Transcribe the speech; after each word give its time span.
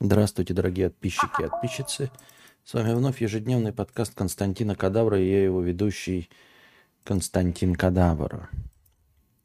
Здравствуйте, 0.00 0.54
дорогие 0.54 0.90
подписчики 0.90 1.42
и 1.42 1.48
подписчицы. 1.48 2.12
С 2.64 2.72
вами 2.72 2.94
вновь 2.94 3.20
ежедневный 3.20 3.72
подкаст 3.72 4.14
Константина 4.14 4.76
Кадавра 4.76 5.20
и 5.20 5.28
я 5.28 5.42
его 5.42 5.60
ведущий 5.60 6.30
Константин 7.02 7.74
Кадавр. 7.74 8.48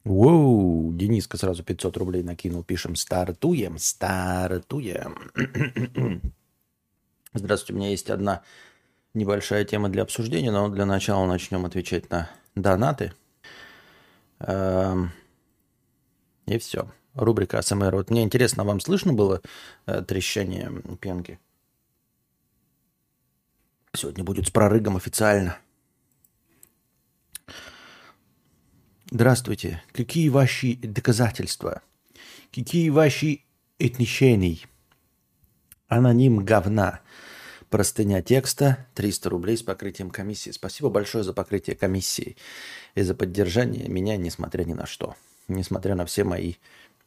Воу, 0.04 0.92
Дениска 0.92 1.38
сразу 1.38 1.64
500 1.64 1.96
рублей 1.96 2.22
накинул. 2.22 2.62
Пишем 2.62 2.94
«Стартуем, 2.94 3.78
стартуем». 3.78 5.18
Здравствуйте, 7.34 7.72
у 7.72 7.76
меня 7.76 7.90
есть 7.90 8.08
одна 8.08 8.42
небольшая 9.12 9.64
тема 9.64 9.88
для 9.88 10.04
обсуждения, 10.04 10.52
но 10.52 10.68
для 10.68 10.86
начала 10.86 11.26
начнем 11.26 11.66
отвечать 11.66 12.10
на 12.10 12.30
донаты. 12.54 13.12
Эм, 14.38 15.10
и 16.46 16.58
все. 16.58 16.88
Рубрика 17.14 17.58
АСМР. 17.58 17.94
Вот 17.94 18.10
мне 18.10 18.22
интересно, 18.22 18.64
вам 18.64 18.80
слышно 18.80 19.12
было 19.12 19.40
э, 19.86 20.02
трещание 20.02 20.70
пенки? 21.00 21.38
Сегодня 23.94 24.24
будет 24.24 24.48
с 24.48 24.50
прорыгом 24.50 24.96
официально. 24.96 25.58
Здравствуйте. 29.10 29.82
Какие 29.92 30.28
ваши 30.28 30.74
доказательства? 30.74 31.82
Какие 32.52 32.88
ваши 32.88 33.42
отношения? 33.78 34.58
Аноним 35.86 36.44
говна. 36.44 37.00
Простыня 37.70 38.22
текста 38.22 38.86
300 38.94 39.30
рублей 39.30 39.56
с 39.56 39.62
покрытием 39.62 40.10
комиссии. 40.10 40.50
Спасибо 40.50 40.90
большое 40.90 41.22
за 41.22 41.32
покрытие 41.32 41.76
комиссии 41.76 42.36
и 42.94 43.02
за 43.02 43.14
поддержание 43.14 43.88
меня, 43.88 44.16
несмотря 44.16 44.64
ни 44.64 44.72
на 44.72 44.86
что. 44.86 45.14
Несмотря 45.46 45.94
на 45.94 46.06
все 46.06 46.24
мои 46.24 46.54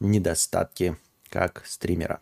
недостатки 0.00 0.96
как 1.28 1.62
стримера. 1.66 2.20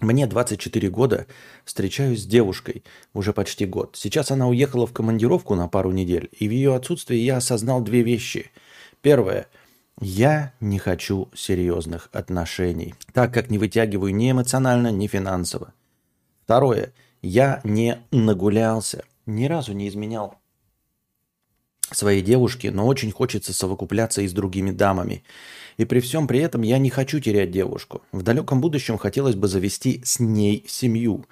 Мне 0.00 0.28
24 0.28 0.90
года, 0.90 1.26
встречаюсь 1.64 2.22
с 2.22 2.26
девушкой 2.26 2.84
уже 3.14 3.32
почти 3.32 3.66
год. 3.66 3.96
Сейчас 3.96 4.30
она 4.30 4.46
уехала 4.46 4.86
в 4.86 4.92
командировку 4.92 5.56
на 5.56 5.66
пару 5.66 5.90
недель, 5.90 6.28
и 6.38 6.46
в 6.46 6.52
ее 6.52 6.76
отсутствии 6.76 7.16
я 7.16 7.38
осознал 7.38 7.80
две 7.80 8.02
вещи. 8.02 8.50
Первое. 9.00 9.48
Я 10.00 10.52
не 10.60 10.78
хочу 10.78 11.28
серьезных 11.34 12.08
отношений, 12.12 12.94
так 13.12 13.34
как 13.34 13.50
не 13.50 13.58
вытягиваю 13.58 14.14
ни 14.14 14.30
эмоционально, 14.30 14.92
ни 14.92 15.08
финансово. 15.08 15.72
Второе. 16.44 16.92
Я 17.20 17.60
не 17.64 17.98
нагулялся, 18.12 19.04
ни 19.26 19.46
разу 19.46 19.72
не 19.72 19.88
изменял 19.88 20.38
своей 21.98 22.22
девушке, 22.22 22.70
но 22.70 22.86
очень 22.86 23.10
хочется 23.10 23.52
совокупляться 23.52 24.22
и 24.22 24.28
с 24.28 24.32
другими 24.32 24.70
дамами. 24.70 25.24
И 25.78 25.84
при 25.84 26.00
всем 26.00 26.26
при 26.26 26.40
этом 26.40 26.62
я 26.62 26.78
не 26.78 26.90
хочу 26.90 27.20
терять 27.20 27.52
девушку. 27.52 28.02
В 28.12 28.22
далеком 28.22 28.60
будущем 28.60 28.98
хотелось 28.98 29.36
бы 29.36 29.46
завести 29.46 30.02
с 30.04 30.18
ней 30.20 30.64
семью. 30.68 31.24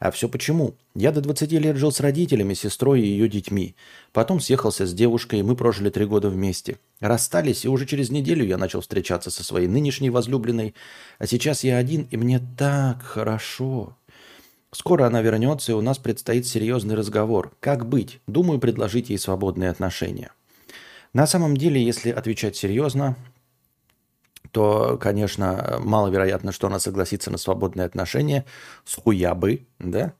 А 0.00 0.10
все 0.10 0.30
почему? 0.30 0.74
Я 0.94 1.12
до 1.12 1.20
20 1.20 1.52
лет 1.52 1.76
жил 1.76 1.92
с 1.92 2.00
родителями, 2.00 2.54
сестрой 2.54 3.02
и 3.02 3.06
ее 3.06 3.28
детьми. 3.28 3.74
Потом 4.12 4.40
съехался 4.40 4.86
с 4.86 4.94
девушкой, 4.94 5.40
и 5.40 5.42
мы 5.42 5.54
прожили 5.54 5.90
три 5.90 6.06
года 6.06 6.30
вместе. 6.30 6.78
Расстались, 7.00 7.66
и 7.66 7.68
уже 7.68 7.84
через 7.84 8.08
неделю 8.08 8.46
я 8.46 8.56
начал 8.56 8.80
встречаться 8.80 9.30
со 9.30 9.44
своей 9.44 9.68
нынешней 9.68 10.08
возлюбленной. 10.08 10.74
А 11.18 11.26
сейчас 11.26 11.62
я 11.62 11.76
один, 11.76 12.08
и 12.10 12.16
мне 12.16 12.40
так 12.56 13.02
хорошо. 13.02 13.94
Скоро 14.72 15.06
она 15.06 15.20
вернется, 15.20 15.72
и 15.72 15.74
у 15.74 15.82
нас 15.82 15.98
предстоит 15.98 16.46
серьезный 16.46 16.94
разговор. 16.94 17.52
Как 17.60 17.86
быть? 17.86 18.20
Думаю, 18.26 18.58
предложить 18.58 19.10
ей 19.10 19.18
свободные 19.18 19.68
отношения. 19.68 20.32
На 21.12 21.26
самом 21.26 21.56
деле, 21.56 21.84
если 21.84 22.10
отвечать 22.10 22.56
серьезно, 22.56 23.16
то, 24.52 24.98
конечно, 25.00 25.78
маловероятно, 25.80 26.52
что 26.52 26.66
она 26.66 26.78
согласится 26.78 27.30
на 27.30 27.38
свободные 27.38 27.86
отношения 27.86 28.44
с 28.84 28.94
хуя 28.96 29.34
бы, 29.34 29.66
да? 29.78 30.14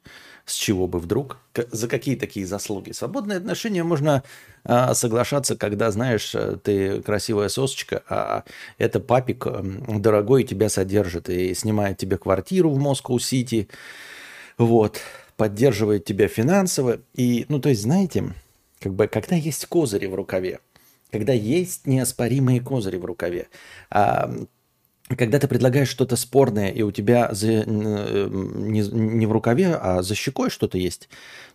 С 0.46 0.54
чего 0.54 0.88
бы 0.88 0.98
вдруг? 0.98 1.38
За 1.70 1.86
какие 1.86 2.16
такие 2.16 2.46
заслуги? 2.46 2.90
Свободные 2.90 3.38
отношения 3.38 3.84
можно 3.84 4.24
а, 4.64 4.94
соглашаться, 4.94 5.54
когда, 5.54 5.90
знаешь, 5.90 6.34
ты 6.64 7.02
красивая 7.02 7.48
сосочка, 7.48 8.02
а 8.08 8.44
это 8.78 8.98
папик 9.00 9.46
дорогой 10.00 10.42
тебя 10.44 10.68
содержит 10.68 11.28
и 11.28 11.54
снимает 11.54 11.98
тебе 11.98 12.18
квартиру 12.18 12.70
в 12.70 12.78
Москву-Сити, 12.78 13.68
вот, 14.58 15.00
поддерживает 15.36 16.04
тебя 16.04 16.26
финансово. 16.26 16.98
И, 17.14 17.46
ну, 17.48 17.60
то 17.60 17.68
есть, 17.68 17.82
знаете, 17.82 18.34
как 18.80 18.94
бы, 18.94 19.06
когда 19.06 19.36
есть 19.36 19.66
козыри 19.66 20.06
в 20.06 20.14
рукаве, 20.14 20.60
когда 21.10 21.32
есть 21.32 21.86
неоспоримые 21.86 22.60
козыри 22.60 22.96
в 22.96 23.04
рукаве. 23.04 23.48
А, 23.90 24.30
когда 25.16 25.38
ты 25.38 25.48
предлагаешь 25.48 25.88
что-то 25.88 26.16
спорное, 26.16 26.68
и 26.68 26.82
у 26.82 26.92
тебя 26.92 27.28
за, 27.32 27.64
э, 27.66 28.28
не, 28.30 28.80
не 28.80 29.26
в 29.26 29.32
рукаве, 29.32 29.74
а 29.74 30.02
за 30.02 30.14
щекой 30.14 30.50
что-то 30.50 30.78
есть, 30.78 31.08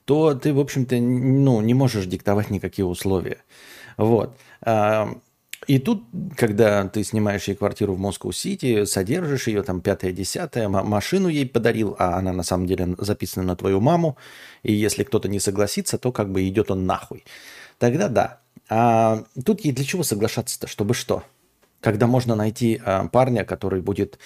то 0.05 0.33
ты, 0.35 0.53
в 0.53 0.59
общем-то, 0.59 0.97
ну, 0.97 1.61
не 1.61 1.73
можешь 1.73 2.05
диктовать 2.05 2.49
никакие 2.49 2.85
условия. 2.85 3.38
Вот. 3.97 4.35
А, 4.61 5.17
и 5.67 5.79
тут, 5.79 6.03
когда 6.35 6.88
ты 6.88 7.03
снимаешь 7.03 7.47
ей 7.47 7.55
квартиру 7.55 7.94
в 7.94 7.99
Москву-Сити, 7.99 8.85
содержишь 8.85 9.47
ее, 9.47 9.63
там, 9.63 9.81
пятое-десятое, 9.81 10.67
машину 10.67 11.27
ей 11.27 11.47
подарил, 11.47 11.95
а 11.97 12.17
она 12.17 12.33
на 12.33 12.44
самом 12.44 12.67
деле 12.67 12.95
записана 12.99 13.45
на 13.45 13.55
твою 13.55 13.79
маму, 13.79 14.17
и 14.63 14.73
если 14.73 15.03
кто-то 15.03 15.27
не 15.27 15.39
согласится, 15.39 15.97
то 15.97 16.11
как 16.11 16.31
бы 16.31 16.47
идет 16.47 16.71
он 16.71 16.85
нахуй. 16.85 17.23
Тогда 17.79 18.09
да, 18.09 18.41
а 18.69 19.23
тут 19.45 19.61
ей 19.61 19.71
для 19.71 19.85
чего 19.85 20.03
соглашаться-то? 20.03 20.67
Чтобы 20.67 20.93
что? 20.93 21.23
Когда 21.81 22.07
можно 22.07 22.35
найти 22.35 22.81
а, 22.83 23.07
парня, 23.07 23.45
который 23.45 23.81
будет 23.81 24.17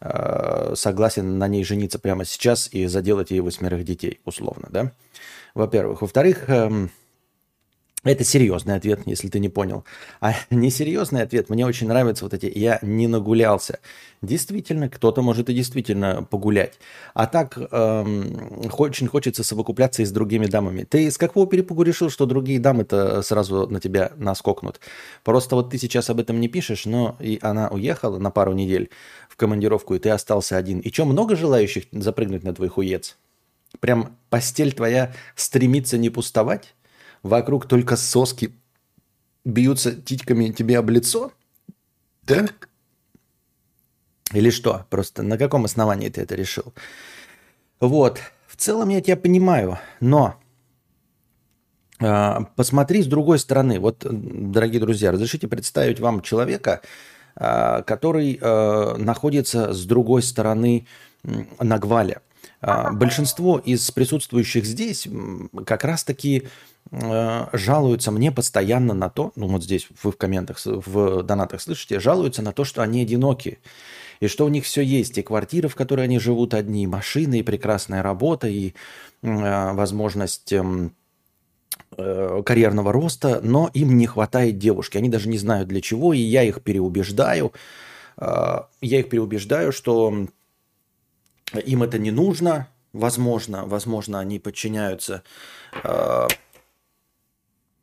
а, 0.00 0.74
согласен 0.76 1.38
на 1.38 1.48
ней 1.48 1.64
жениться 1.64 1.98
прямо 1.98 2.24
сейчас 2.24 2.68
и 2.72 2.86
заделать 2.86 3.30
ей 3.30 3.40
восьмерых 3.40 3.84
детей, 3.84 4.20
условно, 4.24 4.68
да? 4.70 4.92
Во-первых. 5.54 6.02
Во-вторых, 6.02 6.50
эм, 6.50 6.90
это 8.10 8.24
серьезный 8.24 8.76
ответ, 8.76 9.00
если 9.06 9.28
ты 9.28 9.38
не 9.38 9.48
понял. 9.48 9.84
А 10.20 10.34
несерьезный 10.50 11.22
ответ, 11.22 11.50
мне 11.50 11.66
очень 11.66 11.88
нравится 11.88 12.24
вот 12.24 12.34
эти 12.34 12.50
«я 12.54 12.78
не 12.82 13.08
нагулялся». 13.08 13.80
Действительно, 14.22 14.88
кто-то 14.88 15.22
может 15.22 15.50
и 15.50 15.54
действительно 15.54 16.22
погулять. 16.22 16.78
А 17.14 17.26
так 17.26 17.58
эм, 17.58 18.62
очень 18.78 19.08
хочется 19.08 19.44
совокупляться 19.44 20.02
и 20.02 20.04
с 20.06 20.10
другими 20.10 20.46
дамами. 20.46 20.84
Ты 20.84 21.10
с 21.10 21.18
какого 21.18 21.46
перепугу 21.46 21.82
решил, 21.82 22.08
что 22.08 22.26
другие 22.26 22.58
дамы-то 22.58 23.22
сразу 23.22 23.66
на 23.68 23.78
тебя 23.78 24.12
наскокнут? 24.16 24.80
Просто 25.22 25.54
вот 25.54 25.70
ты 25.70 25.78
сейчас 25.78 26.08
об 26.08 26.18
этом 26.18 26.40
не 26.40 26.48
пишешь, 26.48 26.86
но 26.86 27.16
и 27.20 27.38
она 27.42 27.68
уехала 27.68 28.18
на 28.18 28.30
пару 28.30 28.54
недель 28.54 28.90
в 29.28 29.36
командировку, 29.36 29.94
и 29.94 29.98
ты 29.98 30.10
остался 30.10 30.56
один. 30.56 30.80
И 30.80 30.90
что, 30.90 31.04
много 31.04 31.36
желающих 31.36 31.84
запрыгнуть 31.92 32.42
на 32.42 32.54
твой 32.54 32.68
хуец? 32.68 33.16
Прям 33.80 34.16
постель 34.30 34.72
твоя 34.72 35.12
стремится 35.34 35.98
не 35.98 36.08
пустовать? 36.08 36.74
Вокруг 37.26 37.66
только 37.66 37.96
соски 37.96 38.54
бьются 39.44 39.94
титьками 39.94 40.50
тебе 40.50 40.78
об 40.78 40.90
лицо? 40.90 41.32
Да? 42.22 42.48
Или 44.32 44.50
что? 44.50 44.86
Просто 44.90 45.22
на 45.22 45.38
каком 45.38 45.64
основании 45.64 46.08
ты 46.08 46.22
это 46.22 46.34
решил? 46.34 46.74
Вот. 47.80 48.20
В 48.48 48.56
целом 48.56 48.88
я 48.88 49.00
тебя 49.00 49.16
понимаю, 49.16 49.78
но 50.00 50.36
э, 52.00 52.38
посмотри 52.56 53.02
с 53.02 53.06
другой 53.06 53.38
стороны. 53.38 53.78
Вот, 53.78 53.98
дорогие 54.00 54.80
друзья, 54.80 55.12
разрешите 55.12 55.46
представить 55.46 56.00
вам 56.00 56.22
человека, 56.22 56.80
э, 57.36 57.82
который 57.82 58.38
э, 58.40 58.96
находится 58.96 59.72
с 59.72 59.84
другой 59.84 60.22
стороны 60.22 60.86
на. 61.60 62.22
Э, 62.62 62.92
большинство 62.92 63.58
из 63.58 63.90
присутствующих 63.90 64.64
здесь 64.64 65.06
как 65.66 65.84
раз-таки 65.84 66.48
Э, 66.92 67.46
жалуются 67.52 68.10
мне 68.10 68.30
постоянно 68.30 68.94
на 68.94 69.08
то, 69.08 69.32
ну 69.36 69.48
вот 69.48 69.64
здесь 69.64 69.88
вы 70.02 70.12
в 70.12 70.16
комментах, 70.16 70.58
в 70.64 71.22
донатах 71.22 71.60
слышите, 71.60 71.98
жалуются 72.00 72.42
на 72.42 72.52
то, 72.52 72.64
что 72.64 72.82
они 72.82 73.02
одиноки. 73.02 73.58
И 74.20 74.28
что 74.28 74.46
у 74.46 74.48
них 74.48 74.64
все 74.64 74.82
есть, 74.82 75.18
и 75.18 75.22
квартиры, 75.22 75.68
в 75.68 75.74
которой 75.74 76.04
они 76.04 76.18
живут 76.18 76.54
одни, 76.54 76.84
и 76.84 76.86
машины, 76.86 77.40
и 77.40 77.42
прекрасная 77.42 78.02
работа, 78.02 78.48
и 78.48 78.72
э, 79.22 79.72
возможность 79.72 80.52
эм, 80.52 80.94
э, 81.98 82.42
карьерного 82.44 82.92
роста, 82.92 83.40
но 83.42 83.70
им 83.74 83.98
не 83.98 84.06
хватает 84.06 84.58
девушки. 84.58 84.96
Они 84.96 85.10
даже 85.10 85.28
не 85.28 85.38
знают 85.38 85.68
для 85.68 85.82
чего, 85.82 86.14
и 86.14 86.18
я 86.18 86.44
их 86.44 86.62
переубеждаю. 86.62 87.52
Э, 88.16 88.60
я 88.80 89.00
их 89.00 89.10
переубеждаю, 89.10 89.70
что 89.72 90.28
им 91.52 91.82
это 91.82 91.98
не 91.98 92.10
нужно. 92.10 92.68
Возможно, 92.94 93.66
возможно, 93.66 94.20
они 94.20 94.38
подчиняются 94.38 95.22
э, 95.84 96.28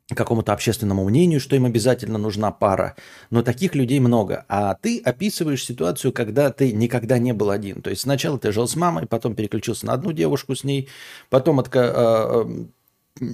какому-то 0.10 0.54
общественному 0.54 1.06
мнению, 1.06 1.40
что 1.40 1.56
им 1.56 1.66
обязательно 1.66 2.18
нужна 2.18 2.52
пара. 2.52 2.96
Но 3.30 3.42
таких 3.42 3.76
людей 3.76 4.00
много. 4.00 4.46
А 4.50 4.76
ты 4.76 5.00
описываешь 5.00 5.64
ситуацию, 5.64 6.12
когда 6.12 6.52
ты 6.52 6.74
никогда 6.74 7.18
не 7.18 7.34
был 7.34 7.50
один. 7.50 7.82
То 7.82 7.90
есть 7.90 8.02
сначала 8.02 8.38
ты 8.38 8.52
жил 8.52 8.68
с 8.68 8.76
мамой, 8.76 9.08
потом 9.08 9.36
переключился 9.36 9.86
на 9.86 9.94
одну 9.94 10.12
девушку 10.12 10.56
с 10.56 10.64
ней, 10.64 10.90
потом 11.30 11.60
отка... 11.60 11.82
А, 11.84 12.42
а, 12.42 13.26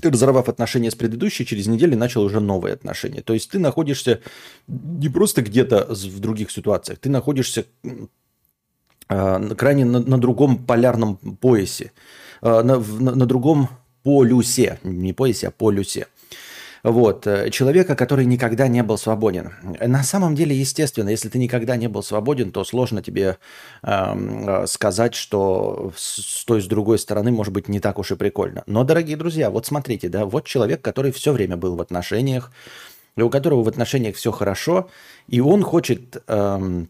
ты, 0.00 0.10
разорвав 0.10 0.48
отношения 0.48 0.90
с 0.90 0.94
предыдущей, 0.94 1.44
через 1.44 1.66
неделю 1.66 1.96
начал 1.96 2.22
уже 2.22 2.40
новые 2.40 2.74
отношения. 2.74 3.22
То 3.22 3.34
есть 3.34 3.50
ты 3.50 3.58
находишься 3.58 4.20
не 4.66 5.08
просто 5.08 5.42
где-то 5.42 5.86
в 5.90 6.20
других 6.20 6.50
ситуациях, 6.50 7.00
ты 7.00 7.10
находишься 7.10 7.66
э, 9.08 9.54
крайне 9.56 9.84
на, 9.84 10.00
на 10.00 10.18
другом 10.18 10.64
полярном 10.64 11.16
поясе, 11.16 11.92
э, 12.40 12.62
на, 12.62 12.78
на, 12.78 13.14
на 13.14 13.26
другом 13.26 13.68
полюсе, 14.10 14.78
не 14.82 15.12
поясе, 15.12 15.48
а 15.48 15.50
полюсе. 15.50 16.06
Вот. 16.82 17.26
Э, 17.26 17.50
человека, 17.50 17.94
который 17.94 18.24
никогда 18.24 18.66
не 18.66 18.82
был 18.82 18.98
свободен. 18.98 19.52
На 19.80 20.02
самом 20.02 20.34
деле, 20.34 20.56
естественно, 20.56 21.10
если 21.10 21.28
ты 21.28 21.38
никогда 21.38 21.76
не 21.76 21.88
был 21.88 22.02
свободен, 22.02 22.50
то 22.50 22.64
сложно 22.64 23.02
тебе 23.02 23.36
э, 23.82 24.64
сказать, 24.66 25.14
что 25.14 25.92
с 25.96 26.44
той, 26.44 26.60
с 26.60 26.66
другой 26.66 26.98
стороны, 26.98 27.30
может 27.30 27.52
быть, 27.52 27.68
не 27.68 27.80
так 27.80 27.98
уж 27.98 28.10
и 28.10 28.16
прикольно. 28.16 28.64
Но, 28.66 28.82
дорогие 28.82 29.16
друзья, 29.16 29.50
вот 29.50 29.66
смотрите, 29.66 30.08
да, 30.08 30.24
вот 30.24 30.44
человек, 30.46 30.82
который 30.82 31.12
все 31.12 31.32
время 31.32 31.56
был 31.56 31.76
в 31.76 31.80
отношениях, 31.80 32.50
у 33.16 33.30
которого 33.30 33.62
в 33.62 33.68
отношениях 33.68 34.16
все 34.16 34.32
хорошо, 34.32 34.88
и 35.28 35.40
он 35.40 35.62
хочет, 35.62 36.22
э, 36.26 36.84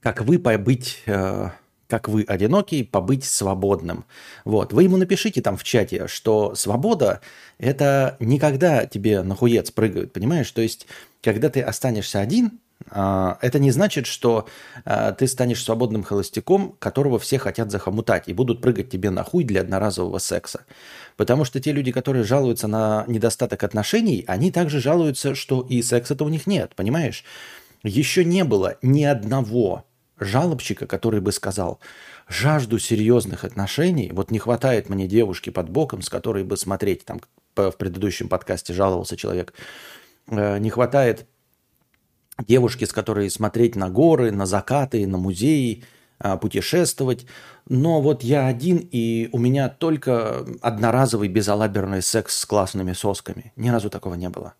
как 0.00 0.22
вы, 0.22 0.38
побыть... 0.38 1.02
Э, 1.06 1.50
как 1.88 2.08
вы 2.08 2.24
одинокий, 2.26 2.82
побыть 2.82 3.24
свободным. 3.24 4.04
Вот. 4.44 4.72
Вы 4.72 4.84
ему 4.84 4.96
напишите 4.96 5.40
там 5.42 5.56
в 5.56 5.64
чате, 5.64 6.08
что 6.08 6.54
свобода– 6.54 7.20
это 7.58 8.16
не 8.20 8.38
когда 8.38 8.86
тебе 8.86 9.22
нахуец 9.22 9.70
прыгают, 9.70 10.12
понимаешь? 10.12 10.50
То 10.50 10.62
есть, 10.62 10.86
когда 11.22 11.48
ты 11.48 11.60
останешься 11.60 12.20
один, 12.20 12.58
а, 12.90 13.38
это 13.40 13.58
не 13.58 13.70
значит, 13.70 14.06
что 14.06 14.46
а, 14.84 15.12
ты 15.12 15.26
станешь 15.26 15.62
свободным 15.62 16.02
холостяком, 16.02 16.76
которого 16.78 17.18
все 17.18 17.38
хотят 17.38 17.70
захомутать 17.70 18.24
и 18.28 18.32
будут 18.32 18.60
прыгать 18.60 18.90
тебе 18.90 19.10
на 19.10 19.24
хуй 19.24 19.44
для 19.44 19.62
одноразового 19.62 20.18
секса. 20.18 20.64
Потому 21.16 21.44
что 21.44 21.60
те 21.60 21.72
люди, 21.72 21.92
которые 21.92 22.24
жалуются 22.24 22.68
на 22.68 23.04
недостаток 23.06 23.62
отношений, 23.64 24.24
они 24.26 24.50
также 24.50 24.80
жалуются, 24.80 25.34
что 25.34 25.62
и 25.62 25.82
секса-то 25.82 26.24
у 26.24 26.28
них 26.28 26.46
нет, 26.46 26.72
понимаешь? 26.76 27.24
Еще 27.82 28.24
не 28.24 28.44
было 28.44 28.76
ни 28.82 29.04
одного 29.04 29.84
жалобщика, 30.18 30.86
который 30.86 31.20
бы 31.20 31.32
сказал, 31.32 31.80
жажду 32.28 32.78
серьезных 32.78 33.44
отношений, 33.44 34.10
вот 34.12 34.30
не 34.30 34.38
хватает 34.38 34.88
мне 34.88 35.06
девушки 35.06 35.50
под 35.50 35.68
боком, 35.68 36.02
с 36.02 36.08
которой 36.08 36.44
бы 36.44 36.56
смотреть, 36.56 37.04
там 37.04 37.20
в 37.54 37.72
предыдущем 37.72 38.28
подкасте 38.28 38.72
жаловался 38.72 39.16
человек, 39.16 39.54
э, 40.28 40.58
не 40.58 40.70
хватает 40.70 41.26
девушки, 42.46 42.84
с 42.84 42.92
которой 42.92 43.30
смотреть 43.30 43.76
на 43.76 43.88
горы, 43.88 44.30
на 44.30 44.46
закаты, 44.46 45.06
на 45.06 45.18
музеи, 45.18 45.84
а, 46.18 46.36
путешествовать. 46.36 47.26
Но 47.68 48.00
вот 48.00 48.22
я 48.22 48.46
один, 48.46 48.78
и 48.78 49.28
у 49.32 49.38
меня 49.38 49.68
только 49.68 50.46
одноразовый 50.62 51.28
безалаберный 51.28 52.00
секс 52.00 52.38
с 52.38 52.46
классными 52.46 52.92
сосками. 52.92 53.52
Ни 53.56 53.68
разу 53.68 53.90
такого 53.90 54.14
не 54.14 54.28
было. 54.28 54.54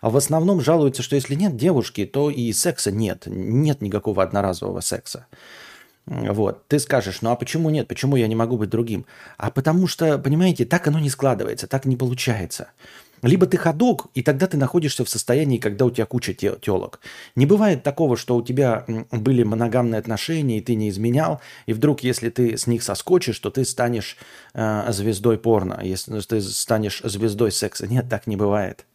А 0.00 0.10
в 0.10 0.16
основном 0.16 0.60
жалуются, 0.60 1.02
что 1.02 1.16
если 1.16 1.34
нет 1.34 1.56
девушки, 1.56 2.06
то 2.06 2.30
и 2.30 2.52
секса 2.52 2.90
нет. 2.90 3.24
Нет 3.26 3.82
никакого 3.82 4.22
одноразового 4.22 4.80
секса. 4.80 5.26
Вот. 6.06 6.66
Ты 6.66 6.78
скажешь, 6.78 7.22
ну 7.22 7.30
а 7.30 7.36
почему 7.36 7.70
нет? 7.70 7.86
Почему 7.86 8.16
я 8.16 8.26
не 8.26 8.34
могу 8.34 8.56
быть 8.56 8.70
другим? 8.70 9.06
А 9.36 9.50
потому 9.50 9.86
что, 9.86 10.18
понимаете, 10.18 10.64
так 10.64 10.88
оно 10.88 10.98
не 10.98 11.10
складывается, 11.10 11.66
так 11.66 11.84
не 11.84 11.96
получается. 11.96 12.68
Либо 13.22 13.46
ты 13.46 13.58
ходок, 13.58 14.06
и 14.14 14.22
тогда 14.22 14.46
ты 14.46 14.56
находишься 14.56 15.04
в 15.04 15.10
состоянии, 15.10 15.58
когда 15.58 15.84
у 15.84 15.90
тебя 15.90 16.06
куча 16.06 16.32
телок. 16.32 17.00
Не 17.36 17.44
бывает 17.44 17.82
такого, 17.82 18.16
что 18.16 18.34
у 18.34 18.42
тебя 18.42 18.86
были 19.10 19.42
моногамные 19.42 19.98
отношения, 19.98 20.58
и 20.58 20.62
ты 20.62 20.74
не 20.74 20.88
изменял, 20.88 21.40
и 21.66 21.74
вдруг, 21.74 22.02
если 22.02 22.30
ты 22.30 22.56
с 22.56 22.66
них 22.66 22.82
соскочишь, 22.82 23.38
то 23.38 23.50
ты 23.50 23.66
станешь 23.66 24.16
э, 24.54 24.90
звездой 24.90 25.38
порно, 25.38 25.80
если 25.82 26.18
ты 26.20 26.40
станешь 26.40 27.02
звездой 27.04 27.52
секса. 27.52 27.86
Нет, 27.86 28.08
так 28.08 28.26
не 28.26 28.36
бывает. 28.36 28.86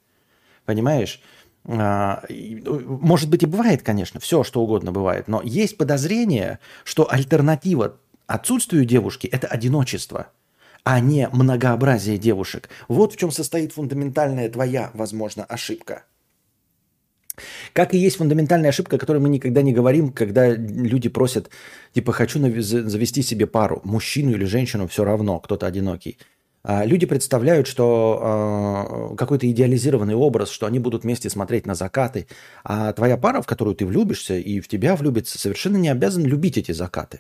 Понимаешь? 0.65 1.21
А, 1.67 2.23
может 2.29 3.29
быть 3.29 3.43
и 3.43 3.47
бывает, 3.47 3.81
конечно, 3.81 4.19
все 4.19 4.43
что 4.43 4.61
угодно 4.61 4.91
бывает, 4.91 5.27
но 5.27 5.41
есть 5.43 5.77
подозрение, 5.77 6.59
что 6.83 7.11
альтернатива 7.11 7.97
отсутствию 8.27 8.85
девушки– 8.85 9.27
это 9.31 9.47
одиночество, 9.47 10.27
а 10.83 10.99
не 10.99 11.27
многообразие 11.29 12.17
девушек. 12.17 12.69
Вот 12.87 13.13
в 13.13 13.17
чем 13.17 13.31
состоит 13.31 13.73
фундаментальная 13.73 14.49
твоя, 14.49 14.91
возможно, 14.93 15.43
ошибка. 15.43 16.03
Как 17.73 17.93
и 17.93 17.97
есть 17.97 18.17
фундаментальная 18.17 18.69
ошибка, 18.69 18.95
о 18.95 18.99
которой 18.99 19.17
мы 19.17 19.27
никогда 19.27 19.61
не 19.61 19.73
говорим, 19.73 20.13
когда 20.13 20.49
люди 20.49 21.09
просят, 21.09 21.49
типа, 21.93 22.13
хочу 22.13 22.39
завести 22.61 23.23
себе 23.23 23.47
пару, 23.47 23.81
мужчину 23.83 24.31
или 24.31 24.45
женщину, 24.45 24.87
все 24.87 25.03
равно, 25.03 25.39
кто-то 25.39 25.65
одинокий– 25.65 26.19
люди 26.67 27.05
представляют, 27.05 27.67
что 27.67 28.19
а, 28.21 29.15
какой-то 29.15 29.49
идеализированный 29.49 30.15
образ, 30.15 30.49
что 30.49 30.65
они 30.65 30.79
будут 30.79 31.03
вместе 31.03 31.29
смотреть 31.29 31.65
на 31.65 31.75
закаты, 31.75 32.27
а 32.63 32.91
твоя 32.93 33.17
пара, 33.17 33.41
в 33.41 33.45
которую 33.45 33.75
ты 33.75 33.85
влюбишься 33.85 34.35
и 34.35 34.59
в 34.59 34.67
тебя 34.67 34.95
влюбится, 34.95 35.37
совершенно 35.37 35.77
не 35.77 35.89
обязан 35.89 36.25
любить 36.25 36.57
эти 36.57 36.71
закаты. 36.71 37.19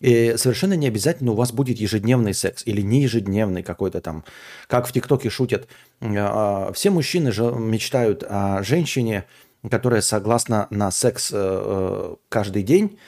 И 0.00 0.34
совершенно 0.36 0.74
не 0.74 0.86
обязательно 0.86 1.32
у 1.32 1.34
вас 1.34 1.52
будет 1.52 1.78
ежедневный 1.78 2.34
секс 2.34 2.62
или 2.66 2.82
не 2.82 3.02
ежедневный 3.02 3.62
какой-то 3.62 4.02
там. 4.02 4.24
Как 4.66 4.86
в 4.86 4.92
ТикТоке 4.92 5.30
шутят, 5.30 5.66
а, 6.02 6.70
все 6.74 6.90
мужчины 6.90 7.32
же 7.32 7.44
мечтают 7.44 8.22
о 8.28 8.62
женщине, 8.62 9.24
которая 9.70 10.02
согласна 10.02 10.66
на 10.68 10.90
секс 10.90 11.30
э, 11.32 11.36
э, 11.36 12.16
каждый 12.28 12.62
день, 12.62 12.98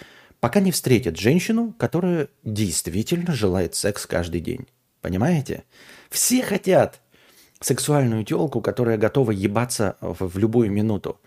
пока 0.41 0.61
не 0.61 0.73
встретит 0.73 1.19
женщину, 1.19 1.75
которая 1.79 2.29
действительно 2.45 3.35
желает 3.35 3.75
секс 3.75 4.07
каждый 4.07 4.41
день. 4.41 4.67
Понимаете? 5.07 5.63
Все 6.11 6.43
хотят 6.43 6.99
сексуальную 7.61 8.25
телку, 8.25 8.61
которая 8.61 8.99
готова 8.99 9.31
ебаться 9.31 9.97
в, 10.01 10.37
любую 10.37 10.73
минуту. 10.73 11.21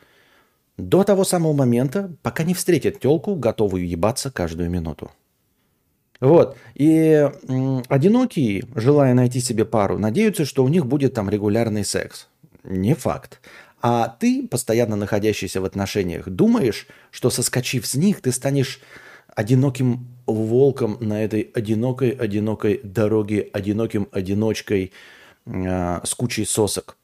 До 0.75 1.05
того 1.05 1.23
самого 1.23 1.53
момента, 1.53 2.11
пока 2.21 2.43
не 2.43 2.53
встретят 2.53 2.99
телку, 2.99 3.35
готовую 3.35 3.87
ебаться 3.87 4.31
каждую 4.31 4.69
минуту. 4.69 5.11
Вот. 6.19 6.57
И 6.75 7.31
одинокие, 7.87 8.65
желая 8.75 9.13
найти 9.13 9.39
себе 9.39 9.63
пару, 9.63 9.97
надеются, 9.97 10.43
что 10.43 10.65
у 10.65 10.67
них 10.67 10.85
будет 10.85 11.13
там 11.13 11.29
регулярный 11.29 11.85
секс. 11.85 12.27
Не 12.65 12.95
факт. 12.95 13.39
А 13.81 14.09
ты, 14.19 14.45
постоянно 14.45 14.97
находящийся 14.97 15.61
в 15.61 15.65
отношениях, 15.65 16.27
думаешь, 16.27 16.85
что 17.11 17.29
соскочив 17.29 17.87
с 17.87 17.95
них, 17.95 18.21
ты 18.21 18.33
станешь 18.33 18.81
одиноким 19.39 20.05
волком 20.25 20.97
на 20.99 21.23
этой 21.23 21.43
одинокой-одинокой 21.53 22.81
дороге, 22.83 23.49
одиноким 23.53 24.09
одиночкой 24.11 24.91
э, 25.45 25.99
с 26.03 26.13
кучей 26.13 26.43
сосок, 26.43 26.97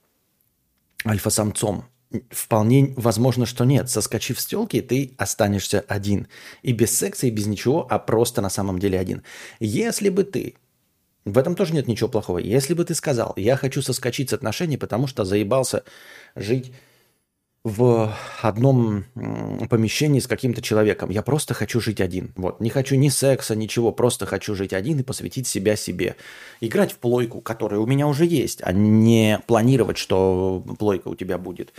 альфа-самцом. 1.07 1.85
Вполне 2.31 2.93
возможно, 2.97 3.45
что 3.45 3.63
нет. 3.63 3.89
Соскочив 3.89 4.37
с 4.37 4.45
телки, 4.45 4.81
ты 4.81 5.15
останешься 5.17 5.79
один. 5.87 6.27
И 6.61 6.73
без 6.73 6.97
секса, 6.97 7.27
и 7.27 7.31
без 7.31 7.45
ничего, 7.45 7.87
а 7.89 7.99
просто 7.99 8.41
на 8.41 8.49
самом 8.49 8.79
деле 8.79 8.99
один. 8.99 9.23
Если 9.61 10.09
бы 10.09 10.25
ты 10.25 10.55
в 11.23 11.37
этом 11.37 11.55
тоже 11.55 11.73
нет 11.73 11.87
ничего 11.87 12.09
плохого. 12.09 12.37
Если 12.39 12.73
бы 12.73 12.83
ты 12.83 12.95
сказал, 12.95 13.33
я 13.37 13.55
хочу 13.55 13.81
соскочить 13.81 14.29
с 14.29 14.33
отношений, 14.33 14.77
потому 14.77 15.07
что 15.07 15.23
заебался 15.23 15.85
жить 16.35 16.73
в 17.65 18.13
одном 18.43 19.05
помещении 19.71 20.19
с 20.19 20.27
каким-то 20.27 20.61
человеком. 20.61 21.09
Я 21.09 21.23
просто 21.23 21.55
хочу 21.55 21.81
жить 21.81 21.99
один. 21.99 22.31
Вот. 22.35 22.61
Не 22.61 22.69
хочу 22.69 22.95
ни 22.95 23.09
секса, 23.09 23.55
ничего. 23.55 23.91
Просто 23.91 24.27
хочу 24.27 24.53
жить 24.53 24.71
один 24.71 24.99
и 24.99 25.03
посвятить 25.03 25.47
себя 25.47 25.75
себе. 25.75 26.15
Играть 26.61 26.91
в 26.91 26.99
плойку, 26.99 27.41
которая 27.41 27.79
у 27.79 27.87
меня 27.87 28.05
уже 28.05 28.27
есть, 28.27 28.59
а 28.61 28.71
не 28.71 29.39
планировать, 29.47 29.97
что 29.97 30.63
плойка 30.77 31.07
у 31.07 31.15
тебя 31.15 31.39
будет. 31.39 31.73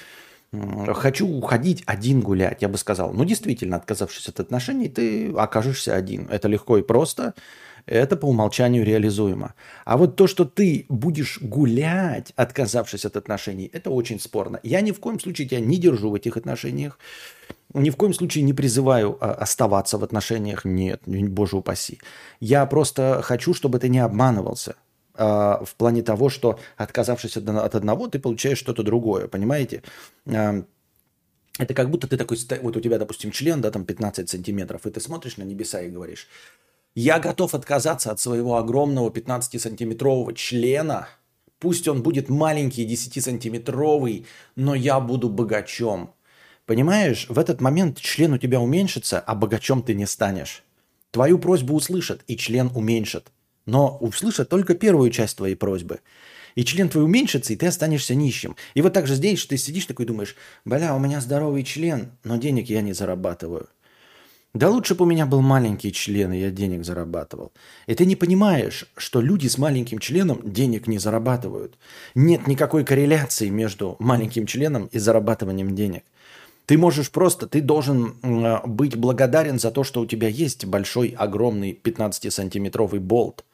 Хочу 0.53 1.29
уходить 1.29 1.85
один 1.87 2.21
гулять, 2.21 2.63
я 2.63 2.69
бы 2.69 2.79
сказал. 2.79 3.13
Ну, 3.13 3.25
действительно, 3.25 3.77
отказавшись 3.77 4.29
от 4.29 4.41
отношений, 4.41 4.89
ты 4.89 5.31
окажешься 5.31 5.95
один. 5.95 6.27
Это 6.31 6.49
легко 6.49 6.79
и 6.79 6.83
просто 6.83 7.35
это 7.87 8.17
по 8.17 8.27
умолчанию 8.27 8.85
реализуемо. 8.85 9.55
А 9.85 9.97
вот 9.97 10.17
то, 10.17 10.27
что 10.27 10.45
ты 10.45 10.87
будешь 10.89 11.41
гулять, 11.41 12.33
отказавшись 12.37 13.05
от 13.05 13.17
отношений, 13.17 13.71
это 13.73 13.91
очень 13.91 14.21
спорно. 14.21 14.61
Я 14.63 14.81
ни 14.81 14.91
в 14.91 15.01
коем 15.01 15.21
случае 15.21 15.49
тебя 15.49 15.61
не 15.61 15.79
держу 15.79 16.11
в 16.11 16.15
этих 16.15 16.37
отношениях. 16.37 16.99
Ни 17.75 17.91
в 17.91 17.97
коем 17.97 18.15
случае 18.15 18.45
не 18.45 18.53
призываю 18.53 19.17
а, 19.21 19.33
оставаться 19.33 19.99
в 19.99 20.05
отношениях. 20.05 20.65
Нет, 20.65 21.03
боже 21.07 21.57
упаси. 21.57 22.01
Я 22.41 22.67
просто 22.67 23.21
хочу, 23.23 23.55
чтобы 23.55 23.79
ты 23.79 23.89
не 23.89 23.99
обманывался 23.99 24.77
а, 25.15 25.63
в 25.65 25.75
плане 25.77 26.03
того, 26.03 26.29
что 26.29 26.59
отказавшись 26.77 27.37
от 27.37 27.75
одного, 27.75 28.09
ты 28.09 28.19
получаешь 28.19 28.59
что-то 28.59 28.83
другое, 28.83 29.29
понимаете? 29.29 29.83
А, 30.27 30.65
это 31.59 31.75
как 31.75 31.91
будто 31.91 32.07
ты 32.07 32.17
такой, 32.17 32.39
вот 32.63 32.77
у 32.77 32.81
тебя, 32.81 32.99
допустим, 32.99 33.31
член, 33.31 33.61
да, 33.61 33.71
там 33.71 33.85
15 33.85 34.29
сантиметров, 34.29 34.87
и 34.87 34.91
ты 34.91 35.01
смотришь 35.01 35.37
на 35.39 35.43
небеса 35.43 35.81
и 35.81 35.91
говоришь, 35.91 36.29
я 36.97 37.19
готов 37.19 37.55
отказаться 37.55 38.11
от 38.11 38.19
своего 38.21 38.57
огромного 38.57 39.11
15-сантиметрового 39.11 40.35
члена. 40.35 41.09
Пусть 41.59 41.87
он 41.89 42.03
будет 42.03 42.31
маленький, 42.31 42.87
10-сантиметровый, 42.87 44.25
но 44.57 44.75
я 44.75 44.99
буду 44.99 45.29
богачом. 45.29 46.15
Понимаешь, 46.65 47.27
в 47.29 47.39
этот 47.39 47.61
момент 47.61 48.01
член 48.01 48.33
у 48.33 48.39
тебя 48.39 48.61
уменьшится, 48.61 49.21
а 49.21 49.35
богачом 49.35 49.83
ты 49.83 49.93
не 49.95 50.07
станешь. 50.07 50.65
Твою 51.11 51.39
просьбу 51.39 51.75
услышат, 51.75 52.25
и 52.29 52.37
член 52.37 52.71
уменьшит. 52.75 53.27
Но 53.67 53.99
услышат 53.99 54.49
только 54.49 54.75
первую 54.75 55.11
часть 55.11 55.37
твоей 55.37 55.55
просьбы. 55.55 56.01
И 56.55 56.65
член 56.65 56.89
твой 56.89 57.05
уменьшится, 57.05 57.53
и 57.53 57.57
ты 57.57 57.67
останешься 57.67 58.15
нищим. 58.15 58.57
И 58.73 58.81
вот 58.81 58.95
так 58.95 59.07
же 59.07 59.17
здесь 59.17 59.45
ты 59.45 59.59
сидишь 59.59 59.85
такой 59.85 60.07
думаешь, 60.07 60.35
бля, 60.65 60.95
у 60.95 60.99
меня 60.99 61.21
здоровый 61.21 61.63
член, 61.63 62.13
но 62.25 62.39
денег 62.39 62.71
я 62.71 62.81
не 62.81 62.95
зарабатываю. 62.95 63.69
Да 64.57 64.71
лучше 64.71 64.95
бы 64.95 65.05
у 65.05 65.07
меня 65.07 65.27
был 65.27 65.43
маленький 65.43 65.93
член, 65.93 66.33
и 66.33 66.39
я 66.39 66.51
денег 66.51 66.83
зарабатывал. 66.83 67.53
И 67.87 67.95
ты 67.95 68.07
не 68.07 68.17
понимаешь, 68.17 68.87
что 68.97 69.21
люди 69.21 69.49
с 69.49 69.59
маленьким 69.59 69.99
членом 69.99 70.41
денег 70.43 70.87
не 70.87 70.99
зарабатывают. 70.99 71.77
Нет 72.15 72.47
никакой 72.47 72.83
корреляции 72.83 73.51
между 73.51 73.97
маленьким 73.99 74.47
членом 74.47 74.87
и 74.87 74.99
зарабатыванием 74.99 75.75
денег. 75.75 76.05
Ты 76.65 76.79
можешь 76.79 77.11
просто, 77.11 77.47
ты 77.47 77.61
должен 77.61 78.15
быть 78.65 78.97
благодарен 78.97 79.59
за 79.59 79.71
то, 79.71 79.85
что 79.85 80.01
у 80.01 80.07
тебя 80.07 80.29
есть 80.29 80.65
большой, 80.65 81.15
огромный 81.19 81.79
15-сантиметровый 81.85 82.99
болт. 82.99 83.45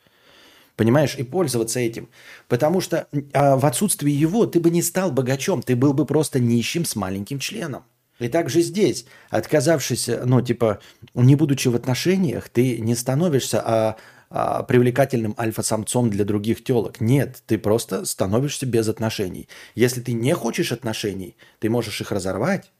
Понимаешь? 0.76 1.16
И 1.18 1.24
пользоваться 1.24 1.80
этим. 1.80 2.10
Потому 2.46 2.80
что 2.80 3.08
а 3.32 3.56
в 3.56 3.66
отсутствии 3.66 4.12
его 4.12 4.46
ты 4.46 4.60
бы 4.60 4.70
не 4.70 4.82
стал 4.82 5.10
богачом, 5.10 5.62
ты 5.62 5.74
был 5.74 5.94
бы 5.94 6.06
просто 6.06 6.38
нищим 6.38 6.84
с 6.84 6.94
маленьким 6.94 7.40
членом. 7.40 7.82
И 8.22 8.28
также 8.28 8.62
здесь, 8.62 9.06
отказавшись, 9.30 10.08
ну, 10.24 10.40
типа, 10.40 10.80
не 11.14 11.34
будучи 11.36 11.68
в 11.68 11.74
отношениях, 11.74 12.48
ты 12.48 12.78
не 12.78 12.94
становишься 12.94 13.62
а, 13.64 13.96
а, 14.30 14.62
привлекательным 14.62 15.34
альфа-самцом 15.38 16.08
для 16.08 16.24
других 16.24 16.64
телок. 16.64 17.00
Нет, 17.00 17.42
ты 17.46 17.58
просто 17.58 18.04
становишься 18.04 18.64
без 18.64 18.88
отношений. 18.88 19.48
Если 19.74 20.00
ты 20.00 20.12
не 20.12 20.34
хочешь 20.34 20.72
отношений, 20.72 21.36
ты 21.58 21.68
можешь 21.68 22.00
их 22.00 22.12
разорвать 22.12 22.70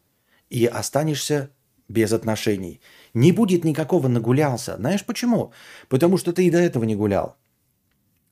и 0.48 0.66
останешься 0.66 1.50
без 1.88 2.12
отношений. 2.12 2.80
Не 3.12 3.32
будет 3.32 3.64
никакого 3.64 4.08
нагулялся. 4.08 4.76
Знаешь 4.76 5.04
почему? 5.04 5.52
Потому 5.88 6.16
что 6.16 6.32
ты 6.32 6.46
и 6.46 6.50
до 6.50 6.58
этого 6.58 6.84
не 6.84 6.96
гулял. 6.96 7.36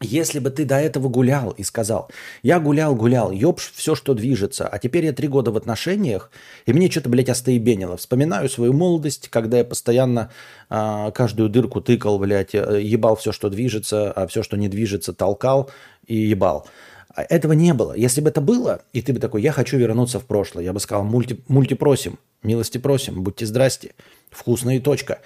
Если 0.03 0.39
бы 0.39 0.49
ты 0.49 0.65
до 0.65 0.77
этого 0.77 1.11
гулял 1.11 1.51
и 1.51 1.63
сказал, 1.63 2.11
я 2.43 2.59
гулял, 2.59 2.95
гулял, 2.95 3.31
ёбш 3.33 3.71
все, 3.75 3.95
что 3.95 4.15
движется, 4.15 4.67
а 4.67 4.79
теперь 4.79 5.05
я 5.05 5.13
три 5.13 5.29
года 5.29 5.51
в 5.51 5.59
отношениях, 5.59 6.31
и 6.65 6.73
мне 6.73 6.91
что-то, 6.91 7.11
блядь, 7.11 7.29
остаебенило. 7.29 7.99
Вспоминаю 7.99 8.49
свою 8.49 8.73
молодость, 8.73 9.29
когда 9.29 9.59
я 9.59 9.65
постоянно 9.65 10.31
а, 10.71 11.11
каждую 11.11 11.51
дырку 11.51 11.83
тыкал, 11.83 12.19
блядь, 12.19 12.55
э, 12.55 12.81
ебал 12.83 13.15
все, 13.17 13.31
что 13.31 13.51
движется, 13.51 14.11
а 14.11 14.27
все, 14.27 14.43
что 14.43 14.57
не 14.57 14.69
движется, 14.69 15.13
толкал 15.13 15.71
и 16.07 16.17
ебал. 16.17 16.67
А 17.15 17.23
этого 17.23 17.53
не 17.53 17.75
было. 17.75 17.93
Если 17.93 18.23
бы 18.23 18.31
это 18.31 18.41
было, 18.41 18.81
и 18.95 19.03
ты 19.03 19.13
бы 19.13 19.21
такой, 19.21 19.43
я 19.43 19.53
хочу 19.53 19.77
вернуться 19.77 20.19
в 20.19 20.25
прошлое, 20.25 20.65
я 20.65 20.73
бы 20.73 20.81
сказал, 20.81 21.05
мульти, 21.05 21.45
мульти 21.47 21.75
просим, 21.75 22.19
милости 22.43 22.79
просим, 22.79 23.23
будьте 23.23 23.45
здрасте, 23.45 23.93
вкусно 24.31 24.77
и 24.77 24.81
точка. 24.81 25.21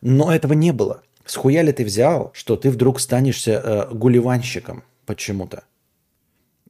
Но 0.00 0.32
этого 0.32 0.52
не 0.52 0.72
было. 0.72 1.02
Схуя 1.24 1.62
ли 1.62 1.72
ты 1.72 1.84
взял, 1.84 2.30
что 2.34 2.56
ты 2.56 2.70
вдруг 2.70 3.00
станешься 3.00 3.52
э, 3.52 3.94
гулливанщиком 3.94 4.82
почему-то? 5.06 5.64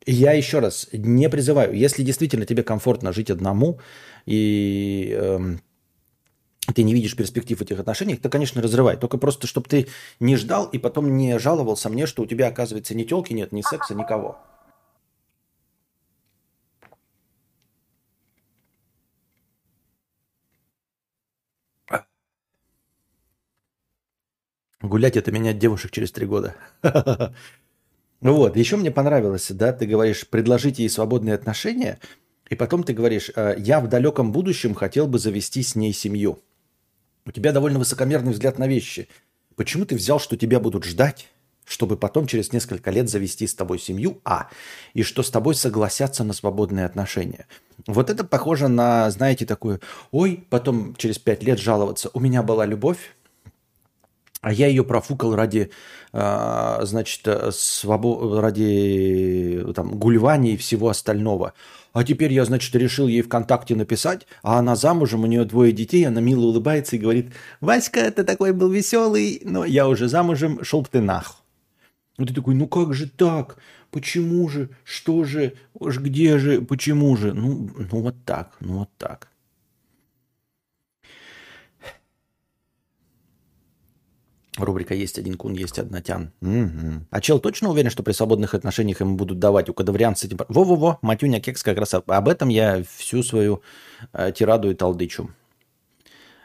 Я 0.04 0.32
еще 0.32 0.58
раз 0.58 0.88
не 0.92 1.28
призываю, 1.28 1.74
если 1.74 2.02
действительно 2.02 2.44
тебе 2.44 2.62
комфортно 2.62 3.12
жить 3.12 3.30
одному 3.30 3.78
и 4.26 5.16
э, 5.16 5.56
ты 6.74 6.82
не 6.82 6.94
видишь 6.94 7.16
перспектив 7.16 7.58
в 7.58 7.62
этих 7.62 7.78
отношениях, 7.78 8.20
то, 8.20 8.28
конечно, 8.28 8.60
разрывай. 8.62 8.96
Только 8.96 9.18
просто, 9.18 9.46
чтобы 9.46 9.68
ты 9.68 9.88
не 10.20 10.36
ждал 10.36 10.66
и 10.66 10.78
потом 10.78 11.16
не 11.16 11.38
жаловался 11.38 11.88
мне, 11.88 12.06
что 12.06 12.22
у 12.22 12.26
тебя, 12.26 12.48
оказывается, 12.48 12.94
ни 12.94 13.04
телки 13.04 13.32
нет, 13.32 13.52
ни 13.52 13.62
секса, 13.62 13.94
никого. 13.94 14.38
Гулять 24.82 25.16
это 25.16 25.30
менять 25.30 25.58
девушек 25.58 25.92
через 25.92 26.12
три 26.12 26.26
года. 26.26 26.54
Вот, 28.20 28.56
еще 28.56 28.76
мне 28.76 28.92
понравилось, 28.92 29.50
да, 29.50 29.72
ты 29.72 29.84
говоришь, 29.84 30.28
предложите 30.28 30.84
ей 30.84 30.88
свободные 30.88 31.34
отношения, 31.34 31.98
и 32.48 32.54
потом 32.54 32.84
ты 32.84 32.92
говоришь, 32.92 33.32
«Э, 33.34 33.56
я 33.58 33.80
в 33.80 33.88
далеком 33.88 34.30
будущем 34.30 34.76
хотел 34.76 35.08
бы 35.08 35.18
завести 35.18 35.60
с 35.64 35.74
ней 35.74 35.92
семью. 35.92 36.38
У 37.26 37.32
тебя 37.32 37.50
довольно 37.50 37.80
высокомерный 37.80 38.30
взгляд 38.30 38.60
на 38.60 38.68
вещи. 38.68 39.08
Почему 39.56 39.86
ты 39.86 39.96
взял, 39.96 40.20
что 40.20 40.36
тебя 40.36 40.60
будут 40.60 40.84
ждать, 40.84 41.30
чтобы 41.64 41.96
потом 41.96 42.28
через 42.28 42.52
несколько 42.52 42.92
лет 42.92 43.08
завести 43.08 43.44
с 43.48 43.56
тобой 43.56 43.80
семью, 43.80 44.20
а, 44.24 44.50
и 44.94 45.02
что 45.02 45.24
с 45.24 45.30
тобой 45.30 45.56
согласятся 45.56 46.22
на 46.22 46.32
свободные 46.32 46.86
отношения. 46.86 47.46
Вот 47.88 48.08
это 48.08 48.22
похоже 48.22 48.68
на, 48.68 49.10
знаете, 49.10 49.46
такое, 49.46 49.80
ой, 50.12 50.46
потом 50.48 50.94
через 50.94 51.18
пять 51.18 51.42
лет 51.42 51.58
жаловаться, 51.58 52.08
у 52.14 52.20
меня 52.20 52.44
была 52.44 52.66
любовь, 52.66 53.16
а 54.42 54.52
я 54.52 54.66
ее 54.66 54.84
профукал 54.84 55.34
ради, 55.34 55.70
а, 56.12 56.80
значит, 56.82 57.26
свобо... 57.52 58.40
ради 58.40 59.64
там, 59.74 59.96
гульвани 59.98 60.54
и 60.54 60.56
всего 60.56 60.90
остального. 60.90 61.54
А 61.92 62.04
теперь 62.04 62.32
я, 62.32 62.44
значит, 62.44 62.74
решил 62.74 63.06
ей 63.06 63.22
ВКонтакте 63.22 63.76
написать, 63.76 64.26
а 64.42 64.58
она 64.58 64.76
замужем, 64.76 65.22
у 65.22 65.26
нее 65.26 65.44
двое 65.44 65.72
детей, 65.72 66.04
она 66.04 66.20
мило 66.20 66.46
улыбается 66.46 66.96
и 66.96 66.98
говорит, 66.98 67.32
Васька, 67.60 68.10
ты 68.10 68.24
такой 68.24 68.52
был 68.52 68.68
веселый, 68.68 69.40
но 69.44 69.64
я 69.64 69.88
уже 69.88 70.08
замужем, 70.08 70.64
шел 70.64 70.82
бы 70.82 70.88
ты 70.90 71.00
нах. 71.00 71.36
И 72.18 72.24
ты 72.24 72.34
такой, 72.34 72.54
ну 72.54 72.66
как 72.66 72.94
же 72.94 73.08
так? 73.08 73.58
Почему 73.90 74.48
же? 74.48 74.70
Что 74.84 75.24
же? 75.24 75.54
Где 75.78 76.38
же? 76.38 76.62
Почему 76.62 77.16
же? 77.16 77.32
Ну, 77.32 77.70
ну 77.76 78.00
вот 78.00 78.16
так, 78.24 78.56
ну 78.60 78.78
вот 78.78 78.88
так. 78.98 79.28
Рубрика 84.64 84.94
«Есть 84.94 85.18
один 85.18 85.34
кун, 85.34 85.54
есть 85.54 85.78
одна 85.78 86.00
тян». 86.00 86.32
Угу. 86.40 87.06
А 87.10 87.20
чел 87.20 87.38
точно 87.38 87.70
уверен, 87.70 87.90
что 87.90 88.02
при 88.02 88.12
свободных 88.12 88.54
отношениях 88.54 89.00
ему 89.00 89.16
будут 89.16 89.38
давать 89.38 89.68
у 89.68 89.74
кадавриан 89.74 90.16
с 90.16 90.24
этим... 90.24 90.38
Во-во-во, 90.48 90.98
Матюня 91.02 91.40
Кекс 91.40 91.62
как 91.62 91.78
раз 91.78 91.94
об 91.94 92.28
этом 92.28 92.48
я 92.48 92.82
всю 92.96 93.22
свою 93.22 93.62
э, 94.12 94.32
тираду 94.32 94.70
и 94.70 94.74
талдычу. 94.74 95.30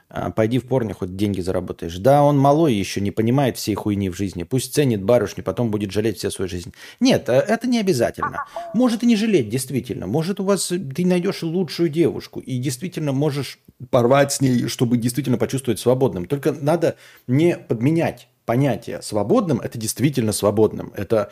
А, 0.09 0.31
пойди 0.31 0.57
в 0.59 0.67
порно, 0.67 0.93
хоть 0.93 1.17
деньги 1.17 1.41
заработаешь. 1.41 1.97
Да, 1.97 2.23
он 2.23 2.37
малой 2.37 2.73
еще, 2.73 3.01
не 3.01 3.11
понимает 3.11 3.57
всей 3.57 3.75
хуйни 3.75 4.09
в 4.09 4.15
жизни. 4.15 4.43
Пусть 4.43 4.73
ценит 4.73 5.03
барышню, 5.03 5.43
потом 5.43 5.69
будет 5.69 5.91
жалеть 5.91 6.17
всю 6.17 6.31
свою 6.31 6.47
жизнь. 6.47 6.73
Нет, 7.01 7.27
э, 7.27 7.33
это 7.33 7.67
не 7.67 7.79
обязательно. 7.79 8.45
Может 8.73 9.03
и 9.03 9.05
не 9.05 9.17
жалеть, 9.17 9.49
действительно. 9.49 10.07
Может 10.07 10.39
у 10.39 10.45
вас 10.45 10.67
ты 10.67 11.05
найдешь 11.05 11.43
лучшую 11.43 11.89
девушку 11.89 12.39
и 12.39 12.57
действительно 12.57 13.11
можешь 13.11 13.59
порвать 13.89 14.31
с 14.31 14.39
ней, 14.39 14.67
чтобы 14.67 14.97
действительно 14.97 15.37
почувствовать 15.37 15.79
свободным. 15.79 16.25
Только 16.25 16.53
надо 16.53 16.95
не 17.27 17.57
подменять 17.57 18.29
понятие. 18.45 19.01
Свободным– 19.01 19.59
это 19.61 19.77
действительно 19.77 20.31
свободным. 20.31 20.93
Это 20.95 21.31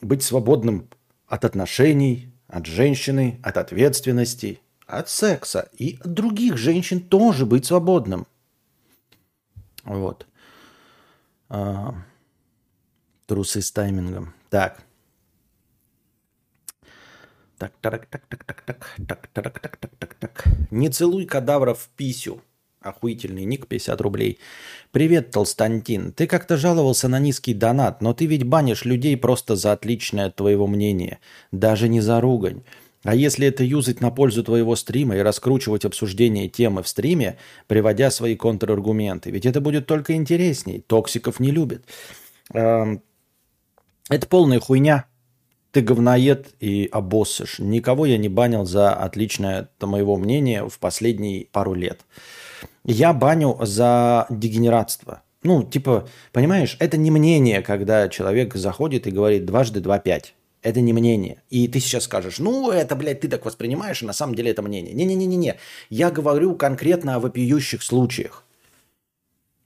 быть 0.00 0.22
свободным 0.22 0.88
от 1.26 1.44
отношений, 1.44 2.32
от 2.46 2.66
женщины, 2.66 3.40
от 3.42 3.56
ответственности, 3.56 4.60
от 4.86 5.08
секса 5.08 5.68
и 5.76 5.98
от 6.00 6.12
других 6.12 6.56
женщин 6.56 7.00
тоже 7.00 7.46
быть 7.46 7.66
свободным. 7.66 8.26
Вот. 9.84 10.26
А, 11.48 11.94
трусы 13.26 13.60
с 13.60 13.70
таймингом. 13.70 14.34
Так. 14.50 14.82
Так, 17.58 17.72
так, 17.80 18.06
так, 18.06 18.26
так, 18.26 18.44
так, 18.44 18.64
так, 18.64 18.90
так, 19.06 19.28
так, 19.32 19.60
так, 19.60 19.76
так, 19.76 19.90
так, 19.98 20.14
так. 20.14 20.44
Не 20.70 20.90
целуй 20.90 21.24
кадавров 21.24 21.80
в 21.80 21.88
писю. 21.90 22.42
Охуительный 22.80 23.46
ник, 23.46 23.66
50 23.66 24.00
рублей. 24.02 24.38
Привет, 24.92 25.30
Толстантин. 25.30 26.12
Ты 26.12 26.26
как-то 26.26 26.58
жаловался 26.58 27.08
на 27.08 27.18
низкий 27.18 27.54
донат, 27.54 28.02
но 28.02 28.12
ты 28.12 28.26
ведь 28.26 28.44
банишь 28.44 28.84
людей 28.84 29.16
просто 29.16 29.56
за 29.56 29.72
отличное 29.72 30.26
от 30.26 30.36
твоего 30.36 30.66
мнения. 30.66 31.20
Даже 31.50 31.88
не 31.88 32.02
за 32.02 32.20
ругань. 32.20 32.62
А 33.04 33.14
если 33.14 33.46
это 33.46 33.62
юзать 33.62 34.00
на 34.00 34.10
пользу 34.10 34.42
твоего 34.42 34.74
стрима 34.76 35.16
и 35.16 35.20
раскручивать 35.20 35.84
обсуждение 35.84 36.48
темы 36.48 36.82
в 36.82 36.88
стриме, 36.88 37.36
приводя 37.66 38.10
свои 38.10 38.34
контраргументы, 38.34 39.30
ведь 39.30 39.44
это 39.44 39.60
будет 39.60 39.86
только 39.86 40.14
интересней. 40.14 40.80
Токсиков 40.80 41.38
не 41.38 41.50
любят. 41.50 41.84
Эм, 42.54 43.02
это 44.08 44.26
полная 44.26 44.58
хуйня. 44.58 45.04
Ты 45.70 45.82
говноед 45.82 46.54
и 46.60 46.88
обоссышь. 46.90 47.58
Никого 47.58 48.06
я 48.06 48.16
не 48.16 48.28
банил 48.28 48.64
за 48.64 48.94
отличное 48.94 49.68
моего 49.80 50.16
мнения 50.16 50.66
в 50.66 50.78
последние 50.78 51.46
пару 51.46 51.74
лет. 51.74 52.00
Я 52.84 53.12
баню 53.12 53.58
за 53.60 54.26
дегенератство. 54.30 55.22
Ну, 55.42 55.62
типа, 55.62 56.08
понимаешь, 56.32 56.76
это 56.80 56.96
не 56.96 57.10
мнение, 57.10 57.60
когда 57.60 58.08
человек 58.08 58.54
заходит 58.54 59.06
и 59.06 59.10
говорит 59.10 59.44
дважды 59.44 59.80
два 59.80 59.98
пять. 59.98 60.34
Это 60.64 60.80
не 60.80 60.94
мнение. 60.94 61.42
И 61.50 61.68
ты 61.68 61.78
сейчас 61.78 62.04
скажешь, 62.04 62.38
ну, 62.38 62.70
это, 62.70 62.96
блядь, 62.96 63.20
ты 63.20 63.28
так 63.28 63.44
воспринимаешь, 63.44 64.02
и 64.02 64.06
на 64.06 64.14
самом 64.14 64.34
деле 64.34 64.50
это 64.50 64.62
мнение. 64.62 64.94
Не-не-не-не. 64.94 65.56
Я 65.90 66.10
говорю 66.10 66.56
конкретно 66.56 67.16
о 67.16 67.20
вопиющих 67.20 67.82
случаях. 67.82 68.44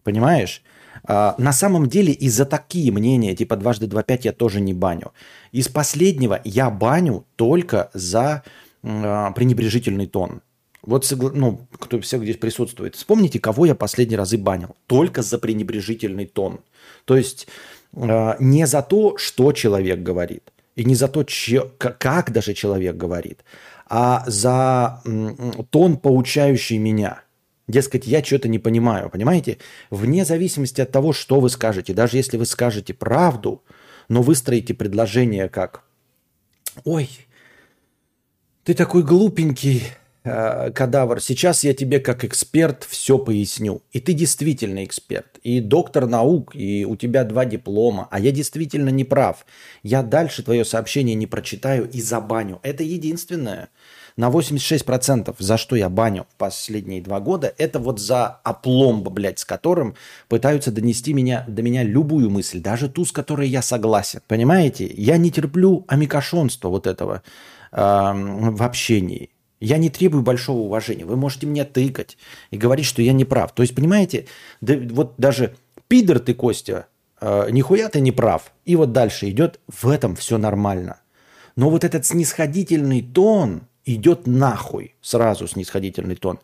Понимаешь? 0.03 0.61
А, 1.05 1.37
на 1.39 1.53
самом 1.53 1.89
деле 1.89 2.13
и 2.13 2.29
за 2.29 2.45
такие 2.45 2.91
мнения, 2.91 3.37
типа 3.37 3.55
дважды 3.57 3.87
два 3.87 4.03
пять, 4.03 4.25
я 4.25 4.33
тоже 4.33 4.61
не 4.61 4.75
баню. 4.75 5.13
Из 5.53 5.69
последнего 5.69 6.41
я 6.45 6.69
баню 6.69 7.25
только 7.37 7.91
за 7.95 8.43
а, 8.83 9.31
пренебрежительный 9.31 10.09
тон. 10.09 10.43
Вот, 10.83 11.09
ну, 11.33 11.61
кто 11.79 12.01
всех 12.01 12.23
здесь 12.23 12.39
присутствует. 12.39 12.97
Вспомните, 12.97 13.39
кого 13.39 13.67
я 13.67 13.77
последний 13.77 14.17
разы 14.17 14.37
банил. 14.37 14.75
Только 14.89 15.23
за 15.23 15.39
пренебрежительный 15.39 16.27
тон. 16.27 16.61
То 17.05 17.17
есть 17.17 17.47
э, 17.93 18.35
не 18.39 18.67
за 18.67 18.83
то, 18.83 19.19
что 19.19 19.53
человек 19.53 20.01
говорит, 20.01 20.51
и 20.79 20.85
не 20.85 20.95
за 20.95 21.09
то, 21.09 21.25
че, 21.25 21.73
как 21.79 22.31
даже 22.31 22.55
человек 22.55 22.97
говорит, 22.97 23.45
а 23.87 24.23
за 24.29 25.03
тон, 25.71 25.97
поучающий 25.97 26.79
меня. 26.79 27.23
Дескать, 27.67 28.07
я 28.07 28.23
что-то 28.23 28.49
не 28.49 28.61
понимаю, 28.61 29.11
понимаете? 29.11 29.59
Вне 29.91 30.25
зависимости 30.25 30.81
от 30.81 30.93
того, 30.93 31.13
что 31.13 31.41
вы 31.41 31.51
скажете, 31.51 31.95
даже 31.95 32.17
если 32.17 32.37
вы 32.37 32.47
скажете 32.47 32.95
правду, 32.95 33.65
но 34.09 34.23
выстроите 34.23 34.73
предложение 34.73 35.49
как 35.49 35.83
«Ой, 36.85 37.11
ты 38.63 38.73
такой 38.73 39.03
глупенький, 39.03 39.83
э, 40.29 40.71
кадавр, 40.73 41.21
сейчас 41.21 41.65
я 41.65 41.75
тебе 41.75 42.01
как 42.01 42.25
эксперт 42.25 42.85
все 42.85 43.19
поясню. 43.19 43.83
И 43.93 44.01
ты 44.01 44.13
действительно 44.13 44.85
эксперт, 44.85 45.39
и 45.43 45.61
доктор 45.61 46.07
наук, 46.07 46.55
и 46.55 46.85
у 46.85 46.97
тебя 46.97 47.25
два 47.25 47.45
диплома, 47.45 48.09
а 48.11 48.21
я 48.21 48.33
действительно 48.33 48.91
не 48.91 49.05
прав. 49.05 49.47
Я 49.83 50.03
дальше 50.03 50.43
твое 50.43 50.65
сообщение 50.65 51.15
не 51.15 51.27
прочитаю 51.27 51.89
и 51.89 52.01
забаню. 52.01 52.61
Это 52.63 52.83
единственное– 52.83 53.69
на 54.19 54.31
86%, 54.31 55.35
за 55.39 55.57
что 55.57 55.77
я 55.77 55.89
баню 55.89 56.27
в 56.29 56.35
последние 56.35 57.01
два 57.01 57.21
года, 57.21 57.55
это 57.57 57.79
вот 57.79 58.01
за 58.01 58.27
опломб, 58.27 59.09
блядь, 59.09 59.39
с 59.39 59.45
которым 59.45 59.95
пытаются 60.29 60.73
донести 60.73 61.15
меня, 61.15 61.45
до 61.47 61.63
меня 61.63 61.85
любую 61.85 62.29
мысль, 62.29 62.61
даже 62.61 62.89
ту, 62.89 63.05
с 63.05 63.13
которой 63.13 63.49
я 63.49 63.63
согласен. 63.63 64.21
Понимаете? 64.27 64.93
Я 64.93 65.19
не 65.19 65.31
терплю 65.31 65.85
амикошонства 65.87 66.69
вот 66.69 66.89
этого 66.89 67.23
э, 67.71 67.77
в 67.77 68.61
общении. 68.61 69.31
Я 69.61 69.79
не 69.79 69.91
требую 69.91 70.23
большого 70.23 70.61
уважения. 70.61 71.05
Вы 71.05 71.17
можете 71.17 71.47
мне 71.47 71.65
тыкать 71.65 72.17
и 72.51 72.57
говорить, 72.57 72.87
что 72.87 73.03
я 73.03 73.13
не 73.13 73.25
прав. 73.25 73.53
То 73.53 73.63
есть, 73.63 73.75
понимаете, 73.75 74.27
да, 74.61 74.75
вот 74.91 75.15
даже 75.19 75.57
пидор 75.89 76.21
ты, 76.21 76.35
Костя, 76.35 76.87
э, 77.21 77.49
нихуя 77.51 77.89
ты 77.89 78.01
не 78.01 78.13
прав. 78.13 78.53
И 78.65 78.77
вот 78.77 78.93
дальше 78.93 79.29
идет, 79.29 79.61
в 79.67 79.89
этом 79.89 80.15
все 80.17 80.39
нормально. 80.39 81.01
Но 81.57 81.71
вот 81.71 81.83
этот 81.83 82.07
снисходительный 82.07 83.03
тон, 83.03 83.63
идет 83.85 84.27
нахуй, 84.27 84.95
сразу 85.01 85.49
снисходительный 85.49 86.17
тон. 86.17 86.39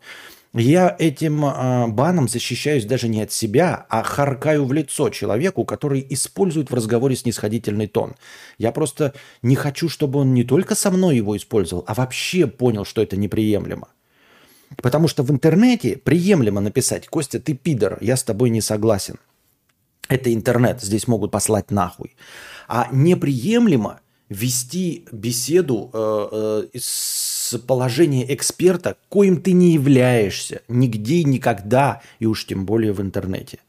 Я 0.57 0.95
этим 0.97 1.43
э, 1.43 1.87
баном 1.87 2.29
защищаюсь 2.29 2.85
даже 2.85 3.09
не 3.09 3.21
от 3.21 3.31
себя, 3.33 3.85
а 3.89 4.03
харкаю 4.03 4.63
в 4.63 4.71
лицо 4.71 5.09
человеку, 5.09 5.65
который 5.65 6.05
использует 6.09 6.71
в 6.71 6.73
разговоре 6.73 7.17
снисходительный 7.17 7.87
тон. 7.87 8.15
Я 8.57 8.71
просто 8.71 9.13
не 9.41 9.57
хочу, 9.57 9.89
чтобы 9.89 10.19
он 10.19 10.33
не 10.33 10.45
только 10.45 10.73
со 10.75 10.91
мной 10.91 11.17
его 11.17 11.35
использовал, 11.35 11.83
а 11.87 11.93
вообще 11.93 12.47
понял, 12.47 12.85
что 12.85 13.01
это 13.01 13.17
неприемлемо. 13.17 13.89
Потому 14.81 15.09
что 15.09 15.23
в 15.23 15.31
интернете 15.31 15.97
приемлемо 15.97 16.61
написать 16.61 17.07
«Костя, 17.07 17.41
ты 17.41 17.53
пидор, 17.53 17.97
я 17.99 18.15
с 18.15 18.23
тобой 18.23 18.49
не 18.49 18.61
согласен». 18.61 19.19
Это 20.07 20.33
интернет, 20.33 20.81
здесь 20.81 21.07
могут 21.09 21.31
послать 21.31 21.69
нахуй. 21.69 22.15
А 22.69 22.87
неприемлемо 22.93 23.99
вести 24.29 25.05
беседу 25.11 25.89
э, 25.93 26.67
э, 26.73 26.79
с 26.79 27.57
положения 27.67 28.33
эксперта, 28.33 28.97
коим 29.09 29.41
ты 29.41 29.51
не 29.51 29.73
являешься 29.73 30.61
нигде 30.67 31.23
никогда, 31.23 32.01
и 32.19 32.25
уж 32.25 32.45
тем 32.45 32.65
более 32.65 32.93
в 32.93 33.01
интернете. 33.01 33.59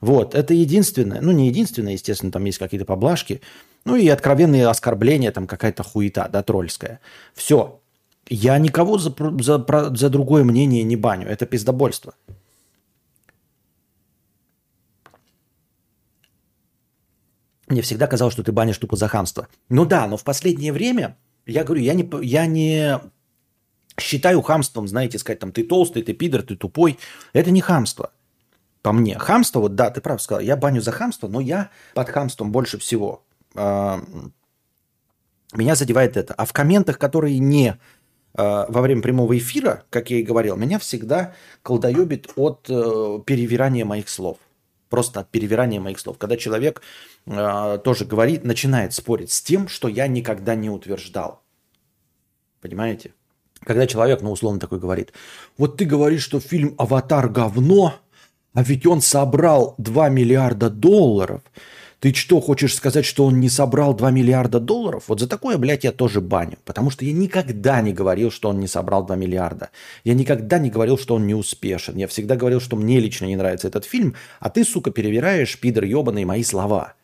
Вот, 0.00 0.34
это 0.34 0.54
единственное, 0.54 1.20
ну 1.20 1.32
не 1.32 1.48
единственное, 1.48 1.92
естественно, 1.92 2.32
там 2.32 2.44
есть 2.44 2.58
какие-то 2.58 2.84
поблажки, 2.84 3.40
ну 3.84 3.96
и 3.96 4.08
откровенные 4.08 4.66
оскорбления, 4.66 5.30
там 5.30 5.46
какая-то 5.46 5.82
хуета, 5.82 6.28
да, 6.30 6.42
тролльская. 6.42 7.00
Все. 7.34 7.80
Я 8.28 8.58
никого 8.58 8.98
за, 8.98 9.14
за, 9.38 9.64
за 9.94 10.10
другое 10.10 10.42
мнение 10.42 10.82
не 10.82 10.96
баню, 10.96 11.28
это 11.28 11.46
пиздобольство. 11.46 12.14
Мне 17.68 17.82
всегда 17.82 18.06
казалось, 18.06 18.34
что 18.34 18.42
ты 18.42 18.52
банишь 18.52 18.78
тупо 18.78 18.96
за 18.96 19.08
хамство. 19.08 19.48
Ну 19.68 19.84
да, 19.84 20.06
но 20.06 20.16
в 20.16 20.24
последнее 20.24 20.72
время 20.72 21.16
я 21.46 21.64
говорю, 21.64 21.82
я 21.82 21.94
не, 21.94 22.08
я 22.22 22.46
не 22.46 23.00
считаю 23.98 24.42
хамством, 24.42 24.88
знаете, 24.88 25.18
сказать 25.18 25.40
там, 25.40 25.52
ты 25.52 25.64
толстый, 25.64 26.02
ты 26.02 26.12
пидор, 26.12 26.42
ты 26.42 26.56
тупой. 26.56 26.98
Это 27.32 27.50
не 27.50 27.60
хамство 27.60 28.12
по 28.82 28.92
мне. 28.92 29.18
Хамство, 29.18 29.60
вот 29.60 29.74
да, 29.74 29.90
ты 29.90 30.00
прав 30.00 30.22
сказал, 30.22 30.40
я 30.40 30.56
баню 30.56 30.80
за 30.80 30.92
хамство, 30.92 31.26
но 31.26 31.40
я 31.40 31.70
под 31.94 32.08
хамством 32.08 32.52
больше 32.52 32.78
всего. 32.78 33.24
Э, 33.56 33.98
меня 35.52 35.74
задевает 35.74 36.16
это. 36.16 36.34
А 36.34 36.44
в 36.44 36.52
комментах, 36.52 36.96
которые 36.96 37.40
не 37.40 37.70
э, 37.70 37.76
во 38.34 38.80
время 38.80 39.02
прямого 39.02 39.36
эфира, 39.36 39.82
как 39.90 40.10
я 40.10 40.18
и 40.18 40.22
говорил, 40.22 40.56
меня 40.56 40.78
всегда 40.78 41.34
колдоебит 41.62 42.28
от 42.36 42.66
э, 42.68 43.18
перевирания 43.26 43.84
моих 43.84 44.08
слов. 44.08 44.38
Просто 44.88 45.20
от 45.20 45.30
перевирания 45.30 45.80
моих 45.80 45.98
слов. 45.98 46.18
Когда 46.18 46.36
человек 46.36 46.82
э, 47.26 47.78
тоже 47.82 48.04
говорит, 48.04 48.44
начинает 48.44 48.92
спорить 48.92 49.32
с 49.32 49.42
тем, 49.42 49.68
что 49.68 49.88
я 49.88 50.06
никогда 50.06 50.54
не 50.54 50.70
утверждал. 50.70 51.42
Понимаете? 52.60 53.12
Когда 53.60 53.86
человек, 53.86 54.22
ну, 54.22 54.30
условно 54.30 54.60
такой 54.60 54.78
говорит, 54.78 55.12
вот 55.58 55.76
ты 55.76 55.84
говоришь, 55.84 56.22
что 56.22 56.40
фильм 56.40 56.74
«Аватар» 56.78 57.28
говно, 57.28 57.94
а 58.54 58.62
ведь 58.62 58.86
он 58.86 59.00
собрал 59.00 59.74
2 59.78 60.08
миллиарда 60.08 60.70
долларов– 60.70 61.42
ты 62.00 62.12
что, 62.12 62.40
хочешь 62.40 62.74
сказать, 62.74 63.06
что 63.06 63.24
он 63.24 63.40
не 63.40 63.48
собрал 63.48 63.94
2 63.94 64.10
миллиарда 64.10 64.60
долларов? 64.60 65.04
Вот 65.08 65.20
за 65.20 65.26
такое, 65.26 65.56
блядь, 65.56 65.84
я 65.84 65.92
тоже 65.92 66.20
баню. 66.20 66.58
Потому 66.64 66.90
что 66.90 67.04
я 67.04 67.12
никогда 67.12 67.80
не 67.80 67.92
говорил, 67.92 68.30
что 68.30 68.50
он 68.50 68.60
не 68.60 68.66
собрал 68.66 69.06
2 69.06 69.16
миллиарда. 69.16 69.70
Я 70.04 70.14
никогда 70.14 70.58
не 70.58 70.68
говорил, 70.68 70.98
что 70.98 71.14
он 71.14 71.26
не 71.26 71.34
успешен. 71.34 71.96
Я 71.96 72.06
всегда 72.06 72.36
говорил, 72.36 72.60
что 72.60 72.76
мне 72.76 73.00
лично 73.00 73.24
не 73.24 73.36
нравится 73.36 73.68
этот 73.68 73.86
фильм, 73.86 74.14
а 74.40 74.50
ты, 74.50 74.64
сука, 74.64 74.90
перевираешь, 74.90 75.58
пидор 75.58 75.84
ебаный, 75.84 76.26
мои 76.26 76.42
слова. 76.42 76.94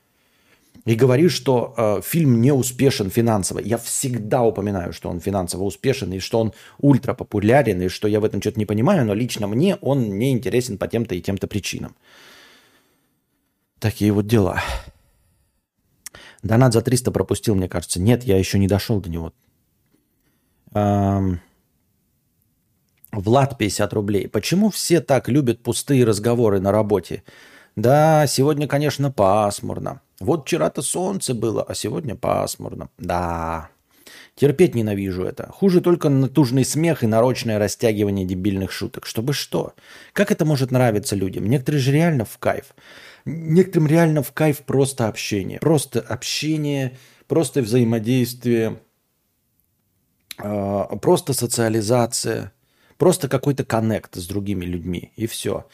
И 0.85 0.95
говоришь, 0.95 1.33
что 1.33 1.75
э, 1.77 2.01
фильм 2.05 2.41
не 2.41 2.53
успешен 2.53 3.09
финансово. 3.09 3.61
Я 3.61 3.79
всегда 3.79 4.43
упоминаю, 4.43 4.93
что 4.93 5.09
он 5.09 5.21
финансово 5.21 5.63
успешен, 5.63 6.13
и 6.13 6.19
что 6.19 6.41
он 6.41 6.53
ультра 6.79 7.15
популярен, 7.15 7.81
и 7.81 7.89
что 7.89 8.09
я 8.09 8.21
в 8.21 8.25
этом 8.25 8.41
что-то 8.41 8.59
не 8.59 8.67
понимаю, 8.67 9.07
но 9.07 9.15
лично 9.15 9.47
мне 9.47 9.77
он 9.77 10.19
не 10.19 10.33
интересен 10.33 10.79
по 10.79 10.89
тем-то 10.89 11.15
и 11.15 11.21
тем-то 11.21 11.47
причинам. 11.47 11.95
Такие 13.83 14.13
вот 14.13 14.29
дела. 14.29 14.63
Донат 16.45 16.73
за 16.73 16.83
300 16.83 17.11
пропустил, 17.11 17.57
мне 17.57 17.69
кажется. 17.69 18.01
Нет, 18.01 18.23
я 18.23 18.39
еще 18.39 18.61
не 18.61 18.69
дошел 18.69 19.01
до 19.01 19.11
него. 19.11 19.33
Эм... 20.73 21.41
Влад 23.11 23.59
50 23.59 23.93
рублей. 23.93 24.29
Почему 24.29 24.71
все 24.71 25.01
так 25.01 25.29
любят 25.29 25.65
пустые 25.65 26.05
разговоры 26.05 26.61
на 26.61 26.71
работе? 26.71 27.25
Да, 27.75 28.29
сегодня, 28.29 28.69
конечно, 28.69 29.11
пасмурно. 29.11 30.01
Вот 30.21 30.47
вчера-то 30.47 30.81
солнце 30.81 31.35
было, 31.35 31.65
а 31.65 31.75
сегодня 31.75 32.15
пасмурно. 32.15 32.89
Да, 32.99 33.69
терпеть 34.35 34.75
ненавижу 34.75 35.25
это. 35.25 35.49
Хуже 35.53 35.81
только 35.81 36.09
натужный 36.09 36.65
смех 36.65 37.03
и 37.03 37.07
нарочное 37.07 37.59
растягивание 37.59 38.27
дебильных 38.27 38.73
шуток. 38.73 39.07
Чтобы 39.07 39.33
что? 39.33 39.75
Как 40.13 40.31
это 40.31 40.45
может 40.45 40.71
нравиться 40.71 41.17
людям? 41.17 41.47
Некоторые 41.47 41.81
же 41.81 41.93
реально 41.93 42.25
в 42.25 42.39
кайф. 42.39 42.75
Некоторым 43.25 43.89
реально 43.89 44.23
в 44.23 44.33
кайф 44.33 44.59
просто 44.59 45.09
общение. 45.09 45.59
Просто 45.61 46.01
общение, 46.01 46.99
просто 47.27 47.63
взаимодействие, 47.63 48.81
а, 50.39 50.97
просто 50.97 51.33
социализация, 51.33 52.53
просто 52.99 53.29
какой-то 53.29 53.65
коннект 53.65 54.17
с 54.17 54.27
другими 54.27 54.65
людьми. 54.65 55.13
И 55.17 55.27
все. 55.27 55.67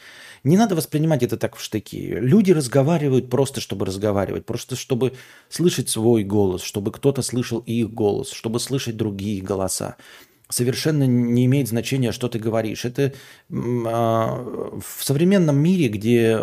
Не 0.43 0.57
надо 0.57 0.75
воспринимать 0.75 1.23
это 1.23 1.37
так 1.37 1.55
в 1.55 1.61
штыки. 1.61 1.97
Люди 1.97 2.51
разговаривают 2.51 3.29
просто, 3.29 3.61
чтобы 3.61 3.85
разговаривать, 3.85 4.45
просто 4.45 4.75
чтобы 4.75 5.13
слышать 5.49 5.89
свой 5.89 6.23
голос, 6.23 6.61
чтобы 6.61 6.91
кто-то 6.91 7.21
слышал 7.21 7.59
их 7.59 7.91
голос, 7.91 8.31
чтобы 8.31 8.59
слышать 8.59 8.97
другие 8.97 9.41
голоса 9.41 9.97
совершенно 10.51 11.03
не 11.03 11.45
имеет 11.45 11.67
значения, 11.67 12.11
что 12.11 12.27
ты 12.27 12.39
говоришь. 12.39 12.83
Это 12.83 13.13
а, 13.51 14.79
в 14.83 15.03
современном 15.03 15.57
мире, 15.57 15.89
где 15.89 16.37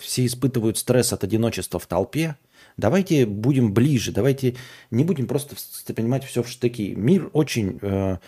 все 0.00 0.26
испытывают 0.26 0.78
стресс 0.78 1.12
от 1.12 1.24
одиночества 1.24 1.80
в 1.80 1.86
толпе, 1.86 2.36
давайте 2.76 3.26
будем 3.26 3.72
ближе, 3.72 4.12
давайте 4.12 4.56
не 4.90 5.04
будем 5.04 5.26
просто 5.26 5.54
воспринимать 5.54 6.24
все 6.24 6.42
в 6.42 6.48
штыки. 6.48 6.94
Мир 6.96 7.30
очень 7.32 7.78
э, 7.82 8.18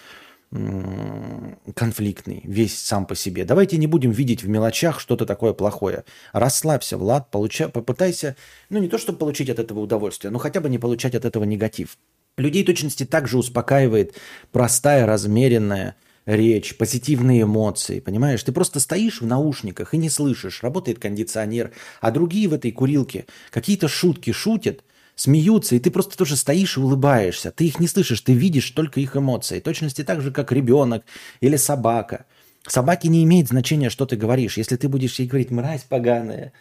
конфликтный, 1.74 2.42
весь 2.44 2.78
сам 2.78 3.06
по 3.06 3.16
себе. 3.16 3.44
Давайте 3.44 3.76
не 3.76 3.88
будем 3.88 4.12
видеть 4.12 4.44
в 4.44 4.48
мелочах 4.48 5.00
что-то 5.00 5.26
такое 5.26 5.52
плохое. 5.52 6.04
Расслабься, 6.32 6.96
Влад, 6.96 7.30
получай, 7.30 7.68
попытайся, 7.68 8.36
ну 8.70 8.78
не 8.78 8.88
то, 8.88 8.96
чтобы 8.96 9.18
получить 9.18 9.50
от 9.50 9.58
этого 9.58 9.80
удовольствие, 9.80 10.30
но 10.30 10.38
хотя 10.38 10.60
бы 10.60 10.68
не 10.68 10.78
получать 10.78 11.16
от 11.16 11.24
этого 11.24 11.44
негатив. 11.44 11.98
Людей 12.36 12.64
точности 12.64 13.04
также 13.04 13.36
успокаивает 13.36 14.14
простая, 14.52 15.06
размеренная 15.06 15.96
речь, 16.26 16.76
позитивные 16.76 17.42
эмоции, 17.42 18.00
понимаешь? 18.00 18.42
Ты 18.42 18.52
просто 18.52 18.80
стоишь 18.80 19.20
в 19.20 19.26
наушниках 19.26 19.92
и 19.92 19.98
не 19.98 20.08
слышишь, 20.08 20.62
работает 20.62 20.98
кондиционер, 20.98 21.72
а 22.00 22.10
другие 22.10 22.48
в 22.48 22.54
этой 22.54 22.70
курилке 22.70 23.26
какие-то 23.50 23.88
шутки 23.88 24.32
шутят, 24.32 24.84
смеются, 25.16 25.77
и 25.77 25.79
ты 25.79 25.90
просто 25.90 26.16
тоже 26.16 26.37
стоишь 26.37 26.77
и 26.77 26.81
улыбаешься. 26.81 27.50
Ты 27.50 27.66
их 27.66 27.81
не 27.81 27.87
слышишь, 27.87 28.20
ты 28.20 28.33
видишь 28.33 28.70
только 28.70 29.00
их 29.00 29.16
эмоции. 29.16 29.61
Точности 29.61 30.03
так 30.03 30.20
же, 30.20 30.31
как 30.31 30.53
ребенок 30.53 31.05
или 31.40 31.57
собака. 31.57 32.27
Собаке 32.66 33.09
не 33.09 33.24
имеет 33.24 33.48
значения, 33.48 33.90
что 33.90 34.07
ты 34.07 34.16
говоришь. 34.16 34.57
Если 34.57 34.77
ты 34.77 34.88
будешь 34.88 35.18
ей 35.18 35.29
говорить 35.29 35.50
«мразь 35.50 35.83
поганая», 35.83 36.53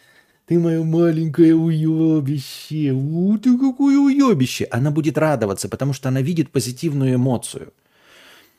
ты 0.46 0.58
мое 0.58 0.84
маленькое 0.84 1.54
уебище, 1.54 2.92
у, 2.92 3.38
ты 3.38 3.56
какое 3.58 3.96
уебище. 3.96 4.68
Она 4.70 4.90
будет 4.90 5.16
радоваться, 5.16 5.70
потому 5.70 5.94
что 5.94 6.10
она 6.10 6.20
видит 6.20 6.50
позитивную 6.50 7.14
эмоцию. 7.14 7.72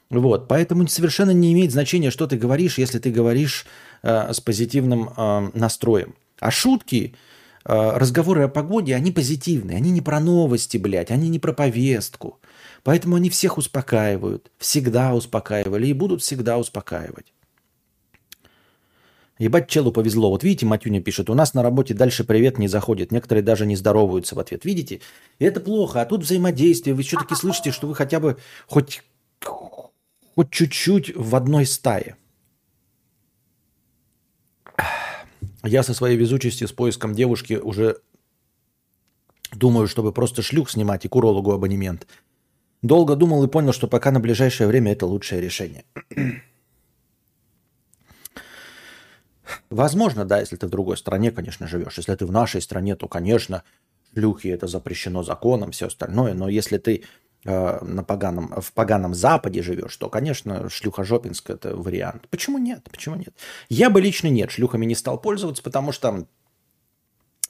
Вот, 0.09 0.47
поэтому 0.47 0.87
совершенно 0.87 1.31
не 1.31 1.53
имеет 1.53 1.71
значения, 1.71 2.09
что 2.09 2.25
ты 2.25 2.37
говоришь, 2.37 2.79
если 2.79 2.97
ты 2.97 3.11
говоришь 3.11 3.65
э, 4.01 4.33
с 4.33 4.39
позитивным 4.39 5.09
э, 5.15 5.49
настроем. 5.53 6.15
А 6.39 6.49
шутки, 6.49 7.15
разговоры 7.65 8.43
о 8.43 8.47
погоде, 8.47 8.95
они 8.95 9.11
позитивные, 9.11 9.77
они 9.77 9.91
не 9.91 10.01
про 10.01 10.19
новости, 10.19 10.77
блядь, 10.77 11.11
они 11.11 11.29
не 11.29 11.39
про 11.39 11.51
повестку. 11.51 12.39
Поэтому 12.83 13.15
они 13.15 13.29
всех 13.29 13.57
успокаивают, 13.57 14.51
всегда 14.59 15.13
успокаивали 15.15 15.87
и 15.87 15.93
будут 15.93 16.21
всегда 16.21 16.59
успокаивать. 16.59 17.33
Ебать, 19.37 19.67
челу 19.67 19.91
повезло. 19.91 20.29
Вот 20.29 20.43
видите, 20.43 20.65
Матюня 20.65 21.01
пишет, 21.01 21.29
у 21.29 21.33
нас 21.33 21.53
на 21.53 21.61
работе 21.61 21.93
дальше 21.93 22.23
привет 22.23 22.57
не 22.57 22.69
заходит. 22.69 23.11
Некоторые 23.11 23.43
даже 23.43 23.65
не 23.65 23.75
здороваются 23.75 24.35
в 24.35 24.39
ответ. 24.39 24.63
Видите? 24.63 25.01
И 25.39 25.45
это 25.45 25.59
плохо. 25.59 26.01
А 26.01 26.05
тут 26.05 26.21
взаимодействие. 26.21 26.95
Вы 26.95 27.03
все-таки 27.03 27.35
слышите, 27.35 27.71
что 27.71 27.87
вы 27.87 27.95
хотя 27.95 28.21
бы 28.21 28.37
хоть, 28.65 29.03
хоть 29.41 30.51
чуть-чуть 30.51 31.15
в 31.17 31.35
одной 31.35 31.65
стае. 31.65 32.15
Я 35.65 35.83
со 35.83 35.93
своей 35.93 36.15
везучестью 36.15 36.67
с 36.67 36.71
поиском 36.71 37.15
девушки 37.15 37.53
уже 37.53 37.97
думаю, 39.51 39.87
чтобы 39.87 40.11
просто 40.11 40.41
шлюх 40.41 40.69
снимать 40.69 41.05
и 41.05 41.07
к 41.07 41.15
урологу 41.15 41.51
абонемент. 41.51 42.07
Долго 42.81 43.15
думал 43.15 43.43
и 43.43 43.47
понял, 43.47 43.73
что 43.73 43.87
пока 43.87 44.11
на 44.11 44.19
ближайшее 44.19 44.67
время 44.67 44.91
это 44.91 45.07
лучшее 45.07 45.41
решение. 45.41 45.85
Возможно, 49.69 50.25
да, 50.25 50.39
если 50.39 50.55
ты 50.55 50.67
в 50.67 50.69
другой 50.69 50.97
стране, 50.97 51.31
конечно, 51.31 51.67
живешь. 51.67 51.97
Если 51.97 52.13
ты 52.13 52.25
в 52.25 52.31
нашей 52.31 52.61
стране, 52.61 52.95
то, 52.95 53.07
конечно, 53.07 53.63
шлюхи 54.13 54.47
это 54.47 54.67
запрещено 54.67 55.23
законом, 55.23 55.71
все 55.71 55.87
остальное. 55.87 56.33
Но 56.33 56.47
если 56.47 56.77
ты 56.77 57.03
на 57.45 58.03
поганом, 58.03 58.53
в 58.59 58.73
поганом 58.73 59.13
Западе 59.13 59.61
живешь, 59.61 59.95
то, 59.97 60.09
конечно, 60.09 60.69
шлюха 60.69 61.03
Жопинск 61.03 61.51
это 61.51 61.75
вариант. 61.75 62.27
Почему 62.29 62.57
нет? 62.57 62.83
Почему 62.91 63.15
нет? 63.15 63.33
Я 63.69 63.89
бы 63.89 64.01
лично 64.01 64.27
нет, 64.27 64.51
шлюхами 64.51 64.85
не 64.85 64.95
стал 64.95 65.19
пользоваться, 65.19 65.61
потому 65.61 65.91
что 65.91 66.25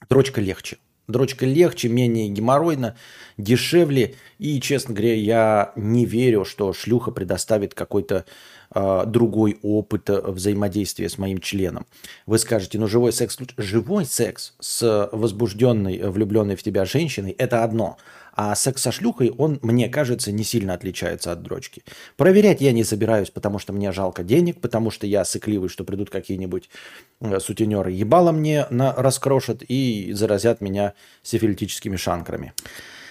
дрочка 0.09 0.41
легче. 0.41 0.77
Дрочка 1.07 1.45
легче, 1.45 1.87
менее 1.87 2.29
геморройно, 2.29 2.97
дешевле. 3.37 4.15
И, 4.39 4.59
честно 4.59 4.95
говоря, 4.95 5.13
я 5.13 5.71
не 5.75 6.03
верю, 6.03 6.45
что 6.45 6.73
шлюха 6.73 7.11
предоставит 7.11 7.75
какой-то 7.75 8.25
э, 8.73 9.03
другой 9.05 9.59
опыт 9.61 10.09
взаимодействия 10.09 11.07
с 11.07 11.19
моим 11.19 11.37
членом. 11.37 11.85
Вы 12.25 12.39
скажете, 12.39 12.79
ну 12.79 12.87
живой 12.87 13.13
секс 13.13 13.37
Живой 13.57 14.05
секс 14.05 14.55
с 14.59 15.09
возбужденной, 15.11 16.09
влюбленной 16.09 16.55
в 16.55 16.63
тебя 16.63 16.85
женщиной– 16.85 17.31
это 17.37 17.63
одно. 17.63 17.97
А 18.35 18.53
секс 18.55 18.81
со 18.81 18.91
шлюхой, 18.91 19.31
он, 19.31 19.59
мне 19.61 19.87
кажется, 19.87 20.31
не 20.31 20.43
сильно 20.43 20.73
отличается 20.73 21.31
от 21.31 21.41
дрочки. 21.41 21.83
Проверять 22.17 22.59
я 22.61 22.73
не 22.73 22.83
собираюсь, 22.83 23.29
потому 23.29 23.59
что 23.59 23.71
мне 23.71 23.91
жалко 23.91 24.23
денег, 24.23 24.59
потому 24.59 24.91
что 24.91 25.07
я 25.07 25.23
сыкливый, 25.23 25.69
что 25.69 25.85
придут 25.85 26.09
какие-нибудь 26.09 26.69
э, 27.21 27.39
сутенеры 27.39 27.91
ебало 27.91 28.31
мне 28.33 28.67
на, 28.69 28.93
раскрошат 28.93 29.63
и 29.67 30.11
заразят 30.13 30.59
меня 30.59 30.93
сифилитическими 31.23 31.95
шанкрами. 31.95 32.53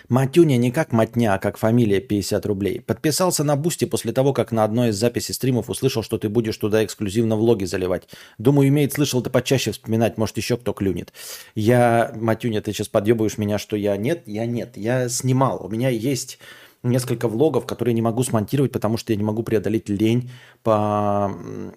Матюня 0.08 0.56
не 0.56 0.70
как 0.70 0.92
матня, 0.92 1.34
а 1.34 1.38
как 1.38 1.56
фамилия 1.56 2.00
50 2.00 2.46
рублей. 2.46 2.80
Подписался 2.80 3.44
на 3.44 3.56
Boosty 3.56 3.84
после 3.84 4.12
того, 4.12 4.32
как 4.32 4.52
на 4.52 4.64
одной 4.64 4.90
из 4.90 4.96
записей 4.96 5.34
стримов 5.34 5.70
услышал, 5.70 6.02
что 6.02 6.18
ты 6.18 6.28
будешь 6.28 6.56
туда 6.56 6.84
эксклюзивно 6.84 7.36
влоги 7.36 7.64
заливать. 7.64 8.08
Думаю, 8.38 8.68
имеет 8.68 8.92
слышал 8.92 9.22
ты 9.22 9.30
почаще 9.30 9.72
вспоминать, 9.72 10.18
может 10.18 10.36
еще 10.36 10.56
кто 10.56 10.72
клюнет. 10.72 11.12
Я, 11.54 12.12
Матюня, 12.16 12.60
ты 12.60 12.72
сейчас 12.72 12.88
подъебываешь 12.88 13.38
меня, 13.38 13.58
что 13.58 13.76
я 13.76 13.96
нет? 13.96 14.22
Я 14.26 14.46
нет. 14.46 14.76
Я 14.76 15.08
снимал. 15.08 15.64
У 15.64 15.68
меня 15.68 15.88
есть 15.88 16.38
несколько 16.82 17.28
влогов, 17.28 17.66
которые 17.66 17.94
не 17.94 18.02
могу 18.02 18.22
смонтировать, 18.22 18.72
потому 18.72 18.96
что 18.96 19.12
я 19.12 19.16
не 19.16 19.24
могу 19.24 19.42
преодолеть 19.42 19.88
лень 19.88 20.30
по 20.62 21.32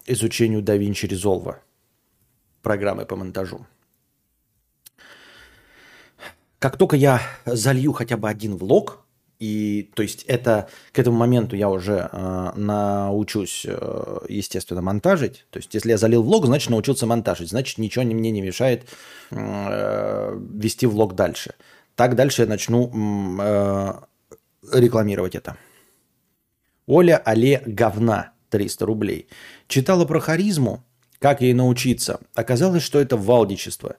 изучению 0.06 0.62
DaVinci 0.62 1.08
Resolve 1.08 1.56
программы 2.68 3.06
по 3.06 3.16
монтажу. 3.16 3.66
Как 6.60 6.78
только 6.78 6.96
я 6.96 7.22
залью 7.46 7.93
хотя 7.93 8.17
бы 8.17 8.30
один 8.30 8.58
влог, 8.58 9.06
и 9.39 9.91
то 9.93 10.02
есть 10.02 10.24
это 10.24 10.67
к 10.91 10.98
этому 10.98 11.17
моменту 11.17 11.56
я 11.56 11.70
уже 11.70 12.10
э, 12.12 12.52
научусь, 12.56 13.65
э, 13.67 14.20
естественно, 14.28 14.82
монтажить. 14.82 15.46
То 15.52 15.58
есть 15.58 15.74
если 15.76 15.91
я 15.91 15.98
залил 15.98 16.24
влог, 16.24 16.48
значит 16.48 16.72
научился 16.72 17.06
монтажить. 17.06 17.50
Значит 17.50 17.78
ничего 17.78 18.04
мне 18.04 18.32
не 18.32 18.41
мешает 18.41 18.89
э, 19.30 20.39
вести 20.54 20.88
влог 20.88 21.13
дальше. 21.13 21.54
Так 21.96 22.15
дальше 22.15 22.43
я 22.43 22.48
начну 22.48 22.91
э, 23.39 23.93
рекламировать 24.74 25.36
это. 25.36 25.58
Оля 26.88 27.22
Але 27.24 27.62
говна 27.65 28.32
300 28.50 28.86
рублей. 28.86 29.28
Читала 29.67 30.06
про 30.06 30.20
харизму, 30.20 30.84
как 31.20 31.41
ей 31.41 31.54
научиться. 31.54 32.22
Оказалось, 32.34 32.82
что 32.82 33.00
это 33.00 33.17
валдичество 33.17 33.98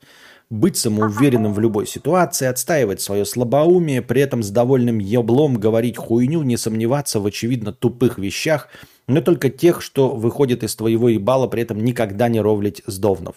быть 0.51 0.77
самоуверенным 0.77 1.53
в 1.53 1.61
любой 1.61 1.87
ситуации, 1.87 2.47
отстаивать 2.47 3.01
свое 3.01 3.25
слабоумие, 3.25 4.01
при 4.01 4.23
этом 4.23 4.43
с 4.43 4.51
довольным 4.51 4.99
еблом 4.99 5.59
говорить 5.59 5.99
хуйню, 5.99 6.43
не 6.43 6.57
сомневаться 6.57 7.21
в 7.21 7.27
очевидно 7.27 7.73
тупых 7.73 8.19
вещах, 8.19 8.69
но 9.07 9.21
только 9.21 9.51
тех, 9.51 9.83
что 9.83 10.11
выходит 10.11 10.63
из 10.63 10.75
твоего 10.75 11.09
ебала, 11.09 11.49
при 11.49 11.63
этом 11.63 11.85
никогда 11.85 12.29
не 12.29 12.41
ровлить 12.41 12.83
сдовнов. 12.87 13.37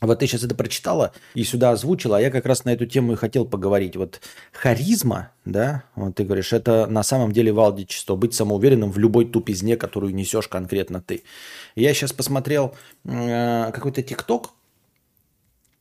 Вот 0.00 0.18
ты 0.18 0.26
сейчас 0.26 0.42
это 0.42 0.54
прочитала 0.54 1.12
и 1.34 1.44
сюда 1.44 1.72
озвучила, 1.72 2.16
а 2.16 2.20
я 2.20 2.30
как 2.30 2.46
раз 2.46 2.64
на 2.64 2.70
эту 2.70 2.86
тему 2.86 3.12
и 3.12 3.16
хотел 3.16 3.44
поговорить. 3.44 3.96
Вот 3.96 4.20
харизма, 4.50 5.32
да, 5.44 5.84
вот 5.94 6.14
ты 6.14 6.24
говоришь, 6.24 6.54
это 6.54 6.86
на 6.86 7.02
самом 7.02 7.32
деле 7.32 7.52
валдичество, 7.52 8.16
быть 8.16 8.32
самоуверенным 8.32 8.90
в 8.90 8.98
любой 8.98 9.26
тупизне, 9.26 9.76
которую 9.76 10.14
несешь 10.14 10.48
конкретно 10.48 11.02
ты. 11.02 11.22
Я 11.74 11.92
сейчас 11.92 12.14
посмотрел 12.14 12.74
э, 13.04 13.70
какой-то 13.72 14.02
ТикТок, 14.02 14.52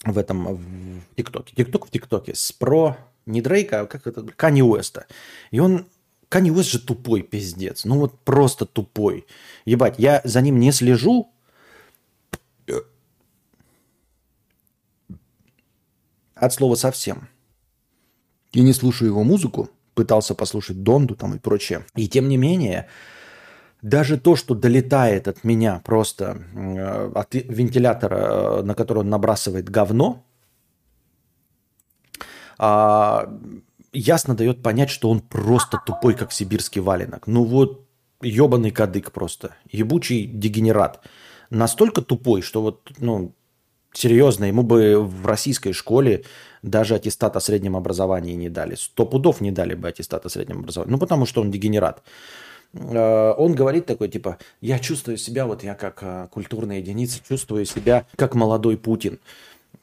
в 0.03 0.17
этом 0.17 0.55
в 0.55 1.15
ТикТоке. 1.15 1.55
ТикТок 1.55 1.87
в 1.87 1.91
ТикТоке 1.91 2.35
с 2.35 2.51
про 2.51 2.97
не 3.25 3.41
Дрейка, 3.41 3.81
а 3.81 3.85
как 3.85 4.07
это, 4.07 4.23
Кани 4.23 4.63
Уэста. 4.63 5.07
И 5.51 5.59
он 5.59 5.87
Кани 6.29 6.51
Уэст 6.51 6.69
же 6.69 6.79
тупой 6.79 7.21
пиздец. 7.21 7.85
Ну 7.85 7.99
вот 7.99 8.19
просто 8.19 8.65
тупой. 8.65 9.25
Ебать, 9.65 9.95
я 9.97 10.21
за 10.23 10.41
ним 10.41 10.59
не 10.59 10.71
слежу. 10.71 11.31
От 16.35 16.53
слова 16.53 16.75
совсем. 16.75 17.27
И 18.51 18.61
не 18.61 18.73
слушаю 18.73 19.09
его 19.09 19.23
музыку. 19.23 19.69
Пытался 19.93 20.33
послушать 20.33 20.83
Донду 20.83 21.15
там 21.15 21.35
и 21.35 21.39
прочее. 21.39 21.85
И 21.95 22.07
тем 22.07 22.29
не 22.29 22.37
менее, 22.37 22.87
даже 23.81 24.17
то, 24.17 24.35
что 24.35 24.55
долетает 24.55 25.27
от 25.27 25.43
меня 25.43 25.81
просто 25.85 26.37
э, 26.53 27.11
от 27.15 27.33
вентилятора, 27.33 28.15
э, 28.15 28.61
на 28.63 28.75
который 28.75 28.99
он 28.99 29.09
набрасывает 29.09 29.69
говно, 29.69 30.25
а, 32.57 33.33
ясно 33.93 34.35
дает 34.35 34.61
понять, 34.61 34.89
что 34.89 35.09
он 35.09 35.21
просто 35.21 35.81
тупой, 35.85 36.13
как 36.13 36.31
сибирский 36.33 36.81
валенок. 36.81 37.25
Ну 37.25 37.45
вот, 37.45 37.85
ебаный 38.21 38.71
кадык 38.71 39.11
просто, 39.11 39.55
ебучий 39.71 40.25
дегенерат. 40.25 40.99
Настолько 41.49 42.01
тупой, 42.01 42.41
что 42.41 42.61
вот, 42.61 42.91
ну, 42.97 43.33
серьезно, 43.93 44.45
ему 44.45 44.63
бы 44.63 45.01
в 45.01 45.25
российской 45.25 45.71
школе 45.71 46.25
даже 46.61 46.95
аттестат 46.95 47.37
о 47.37 47.39
среднем 47.39 47.77
образовании 47.77 48.33
не 48.33 48.49
дали. 48.49 48.75
Сто 48.75 49.05
пудов 49.05 49.39
не 49.41 49.51
дали 49.51 49.73
бы 49.73 49.87
аттестат 49.87 50.25
о 50.25 50.29
среднем 50.29 50.59
образовании. 50.59 50.91
Ну, 50.91 50.99
потому 50.99 51.25
что 51.25 51.41
он 51.41 51.49
дегенерат. 51.49 52.03
Э, 52.73 53.33
он 53.37 53.53
говорит 53.53 53.85
такой, 53.85 54.09
типа, 54.09 54.37
я 54.61 54.79
чувствую 54.79 55.17
себя, 55.17 55.45
вот 55.45 55.63
я 55.63 55.75
как 55.75 55.99
э, 56.01 56.27
культурная 56.31 56.79
единица, 56.79 57.19
чувствую 57.27 57.65
себя 57.65 58.05
как 58.15 58.35
молодой 58.35 58.77
Путин. 58.77 59.19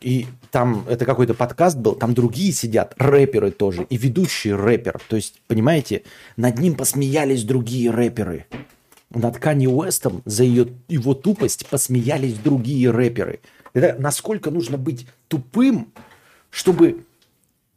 И 0.01 0.27
там, 0.51 0.85
это 0.89 1.05
какой-то 1.05 1.35
подкаст 1.35 1.79
был, 1.79 1.95
там 1.95 2.13
другие 2.13 2.53
сидят, 2.53 2.95
рэперы 2.99 3.51
тоже, 3.51 3.87
и 3.89 3.97
ведущий 3.97 4.53
рэпер. 4.53 5.01
То 5.09 5.17
есть, 5.17 5.41
понимаете, 5.47 6.03
над 6.37 6.59
ним 6.59 6.75
посмеялись 6.75 7.45
другие 7.45 7.91
рэперы. 7.91 8.47
Над 9.11 9.39
Канни 9.39 9.67
Уэстом 9.67 10.21
за 10.25 10.45
ее, 10.45 10.69
его 10.89 11.15
тупость 11.15 11.67
посмеялись 11.69 12.35
другие 12.35 12.91
рэперы. 12.91 13.41
Это 13.73 14.01
насколько 14.01 14.51
нужно 14.51 14.77
быть 14.77 15.07
тупым, 15.29 15.93
чтобы 16.51 17.05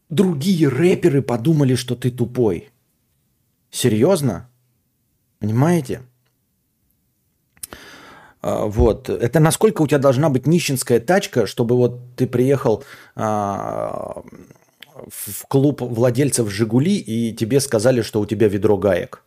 другие 0.09 0.67
рэперы 0.67 1.21
подумали, 1.21 1.75
что 1.75 1.95
ты 1.95 2.11
тупой. 2.11 2.69
Серьезно? 3.71 4.48
Понимаете? 5.39 6.01
А, 8.41 8.65
вот. 8.65 9.09
Это 9.09 9.39
насколько 9.39 9.81
у 9.81 9.87
тебя 9.87 9.99
должна 9.99 10.29
быть 10.29 10.47
нищенская 10.47 10.99
тачка, 10.99 11.47
чтобы 11.47 11.75
вот 11.75 12.15
ты 12.15 12.27
приехал 12.27 12.83
а, 13.15 14.23
в 15.07 15.45
клуб 15.47 15.81
владельцев 15.81 16.49
«Жигули» 16.49 16.97
и 16.97 17.33
тебе 17.33 17.59
сказали, 17.59 18.01
что 18.01 18.19
у 18.19 18.25
тебя 18.25 18.47
ведро 18.47 18.77
гаек. 18.77 19.23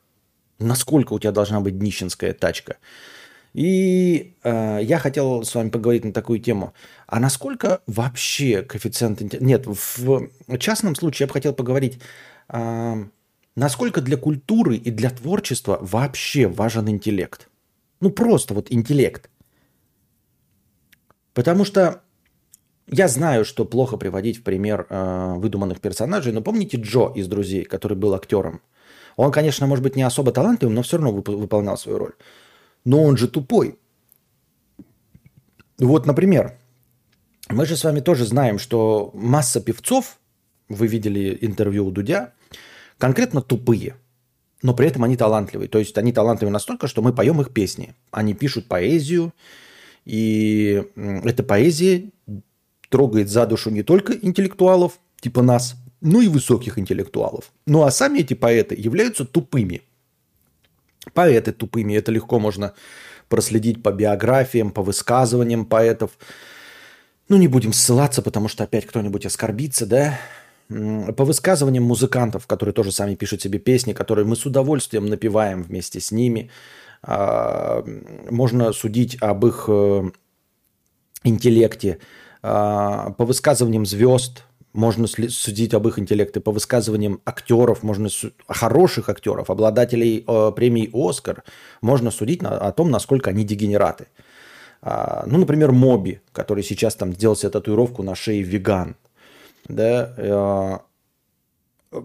Насколько 0.59 1.15
у 1.15 1.19
тебя 1.19 1.33
должна 1.33 1.61
быть 1.61 1.75
нищенская 1.75 2.33
тачка? 2.33 2.77
И 3.55 4.35
э, 4.45 4.79
я 4.83 4.99
хотел 4.99 5.45
с 5.45 5.55
вами 5.55 5.69
поговорить 5.69 6.05
на 6.05 6.13
такую 6.13 6.41
тему. 6.41 6.73
А 7.07 7.21
насколько 7.21 7.83
вообще 7.87 8.63
коэффициент... 8.63 9.41
Нет, 9.41 9.67
в 9.67 10.29
частном 10.59 10.95
случае 10.95 11.25
я 11.25 11.27
бы 11.27 11.33
хотел 11.35 11.53
поговорить... 11.53 11.99
Э, 12.49 13.05
насколько 13.57 14.01
для 14.01 14.17
культуры 14.17 14.77
и 14.77 14.91
для 14.91 15.11
творчества 15.11 15.79
вообще 15.81 16.47
важен 16.47 16.89
интеллект. 16.89 17.49
Ну 18.01 18.11
просто 18.11 18.55
вот 18.55 18.71
интеллект. 18.71 19.31
Потому 21.35 21.65
что 21.65 22.03
я 22.89 23.09
знаю, 23.09 23.45
что 23.45 23.65
плохо 23.65 23.97
приводить 23.97 24.39
в 24.39 24.43
пример 24.43 24.87
э, 24.89 25.35
выдуманных 25.37 25.81
персонажей, 25.81 26.33
но 26.33 26.43
помните 26.43 26.77
Джо 26.77 27.13
из 27.15 27.27
«Друзей», 27.29 27.65
который 27.65 27.97
был 27.97 28.15
актером? 28.15 28.61
Он, 29.17 29.31
конечно, 29.31 29.67
может 29.67 29.83
быть, 29.83 29.97
не 29.97 30.03
особо 30.03 30.33
талантливым, 30.33 30.75
но 30.75 30.83
все 30.83 30.99
равно 30.99 31.19
вып- 31.19 31.37
выполнял 31.37 31.77
свою 31.77 31.99
роль. 31.99 32.13
Но 32.85 33.03
он 33.03 33.17
же 33.17 33.29
тупой. 33.29 33.79
Вот, 35.79 36.07
например, 36.07 36.59
мы 37.49 37.67
же 37.67 37.77
с 37.77 37.85
вами 37.85 38.01
тоже 38.01 38.27
знаем, 38.27 38.59
что 38.59 39.11
масса 39.15 39.61
певцов, 39.61 40.19
вы 40.69 40.87
видели 40.87 41.39
интервью 41.41 41.87
у 41.87 41.91
Дудя, 41.91 42.33
конкретно 43.03 43.43
тупые, 43.43 43.97
но 44.63 44.75
при 44.75 44.87
этом 44.87 45.03
они 45.03 45.17
талантливые. 45.17 45.69
То 45.69 45.81
есть 45.81 45.99
они 45.99 46.13
талантливые 46.13 46.53
настолько, 46.53 46.87
что 46.87 47.03
мы 47.03 47.13
поем 47.13 47.41
их 47.41 47.53
песни. 47.53 47.97
Они 48.13 48.33
пишут 48.33 48.69
поэзию, 48.69 49.35
и 50.05 50.85
эта 50.95 51.43
поэзия 51.43 52.13
трогает 52.91 53.29
за 53.29 53.45
душу 53.47 53.71
не 53.71 53.83
только 53.83 54.13
интеллектуалов, 54.13 55.01
типа 55.21 55.43
нас, 55.43 55.75
но 56.01 56.23
и 56.23 56.29
высоких 56.29 56.79
интеллектуалов. 56.79 57.51
Ну 57.67 57.83
а 57.83 57.91
сами 57.91 58.21
эти 58.21 58.35
поэты 58.35 58.77
являются 58.79 59.25
тупыми. 59.25 59.83
Поэты 61.13 61.51
тупыми, 61.51 61.95
это 61.95 62.13
легко 62.13 62.39
можно 62.39 62.73
проследить 63.29 63.83
по 63.83 63.91
биографиям, 63.91 64.71
по 64.71 64.85
высказываниям 64.85 65.67
поэтов. 65.67 66.13
Ну, 67.29 67.37
не 67.37 67.49
будем 67.49 67.73
ссылаться, 67.73 68.23
потому 68.23 68.47
что 68.47 68.63
опять 68.63 68.87
кто-нибудь 68.87 69.27
оскорбится, 69.27 69.87
да? 69.87 70.21
По 71.17 71.25
высказываниям 71.25 71.85
музыкантов, 71.85 72.47
которые 72.47 72.73
тоже 72.73 72.93
сами 72.93 73.15
пишут 73.15 73.43
себе 73.43 73.59
песни, 73.59 73.93
которые 73.93 74.25
мы 74.25 74.37
с 74.37 74.47
удовольствием 74.47 75.07
напеваем 75.07 75.63
вместе 75.63 76.01
с 76.01 76.13
ними, 76.13 76.51
а, 77.03 77.85
можно 78.31 78.73
судить 78.73 79.17
об 79.21 79.45
их 79.45 79.65
э, 79.69 80.11
интеллекте. 81.25 81.99
А, 82.43 83.11
по 83.19 83.25
высказываниям 83.25 83.87
звезд 83.87 84.45
можно 84.73 85.07
судить 85.07 85.75
об 85.75 85.87
их 85.89 85.99
интеллекте. 85.99 86.41
По 86.41 86.53
высказываниям 86.53 87.21
актеров, 87.25 87.83
можно 87.83 88.09
хороших 88.49 89.09
актеров, 89.09 89.51
обладателей 89.51 90.25
э, 90.27 90.53
премии 90.57 90.91
«Оскар», 90.93 91.45
можно 91.81 92.11
судить 92.11 92.43
о 92.43 92.73
том, 92.73 92.91
насколько 92.91 93.31
они 93.31 93.45
дегенераты. 93.45 94.07
А, 94.81 95.25
ну, 95.27 95.39
например, 95.39 95.73
Моби, 95.73 96.21
который 96.33 96.65
сейчас 96.65 96.95
там 96.95 97.13
сделал 97.13 97.37
себе 97.37 97.51
татуировку 97.51 98.03
на 98.03 98.15
шее 98.15 98.43
веган. 98.43 98.97
Да, 99.69 100.15
э, 100.17 100.79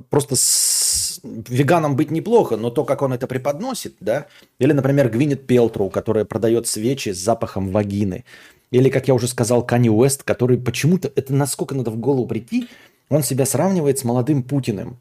просто 0.09 0.35
с 0.35 1.19
веганом 1.23 1.95
быть 1.95 2.11
неплохо, 2.11 2.57
но 2.57 2.69
то, 2.69 2.83
как 2.83 3.01
он 3.01 3.13
это 3.13 3.27
преподносит, 3.27 3.95
да. 3.99 4.27
Или, 4.59 4.73
например, 4.73 5.09
Гвинет 5.09 5.47
Пелтроу, 5.47 5.89
которая 5.89 6.25
продает 6.25 6.67
свечи 6.67 7.09
с 7.09 7.17
запахом 7.17 7.71
вагины. 7.71 8.25
Или, 8.71 8.89
как 8.89 9.07
я 9.07 9.13
уже 9.13 9.27
сказал, 9.27 9.65
Канни 9.65 9.89
Уэст, 9.89 10.23
который 10.23 10.57
почему-то, 10.57 11.11
это 11.15 11.33
насколько 11.33 11.73
надо 11.73 11.91
в 11.91 11.97
голову 11.97 12.27
прийти, 12.27 12.67
он 13.09 13.23
себя 13.23 13.45
сравнивает 13.45 13.99
с 13.99 14.03
молодым 14.03 14.43
Путиным. 14.43 14.97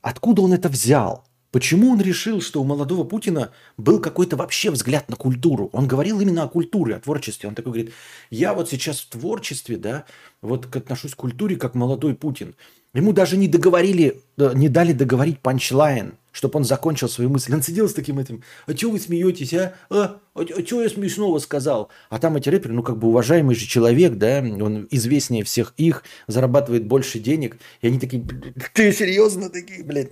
Откуда 0.00 0.42
он 0.42 0.52
это 0.52 0.68
взял? 0.68 1.24
Почему 1.52 1.90
он 1.90 2.00
решил, 2.00 2.40
что 2.40 2.62
у 2.62 2.64
молодого 2.64 3.04
Путина 3.04 3.52
был 3.76 4.00
какой-то 4.00 4.36
вообще 4.36 4.70
взгляд 4.70 5.10
на 5.10 5.16
культуру? 5.16 5.68
Он 5.72 5.86
говорил 5.86 6.18
именно 6.18 6.44
о 6.44 6.48
культуре, 6.48 6.96
о 6.96 7.00
творчестве. 7.00 7.48
Он 7.48 7.54
такой 7.54 7.72
говорит, 7.72 7.92
я 8.30 8.54
вот 8.54 8.70
сейчас 8.70 9.00
в 9.00 9.08
творчестве, 9.10 9.76
да, 9.76 10.06
вот 10.40 10.74
отношусь 10.74 11.12
к 11.12 11.18
культуре 11.18 11.56
как 11.56 11.74
молодой 11.74 12.14
Путин. 12.14 12.54
Ему 12.94 13.12
даже 13.12 13.36
не 13.36 13.48
договорили, 13.48 14.22
э, 14.38 14.52
не 14.54 14.68
дали 14.68 14.92
договорить 14.92 15.40
панчлайн, 15.40 16.14
чтобы 16.30 16.58
он 16.58 16.64
закончил 16.64 17.08
свою 17.08 17.30
мысль. 17.30 17.54
Он 17.54 17.62
сидел 17.62 17.88
с 17.88 17.94
таким 17.94 18.18
этим, 18.18 18.42
а 18.66 18.74
что 18.74 18.90
вы 18.90 18.98
смеетесь, 18.98 19.54
а? 19.54 19.74
А, 19.88 20.20
а, 20.34 20.40
а 20.40 20.66
что 20.66 20.82
я 20.82 20.88
смешного 20.88 21.38
сказал? 21.38 21.90
А 22.10 22.18
там 22.18 22.36
эти 22.36 22.48
рэперы, 22.48 22.74
ну 22.74 22.82
как 22.82 22.98
бы 22.98 23.08
уважаемый 23.08 23.54
же 23.54 23.66
человек, 23.66 24.14
да, 24.14 24.40
он 24.40 24.88
известнее 24.90 25.44
всех 25.44 25.74
их, 25.76 26.04
зарабатывает 26.26 26.86
больше 26.86 27.18
денег. 27.18 27.58
И 27.82 27.86
они 27.86 27.98
такие, 27.98 28.26
ты 28.74 28.92
серьезно 28.92 29.48
такие, 29.48 29.84
блядь, 29.84 30.10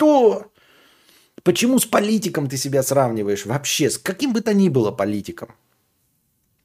что? 0.00 0.50
Почему 1.42 1.78
с 1.78 1.86
политиком 1.86 2.48
ты 2.48 2.56
себя 2.56 2.82
сравниваешь? 2.82 3.44
Вообще, 3.44 3.90
с 3.90 3.98
каким 3.98 4.32
бы 4.32 4.40
то 4.40 4.54
ни 4.54 4.70
было 4.70 4.90
политиком. 4.90 5.48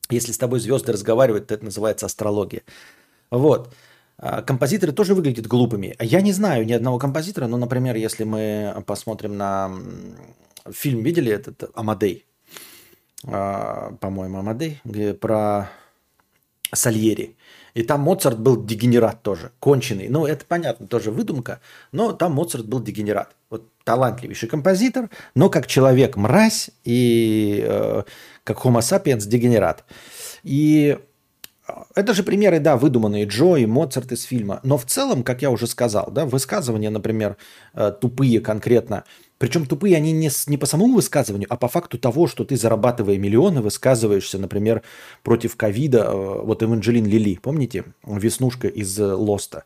Если 0.09 0.31
с 0.31 0.37
тобой 0.37 0.59
звезды 0.59 0.93
разговаривают, 0.93 1.47
то 1.47 1.53
это 1.53 1.65
называется 1.65 2.05
астрология. 2.05 2.61
Вот. 3.31 3.73
А, 4.17 4.41
композиторы 4.41 4.93
тоже 4.93 5.15
выглядят 5.15 5.47
глупыми. 5.47 5.95
Я 5.99 6.21
не 6.21 6.31
знаю 6.31 6.65
ни 6.65 6.71
одного 6.71 6.97
композитора, 6.97 7.47
но, 7.47 7.57
например, 7.57 7.95
если 7.95 8.23
мы 8.23 8.83
посмотрим 8.85 9.35
на 9.37 9.71
фильм, 10.71 11.03
видели 11.03 11.31
этот 11.31 11.71
Амадей? 11.73 12.25
А, 13.25 13.95
по-моему, 13.99 14.39
Амадей, 14.39 14.79
где 14.85 15.13
про 15.13 15.69
Сальери. 16.73 17.35
И 17.75 17.83
там 17.83 17.99
Моцарт 18.01 18.39
был 18.39 18.63
дегенерат 18.63 19.21
тоже, 19.21 19.51
конченый. 19.59 20.07
Ну, 20.07 20.25
это 20.25 20.45
понятно, 20.45 20.87
тоже 20.87 21.11
выдумка, 21.11 21.59
но 21.91 22.13
там 22.13 22.31
Моцарт 22.31 22.65
был 22.65 22.81
дегенерат. 22.81 23.35
Вот 23.49 23.69
талантливейший 23.83 24.47
композитор, 24.47 25.09
но 25.35 25.49
как 25.49 25.67
человек 25.67 26.15
мразь 26.15 26.71
и 26.85 27.63
э, 27.67 28.03
как 28.45 28.57
homo 28.59 28.79
sapiens 28.79 29.27
дегенерат. 29.27 29.83
И 30.43 30.97
это 31.95 32.13
же 32.13 32.23
примеры, 32.23 32.59
да, 32.59 32.77
выдуманные 32.77 33.25
Джо 33.25 33.55
и 33.55 33.65
Моцарт 33.65 34.11
из 34.11 34.23
фильма. 34.23 34.59
Но 34.63 34.77
в 34.77 34.85
целом, 34.85 35.23
как 35.23 35.41
я 35.41 35.51
уже 35.51 35.67
сказал, 35.67 36.09
да, 36.11 36.25
высказывания, 36.25 36.89
например, 36.89 37.35
э, 37.73 37.91
тупые 37.99 38.39
конкретно. 38.39 39.03
Причем 39.45 39.67
тупые 39.67 39.95
они 39.95 40.11
не, 40.11 40.31
не 40.47 40.57
по 40.57 40.65
самому 40.65 40.95
высказыванию, 40.95 41.45
а 41.51 41.55
по 41.55 41.67
факту 41.67 41.99
того, 41.99 42.25
что 42.25 42.45
ты, 42.45 42.57
зарабатывая 42.57 43.19
миллионы, 43.19 43.61
высказываешься, 43.61 44.39
например, 44.39 44.81
против 45.21 45.55
ковида. 45.55 45.99
Э, 45.99 46.41
вот 46.41 46.63
Эванджелин 46.63 47.05
Лили, 47.05 47.35
помните? 47.35 47.83
Веснушка 48.03 48.67
из 48.67 48.99
э, 48.99 49.05
Лоста. 49.05 49.65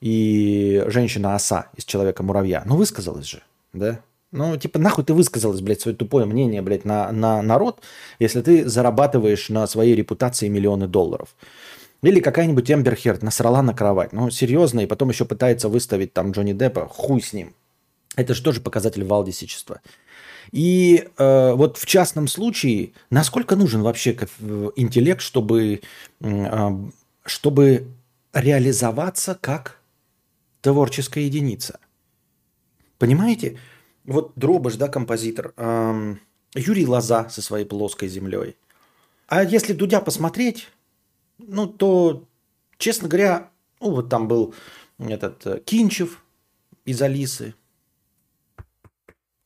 И 0.00 0.84
женщина-оса 0.86 1.70
из 1.76 1.86
Человека-муравья. 1.86 2.62
Ну, 2.64 2.76
высказалась 2.76 3.26
же, 3.26 3.42
да? 3.72 3.98
Ну, 4.30 4.56
типа, 4.56 4.78
нахуй 4.78 5.02
ты 5.02 5.12
высказалась, 5.12 5.60
блядь, 5.60 5.80
свое 5.80 5.96
тупое 5.96 6.24
мнение, 6.24 6.62
блядь, 6.62 6.84
на, 6.84 7.10
на 7.10 7.42
народ, 7.42 7.82
если 8.20 8.42
ты 8.42 8.68
зарабатываешь 8.68 9.48
на 9.48 9.66
своей 9.66 9.96
репутации 9.96 10.46
миллионы 10.46 10.86
долларов. 10.86 11.34
Или 12.02 12.20
какая-нибудь 12.20 12.70
Эмбер 12.70 12.94
Херт 12.94 13.24
насрала 13.24 13.60
на 13.60 13.74
кровать. 13.74 14.12
Ну, 14.12 14.30
серьезно, 14.30 14.78
и 14.78 14.86
потом 14.86 15.08
еще 15.08 15.24
пытается 15.24 15.68
выставить 15.68 16.12
там 16.12 16.30
Джонни 16.30 16.52
Деппа. 16.52 16.86
Хуй 16.86 17.20
с 17.20 17.32
ним. 17.32 17.54
Это 18.16 18.34
же 18.34 18.42
тоже 18.42 18.60
показатель 18.60 19.04
валдисичества. 19.04 19.80
И 20.52 21.08
э, 21.16 21.52
вот 21.52 21.76
в 21.76 21.86
частном 21.86 22.26
случае, 22.26 22.92
насколько 23.08 23.54
нужен 23.54 23.82
вообще 23.82 24.12
интеллект, 24.76 25.20
чтобы, 25.20 25.80
э, 26.20 26.70
чтобы 27.24 27.86
реализоваться 28.32 29.38
как 29.40 29.80
творческая 30.60 31.24
единица? 31.24 31.78
Понимаете? 32.98 33.58
Вот 34.04 34.32
Дробыш, 34.34 34.74
да, 34.74 34.88
композитор. 34.88 35.54
Эм, 35.56 36.20
Юрий 36.54 36.86
Лоза 36.86 37.28
со 37.28 37.42
своей 37.42 37.64
плоской 37.64 38.08
землей. 38.08 38.56
А 39.28 39.44
если 39.44 39.72
Дудя 39.72 40.00
посмотреть, 40.00 40.68
ну, 41.38 41.66
то, 41.66 42.24
честно 42.76 43.08
говоря, 43.08 43.50
ну, 43.80 43.92
вот 43.92 44.08
там 44.08 44.26
был 44.26 44.54
этот 44.98 45.46
э, 45.46 45.60
Кинчев 45.64 46.22
из 46.84 47.00
Алисы. 47.00 47.54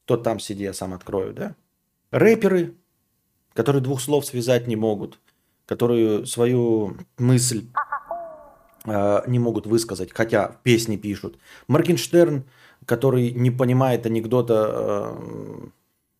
Тот 0.04 0.22
там 0.22 0.38
сиди, 0.38 0.64
я 0.64 0.72
сам 0.72 0.94
открою, 0.94 1.32
да? 1.32 1.56
Рэперы, 2.10 2.74
которые 3.52 3.82
двух 3.82 4.00
слов 4.00 4.26
связать 4.26 4.66
не 4.66 4.76
могут, 4.76 5.18
которые 5.66 6.26
свою 6.26 6.96
мысль 7.18 7.66
э, 8.84 9.22
не 9.26 9.38
могут 9.38 9.66
высказать, 9.66 10.12
хотя 10.12 10.56
песни 10.62 10.96
пишут. 10.96 11.38
Моргенштерн– 11.68 12.44
который 12.86 13.30
не 13.32 13.50
понимает 13.50 14.06
анекдота 14.06 15.14
э, 15.16 15.66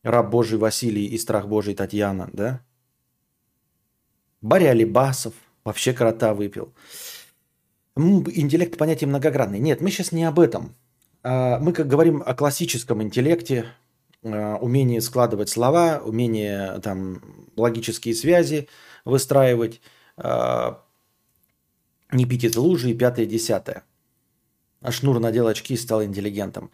«Раб 0.03 0.31
Божий 0.31 0.59
Василий 0.59 1.07
и 1.07 1.19
страх 1.19 1.47
Божий 1.47 1.75
Татьяна», 1.75 2.31
да? 2.33 2.61
Барри 4.41 4.65
Алибасов 4.65 5.35
вообще 5.65 5.93
крота 5.93 6.35
выпил. 6.35 6.75
Интеллект 7.97 8.77
понятие 8.77 9.09
многогранный. 9.09 9.59
Нет, 9.59 9.81
мы 9.81 9.91
сейчас 9.91 10.13
не 10.13 10.25
об 10.25 10.41
этом. 10.41 10.75
А, 11.25 11.59
мы 11.59 11.73
как 11.73 11.89
говорим 11.89 12.23
о 12.25 12.35
классическом 12.35 13.03
интеллекте, 13.03 13.67
э, 14.23 14.55
умении 14.57 14.99
складывать 14.99 15.49
слова, 15.49 16.01
умении 16.05 16.79
там 16.81 17.23
логические 17.57 18.15
связи 18.15 18.69
выстраивать, 19.07 19.81
э, 20.19 20.73
не 22.13 22.27
пить 22.27 22.45
из 22.45 22.57
лужи 22.57 22.91
и 22.91 22.95
пятое, 22.95 23.25
десятое. 23.25 23.85
А 24.83 24.93
Шнур 24.93 25.19
надел 25.19 25.47
очки 25.47 25.73
и 25.75 25.79
стал 25.79 26.05
интеллигентом. 26.05 26.71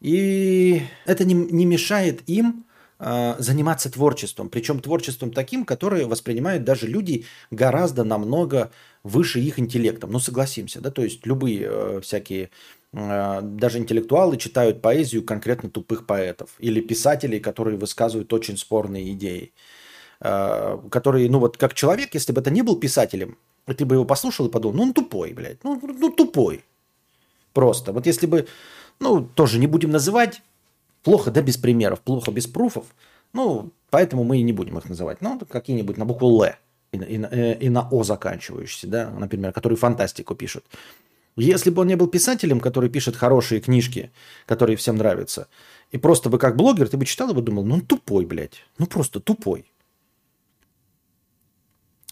И 0.00 0.82
это 1.04 1.24
не, 1.24 1.34
не 1.34 1.66
мешает 1.66 2.26
им 2.26 2.64
заниматься 2.98 3.90
творчеством. 3.90 4.50
Причем 4.50 4.80
творчеством 4.80 5.32
таким, 5.32 5.64
которое 5.64 6.04
воспринимают 6.04 6.64
даже 6.64 6.86
люди 6.86 7.24
гораздо 7.50 8.04
намного 8.04 8.72
выше 9.02 9.40
их 9.40 9.58
интеллектом. 9.58 10.12
Ну, 10.12 10.18
согласимся, 10.18 10.82
да, 10.82 10.90
то 10.90 11.02
есть 11.02 11.24
любые 11.24 11.66
э, 11.66 12.00
всякие 12.02 12.50
даже 12.92 13.78
интеллектуалы 13.78 14.36
читают 14.36 14.82
поэзию 14.82 15.24
конкретно 15.24 15.70
тупых 15.70 16.06
поэтов 16.06 16.50
или 16.58 16.80
писателей, 16.80 17.38
которые 17.38 17.78
высказывают 17.78 18.32
очень 18.32 18.56
спорные 18.56 19.12
идеи. 19.12 19.52
Э, 20.20 20.78
которые, 20.90 21.30
ну 21.30 21.38
вот 21.38 21.56
как 21.56 21.72
человек, 21.74 22.14
если 22.14 22.32
бы 22.32 22.40
это 22.40 22.50
не 22.50 22.62
был 22.62 22.76
писателем, 22.76 23.38
ты 23.64 23.84
бы 23.84 23.94
его 23.94 24.04
послушал 24.04 24.46
и 24.46 24.50
подумал, 24.50 24.76
ну 24.76 24.82
он 24.84 24.92
тупой, 24.92 25.32
блядь, 25.32 25.64
ну, 25.64 25.80
ну 25.82 26.10
тупой. 26.10 26.64
Просто. 27.54 27.92
Вот 27.92 28.06
если 28.06 28.26
бы, 28.26 28.46
ну 28.98 29.22
тоже 29.22 29.58
не 29.58 29.66
будем 29.66 29.90
называть, 29.90 30.42
плохо, 31.02 31.30
да, 31.30 31.40
без 31.40 31.56
примеров, 31.56 32.00
плохо 32.00 32.30
без 32.32 32.46
пруфов, 32.46 32.86
ну, 33.32 33.70
поэтому 33.90 34.24
мы 34.24 34.38
и 34.38 34.42
не 34.42 34.52
будем 34.52 34.76
их 34.76 34.88
называть. 34.88 35.22
Ну, 35.22 35.40
какие-нибудь 35.48 35.96
на 35.96 36.04
букву 36.04 36.28
Л 36.28 36.44
и, 36.92 36.96
и, 36.98 37.22
э, 37.22 37.58
и 37.58 37.68
на 37.70 37.88
О 37.88 38.02
заканчивающиеся, 38.02 38.88
да, 38.88 39.10
например, 39.10 39.52
которые 39.52 39.78
фантастику 39.78 40.34
пишут. 40.34 40.64
Если 41.36 41.70
бы 41.70 41.82
он 41.82 41.88
не 41.88 41.96
был 41.96 42.06
писателем, 42.06 42.60
который 42.60 42.90
пишет 42.90 43.16
хорошие 43.16 43.60
книжки, 43.60 44.10
которые 44.46 44.76
всем 44.76 44.96
нравятся, 44.96 45.48
и 45.90 45.98
просто 45.98 46.28
бы 46.28 46.38
как 46.38 46.56
блогер, 46.56 46.88
ты 46.88 46.96
бы 46.96 47.04
читал 47.04 47.30
и 47.30 47.34
бы 47.34 47.42
думал, 47.42 47.64
ну 47.64 47.74
он 47.74 47.80
тупой, 47.80 48.26
блядь, 48.26 48.64
ну 48.78 48.86
просто 48.86 49.20
тупой. 49.20 49.70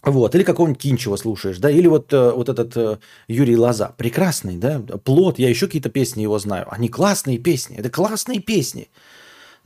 Вот, 0.01 0.33
или 0.33 0.43
какого-нибудь 0.43 0.81
Кинчева 0.81 1.17
слушаешь, 1.17 1.57
да, 1.57 1.69
или 1.69 1.87
вот, 1.87 2.13
э, 2.13 2.31
вот 2.31 2.47
этот 2.47 2.77
э, 2.77 2.99
Юрий 3.27 3.57
Лоза, 3.57 3.93
прекрасный, 3.97 4.55
да, 4.55 4.79
плод, 4.79 5.39
я 5.39 5.49
еще 5.49 5.65
какие-то 5.65 5.89
песни 5.89 6.21
его 6.21 6.39
знаю, 6.39 6.67
они 6.71 6.87
классные 6.87 7.37
песни, 7.37 7.75
это 7.77 7.89
классные 7.89 8.39
песни. 8.39 8.89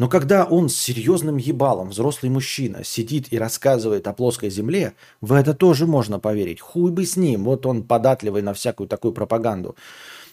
Но 0.03 0.09
когда 0.09 0.43
он 0.43 0.67
с 0.67 0.75
серьезным 0.75 1.37
ебалом, 1.37 1.91
взрослый 1.91 2.29
мужчина, 2.29 2.83
сидит 2.83 3.31
и 3.31 3.39
рассказывает 3.39 4.05
о 4.05 4.11
плоской 4.11 4.49
земле, 4.49 4.95
в 5.21 5.31
это 5.31 5.53
тоже 5.53 5.87
можно 5.87 6.19
поверить. 6.19 6.59
Хуй 6.59 6.91
бы 6.91 7.05
с 7.05 7.15
ним, 7.15 7.45
вот 7.45 7.65
он 7.65 7.83
податливый 7.83 8.41
на 8.41 8.53
всякую 8.53 8.89
такую 8.89 9.13
пропаганду. 9.13 9.77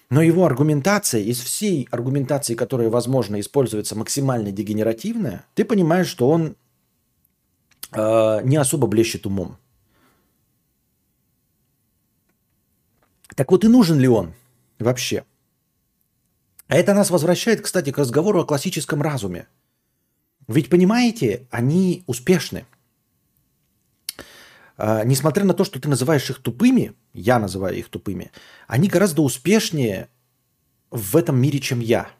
Но 0.08 0.22
его 0.22 0.44
аргументация, 0.44 1.20
из 1.20 1.38
всей 1.38 1.86
аргументации, 1.92 2.56
которая, 2.56 2.90
возможно, 2.90 3.38
используется 3.38 3.94
максимально 3.94 4.50
дегенеративная, 4.50 5.44
ты 5.54 5.64
понимаешь, 5.64 6.08
что 6.08 6.28
он 6.28 6.56
э, 7.92 8.40
не 8.42 8.56
особо 8.56 8.88
блещет 8.88 9.24
умом. 9.24 9.56
Так 13.36 13.52
вот 13.52 13.64
и 13.64 13.68
нужен 13.68 14.00
ли 14.00 14.08
он 14.08 14.32
вообще? 14.80 15.22
А 16.66 16.74
это 16.74 16.92
нас 16.92 17.10
возвращает, 17.10 17.60
кстати, 17.60 17.92
к 17.92 17.98
разговору 17.98 18.40
о 18.40 18.44
классическом 18.44 19.00
разуме. 19.00 19.46
Ведь, 20.50 20.68
понимаете, 20.68 21.46
они 21.50 22.02
успешны. 22.08 22.66
А, 24.76 25.04
несмотря 25.04 25.44
на 25.44 25.54
то, 25.54 25.62
что 25.62 25.80
ты 25.80 25.88
называешь 25.88 26.28
их 26.28 26.40
тупыми, 26.40 26.94
я 27.12 27.38
называю 27.38 27.78
их 27.78 27.88
тупыми, 27.88 28.32
они 28.66 28.88
гораздо 28.88 29.22
успешнее 29.22 30.08
в 30.90 31.16
этом 31.16 31.40
мире, 31.40 31.60
чем 31.60 31.78
я. 31.78 32.10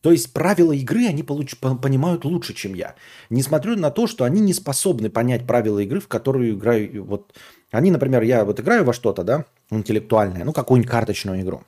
То 0.00 0.12
есть 0.12 0.32
правила 0.32 0.72
игры 0.72 1.06
они 1.06 1.24
получ, 1.24 1.56
понимают 1.58 2.24
лучше, 2.24 2.54
чем 2.54 2.74
я. 2.74 2.94
Несмотря 3.30 3.74
на 3.74 3.90
то, 3.90 4.06
что 4.06 4.24
они 4.24 4.40
не 4.40 4.54
способны 4.54 5.10
понять 5.10 5.44
правила 5.44 5.80
игры, 5.80 5.98
в 5.98 6.06
которую 6.06 6.54
играю. 6.54 7.04
Вот 7.04 7.34
они, 7.72 7.90
например, 7.90 8.22
я 8.22 8.44
вот 8.44 8.60
играю 8.60 8.84
во 8.84 8.92
что-то, 8.92 9.24
да, 9.24 9.44
интеллектуальное, 9.70 10.44
ну, 10.44 10.52
какую-нибудь 10.52 10.90
карточную 10.90 11.40
игру. 11.40 11.64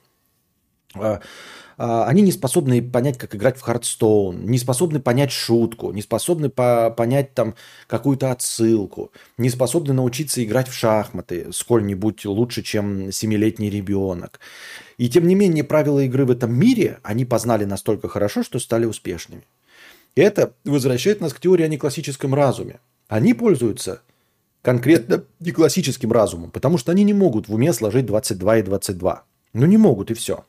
А, 1.77 2.07
они 2.07 2.23
не 2.23 2.33
способны 2.33 2.83
понять, 2.83 3.19
как 3.19 3.35
играть 3.35 3.59
в 3.59 3.63
Хардстоун, 3.63 4.47
не 4.47 4.59
способны 4.59 5.01
понять 5.01 5.33
шутку, 5.33 5.93
не 5.93 6.03
способны 6.03 6.49
по 6.49 6.91
понять 6.91 7.35
там 7.35 7.55
какую-то 7.87 8.31
отсылку, 8.31 9.11
не 9.39 9.51
способны 9.51 9.93
научиться 9.93 10.45
играть 10.45 10.69
в 10.69 10.75
шахматы 10.75 11.53
сколь-нибудь 11.53 12.25
лучше, 12.27 12.63
чем 12.63 13.11
семилетний 13.11 13.71
ребенок. 13.71 14.41
И 14.99 15.09
тем 15.09 15.27
не 15.27 15.35
менее 15.35 15.65
правила 15.65 16.01
игры 16.01 16.25
в 16.25 16.31
этом 16.31 16.53
мире 16.55 16.99
они 17.03 17.25
познали 17.25 17.65
настолько 17.65 18.09
хорошо, 18.09 18.43
что 18.43 18.59
стали 18.59 18.85
успешными. 18.85 19.45
И 20.15 20.21
это 20.21 20.53
возвращает 20.65 21.21
нас 21.21 21.33
к 21.35 21.41
теории 21.41 21.65
о 21.65 21.69
неклассическом 21.69 22.35
разуме. 22.35 22.79
Они 23.09 23.35
пользуются 23.35 24.01
конкретно 24.63 25.25
неклассическим 25.41 26.13
разумом, 26.13 26.51
потому 26.51 26.79
что 26.79 26.93
они 26.93 27.05
не 27.05 27.13
могут 27.13 27.49
в 27.49 27.55
уме 27.55 27.73
сложить 27.73 28.07
22 28.07 28.59
и 28.59 28.63
22. 28.63 29.25
Ну 29.53 29.67
не 29.67 29.77
могут 29.77 30.11
и 30.11 30.15
все. 30.15 30.45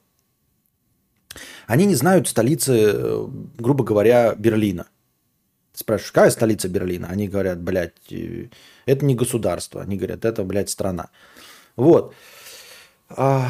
Они 1.67 1.86
не 1.86 1.95
знают 1.95 2.28
столицы, 2.28 2.74
э, 2.74 3.28
грубо 3.58 3.84
говоря, 3.84 4.36
Берлина. 4.36 4.88
спрашиваешь, 5.74 6.12
какая 6.12 6.30
столица 6.32 6.69
Берлина? 6.69 7.08
Они 7.10 7.28
говорят, 7.28 7.62
блядь, 7.62 8.12
э, 8.12 8.48
это 8.86 9.06
не 9.06 9.15
государство. 9.15 9.82
Они 9.82 9.98
говорят, 9.98 10.26
это, 10.26 10.43
блядь, 10.43 10.69
страна. 10.69 11.10
Вот. 11.76 12.13
А, 13.10 13.50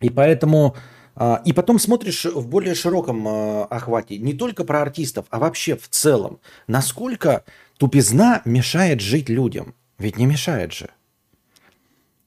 и 0.00 0.10
поэтому... 0.10 0.76
А, 1.16 1.40
и 1.44 1.52
потом 1.52 1.78
смотришь 1.78 2.24
в 2.24 2.48
более 2.48 2.74
широком 2.74 3.26
а, 3.28 3.64
охвате 3.66 4.18
не 4.18 4.34
только 4.34 4.64
про 4.64 4.82
артистов, 4.82 5.26
а 5.30 5.38
вообще 5.38 5.76
в 5.76 5.88
целом. 5.88 6.40
Насколько 6.66 7.44
тупизна 7.78 8.42
мешает 8.44 9.00
жить 9.00 9.28
людям. 9.28 9.74
Ведь 9.98 10.18
не 10.18 10.26
мешает 10.26 10.72
же. 10.72 10.90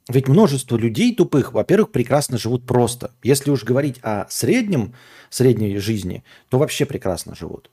Ведь 0.10 0.28
множество 0.28 0.78
людей 0.78 1.14
тупых, 1.14 1.52
во-первых, 1.54 1.92
прекрасно 1.92 2.38
живут 2.38 2.66
просто. 2.66 3.12
Если 3.24 3.52
уж 3.52 3.64
говорить 3.64 4.00
о 4.04 4.26
среднем, 4.30 4.94
средней 5.30 5.78
жизни, 5.78 6.24
то 6.50 6.58
вообще 6.58 6.86
прекрасно 6.86 7.36
живут. 7.36 7.70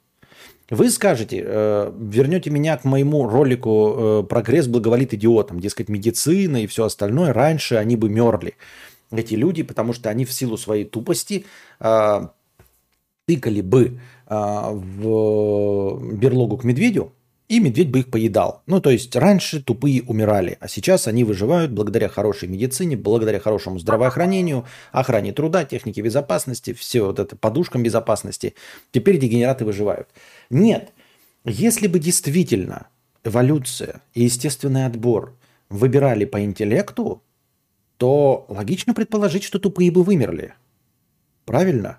Вы 0.70 0.90
скажете, 0.90 1.44
э, 1.46 1.92
вернете 1.96 2.50
меня 2.50 2.76
к 2.76 2.84
моему 2.84 3.28
ролику 3.28 3.94
э, 3.96 4.22
«Прогресс 4.28 4.66
благоволит 4.66 5.12
идиотам», 5.12 5.60
дескать, 5.60 5.88
медицина 5.88 6.62
и 6.62 6.66
все 6.66 6.84
остальное, 6.84 7.32
раньше 7.32 7.76
они 7.76 7.96
бы 7.96 8.08
мерли, 8.08 8.54
эти 9.12 9.34
люди, 9.34 9.62
потому 9.62 9.92
что 9.92 10.08
они 10.08 10.24
в 10.24 10.32
силу 10.32 10.56
своей 10.56 10.84
тупости 10.84 11.44
э, 11.80 12.28
тыкали 13.26 13.60
бы 13.60 14.00
э, 14.26 14.34
в 14.72 16.14
берлогу 16.14 16.56
к 16.56 16.64
медведю, 16.64 17.12
и 17.54 17.60
медведь 17.60 17.90
бы 17.90 18.00
их 18.00 18.10
поедал. 18.10 18.62
Ну, 18.66 18.80
то 18.80 18.90
есть 18.90 19.14
раньше 19.14 19.62
тупые 19.62 20.02
умирали, 20.02 20.58
а 20.58 20.66
сейчас 20.66 21.06
они 21.06 21.22
выживают 21.22 21.70
благодаря 21.70 22.08
хорошей 22.08 22.48
медицине, 22.48 22.96
благодаря 22.96 23.38
хорошему 23.38 23.78
здравоохранению, 23.78 24.66
охране 24.90 25.32
труда, 25.32 25.64
технике 25.64 26.02
безопасности, 26.02 26.72
все 26.72 27.06
вот 27.06 27.20
это 27.20 27.36
подушкам 27.36 27.84
безопасности. 27.84 28.54
Теперь 28.90 29.18
дегенераты 29.18 29.64
выживают. 29.64 30.08
Нет, 30.50 30.92
если 31.44 31.86
бы 31.86 32.00
действительно 32.00 32.88
эволюция 33.22 34.00
и 34.14 34.24
естественный 34.24 34.86
отбор 34.86 35.36
выбирали 35.68 36.24
по 36.24 36.42
интеллекту, 36.42 37.22
то 37.98 38.46
логично 38.48 38.94
предположить, 38.94 39.44
что 39.44 39.60
тупые 39.60 39.92
бы 39.92 40.02
вымерли. 40.02 40.54
Правильно? 41.44 41.98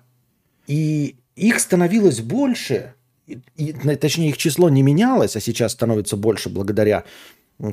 И 0.66 1.16
их 1.34 1.60
становилось 1.60 2.20
больше– 2.20 2.92
и, 3.26 3.72
точнее, 3.72 4.30
их 4.30 4.36
число 4.36 4.68
не 4.68 4.82
менялось, 4.82 5.36
а 5.36 5.40
сейчас 5.40 5.72
становится 5.72 6.16
больше 6.16 6.48
благодаря, 6.48 7.04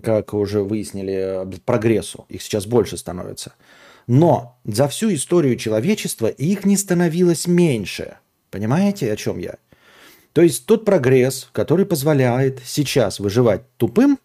как 0.01 0.33
уже 0.33 0.63
выяснили, 0.63 1.47
прогрессу. 1.65 2.25
Их 2.29 2.41
сейчас 2.41 2.65
больше 2.65 2.97
становится. 2.97 3.53
Но 4.07 4.57
за 4.65 4.87
всю 4.87 5.13
историю 5.13 5.55
человечества 5.55 6.27
их 6.27 6.65
не 6.65 6.75
становилось 6.75 7.47
меньше. 7.47 8.17
Понимаете, 8.49 9.11
о 9.11 9.15
чем 9.15 9.37
я? 9.37 9.57
То 10.33 10.41
есть 10.41 10.65
тот 10.65 10.83
прогресс, 10.83 11.49
который 11.51 11.85
позволяет 11.85 12.59
сейчас 12.65 13.19
выживать 13.19 13.61
тупым, 13.77 14.19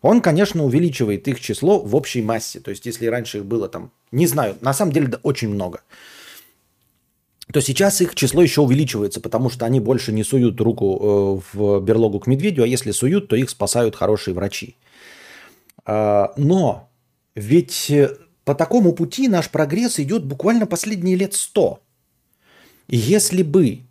он, 0.00 0.20
конечно, 0.20 0.64
увеличивает 0.64 1.28
их 1.28 1.40
число 1.40 1.78
в 1.80 1.94
общей 1.94 2.22
массе. 2.22 2.60
То 2.60 2.70
есть 2.70 2.86
если 2.86 3.06
раньше 3.06 3.38
их 3.38 3.44
было 3.44 3.68
там, 3.68 3.90
не 4.10 4.26
знаю, 4.26 4.56
на 4.60 4.72
самом 4.72 4.92
деле 4.92 5.08
да, 5.08 5.20
очень 5.22 5.48
много– 5.48 5.82
то 7.54 7.60
сейчас 7.60 8.00
их 8.00 8.16
число 8.16 8.42
еще 8.42 8.62
увеличивается, 8.62 9.20
потому 9.20 9.48
что 9.48 9.64
они 9.64 9.78
больше 9.78 10.10
не 10.10 10.24
суют 10.24 10.60
руку 10.60 11.40
э, 11.54 11.56
в 11.56 11.80
берлогу 11.82 12.18
к 12.18 12.26
медведю, 12.26 12.64
а 12.64 12.66
если 12.66 12.90
суют, 12.90 13.28
то 13.28 13.36
их 13.36 13.48
спасают 13.48 13.94
хорошие 13.94 14.34
врачи. 14.34 14.76
А, 15.84 16.32
но 16.36 16.90
ведь 17.36 17.90
э, 17.90 18.16
по 18.44 18.56
такому 18.56 18.92
пути 18.92 19.28
наш 19.28 19.50
прогресс 19.50 20.00
идет 20.00 20.24
буквально 20.24 20.66
последние 20.66 21.14
лет 21.14 21.32
сто. 21.34 21.78
Если 22.88 23.44
бы 23.44 23.82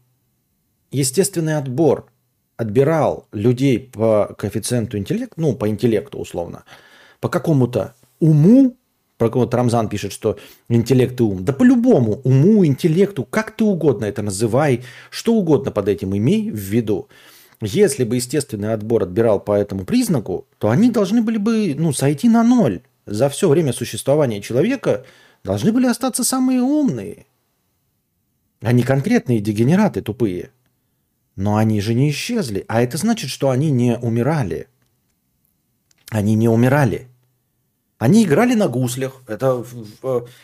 естественный 0.91 1.55
отбор 1.55 2.11
отбирал 2.57 3.29
людей 3.31 3.79
по 3.79 4.35
коэффициенту 4.37 4.97
интеллекта, 4.97 5.39
ну, 5.39 5.55
по 5.55 5.69
интеллекту 5.69 6.17
условно, 6.17 6.65
по 7.21 7.29
какому-то 7.29 7.95
уму, 8.19 8.75
про 9.17 9.29
кого 9.29 9.49
Рамзан 9.49 9.89
пишет, 9.89 10.11
что 10.11 10.37
интеллект 10.69 11.19
и 11.19 11.23
ум. 11.23 11.45
Да 11.45 11.53
по-любому, 11.53 12.21
уму, 12.23 12.65
интеллекту, 12.65 13.23
как 13.23 13.55
ты 13.55 13.63
угодно 13.63 14.05
это 14.05 14.21
называй, 14.21 14.83
что 15.09 15.33
угодно 15.35 15.71
под 15.71 15.87
этим 15.87 16.15
имей 16.15 16.51
в 16.51 16.55
виду. 16.55 17.07
Если 17.61 18.03
бы 18.03 18.17
естественный 18.17 18.73
отбор 18.73 19.03
отбирал 19.03 19.39
по 19.39 19.53
этому 19.53 19.85
признаку, 19.85 20.47
то 20.57 20.69
они 20.69 20.89
должны 20.89 21.21
были 21.21 21.37
бы 21.37 21.75
ну, 21.77 21.93
сойти 21.93 22.27
на 22.27 22.43
ноль. 22.43 22.81
За 23.05 23.29
все 23.29 23.47
время 23.47 23.71
существования 23.71 24.41
человека 24.41 25.05
должны 25.43 25.71
были 25.71 25.85
остаться 25.85 26.23
самые 26.23 26.61
умные. 26.61 27.25
Они 28.61 28.83
конкретные 28.83 29.39
дегенераты 29.39 30.01
тупые. 30.01 30.51
Но 31.35 31.57
они 31.57 31.81
же 31.81 31.93
не 31.93 32.09
исчезли. 32.09 32.65
А 32.67 32.81
это 32.81 32.97
значит, 32.97 33.29
что 33.29 33.49
они 33.49 33.71
не 33.71 33.97
умирали. 33.97 34.67
Они 36.09 36.35
не 36.35 36.47
умирали. 36.47 37.07
Они 37.99 38.25
играли 38.25 38.53
на 38.53 38.67
гуслях, 38.67 39.21
это 39.27 39.63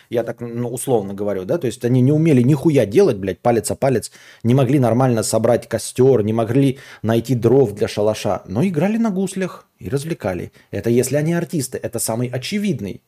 я 0.10 0.24
так 0.24 0.40
ну, 0.40 0.70
условно 0.70 1.14
говорю, 1.14 1.46
да, 1.46 1.58
то 1.58 1.68
есть 1.68 1.84
они 1.84 2.00
не 2.00 2.12
умели 2.12 2.42
нихуя 2.42 2.86
делать, 2.86 3.18
блядь, 3.18 3.40
палец 3.40 3.72
о 3.72 3.76
палец, 3.76 4.12
не 4.44 4.54
могли 4.54 4.80
нормально 4.80 5.24
собрать 5.24 5.68
костер, 5.68 6.24
не 6.24 6.32
могли 6.32 6.80
найти 7.02 7.36
дров 7.36 7.74
для 7.74 7.88
шалаша, 7.88 8.44
но 8.46 8.66
играли 8.66 8.98
на 8.98 9.10
гуслях 9.10 9.68
и 9.80 9.90
развлекали. 9.90 10.52
Это 10.72 10.90
если 10.90 11.16
они 11.16 11.34
артисты, 11.34 11.80
это 11.82 12.00
самый 12.00 12.28
очевидный 12.30 13.02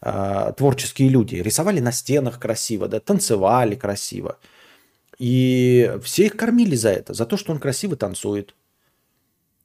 э, 0.00 0.52
творческие 0.56 1.08
люди. 1.08 1.36
Рисовали 1.36 1.80
на 1.80 1.92
стенах 1.92 2.38
красиво, 2.38 2.88
да, 2.88 3.00
танцевали 3.00 3.74
красиво. 3.74 4.38
И 5.18 5.92
все 6.02 6.26
их 6.26 6.36
кормили 6.36 6.76
за 6.76 6.90
это, 6.90 7.12
за 7.12 7.26
то, 7.26 7.36
что 7.36 7.52
он 7.52 7.58
красиво 7.58 7.96
танцует, 7.96 8.54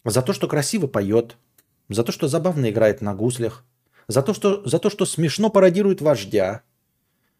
за 0.03 0.21
то, 0.21 0.33
что 0.33 0.47
красиво 0.47 0.87
поет, 0.87 1.37
за 1.89 2.03
то, 2.03 2.11
что 2.11 2.27
забавно 2.27 2.69
играет 2.69 3.01
на 3.01 3.13
гуслях 3.13 3.63
за 4.09 4.23
то, 4.23 4.33
что, 4.33 4.67
за 4.67 4.79
то, 4.79 4.89
что 4.89 5.05
смешно 5.05 5.49
пародирует 5.49 6.01
вождя. 6.01 6.63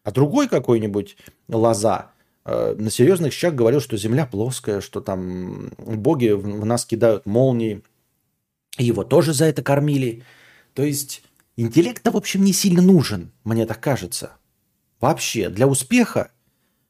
А 0.04 0.12
другой 0.12 0.48
какой-нибудь 0.48 1.16
лоза 1.48 2.12
э, 2.44 2.76
на 2.78 2.90
серьезных 2.90 3.34
щах 3.34 3.54
говорил, 3.54 3.80
что 3.80 3.96
земля 3.96 4.24
плоская, 4.24 4.80
что 4.80 5.00
там 5.00 5.72
боги 5.76 6.28
в, 6.28 6.42
в 6.42 6.64
нас 6.64 6.86
кидают 6.86 7.26
молнии. 7.26 7.82
И 8.78 8.84
его 8.84 9.02
тоже 9.02 9.34
за 9.34 9.46
это 9.46 9.62
кормили. 9.62 10.22
То 10.72 10.84
есть 10.84 11.24
интеллект-то, 11.56 12.12
в 12.12 12.16
общем, 12.16 12.44
не 12.44 12.52
сильно 12.52 12.80
нужен, 12.80 13.32
мне 13.42 13.66
так 13.66 13.80
кажется. 13.80 14.30
Вообще, 15.00 15.50
для 15.50 15.66
успеха 15.66 16.30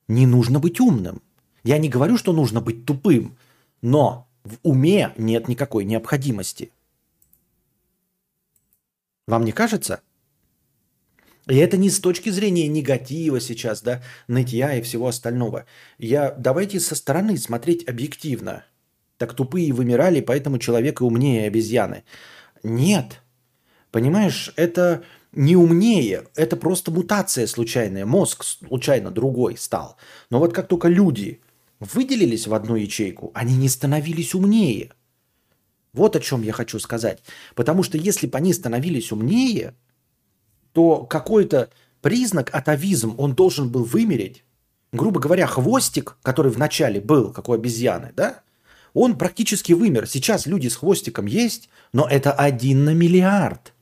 не 0.09 0.27
нужно 0.27 0.61
быть 0.61 0.79
умным. 0.79 1.23
Я 1.65 1.79
не 1.79 1.89
говорю, 1.89 2.19
что 2.19 2.35
нужно 2.35 2.61
быть 2.61 2.85
тупым, 2.85 3.39
но 3.81 4.29
в 4.45 4.59
уме 4.63 5.15
нет 5.17 5.49
никакой 5.49 5.87
необходимости– 5.87 6.71
вам 9.31 9.45
не 9.45 9.53
кажется? 9.53 10.01
И 11.49 11.57
это 11.57 11.77
не 11.77 11.89
с 11.89 12.01
точки 12.01 12.29
зрения 12.31 12.69
негатива 12.69 13.41
сейчас, 13.41 13.83
да, 13.83 14.03
нытья 14.29 14.75
и 14.75 14.83
всего 14.83 15.09
остального. 15.09 15.65
Я, 15.99 16.33
давайте 16.33 16.79
со 16.81 16.95
стороны 16.95 17.37
смотреть 17.39 17.89
объективно. 17.89 18.65
Так 19.17 19.35
тупые 19.35 19.73
вымирали, 19.73 20.21
поэтому 20.21 20.59
человек 20.59 21.01
и 21.01 21.05
умнее 21.05 21.47
обезьяны. 21.47 22.05
Нет. 22.63 23.23
Понимаешь, 23.91 24.53
это 24.57 25.03
не 25.33 25.57
умнее, 25.57 26.27
это 26.37 26.57
просто 26.57 26.91
мутация 26.91 27.47
случайная. 27.47 28.07
Мозг 28.07 28.45
случайно 28.45 29.11
другой 29.11 29.57
стал. 29.57 29.97
Но 30.31 30.39
вот 30.39 30.53
как 30.53 30.69
только 30.69 30.89
люди 30.89 31.41
выделились 31.81 32.47
в 32.47 32.55
одну 32.55 32.77
ячейку, 32.77 33.31
они 33.35 33.57
не 33.57 33.69
становились 33.69 34.35
умнее– 34.35 34.93
вот 35.93 36.17
о 36.17 36.21
чем 36.21 36.43
я 36.43 36.53
хочу 36.53 36.79
сказать. 36.79 37.23
Потому 37.55 37.83
что 37.83 37.99
если 37.99 38.27
бы 38.27 38.39
они 38.39 38.53
становились 38.53 39.13
умнее, 39.13 39.75
то 40.73 41.05
какой-то 41.05 41.71
признак 42.01 42.55
атовизм 42.55 43.15
он 43.19 43.35
должен 43.35 43.71
был 43.71 43.85
вымереть. 43.85 44.45
Грубо 44.93 45.21
говоря, 45.21 45.47
хвостик, 45.47 46.17
который 46.23 46.51
вначале 46.51 47.01
был, 47.01 47.33
как 47.33 47.49
у 47.49 47.53
обезьяны, 47.53 48.13
да, 48.17 48.43
он 48.93 49.17
практически 49.17 49.73
вымер. 49.73 50.09
Сейчас 50.09 50.47
люди 50.47 50.69
с 50.69 50.77
хвостиком 50.77 51.27
есть, 51.27 51.69
но 51.93 52.09
это 52.09 52.33
один 52.33 52.85
на 52.85 52.95
миллиард. 52.95 53.73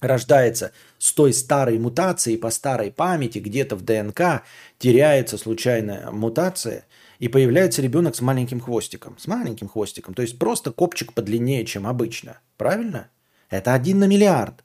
Рождается 0.00 0.72
с 0.98 1.12
той 1.12 1.32
старой 1.32 1.78
мутацией 1.78 2.38
по 2.38 2.50
старой 2.50 2.90
памяти, 2.90 3.38
где-то 3.38 3.76
в 3.76 3.82
ДНК 3.82 4.42
теряется 4.78 5.38
случайная 5.38 6.10
мутация– 6.10 6.86
и 7.22 7.28
появляется 7.28 7.82
ребенок 7.82 8.16
с 8.16 8.20
маленьким 8.20 8.58
хвостиком. 8.58 9.16
С 9.16 9.28
маленьким 9.28 9.68
хвостиком. 9.68 10.12
То 10.12 10.22
есть 10.22 10.40
просто 10.40 10.72
копчик 10.72 11.12
подлиннее, 11.12 11.64
чем 11.64 11.86
обычно. 11.86 12.40
Правильно? 12.56 13.10
Это 13.48 13.74
один 13.74 14.00
на 14.00 14.08
миллиард. 14.08 14.64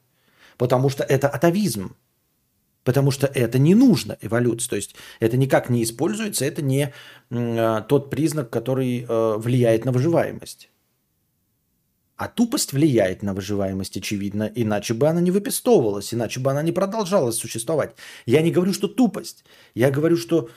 Потому 0.56 0.90
что 0.90 1.04
это 1.04 1.28
атовизм. 1.28 1.94
Потому 2.82 3.12
что 3.12 3.28
это 3.28 3.60
не 3.60 3.76
нужно 3.76 4.18
эволюции. 4.20 4.70
То 4.70 4.76
есть 4.76 4.96
это 5.20 5.36
никак 5.36 5.70
не 5.70 5.84
используется, 5.84 6.44
это 6.44 6.60
не 6.60 6.92
э, 7.30 7.82
тот 7.88 8.10
признак, 8.10 8.50
который 8.50 9.06
э, 9.08 9.36
влияет 9.36 9.84
на 9.84 9.92
выживаемость. 9.92 10.68
А 12.18 12.26
тупость 12.26 12.72
влияет 12.72 13.22
на 13.22 13.32
выживаемость, 13.32 13.96
очевидно, 13.96 14.50
иначе 14.52 14.92
бы 14.92 15.06
она 15.06 15.20
не 15.20 15.30
выпестовывалась, 15.30 16.12
иначе 16.12 16.40
бы 16.40 16.50
она 16.50 16.62
не 16.62 16.72
продолжала 16.72 17.30
существовать. 17.30 17.94
Я 18.26 18.42
не 18.42 18.50
говорю, 18.50 18.72
что 18.72 18.88
тупость. 18.88 19.44
Я 19.76 19.92
говорю, 19.92 20.16
что 20.16 20.48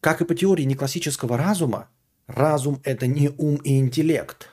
как 0.00 0.20
и 0.20 0.24
по 0.24 0.34
теории 0.34 0.64
неклассического 0.64 1.36
разума, 1.36 1.88
разум– 2.26 2.80
это 2.84 3.06
не 3.06 3.30
ум 3.36 3.56
и 3.56 3.78
интеллект. 3.78 4.48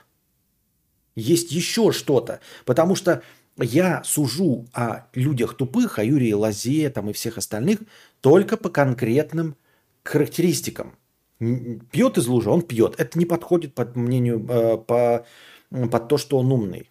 Есть 1.14 1.50
еще 1.50 1.92
что-то, 1.92 2.40
потому 2.64 2.94
что 2.94 3.22
я 3.56 4.02
сужу 4.04 4.66
о 4.72 5.06
людях 5.14 5.56
тупых, 5.56 5.98
о 5.98 6.04
Юрии 6.04 6.32
Лазе 6.32 6.90
там, 6.90 7.10
и 7.10 7.12
всех 7.12 7.38
остальных 7.38 7.80
только 8.20 8.56
по 8.56 8.68
конкретным 8.68 9.56
характеристикам. 10.04 10.96
Пьет 11.38 12.18
из 12.18 12.26
лужи, 12.26 12.50
он 12.50 12.62
пьет. 12.62 12.94
Это 12.98 13.18
не 13.18 13.24
подходит 13.24 13.74
под 13.74 13.96
мнению, 13.96 14.44
э, 14.48 14.78
по, 14.78 15.26
под 15.70 16.08
то, 16.08 16.18
что 16.18 16.38
он 16.38 16.52
умный. 16.52 16.90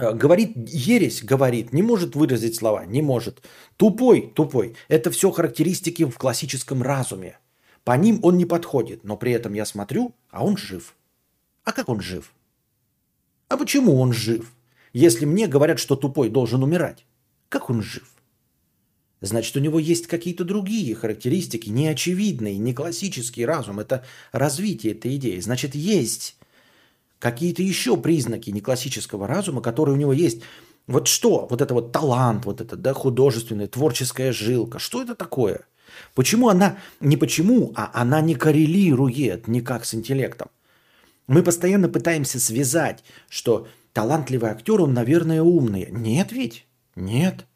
Э, 0.00 0.14
говорит 0.14 0.56
ересь, 0.56 1.22
говорит, 1.22 1.72
не 1.72 1.82
может 1.82 2.16
выразить 2.16 2.56
слова, 2.56 2.86
не 2.86 3.02
может. 3.02 3.42
Тупой, 3.76 4.32
тупой. 4.34 4.74
Это 4.88 5.10
все 5.10 5.30
характеристики 5.30 6.04
в 6.04 6.16
классическом 6.16 6.82
разуме. 6.82 7.38
По 7.84 7.96
ним 7.96 8.20
он 8.22 8.36
не 8.36 8.46
подходит, 8.46 9.04
но 9.04 9.16
при 9.16 9.32
этом 9.32 9.52
я 9.52 9.64
смотрю, 9.64 10.14
а 10.30 10.44
он 10.44 10.56
жив. 10.56 10.94
А 11.64 11.72
как 11.72 11.88
он 11.88 12.00
жив? 12.00 12.32
А 13.48 13.56
почему 13.56 14.00
он 14.00 14.12
жив? 14.12 14.52
Если 14.92 15.24
мне 15.24 15.46
говорят, 15.46 15.78
что 15.78 15.96
тупой 15.96 16.30
должен 16.30 16.62
умирать, 16.62 17.06
как 17.48 17.70
он 17.70 17.82
жив? 17.82 18.08
Значит, 19.20 19.54
у 19.56 19.60
него 19.60 19.78
есть 19.78 20.06
какие-то 20.06 20.44
другие 20.44 20.94
характеристики, 20.94 21.68
неочевидные, 21.68 22.56
не 22.56 22.72
классический 22.72 23.44
разум. 23.44 23.78
Это 23.78 24.04
развитие 24.32 24.94
этой 24.94 25.16
идеи. 25.16 25.38
Значит, 25.40 25.74
есть 25.74 26.36
какие-то 27.20 27.62
еще 27.62 27.96
признаки 27.96 28.50
неклассического 28.50 29.28
разума, 29.28 29.60
которые 29.60 29.94
у 29.94 29.98
него 29.98 30.12
есть. 30.12 30.42
Вот 30.88 31.06
что? 31.06 31.46
Вот 31.48 31.60
это 31.60 31.72
вот 31.74 31.92
талант, 31.92 32.46
вот 32.46 32.60
это, 32.60 32.74
да, 32.74 32.92
художественная, 32.94 33.68
творческая 33.68 34.32
жилка. 34.32 34.80
Что 34.80 35.02
это 35.02 35.14
такое? 35.14 35.60
Почему 36.14 36.48
она, 36.48 36.78
не 36.98 37.16
почему, 37.16 37.72
а 37.76 37.90
она 37.94 38.20
не 38.20 38.34
коррелирует 38.34 39.46
никак 39.46 39.84
с 39.84 39.94
интеллектом? 39.94 40.48
Мы 41.28 41.44
постоянно 41.44 41.88
пытаемся 41.88 42.40
связать, 42.40 43.04
что 43.28 43.68
талантливый 43.92 44.50
актер, 44.50 44.80
он, 44.80 44.94
наверное, 44.94 45.42
умный. 45.42 45.88
Нет 45.90 46.32
ведь? 46.32 46.66
Нет. 46.96 47.46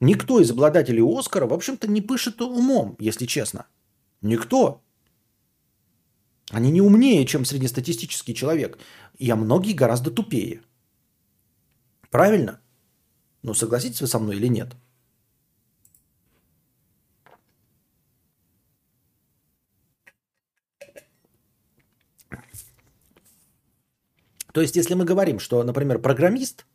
Никто 0.00 0.40
из 0.40 0.50
обладателей 0.50 1.02
Оскара, 1.02 1.46
в 1.46 1.52
общем-то, 1.52 1.88
не 1.88 2.00
пышет 2.00 2.40
умом, 2.40 2.96
если 2.98 3.26
честно. 3.26 3.66
Никто. 4.22 4.80
Они 6.50 6.70
не 6.72 6.80
умнее, 6.80 7.24
чем 7.26 7.44
среднестатистический 7.44 8.34
человек. 8.34 8.78
И 9.18 9.30
а 9.30 9.36
многие 9.36 9.72
гораздо 9.72 10.10
тупее. 10.10 10.62
Правильно? 12.10 12.60
Ну, 13.42 13.54
согласитесь 13.54 14.00
вы 14.00 14.06
со 14.06 14.18
мной 14.18 14.36
или 14.36 14.48
нет? 14.48 14.76
То 24.52 24.60
есть, 24.60 24.74
если 24.74 24.94
мы 24.94 25.04
говорим, 25.04 25.38
что, 25.38 25.62
например, 25.62 26.00
программист 26.00 26.66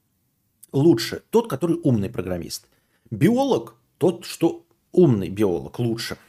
лучше 0.71 1.23
тот, 1.29 1.49
который 1.49 1.77
умный 1.83 2.09
программист. 2.09 2.67
Биолог 3.11 3.75
тот, 3.97 4.23
что 4.23 4.65
умный 4.93 5.29
биолог 5.29 5.79
лучше– 5.79 6.17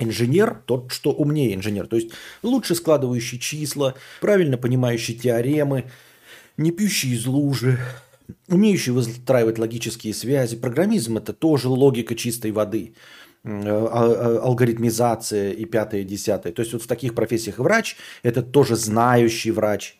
инженер 0.00 0.62
тот, 0.66 0.90
что 0.90 1.12
умнее 1.12 1.54
инженер. 1.54 1.86
То 1.86 1.96
есть 1.96 2.10
лучше 2.42 2.74
складывающий 2.74 3.38
числа, 3.38 3.94
правильно 4.20 4.56
понимающий 4.56 5.14
теоремы, 5.14 5.84
не 6.56 6.72
пьющий 6.72 7.14
из 7.14 7.26
лужи, 7.26 7.78
умеющий 8.48 8.92
выстраивать 8.92 9.58
логические 9.58 10.14
связи. 10.14 10.56
Программизм– 10.56 11.16
это 11.18 11.32
тоже 11.32 11.68
логика 11.68 12.14
чистой 12.14 12.52
воды, 12.52 12.94
э, 13.44 13.48
а, 13.52 13.88
а, 13.88 14.40
алгоритмизация 14.44 15.52
и 15.52 15.64
пятое, 15.64 16.04
десятое. 16.04 16.52
То 16.52 16.60
есть 16.60 16.72
вот 16.72 16.82
в 16.82 16.86
таких 16.86 17.14
профессиях 17.14 17.58
врач– 17.58 17.96
это 18.22 18.42
тоже 18.42 18.76
знающий 18.76 19.50
врач. 19.50 19.96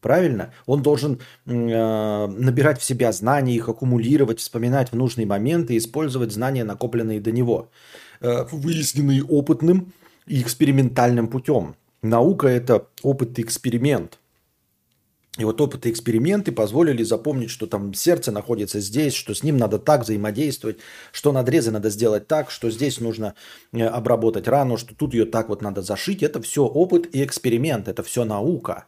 Правильно? 0.00 0.52
Он 0.66 0.80
должен 0.80 1.18
э, 1.44 2.26
набирать 2.26 2.80
в 2.80 2.84
себя 2.84 3.10
знания, 3.10 3.56
их 3.56 3.68
аккумулировать, 3.68 4.38
вспоминать 4.38 4.92
в 4.92 4.96
нужные 4.96 5.26
моменты, 5.26 5.76
использовать 5.76 6.30
знания, 6.32 6.62
накопленные 6.62 7.20
до 7.20 7.32
него. 7.32 7.70
Э, 8.20 8.44
выясненные 8.50 9.22
опытным 9.22 9.92
и 10.26 10.42
экспериментальным 10.42 11.28
путем. 11.28 11.76
Наука– 12.02 12.48
это 12.48 12.88
опыт 13.02 13.38
и 13.38 13.42
эксперимент. 13.42 14.18
И 15.36 15.44
вот 15.44 15.60
опыт 15.60 15.86
и 15.86 15.90
эксперименты 15.90 16.50
позволили 16.50 17.04
запомнить, 17.04 17.50
что 17.50 17.68
там 17.68 17.94
сердце 17.94 18.32
находится 18.32 18.80
здесь, 18.80 19.14
что 19.14 19.34
с 19.34 19.44
ним 19.44 19.56
надо 19.56 19.78
так 19.78 20.02
взаимодействовать, 20.02 20.78
что 21.12 21.30
надрезы 21.30 21.70
надо 21.70 21.90
сделать 21.90 22.26
так, 22.26 22.50
что 22.50 22.70
здесь 22.70 22.98
нужно 22.98 23.34
э, 23.72 23.84
обработать 23.84 24.48
рану, 24.48 24.78
что 24.78 24.96
тут 24.96 25.14
ее 25.14 25.24
так 25.24 25.48
вот 25.48 25.62
надо 25.62 25.82
зашить. 25.82 26.24
Это 26.24 26.42
все 26.42 26.64
опыт 26.64 27.14
и 27.14 27.22
эксперимент, 27.22 27.86
это 27.86 28.02
все 28.02 28.24
наука. 28.24 28.86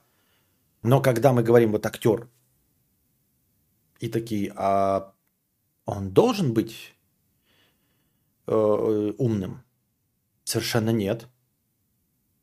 Но 0.83 1.01
когда 1.01 1.33
мы 1.33 1.45
говорим 1.45 1.70
вот 1.70 1.87
актер, 1.87 2.26
И 4.01 4.09
такие, 4.09 4.53
а 4.57 5.12
он 5.85 6.11
должен 6.11 6.53
быть 6.53 6.95
э, 8.47 9.12
умным? 9.18 9.62
Совершенно 10.45 10.91
нет. 10.91 11.28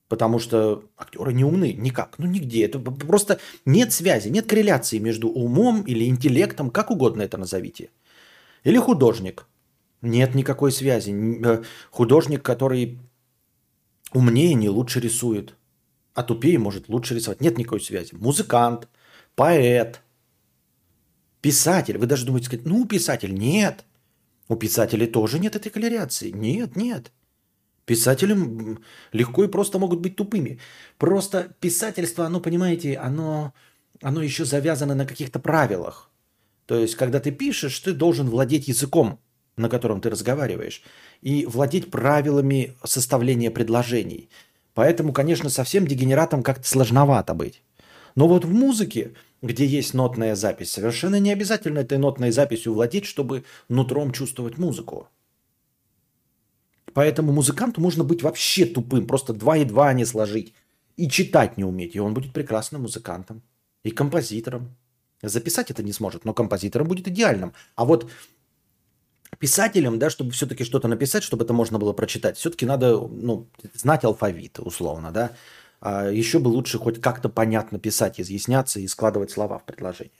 Потому 0.08 0.40
что 0.40 0.86
актеры 0.96 1.34
не 1.34 1.44
умны 1.44 1.74
никак, 1.74 2.18
ну 2.18 2.28
нигде. 2.28 2.66
Это 2.66 2.80
просто 2.80 3.40
нет 3.66 3.92
связи, 3.92 4.30
нет 4.30 4.48
корреляции 4.48 5.00
между 5.00 5.28
умом 5.28 5.82
или 5.82 6.08
интеллектом, 6.08 6.70
как 6.70 6.92
угодно 6.92 7.24
это 7.24 7.38
назовите. 7.38 7.90
Или 8.64 8.78
художник. 8.78 9.46
Нет 10.02 10.36
никакой 10.36 10.72
связи. 10.72 11.12
Э, 11.46 11.64
художник, 11.92 12.42
который 12.42 13.00
умнее, 14.14 14.54
не 14.54 14.70
лучше 14.70 15.00
рисует, 15.00 15.56
а 16.14 16.24
тупее 16.24 16.60
может 16.60 16.88
лучше 16.88 17.16
рисовать. 17.16 17.42
Нет 17.42 17.58
никакой 17.58 17.82
связи. 17.82 18.14
Музыкант, 18.14 18.88
поэт, 19.36 20.02
писатель. 21.42 21.98
Вы 21.98 22.06
даже 22.06 22.26
думаете 22.26 22.48
сказать, 22.48 22.66
ну, 22.66 22.86
писатель. 22.86 23.34
Нет. 23.34 23.86
У 24.50 24.56
писателей 24.56 25.08
тоже 25.08 25.40
нет 25.40 25.56
этой 25.56 25.70
корреляции. 25.70 26.32
Нет, 26.32 26.76
нет. 26.76 27.12
Писателям 27.86 28.80
легко 29.14 29.44
и 29.44 29.48
просто 29.48 29.80
могут 29.80 30.00
быть 30.02 30.16
тупыми. 30.16 30.60
Просто 30.98 31.56
писательство, 31.60 32.26
оно, 32.26 32.40
понимаете, 32.40 32.98
оно, 32.98 33.54
оно 34.02 34.22
еще 34.22 34.46
завязано 34.46 34.96
на 34.96 35.06
каких-то 35.06 35.40
правилах. 35.40 36.10
То 36.66 36.76
есть, 36.76 36.96
когда 36.96 37.20
ты 37.20 37.32
пишешь, 37.32 37.80
ты 37.80 37.94
должен 37.94 38.30
владеть 38.30 38.68
языком, 38.68 39.20
на 39.56 39.70
котором 39.70 40.02
ты 40.02 40.10
разговариваешь, 40.10 40.84
и 41.22 41.46
владеть 41.46 41.90
правилами 41.90 42.76
составления 42.84 43.52
предложений. 43.52 44.30
Поэтому, 44.74 45.14
конечно, 45.14 45.50
совсем 45.50 45.88
дегенератом 45.88 46.44
как-то 46.44 46.68
сложновато 46.68 47.34
быть. 47.34 47.64
Но 48.16 48.28
вот 48.28 48.46
в 48.46 48.54
музыке, 48.54 49.14
где 49.42 49.66
есть 49.66 49.94
нотная 49.94 50.36
запись, 50.36 50.72
совершенно 50.72 51.20
не 51.20 51.32
обязательно 51.32 51.80
этой 51.80 51.98
нотной 51.98 52.32
записью 52.32 52.74
владеть, 52.74 53.06
чтобы 53.06 53.44
нутром 53.70 54.12
чувствовать 54.12 54.58
музыку. 54.58 55.10
Поэтому 56.94 57.32
музыканту 57.32 57.80
можно 57.80 58.04
быть 58.04 58.24
вообще 58.24 58.66
тупым, 58.66 59.06
просто 59.06 59.34
два 59.34 59.58
и 59.58 59.66
два 59.66 59.94
не 59.94 60.06
сложить. 60.06 60.54
И 60.96 61.08
читать 61.08 61.58
не 61.58 61.64
уметь, 61.64 61.96
и 61.96 62.00
он 62.00 62.16
будет 62.16 62.34
прекрасным 62.34 62.82
музыкантом. 62.82 63.44
И 63.84 63.92
композитором. 63.92 64.76
Записать 65.22 65.70
это 65.70 65.84
не 65.84 65.94
сможет, 65.94 66.26
но 66.26 66.34
композитором 66.34 66.88
будет 66.88 67.08
идеальным. 67.08 67.54
А 67.76 67.86
вот 67.86 68.10
писателям, 69.38 70.00
да, 70.00 70.10
чтобы 70.10 70.32
все-таки 70.32 70.64
что-то 70.64 70.88
написать, 70.88 71.24
чтобы 71.24 71.44
это 71.44 71.54
можно 71.54 71.78
было 71.78 71.94
прочитать, 71.94 72.38
все-таки 72.38 72.66
надо 72.66 72.98
ну, 72.98 73.48
знать 73.76 74.04
алфавит, 74.04 74.60
условно, 74.60 75.12
да. 75.12 75.34
А 75.80 76.10
еще 76.10 76.40
бы 76.40 76.48
лучше 76.50 76.80
хоть 76.80 77.02
как-то 77.02 77.30
понятно 77.30 77.80
писать, 77.80 78.20
изъясняться 78.20 78.80
и 78.80 78.88
складывать 78.88 79.32
слова 79.32 79.60
в 79.60 79.64
предложение. 79.64 80.14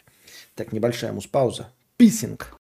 Так, 0.56 0.72
небольшая 0.72 1.12
муспауза. 1.12 1.72
Писинг. 1.98 2.58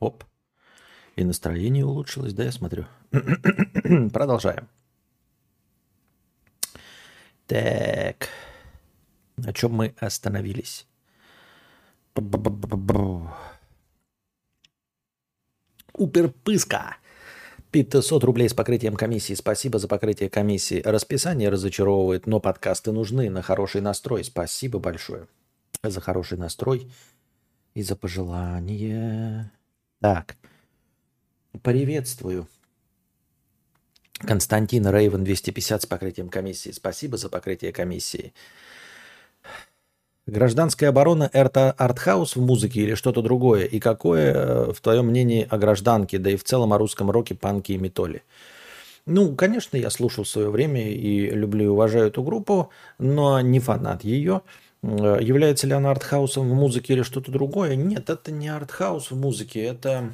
Оп. 0.00 0.24
И 1.16 1.24
настроение 1.24 1.84
улучшилось, 1.84 2.32
да, 2.32 2.44
я 2.44 2.52
смотрю. 2.52 2.86
Продолжаем. 4.12 4.68
Так. 7.46 8.28
На 9.36 9.52
чем 9.52 9.72
мы 9.72 9.94
остановились? 9.98 10.86
Уперпыска. 15.92 16.96
500 17.70 18.24
рублей 18.24 18.48
с 18.48 18.54
покрытием 18.54 18.96
комиссии. 18.96 19.34
Спасибо 19.34 19.78
за 19.78 19.88
покрытие 19.88 20.28
комиссии. 20.28 20.82
Расписание 20.82 21.50
разочаровывает, 21.50 22.26
но 22.26 22.40
подкасты 22.40 22.92
нужны 22.92 23.30
на 23.30 23.42
хороший 23.42 23.80
настрой. 23.80 24.24
Спасибо 24.24 24.78
большое 24.78 25.28
за 25.82 26.00
хороший 26.00 26.36
настрой 26.36 26.90
и 27.74 27.82
за 27.82 27.96
пожелание. 27.96 29.50
Так. 30.00 30.36
Приветствую. 31.62 32.48
Константин 34.18 34.86
Рейвен 34.88 35.24
250 35.24 35.82
с 35.82 35.86
покрытием 35.86 36.30
комиссии. 36.30 36.70
Спасибо 36.70 37.18
за 37.18 37.28
покрытие 37.28 37.72
комиссии. 37.72 38.32
Гражданская 40.26 40.88
оборона– 40.88 41.28
это 41.32 41.72
артхаус 41.72 42.36
в 42.36 42.40
музыке 42.40 42.80
или 42.80 42.94
что-то 42.94 43.20
другое? 43.20 43.64
И 43.64 43.78
какое, 43.78 44.32
э, 44.32 44.72
в 44.72 44.80
твоем 44.80 45.08
мнении, 45.08 45.46
о 45.50 45.58
гражданке, 45.58 46.18
да 46.18 46.30
и 46.30 46.36
в 46.36 46.44
целом 46.44 46.72
о 46.72 46.78
русском 46.78 47.10
роке, 47.10 47.34
панке 47.34 47.74
и 47.74 47.78
метоле? 47.78 48.22
Ну, 49.06 49.34
конечно, 49.34 49.76
я 49.76 49.90
слушал 49.90 50.24
в 50.24 50.28
свое 50.28 50.50
время 50.50 50.90
и 50.90 51.30
люблю 51.30 51.64
и 51.64 51.68
уважаю 51.68 52.08
эту 52.08 52.22
группу, 52.22 52.70
но 52.98 53.40
не 53.40 53.60
фанат 53.60 54.04
ее. 54.04 54.42
Э, 54.82 55.18
является 55.20 55.66
ли 55.66 55.72
она 55.72 55.90
артхаусом 55.90 56.48
в 56.48 56.54
музыке 56.54 56.94
или 56.94 57.02
что-то 57.02 57.30
другое? 57.30 57.76
Нет, 57.76 58.10
это 58.10 58.32
не 58.32 58.48
артхаус 58.48 59.10
в 59.10 59.16
музыке, 59.16 59.62
это... 59.62 60.12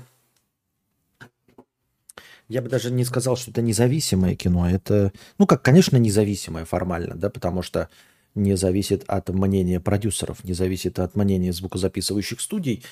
Я 2.49 2.63
бы 2.63 2.69
даже 2.69 2.93
не 2.93 3.05
сказал, 3.05 3.37
что 3.37 3.51
это 3.51 3.61
независимое 3.61 4.37
кино. 4.37 4.71
Это, 4.71 5.13
ну 5.37 5.47
как, 5.49 5.63
конечно, 5.63 5.97
независимое 5.97 6.65
формально, 6.65 7.17
да, 7.17 7.29
потому 7.29 7.63
что 7.63 7.89
не 8.37 8.57
зависит 8.57 9.03
от 9.09 9.31
мнения 9.31 9.81
продюсеров, 9.81 10.45
не 10.45 10.53
зависит 10.53 11.01
от 11.01 11.17
мнения 11.17 11.53
звукозаписывающих 11.53 12.41
студий, 12.41 12.85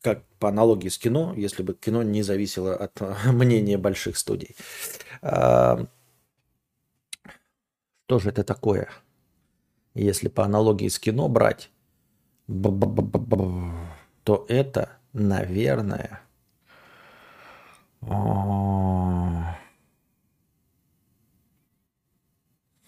как 0.00 0.24
по 0.38 0.48
аналогии 0.48 0.88
с 0.88 0.96
кино, 0.96 1.34
если 1.36 1.62
бы 1.62 1.74
кино 1.74 2.02
не 2.02 2.22
зависело 2.22 2.74
от 2.74 3.00
мнения 3.26 3.76
больших 3.76 4.16
студий. 4.16 4.56
А, 5.20 5.86
что 8.06 8.18
же 8.18 8.30
это 8.30 8.44
такое? 8.44 8.88
Если 9.94 10.28
по 10.28 10.44
аналогии 10.44 10.88
с 10.88 10.98
кино 10.98 11.28
брать, 11.28 11.70
то 12.46 14.44
это, 14.48 14.90
наверное, 15.12 16.20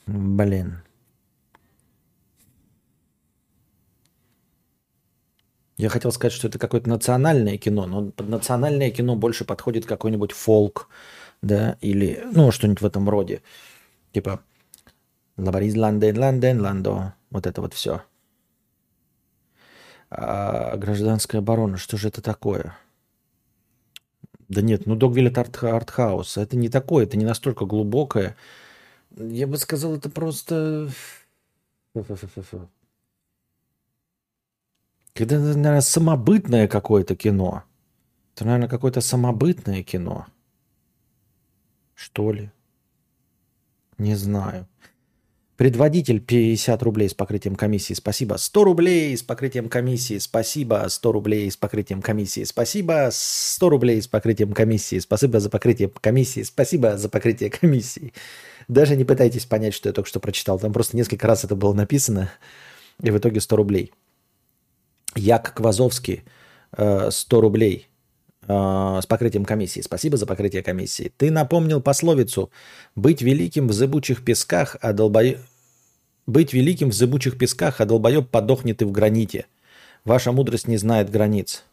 блин, 0.06 0.82
Я 5.78 5.90
хотел 5.90 6.10
сказать, 6.10 6.32
что 6.32 6.48
это 6.48 6.58
какое-то 6.58 6.88
национальное 6.88 7.58
кино, 7.58 7.86
но 7.86 8.10
под 8.10 8.28
национальное 8.28 8.90
кино 8.90 9.14
больше 9.14 9.44
подходит 9.44 9.84
какой-нибудь 9.84 10.32
фолк, 10.32 10.88
да, 11.42 11.76
или, 11.82 12.24
ну, 12.32 12.50
что-нибудь 12.50 12.80
в 12.80 12.86
этом 12.86 13.08
роде. 13.10 13.42
Типа 14.12 14.40
Лабариз 15.36 15.76
Ланден, 15.76 16.18
Ланден, 16.18 16.60
Ландо. 16.60 17.14
Вот 17.30 17.46
это 17.46 17.60
вот 17.60 17.74
все. 17.74 18.02
А 20.08 20.76
гражданская 20.76 21.40
оборона, 21.40 21.76
что 21.76 21.96
же 21.96 22.08
это 22.08 22.22
такое? 22.22 22.76
Да 24.48 24.62
нет, 24.62 24.86
ну 24.86 24.94
Догвилл 24.94 25.26
это 25.26 25.40
арт, 25.40 25.62
артхаус. 25.62 26.36
Это 26.36 26.56
не 26.56 26.68
такое, 26.68 27.04
это 27.04 27.16
не 27.16 27.24
настолько 27.24 27.66
глубокое. 27.66 28.36
Я 29.16 29.46
бы 29.46 29.58
сказал, 29.58 29.94
это 29.94 30.08
просто... 30.08 30.88
Это, 35.14 35.38
наверное, 35.38 35.80
самобытное 35.80 36.68
какое-то 36.68 37.16
кино. 37.16 37.64
Это, 38.34 38.44
наверное, 38.44 38.68
какое-то 38.68 39.00
самобытное 39.00 39.82
кино. 39.82 40.26
Что 41.94 42.32
ли? 42.32 42.50
Не 43.96 44.14
знаю. 44.14 44.68
Предводитель 45.56 46.20
50 46.20 46.82
рублей 46.82 47.08
с 47.08 47.14
покрытием 47.14 47.56
комиссии. 47.56 47.94
Спасибо. 47.94 48.36
100 48.36 48.64
рублей 48.64 49.16
с 49.16 49.22
покрытием 49.22 49.70
комиссии. 49.70 50.18
Спасибо. 50.18 50.84
100 50.86 51.12
рублей 51.12 51.50
с 51.50 51.56
покрытием 51.56 52.02
комиссии. 52.02 52.44
Спасибо. 52.44 53.08
100 53.10 53.68
рублей 53.70 54.02
с 54.02 54.06
покрытием 54.06 54.52
комиссии. 54.52 54.98
Спасибо 54.98 55.40
за 55.40 55.48
покрытие 55.48 55.88
комиссии. 55.88 56.42
Спасибо 56.42 56.98
за 56.98 57.08
покрытие 57.08 57.48
комиссии. 57.50 58.12
Даже 58.68 58.96
не 58.96 59.04
пытайтесь 59.04 59.46
понять, 59.46 59.72
что 59.72 59.88
я 59.88 59.94
только 59.94 60.10
что 60.10 60.20
прочитал. 60.20 60.58
Там 60.58 60.74
просто 60.74 60.94
несколько 60.94 61.26
раз 61.26 61.44
это 61.44 61.56
было 61.56 61.72
написано. 61.72 62.30
И 63.02 63.10
в 63.10 63.16
итоге 63.16 63.40
100 63.40 63.56
рублей. 63.56 63.92
Як 65.14 65.54
Квазовский, 65.54 66.24
100 66.74 67.08
э, 67.08 67.40
рублей 67.40 67.88
э, 68.46 69.00
с 69.02 69.06
покрытием 69.06 69.44
комиссии. 69.44 69.80
Спасибо 69.80 70.16
за 70.16 70.26
покрытие 70.26 70.62
комиссии. 70.62 71.12
Ты 71.16 71.30
напомнил 71.30 71.80
пословицу 71.80 72.50
«Быть 72.94 73.22
великим 73.22 73.68
в 73.68 73.72
зыбучих 73.72 74.24
песках, 74.24 74.76
а 74.80 74.92
долбоеб... 74.92 75.38
Быть 76.26 76.52
великим 76.52 76.90
в 76.90 76.94
зыбучих 76.94 77.38
песках, 77.38 77.80
а 77.80 77.84
долбоеб 77.86 78.28
подохнет 78.28 78.82
и 78.82 78.84
в 78.84 78.92
граните. 78.92 79.46
Ваша 80.04 80.32
мудрость 80.32 80.68
не 80.68 80.76
знает 80.76 81.10
границ». 81.10 81.64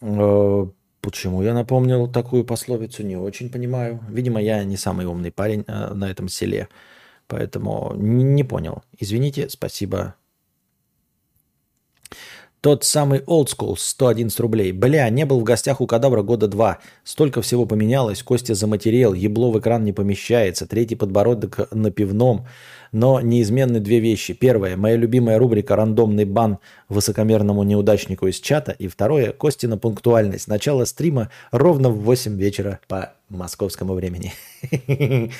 Э, 0.00 0.66
Почему 1.00 1.42
я 1.42 1.54
напомнил 1.54 2.08
такую 2.08 2.44
пословицу, 2.44 3.04
не 3.04 3.16
очень 3.16 3.50
понимаю. 3.50 4.00
Видимо, 4.08 4.42
я 4.42 4.64
не 4.64 4.76
самый 4.76 5.06
умный 5.06 5.30
парень 5.30 5.64
э, 5.66 5.94
на 5.94 6.10
этом 6.10 6.28
селе, 6.28 6.68
поэтому 7.28 7.94
не 7.96 8.42
понял. 8.42 8.82
Извините, 8.98 9.48
спасибо. 9.48 10.16
Тот 12.60 12.82
самый 12.82 13.20
old 13.20 13.46
school, 13.46 13.76
111 13.76 14.40
рублей. 14.40 14.72
Бля, 14.72 15.08
не 15.10 15.24
был 15.24 15.38
в 15.38 15.44
гостях 15.44 15.80
у 15.80 15.86
кадавра 15.86 16.22
года 16.22 16.48
два. 16.48 16.78
Столько 17.04 17.40
всего 17.40 17.66
поменялось. 17.66 18.24
Костя 18.24 18.54
заматерел, 18.54 19.14
ебло 19.14 19.52
в 19.52 19.60
экран 19.60 19.84
не 19.84 19.92
помещается. 19.92 20.66
Третий 20.66 20.96
подбородок 20.96 21.72
на 21.72 21.92
пивном. 21.92 22.46
Но 22.90 23.20
неизменны 23.20 23.78
две 23.78 24.00
вещи. 24.00 24.34
Первое, 24.34 24.76
моя 24.76 24.96
любимая 24.96 25.38
рубрика 25.38 25.76
«Рандомный 25.76 26.24
бан 26.24 26.58
высокомерному 26.88 27.62
неудачнику 27.62 28.26
из 28.26 28.40
чата». 28.40 28.72
И 28.72 28.88
второе, 28.88 29.30
Костина 29.30 29.78
пунктуальность. 29.78 30.48
Начало 30.48 30.84
стрима 30.84 31.30
ровно 31.52 31.90
в 31.90 32.00
8 32.00 32.36
вечера 32.36 32.80
по 32.88 33.12
московскому 33.28 33.94
времени. 33.94 34.32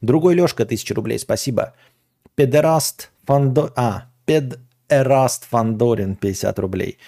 Другой 0.00 0.34
Лешка, 0.34 0.62
1000 0.62 0.94
рублей, 0.94 1.18
спасибо. 1.18 1.74
Педераст 2.36 3.10
Фандо... 3.26 3.72
А, 3.74 4.04
пед... 4.24 4.60
Эраст 4.88 5.44
Фандорин, 5.48 6.16
50 6.16 6.58
рублей. 6.58 6.98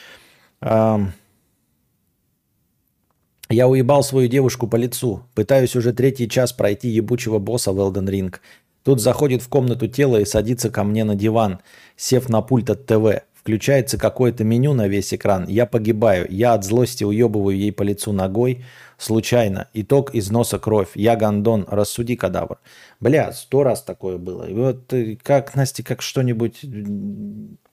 Я 3.50 3.66
уебал 3.66 4.04
свою 4.04 4.28
девушку 4.28 4.68
по 4.68 4.76
лицу. 4.76 5.24
Пытаюсь 5.34 5.74
уже 5.74 5.92
третий 5.92 6.28
час 6.28 6.52
пройти 6.52 6.88
ебучего 6.88 7.38
босса 7.38 7.72
в 7.72 7.80
Elden 7.80 8.08
Ring. 8.08 8.36
Тут 8.84 9.00
заходит 9.00 9.42
в 9.42 9.48
комнату 9.48 9.88
тело 9.88 10.18
и 10.18 10.24
садится 10.24 10.70
ко 10.70 10.84
мне 10.84 11.04
на 11.04 11.14
диван, 11.14 11.60
сев 11.96 12.28
на 12.28 12.42
пульт 12.42 12.70
от 12.70 12.86
ТВ. 12.86 13.22
Включается 13.34 13.98
какое-то 13.98 14.44
меню 14.44 14.74
на 14.74 14.86
весь 14.86 15.12
экран. 15.14 15.46
Я 15.48 15.66
погибаю. 15.66 16.26
Я 16.30 16.52
от 16.52 16.64
злости 16.64 17.04
уебываю 17.04 17.56
ей 17.56 17.72
по 17.72 17.82
лицу 17.82 18.12
ногой. 18.12 18.64
Случайно. 18.98 19.68
Итог 19.72 20.14
из 20.14 20.30
носа 20.30 20.58
кровь. 20.58 20.90
Я 20.94 21.16
гандон. 21.16 21.66
Рассуди, 21.68 22.16
кадавр. 22.16 22.58
Бля, 23.00 23.32
сто 23.32 23.62
раз 23.62 23.82
такое 23.82 24.18
было. 24.18 24.44
И 24.44 24.52
вот 24.52 24.92
э, 24.92 25.16
как, 25.22 25.54
Настя, 25.54 25.82
как 25.82 26.02
что-нибудь 26.02 26.60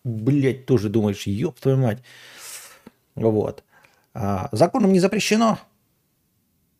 блядь, 0.07 0.65
тоже 0.65 0.89
думаешь, 0.89 1.27
ёб 1.27 1.59
твою 1.59 1.77
мать. 1.77 2.01
Вот. 3.15 3.63
А, 4.13 4.49
законом 4.51 4.93
не 4.93 4.99
запрещено. 4.99 5.59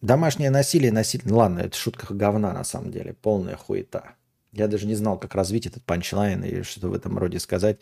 Домашнее 0.02 0.50
насилие, 0.50 0.92
насилие... 0.92 1.28
Ну, 1.30 1.38
ладно, 1.38 1.60
это 1.60 1.76
шутка 1.76 2.14
говна 2.14 2.54
на 2.54 2.64
самом 2.64 2.92
деле. 2.92 3.14
Полная 3.14 3.56
хуета. 3.56 4.14
Я 4.52 4.68
даже 4.68 4.88
не 4.88 4.96
знал, 4.96 5.20
как 5.20 5.36
развить 5.36 5.66
этот 5.66 5.84
панчлайн 5.84 6.44
или 6.44 6.62
что-то 6.62 6.90
в 6.90 6.94
этом 6.94 7.18
роде 7.18 7.40
сказать. 7.40 7.80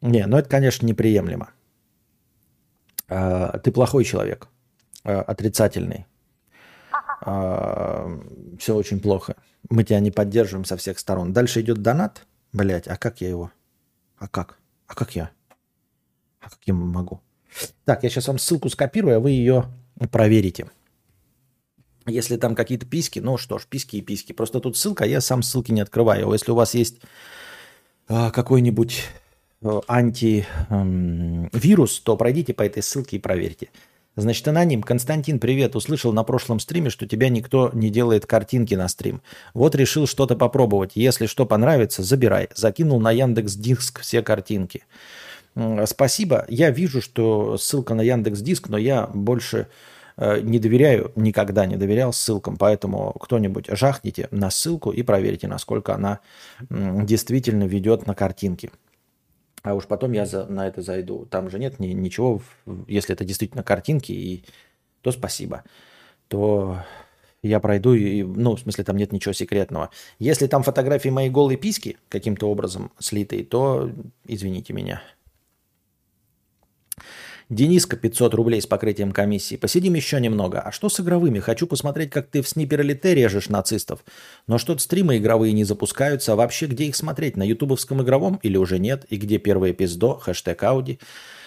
Не, 0.00 0.26
ну 0.26 0.36
это, 0.36 0.48
конечно, 0.48 0.86
неприемлемо. 0.86 1.50
А, 3.08 3.58
ты 3.58 3.72
плохой 3.72 4.04
человек. 4.04 4.48
А, 5.04 5.22
отрицательный. 5.22 6.06
А, 7.20 8.08
все 8.58 8.74
очень 8.74 9.00
плохо. 9.00 9.36
Мы 9.70 9.84
тебя 9.84 10.00
не 10.00 10.10
поддерживаем 10.10 10.64
со 10.64 10.76
всех 10.76 10.98
сторон. 10.98 11.32
Дальше 11.32 11.60
идет 11.60 11.82
донат. 11.82 12.26
Блять, 12.52 12.88
а 12.88 12.96
как 12.96 13.20
я 13.20 13.28
его? 13.28 13.50
А 14.18 14.28
как? 14.28 14.58
А 14.86 14.94
как 14.94 15.16
я? 15.16 15.30
А 16.40 16.50
как 16.50 16.58
я 16.64 16.74
могу? 16.74 17.20
Так, 17.84 18.02
я 18.02 18.10
сейчас 18.10 18.28
вам 18.28 18.38
ссылку 18.38 18.68
скопирую, 18.68 19.16
а 19.16 19.20
вы 19.20 19.30
ее 19.30 19.66
проверите. 20.10 20.68
Если 22.06 22.36
там 22.36 22.54
какие-то 22.54 22.86
писки, 22.86 23.18
ну 23.18 23.36
что 23.36 23.58
ж, 23.58 23.66
писки 23.66 23.96
и 23.96 24.00
писки. 24.00 24.32
Просто 24.32 24.60
тут 24.60 24.76
ссылка, 24.76 25.04
а 25.04 25.06
я 25.06 25.20
сам 25.20 25.42
ссылки 25.42 25.72
не 25.72 25.80
открываю. 25.80 26.32
Если 26.32 26.52
у 26.52 26.54
вас 26.54 26.74
есть 26.74 27.00
э, 28.08 28.30
какой-нибудь 28.30 29.02
э, 29.62 29.80
антивирус, 29.88 31.98
то 32.00 32.16
пройдите 32.16 32.54
по 32.54 32.62
этой 32.62 32.82
ссылке 32.82 33.16
и 33.16 33.20
проверьте. 33.20 33.70
Значит, 34.18 34.48
аноним. 34.48 34.82
Константин, 34.82 35.38
привет. 35.38 35.76
Услышал 35.76 36.10
на 36.10 36.24
прошлом 36.24 36.58
стриме, 36.58 36.88
что 36.88 37.06
тебя 37.06 37.28
никто 37.28 37.70
не 37.74 37.90
делает 37.90 38.24
картинки 38.24 38.74
на 38.74 38.88
стрим. 38.88 39.20
Вот 39.52 39.74
решил 39.74 40.06
что-то 40.06 40.36
попробовать. 40.36 40.92
Если 40.94 41.26
что 41.26 41.44
понравится, 41.44 42.02
забирай. 42.02 42.48
Закинул 42.54 42.98
на 42.98 43.10
Яндекс 43.10 43.56
Диск 43.56 44.00
все 44.00 44.22
картинки. 44.22 44.84
Спасибо. 45.84 46.46
Я 46.48 46.70
вижу, 46.70 47.02
что 47.02 47.58
ссылка 47.58 47.94
на 47.94 48.00
Яндекс 48.00 48.40
Диск, 48.40 48.70
но 48.70 48.78
я 48.78 49.06
больше 49.06 49.68
э, 50.16 50.40
не 50.40 50.58
доверяю, 50.58 51.12
никогда 51.14 51.66
не 51.66 51.76
доверял 51.76 52.12
ссылкам, 52.12 52.56
поэтому 52.56 53.12
кто-нибудь 53.20 53.66
жахните 53.68 54.28
на 54.30 54.50
ссылку 54.50 54.90
и 54.90 55.02
проверьте, 55.02 55.46
насколько 55.46 55.94
она 55.94 56.20
действительно 56.70 57.64
ведет 57.64 58.06
на 58.06 58.14
картинки. 58.14 58.70
А 59.62 59.74
уж 59.74 59.86
потом 59.86 60.12
я 60.12 60.26
за, 60.26 60.46
на 60.46 60.66
это 60.66 60.82
зайду. 60.82 61.26
Там 61.26 61.50
же 61.50 61.58
нет 61.58 61.80
ни, 61.80 61.88
ничего, 61.88 62.40
если 62.86 63.14
это 63.14 63.24
действительно 63.24 63.62
картинки, 63.62 64.12
и, 64.12 64.44
то 65.02 65.12
спасибо. 65.12 65.64
То 66.28 66.78
я 67.42 67.60
пройду, 67.60 67.94
и, 67.94 68.22
ну, 68.22 68.56
в 68.56 68.60
смысле, 68.60 68.84
там 68.84 68.96
нет 68.96 69.12
ничего 69.12 69.32
секретного. 69.32 69.90
Если 70.18 70.46
там 70.46 70.62
фотографии 70.62 71.08
моей 71.08 71.30
голой 71.30 71.56
писки 71.56 71.96
каким-то 72.08 72.50
образом 72.50 72.90
слитые, 72.98 73.44
то 73.44 73.90
извините 74.26 74.72
меня. 74.72 75.02
Дениска 77.48 77.96
500 77.96 78.34
рублей 78.34 78.60
с 78.60 78.66
покрытием 78.66 79.12
комиссии. 79.12 79.54
Посидим 79.54 79.94
еще 79.94 80.20
немного. 80.20 80.60
А 80.60 80.72
что 80.72 80.88
с 80.88 80.98
игровыми? 80.98 81.38
Хочу 81.38 81.68
посмотреть, 81.68 82.10
как 82.10 82.26
ты 82.26 82.42
в 82.42 82.48
снипер 82.48 82.80
Элите 82.80 83.14
режешь 83.14 83.48
нацистов. 83.48 84.04
Но 84.48 84.58
что-то 84.58 84.80
стримы 84.82 85.18
игровые 85.18 85.52
не 85.52 85.62
запускаются. 85.62 86.32
А 86.32 86.36
вообще, 86.36 86.66
где 86.66 86.86
их 86.86 86.96
смотреть? 86.96 87.36
На 87.36 87.44
ютубовском 87.44 88.02
игровом 88.02 88.40
или 88.42 88.56
уже 88.56 88.80
нет? 88.80 89.04
И 89.10 89.16
где 89.16 89.38
первое 89.38 89.72
пиздо? 89.72 90.18
Хэштег 90.18 90.60
Ауди. 90.64 90.98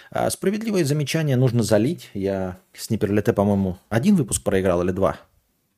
А 0.10 0.30
справедливое 0.30 0.86
замечание 0.86 1.36
нужно 1.36 1.64
залить. 1.64 2.10
Я 2.14 2.60
снипер 2.74 3.12
Элите, 3.12 3.34
по-моему, 3.34 3.78
один 3.90 4.16
выпуск 4.16 4.42
проиграл 4.42 4.82
или 4.84 4.92
два? 4.92 5.18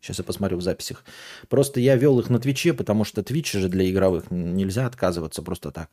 Сейчас 0.02 0.20
я 0.20 0.24
посмотрю 0.24 0.58
в 0.58 0.62
записях. 0.62 1.04
Просто 1.50 1.80
я 1.80 1.96
вел 1.96 2.20
их 2.20 2.30
на 2.30 2.40
Твиче, 2.40 2.74
потому 2.74 3.06
что 3.06 3.24
Твич 3.24 3.52
же 3.52 3.70
для 3.70 3.90
игровых 3.90 4.30
нельзя 4.30 4.86
отказываться 4.86 5.42
просто 5.42 5.72
так. 5.72 5.90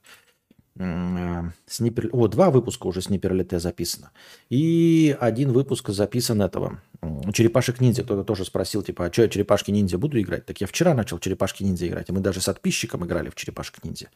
Э, 0.79 1.51
снипер... 1.67 2.09
О, 2.13 2.29
два 2.29 2.51
выпуска 2.51 2.87
уже 2.87 3.03
Снипер 3.03 3.35
Лите 3.35 3.59
записано. 3.59 4.13
И 4.49 5.17
один 5.21 5.53
выпуск 5.53 5.91
записан 5.91 6.41
этого. 6.41 6.81
Черепашек 7.33 7.81
ниндзя. 7.81 8.05
Кто-то 8.05 8.25
тоже 8.25 8.45
спросил, 8.45 8.83
типа, 8.83 9.07
а 9.07 9.13
что 9.13 9.23
я 9.23 9.29
черепашки 9.29 9.71
ниндзя 9.71 9.99
буду 9.99 10.21
играть? 10.21 10.47
Так 10.47 10.61
я 10.61 10.67
вчера 10.67 10.95
начал 10.95 11.19
черепашки 11.19 11.65
ниндзя 11.65 11.89
играть. 11.89 12.09
И 12.09 12.13
мы 12.13 12.21
даже 12.21 12.41
с 12.41 12.47
подписчиком 12.47 13.05
играли 13.05 13.29
в 13.29 13.35
черепашек 13.35 13.83
ниндзя. 13.83 14.09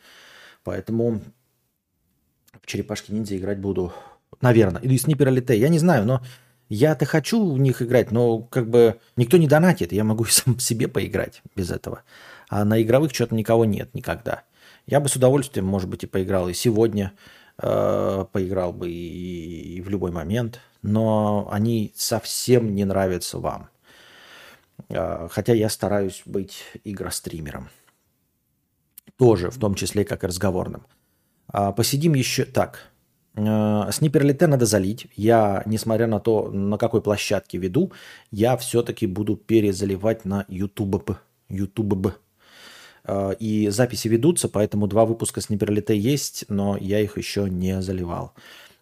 Поэтому 0.63 1.21
в 2.61 2.67
черепашки 2.67 3.11
ниндзя 3.11 3.37
играть 3.37 3.59
буду. 3.59 3.93
Наверное. 4.41 4.81
Или 4.83 4.97
Снипер 4.97 5.31
Лите. 5.33 5.59
Я 5.59 5.69
не 5.69 5.81
знаю, 5.81 6.07
но 6.07 6.23
я-то 6.69 7.07
хочу 7.07 7.53
в 7.53 7.59
них 7.59 7.83
играть, 7.83 8.13
но 8.13 8.39
как 8.39 8.71
бы 8.71 9.01
никто 9.17 9.37
не 9.37 9.49
донатит. 9.49 9.93
Я 9.93 10.05
могу 10.05 10.25
сам 10.29 10.61
себе 10.61 10.87
поиграть 10.87 11.43
без 11.57 11.73
этого. 11.73 12.03
А 12.49 12.65
на 12.65 12.81
игровых 12.81 13.13
что-то 13.13 13.35
никого 13.35 13.65
нет 13.65 13.93
никогда. 13.95 14.45
Я 14.87 15.01
бы 15.01 15.09
с 15.09 15.17
удовольствием, 15.17 15.67
может 15.67 15.89
быть, 15.89 16.05
и 16.05 16.07
поиграл 16.07 16.49
и 16.49 16.55
сегодня, 16.55 17.13
э, 17.59 18.25
поиграл 18.33 18.73
бы 18.73 18.91
и, 18.91 19.77
и 19.77 19.81
в 19.81 19.89
любой 19.89 20.11
момент, 20.11 20.61
но 20.83 21.49
они 21.51 21.93
совсем 21.95 22.75
не 22.75 22.85
нравятся 22.85 23.39
вам. 23.39 23.69
Э, 24.89 25.29
хотя 25.31 25.53
я 25.55 25.69
стараюсь 25.69 26.23
быть 26.27 26.65
игростримером. 26.85 27.69
Тоже, 29.17 29.51
в 29.51 29.59
том 29.59 29.75
числе, 29.75 30.05
как 30.05 30.25
и 30.25 30.27
разговорным. 30.27 30.87
Э, 31.53 31.73
посидим 31.77 32.15
еще 32.15 32.45
так. 32.45 32.91
Э, 33.35 33.89
Снипер 33.93 34.25
Лите 34.25 34.47
надо 34.47 34.67
залить. 34.67 35.07
Я, 35.17 35.63
несмотря 35.67 36.07
на 36.07 36.21
то, 36.21 36.51
на 36.51 36.79
какой 36.79 37.03
площадке 37.03 37.59
веду, 37.59 37.93
я 38.31 38.57
все-таки 38.57 39.07
буду 39.07 39.37
перезаливать 39.37 40.25
на 40.25 40.45
YouTube. 40.49 41.17
YouTube. 41.49 42.15
Э, 43.05 43.35
и 43.39 43.69
записи 43.69 44.09
ведутся, 44.09 44.49
поэтому 44.49 44.87
два 44.87 45.05
выпуска 45.05 45.41
с 45.41 45.51
Неперлите 45.51 45.99
есть, 45.99 46.45
но 46.49 46.77
я 46.77 47.01
их 47.01 47.17
еще 47.17 47.49
не 47.49 47.83
заливал 47.83 48.35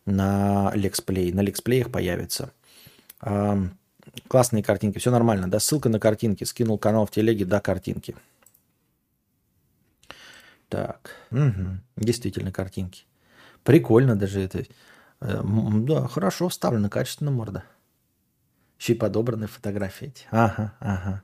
на 0.06 0.72
лексплей. 0.74 1.32
На 1.32 1.40
лексплеях 1.40 1.90
появится. 1.90 2.52
Классные 4.28 4.62
картинки, 4.62 4.98
все 4.98 5.10
нормально, 5.10 5.48
да? 5.48 5.60
Ссылка 5.60 5.88
на 5.88 6.00
картинки. 6.00 6.44
Скинул 6.44 6.78
канал 6.78 7.06
в 7.06 7.10
телеге, 7.10 7.44
да, 7.44 7.60
картинки. 7.60 8.16
Так, 10.68 11.16
угу. 11.32 11.78
действительно 11.96 12.52
картинки. 12.52 13.04
Прикольно 13.64 14.14
даже 14.16 14.40
это. 14.40 14.64
Э, 15.20 15.42
да, 15.42 16.06
хорошо 16.06 16.48
вставлена, 16.48 16.88
качественно 16.88 17.30
морда. 17.30 17.64
Еще 18.78 18.94
и 18.94 18.96
подобраны 18.96 19.48
фотографии 19.48 20.08
эти. 20.08 20.26
Ага, 20.30 20.72
ага. 20.78 21.22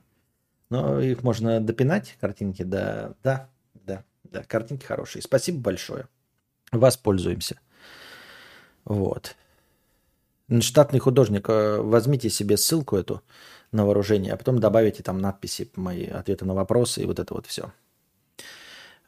Но 0.69 0.99
их 0.99 1.23
можно 1.23 1.59
допинать, 1.61 2.17
картинки, 2.19 2.63
да, 2.63 3.13
да, 3.23 3.49
да, 3.73 4.03
да, 4.23 4.43
картинки 4.43 4.85
хорошие. 4.85 5.21
Спасибо 5.21 5.59
большое. 5.59 6.07
Воспользуемся. 6.71 7.59
Вот. 8.83 9.35
Штатный 10.61 10.99
художник, 10.99 11.49
э, 11.49 11.77
возьмите 11.81 12.29
себе 12.29 12.57
ссылку 12.57 12.95
эту 12.95 13.21
на 13.71 13.85
вооружение, 13.85 14.33
а 14.33 14.37
потом 14.37 14.59
добавите 14.59 15.03
там 15.03 15.19
надписи, 15.19 15.69
мои 15.75 16.05
ответы 16.05 16.45
на 16.45 16.53
вопросы 16.53 17.01
и 17.01 17.05
вот 17.05 17.19
это 17.19 17.33
вот 17.33 17.45
все. 17.45 17.73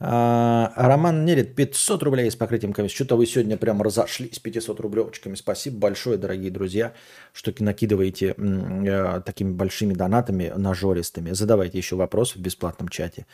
А, 0.02 0.72
Роман 0.78 1.26
Нерит, 1.26 1.56
500 1.56 2.04
рублей 2.04 2.32
с 2.32 2.36
покрытием 2.36 2.72
комиссии. 2.72 2.95
Что-то 2.95 3.18
вы 3.18 3.26
сегодня 3.26 3.58
прям 3.58 3.82
разошлись 3.82 4.39
500 4.39 4.80
рублевочками. 4.80 5.36
Спасибо 5.36 5.78
большое, 5.78 6.18
дорогие 6.18 6.52
друзья, 6.52 6.93
что 7.34 7.54
накидываете 7.60 8.34
э, 8.38 9.22
такими 9.26 9.52
большими 9.52 9.93
донатами 9.93 10.54
нажористыми. 10.56 11.32
Задавайте 11.32 11.78
еще 11.78 11.97
вопросы 11.97 12.39
в 12.39 12.41
бесплатном 12.41 12.88
чате. 12.88 13.26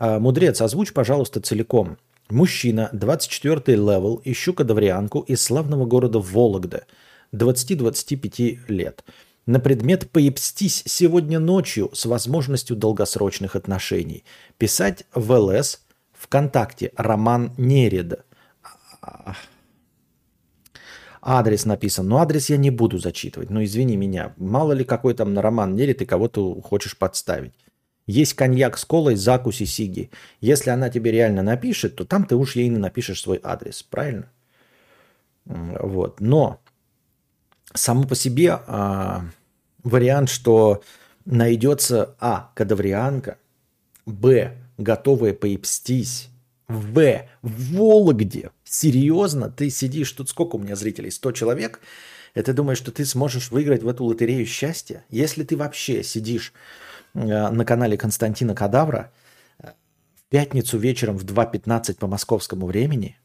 А, 0.00 0.18
Мудрец, 0.18 0.60
озвучь, 0.60 0.92
пожалуйста, 0.92 1.40
целиком. 1.40 1.96
Мужчина, 2.28 2.88
24 2.92 3.76
level, 3.76 4.20
ищу 4.24 4.52
кадаврианку 4.52 5.20
из 5.20 5.42
славного 5.42 5.84
города 5.84 6.18
Вологда, 6.18 6.86
20-25 7.32 8.58
лет. 8.66 9.04
На 9.46 9.60
предмет 9.60 10.10
«поебстись 10.10 10.82
сегодня 10.86 11.38
ночью» 11.38 11.90
с 11.92 12.04
возможностью 12.04 12.76
долгосрочных 12.76 13.54
отношений. 13.54 14.24
Писать 14.58 15.04
в 15.14 15.32
ЛС– 15.32 15.82
ВКонтакте 16.20 16.92
Роман 16.96 17.52
Неред. 17.56 18.24
Адрес 21.22 21.64
написан. 21.64 22.08
Но 22.08 22.18
адрес 22.18 22.50
я 22.50 22.56
не 22.56 22.70
буду 22.70 22.98
зачитывать. 22.98 23.50
Ну, 23.50 23.64
извини 23.64 23.96
меня. 23.96 24.34
Мало 24.36 24.72
ли 24.72 24.84
какой 24.84 25.14
там 25.14 25.34
на 25.34 25.42
Роман 25.42 25.74
Неред 25.74 26.02
и 26.02 26.06
кого-то 26.06 26.60
хочешь 26.60 26.96
подставить. 26.96 27.52
Есть 28.06 28.34
коньяк 28.34 28.76
с 28.76 28.84
колой, 28.84 29.16
закуси, 29.16 29.64
сиги. 29.64 30.10
Если 30.40 30.70
она 30.70 30.90
тебе 30.90 31.10
реально 31.10 31.42
напишет, 31.42 31.96
то 31.96 32.04
там 32.04 32.24
ты 32.24 32.36
уж 32.36 32.56
ей 32.56 32.68
напишешь 32.70 33.22
свой 33.22 33.40
адрес. 33.42 33.82
Правильно? 33.82 34.30
Вот. 35.44 36.20
Но 36.20 36.60
само 37.72 38.04
по 38.04 38.14
себе 38.14 38.58
а, 38.66 39.24
вариант, 39.82 40.28
что 40.28 40.82
найдется 41.24 42.14
А. 42.20 42.50
Кадаврианка, 42.54 43.38
Б 44.06 44.56
готовые 44.80 45.34
поебстись. 45.34 46.28
В. 46.68 47.28
В 47.42 47.74
Вологде. 47.74 48.50
Серьезно? 48.64 49.50
Ты 49.50 49.70
сидишь, 49.70 50.12
тут 50.12 50.28
сколько 50.28 50.56
у 50.56 50.58
меня 50.58 50.76
зрителей? 50.76 51.10
100 51.10 51.32
человек? 51.32 51.80
И 52.34 52.42
ты 52.42 52.52
думаешь, 52.52 52.78
что 52.78 52.92
ты 52.92 53.04
сможешь 53.04 53.50
выиграть 53.50 53.82
в 53.82 53.88
эту 53.88 54.04
лотерею 54.04 54.46
счастья? 54.46 55.04
Если 55.10 55.42
ты 55.42 55.56
вообще 55.56 56.04
сидишь 56.04 56.52
э, 57.14 57.18
на 57.50 57.64
канале 57.64 57.96
Константина 57.96 58.54
Кадавра 58.54 59.12
э, 59.58 59.70
в 60.14 60.30
пятницу 60.30 60.78
вечером 60.78 61.18
в 61.18 61.24
2.15 61.24 61.96
по 61.98 62.06
московскому 62.06 62.66
времени, 62.66 63.16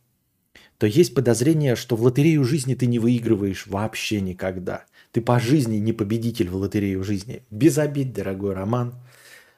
то 0.80 0.88
есть 0.88 1.14
подозрение, 1.14 1.76
что 1.76 1.96
в 1.96 2.02
лотерею 2.02 2.44
жизни 2.44 2.74
ты 2.74 2.88
не 2.88 2.98
выигрываешь 2.98 3.68
вообще 3.68 4.22
никогда. 4.22 4.86
Ты 5.12 5.22
по 5.22 5.40
жизни 5.40 5.78
не 5.78 5.94
победитель 5.94 6.50
в 6.50 6.56
лотерею 6.56 7.04
жизни. 7.04 7.44
Без 7.52 7.78
обид, 7.78 8.12
дорогой 8.12 8.56
Роман. 8.56 8.96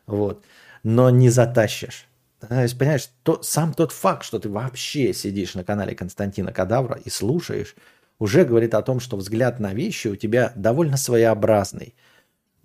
Вот 0.05 0.43
но 0.83 1.09
не 1.09 1.29
затащишь. 1.29 2.07
То 2.39 2.61
есть, 2.61 2.77
понимаешь, 2.77 3.09
то, 3.23 3.41
сам 3.41 3.73
тот 3.73 3.91
факт, 3.91 4.23
что 4.23 4.39
ты 4.39 4.49
вообще 4.49 5.13
сидишь 5.13 5.55
на 5.55 5.63
канале 5.63 5.95
Константина 5.95 6.53
Кадавра 6.53 6.99
и 7.03 7.09
слушаешь, 7.09 7.75
уже 8.19 8.45
говорит 8.45 8.73
о 8.73 8.81
том, 8.81 8.99
что 8.99 9.17
взгляд 9.17 9.59
на 9.59 9.73
вещи 9.73 10.07
у 10.07 10.15
тебя 10.15 10.53
довольно 10.55 10.97
своеобразный. 10.97 11.95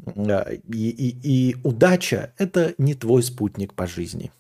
И, 0.04 0.88
и, 0.88 1.50
и 1.50 1.56
удача– 1.62 2.34
это 2.38 2.74
не 2.78 2.94
твой 2.94 3.22
спутник 3.22 3.74
по 3.74 3.86
жизни. 3.86 4.32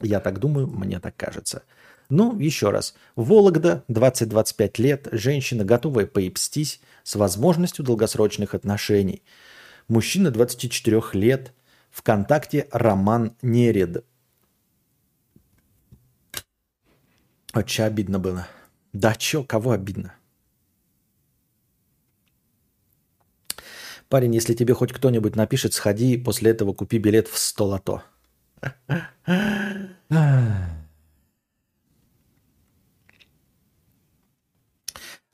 Я 0.00 0.20
так 0.20 0.38
думаю, 0.38 0.66
мне 0.66 1.00
так 1.00 1.16
кажется. 1.16 1.62
Ну, 2.08 2.38
еще 2.38 2.70
раз. 2.70 2.94
Вологда, 3.16 3.84
20-25 3.88 4.82
лет, 4.82 5.08
женщина, 5.10 5.64
готовая 5.64 6.06
поебстись 6.06 6.80
с 7.02 7.16
возможностью 7.16 7.84
долгосрочных 7.84 8.54
отношений. 8.54 9.22
Мужчина 9.88 10.30
24 10.30 11.02
лет, 11.14 11.52
ВКонтакте 11.96 12.68
Роман 12.72 13.34
Неред. 13.40 14.04
А 17.52 17.62
обидно 17.86 18.18
было? 18.18 18.46
Да 18.92 19.14
чё, 19.14 19.42
кого 19.42 19.70
обидно? 19.70 20.14
Парень, 24.10 24.34
если 24.34 24.52
тебе 24.52 24.74
хоть 24.74 24.92
кто-нибудь 24.92 25.36
напишет, 25.36 25.72
сходи, 25.72 26.18
после 26.18 26.50
этого 26.50 26.74
купи 26.74 26.98
билет 26.98 27.28
в 27.28 27.38
100 27.38 27.64
лото. 27.64 28.02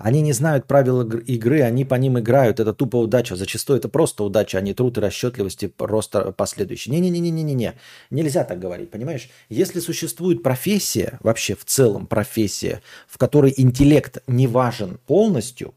Они 0.03 0.21
не 0.21 0.33
знают 0.33 0.67
правил 0.67 1.03
игры, 1.03 1.63
они 1.63 1.85
по 1.85 1.95
ним 1.95 2.19
играют. 2.19 2.59
Это 2.59 2.75
тупо 2.75 2.97
удача. 2.97 3.37
Зачастую 3.37 3.79
это 3.79 3.89
просто 3.89 4.25
удача, 4.25 4.59
а 4.59 4.61
не 4.61 4.75
труд 4.75 4.99
и 4.99 5.01
расчетливость 5.01 5.63
и 5.63 5.69
просто 5.69 6.33
последующий. 6.33 6.91
Не-не-не-не-не-не. 6.91 7.75
Нельзя 8.11 8.43
так 8.43 8.59
говорить, 8.59 8.91
понимаешь? 8.91 9.31
Если 9.49 9.79
существует 9.79 10.43
профессия, 10.43 11.21
вообще 11.23 11.55
в 11.55 11.65
целом 11.65 12.09
профессия, 12.09 12.83
в 13.07 13.17
которой 13.17 13.55
интеллект 13.57 14.19
не 14.27 14.49
важен 14.49 14.99
полностью, 15.07 15.73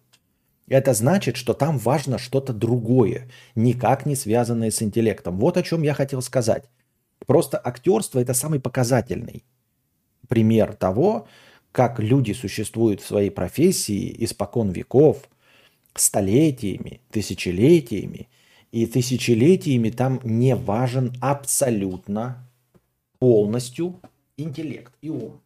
это 0.68 0.96
значит, 0.96 1.38
что 1.38 1.54
там 1.54 1.78
важно 1.78 2.18
что-то 2.18 2.52
другое, 2.52 3.30
никак 3.54 4.08
не 4.08 4.16
связанное 4.16 4.72
с 4.72 4.82
интеллектом. 4.82 5.38
Вот 5.38 5.56
о 5.56 5.62
чем 5.62 5.84
я 5.84 5.94
хотел 5.94 6.24
сказать. 6.24 6.64
Просто 7.28 7.62
актерство 7.64 8.20
это 8.20 8.34
самый 8.34 8.60
показательный 8.60 9.46
пример 10.28 10.74
того, 10.74 11.28
как 11.76 12.00
люди 12.00 12.32
существуют 12.32 13.02
в 13.02 13.06
своей 13.06 13.30
профессии 13.30 14.16
испокон 14.20 14.70
веков, 14.72 15.30
столетиями, 15.94 17.02
тысячелетиями, 17.12 18.30
и 18.72 18.86
тысячелетиями 18.86 19.90
там 19.90 20.22
не 20.24 20.56
важен 20.56 21.12
абсолютно 21.20 22.50
полностью 23.20 24.00
интеллект 24.38 24.94
и 25.02 25.10
ум. 25.10 25.42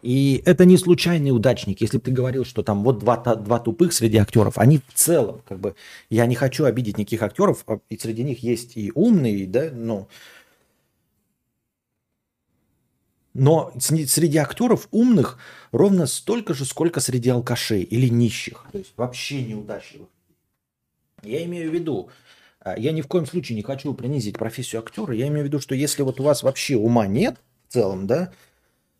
И 0.00 0.42
это 0.46 0.64
не 0.64 0.78
случайный 0.78 1.30
удачник. 1.30 1.82
Если 1.82 1.98
бы 1.98 2.04
ты 2.04 2.10
говорил, 2.10 2.46
что 2.46 2.62
там 2.62 2.82
вот 2.82 3.00
два, 3.00 3.18
два 3.18 3.58
тупых 3.58 3.92
среди 3.92 4.16
актеров, 4.16 4.56
они 4.56 4.78
в 4.78 4.94
целом, 4.94 5.42
как 5.46 5.60
бы, 5.60 5.74
я 6.08 6.24
не 6.24 6.34
хочу 6.34 6.64
обидеть 6.64 6.96
никаких 6.96 7.22
актеров, 7.22 7.64
а 7.66 7.80
и 7.90 7.98
среди 7.98 8.24
них 8.24 8.42
есть 8.42 8.78
и 8.78 8.90
умные, 8.94 9.46
да, 9.46 9.70
ну, 9.70 9.84
Но 9.84 10.08
среди 13.78 14.38
актеров 14.38 14.88
умных 14.90 15.38
ровно 15.72 16.06
столько 16.06 16.54
же, 16.54 16.64
сколько 16.64 17.00
среди 17.00 17.30
алкашей 17.30 17.82
или 17.82 18.08
нищих. 18.08 18.64
То 18.72 18.78
есть 18.78 18.92
вообще 18.96 19.42
неудачливых. 19.42 20.08
Я 21.22 21.44
имею 21.44 21.70
в 21.70 21.74
виду, 21.74 22.10
а, 22.60 22.78
я 22.78 22.92
ни 22.92 23.00
в 23.00 23.06
коем 23.08 23.26
случае 23.26 23.56
не 23.56 23.62
хочу 23.62 23.94
принизить 23.94 24.38
профессию 24.38 24.80
актера. 24.80 25.14
Я 25.14 25.28
имею 25.28 25.44
в 25.44 25.46
виду, 25.46 25.60
что 25.60 25.74
если 25.74 26.02
вот 26.02 26.20
у 26.20 26.24
вас 26.24 26.42
вообще 26.42 26.76
ума 26.76 27.06
нет 27.06 27.40
в 27.68 27.72
целом, 27.72 28.06
да, 28.06 28.32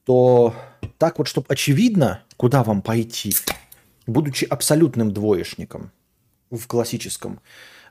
то 0.05 0.55
так 0.99 1.19
вот, 1.19 1.29
чтобы 1.29 1.47
очевидно, 1.51 2.23
куда 2.37 2.65
вам 2.65 2.83
пойти, 2.83 3.35
будучи 4.07 4.45
абсолютным 4.45 5.13
двоечником 5.13 5.93
в 6.51 6.67
классическом 6.67 7.41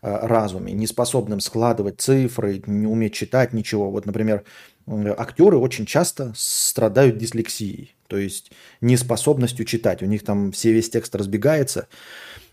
э, 0.02 0.26
разуме, 0.26 0.74
не 0.74 0.88
способным 0.88 1.39
складывать 1.39 2.02
цифры, 2.02 2.62
не 2.66 2.88
уметь 2.88 3.14
читать 3.14 3.54
ничего. 3.54 3.91
Вот, 3.91 4.06
например, 4.06 4.43
актеры 4.88 5.58
очень 5.58 5.86
часто 5.86 6.34
страдают 6.36 7.18
дислексией, 7.18 7.96
то 8.08 8.18
есть 8.18 8.52
неспособностью 8.82 9.66
читать. 9.66 10.02
У 10.02 10.06
них 10.06 10.24
там 10.24 10.52
все 10.52 10.72
весь 10.72 10.90
текст 10.90 11.16
разбегается, 11.16 11.88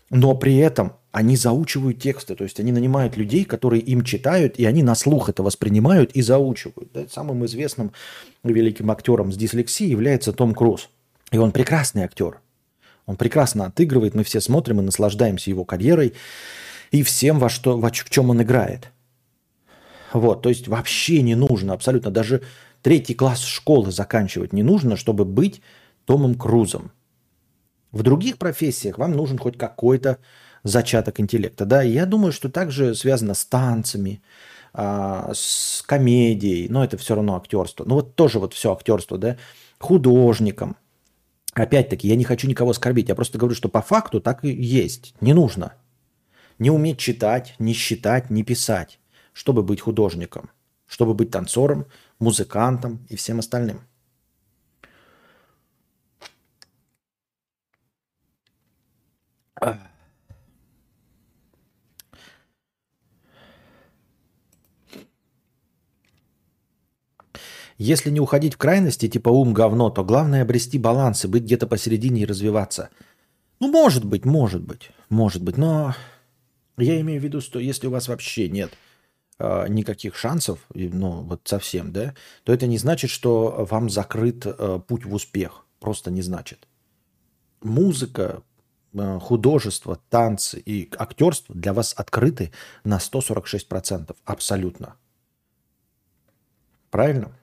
но 0.09 0.35
при 0.35 0.57
этом 0.57 0.93
они 1.11 1.37
заучивают 1.37 1.99
тексты, 1.99 2.35
то 2.35 2.43
есть 2.43 2.59
они 2.59 2.71
нанимают 2.71 3.17
людей, 3.17 3.45
которые 3.45 3.81
им 3.81 4.03
читают, 4.03 4.59
и 4.59 4.65
они 4.65 4.83
на 4.83 4.95
слух 4.95 5.29
это 5.29 5.43
воспринимают 5.43 6.11
и 6.11 6.21
заучивают. 6.21 6.89
Самым 7.11 7.45
известным 7.45 7.93
великим 8.43 8.91
актером 8.91 9.31
с 9.31 9.37
дислексией 9.37 9.89
является 9.89 10.33
Том 10.33 10.53
Круз. 10.53 10.89
И 11.31 11.37
он 11.37 11.51
прекрасный 11.51 12.03
актер. 12.03 12.39
Он 13.05 13.17
прекрасно 13.17 13.65
отыгрывает, 13.65 14.13
мы 14.13 14.23
все 14.23 14.41
смотрим 14.41 14.79
и 14.79 14.83
наслаждаемся 14.83 15.49
его 15.49 15.63
карьерой 15.63 16.13
и 16.91 17.03
всем, 17.03 17.39
во 17.39 17.49
что, 17.49 17.77
во, 17.77 17.89
в 17.89 18.09
чем 18.09 18.29
он 18.29 18.41
играет. 18.41 18.91
Вот, 20.15 20.43
то 20.43 20.49
есть 20.49 20.69
вообще 20.69 21.21
не 21.21 21.35
нужно 21.35 21.73
абсолютно. 21.73 22.09
Даже 22.09 22.41
третий 22.81 23.13
класс 23.13 23.41
школы 23.41 23.91
заканчивать 23.91 24.53
не 24.53 24.63
нужно, 24.63 24.95
чтобы 24.95 25.25
быть 25.25 25.61
Томом 26.05 26.35
Крузом. 26.35 26.91
В 27.91 28.01
других 28.01 28.37
профессиях 28.37 28.97
вам 28.97 29.11
нужен 29.11 29.37
хоть 29.37 29.57
какой-то 29.57 30.19
зачаток 30.63 31.19
интеллекта. 31.19 31.65
Да? 31.65 31.81
Я 31.81 32.05
думаю, 32.05 32.31
что 32.31 32.49
также 32.49 32.95
связано 32.95 33.33
с 33.33 33.45
танцами, 33.45 34.21
а, 34.73 35.31
с 35.33 35.83
комедией, 35.85 36.69
но 36.69 36.85
это 36.85 36.97
все 36.97 37.15
равно 37.15 37.35
актерство. 37.35 37.83
Ну 37.83 37.95
вот 37.95 38.15
тоже 38.15 38.39
вот 38.39 38.53
все 38.53 38.71
актерство, 38.71 39.17
да, 39.17 39.35
художником. 39.79 40.77
Опять-таки, 41.53 42.07
я 42.07 42.15
не 42.15 42.23
хочу 42.23 42.47
никого 42.47 42.71
оскорбить, 42.71 43.09
я 43.09 43.15
просто 43.15 43.37
говорю, 43.37 43.55
что 43.55 43.67
по 43.67 43.81
факту 43.81 44.21
так 44.21 44.45
и 44.45 44.49
есть. 44.49 45.13
Не 45.19 45.33
нужно. 45.33 45.73
Не 46.57 46.71
уметь 46.71 46.99
читать, 46.99 47.55
не 47.59 47.73
считать, 47.73 48.29
не 48.29 48.43
писать 48.43 48.99
чтобы 49.35 49.63
быть 49.63 49.81
художником, 49.81 50.49
чтобы 50.87 51.13
быть 51.13 51.29
танцором, 51.29 51.85
музыкантом 52.19 53.05
и 53.09 53.17
всем 53.17 53.39
остальным. 53.39 53.81
Если 67.77 68.09
не 68.09 68.21
уходить 68.21 68.53
в 68.53 68.57
крайности, 68.57 69.09
типа 69.09 69.27
ум 69.27 69.53
говно, 69.53 69.89
то 69.89 70.05
главное 70.05 70.43
обрести 70.43 70.79
баланс 70.79 71.25
и 71.25 71.27
быть 71.27 71.43
где-то 71.43 71.67
посередине 71.67 72.21
и 72.21 72.25
развиваться. 72.25 72.89
Ну, 73.59 73.69
может 73.69 74.05
быть, 74.05 74.23
может 74.23 74.63
быть, 74.63 74.91
может 75.09 75.43
быть, 75.43 75.57
но 75.57 75.93
я 76.77 77.01
имею 77.01 77.19
в 77.19 77.23
виду, 77.25 77.41
что 77.41 77.59
если 77.59 77.87
у 77.87 77.91
вас 77.91 78.07
вообще 78.07 78.47
нет– 78.47 78.71
никаких 79.39 80.15
шансов, 80.15 80.59
ну, 80.73 81.21
вот 81.21 81.41
совсем, 81.43 81.91
да, 81.91 82.13
то 82.43 82.53
это 82.53 82.67
не 82.67 82.77
значит, 82.77 83.09
что 83.09 83.67
вам 83.69 83.89
закрыт 83.89 84.45
э, 84.45 84.79
путь 84.87 85.05
в 85.05 85.13
успех. 85.13 85.65
Просто 85.79 86.09
не 86.09 86.21
значит. 86.21 86.67
Музыка, 87.61 88.43
э, 88.93 89.19
художество, 89.19 89.99
танцы 90.09 90.59
и 90.59 90.89
актерство 90.97 91.53
для 91.53 91.73
вас 91.73 91.93
открыты 91.97 92.51
на 92.83 92.97
146%. 92.97 94.15
Абсолютно. 94.23 94.95
Правильно? 96.89 97.37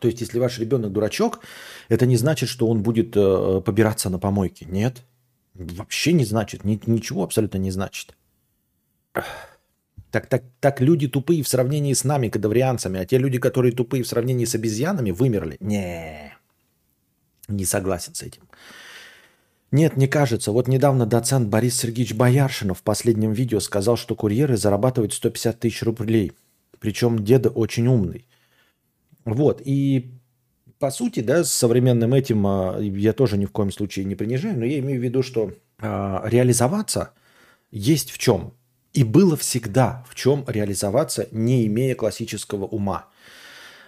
То 0.00 0.08
есть, 0.08 0.20
если 0.20 0.38
ваш 0.38 0.58
ребенок 0.58 0.92
дурачок, 0.92 1.40
это 1.88 2.06
не 2.06 2.16
значит, 2.16 2.48
что 2.48 2.66
он 2.66 2.82
будет 2.82 3.16
э, 3.16 3.60
побираться 3.64 4.10
на 4.10 4.18
помойке. 4.18 4.64
Нет. 4.64 5.02
Вообще 5.54 6.12
не 6.12 6.24
значит. 6.24 6.64
Ни, 6.64 6.80
ничего 6.86 7.24
абсолютно 7.24 7.58
не 7.58 7.70
значит. 7.70 8.16
Так, 10.10 10.26
так, 10.26 10.44
так 10.60 10.80
люди 10.80 11.06
тупые 11.06 11.42
в 11.42 11.48
сравнении 11.48 11.92
с 11.92 12.04
нами, 12.04 12.28
кадаврианцами, 12.28 13.00
а 13.00 13.04
те 13.04 13.18
люди, 13.18 13.38
которые 13.38 13.72
тупые 13.72 14.02
в 14.02 14.08
сравнении 14.08 14.46
с 14.46 14.54
обезьянами, 14.54 15.10
вымерли. 15.10 15.56
Не, 15.60 16.34
не 17.48 17.64
согласен 17.64 18.14
с 18.14 18.22
этим. 18.22 18.42
Нет, 19.70 19.98
не 19.98 20.06
кажется. 20.06 20.50
Вот 20.50 20.66
недавно 20.66 21.04
доцент 21.04 21.48
Борис 21.48 21.78
Сергеевич 21.78 22.14
Бояршинов 22.14 22.78
в 22.78 22.82
последнем 22.82 23.32
видео 23.32 23.60
сказал, 23.60 23.96
что 23.98 24.14
курьеры 24.14 24.56
зарабатывают 24.56 25.12
150 25.12 25.60
тысяч 25.60 25.82
рублей. 25.82 26.32
Причем 26.80 27.22
деда 27.22 27.50
очень 27.50 27.86
умный. 27.86 28.26
Вот, 29.26 29.60
и 29.62 30.10
по 30.78 30.90
сути, 30.90 31.20
да, 31.20 31.44
с 31.44 31.52
современным 31.52 32.14
этим 32.14 32.46
а, 32.46 32.78
я 32.78 33.12
тоже 33.12 33.36
ни 33.36 33.44
в 33.44 33.50
коем 33.50 33.72
случае 33.72 34.04
не 34.04 34.14
принижаю, 34.14 34.58
но 34.58 34.64
я 34.64 34.78
имею 34.78 35.00
в 35.00 35.04
виду, 35.04 35.22
что 35.22 35.52
а, 35.80 36.22
реализоваться 36.24 37.12
есть 37.70 38.10
в 38.10 38.18
чем. 38.18 38.54
И 38.92 39.04
было 39.04 39.36
всегда 39.36 40.04
в 40.08 40.14
чем 40.14 40.44
реализоваться, 40.46 41.28
не 41.30 41.66
имея 41.66 41.94
классического 41.94 42.64
ума. 42.64 43.06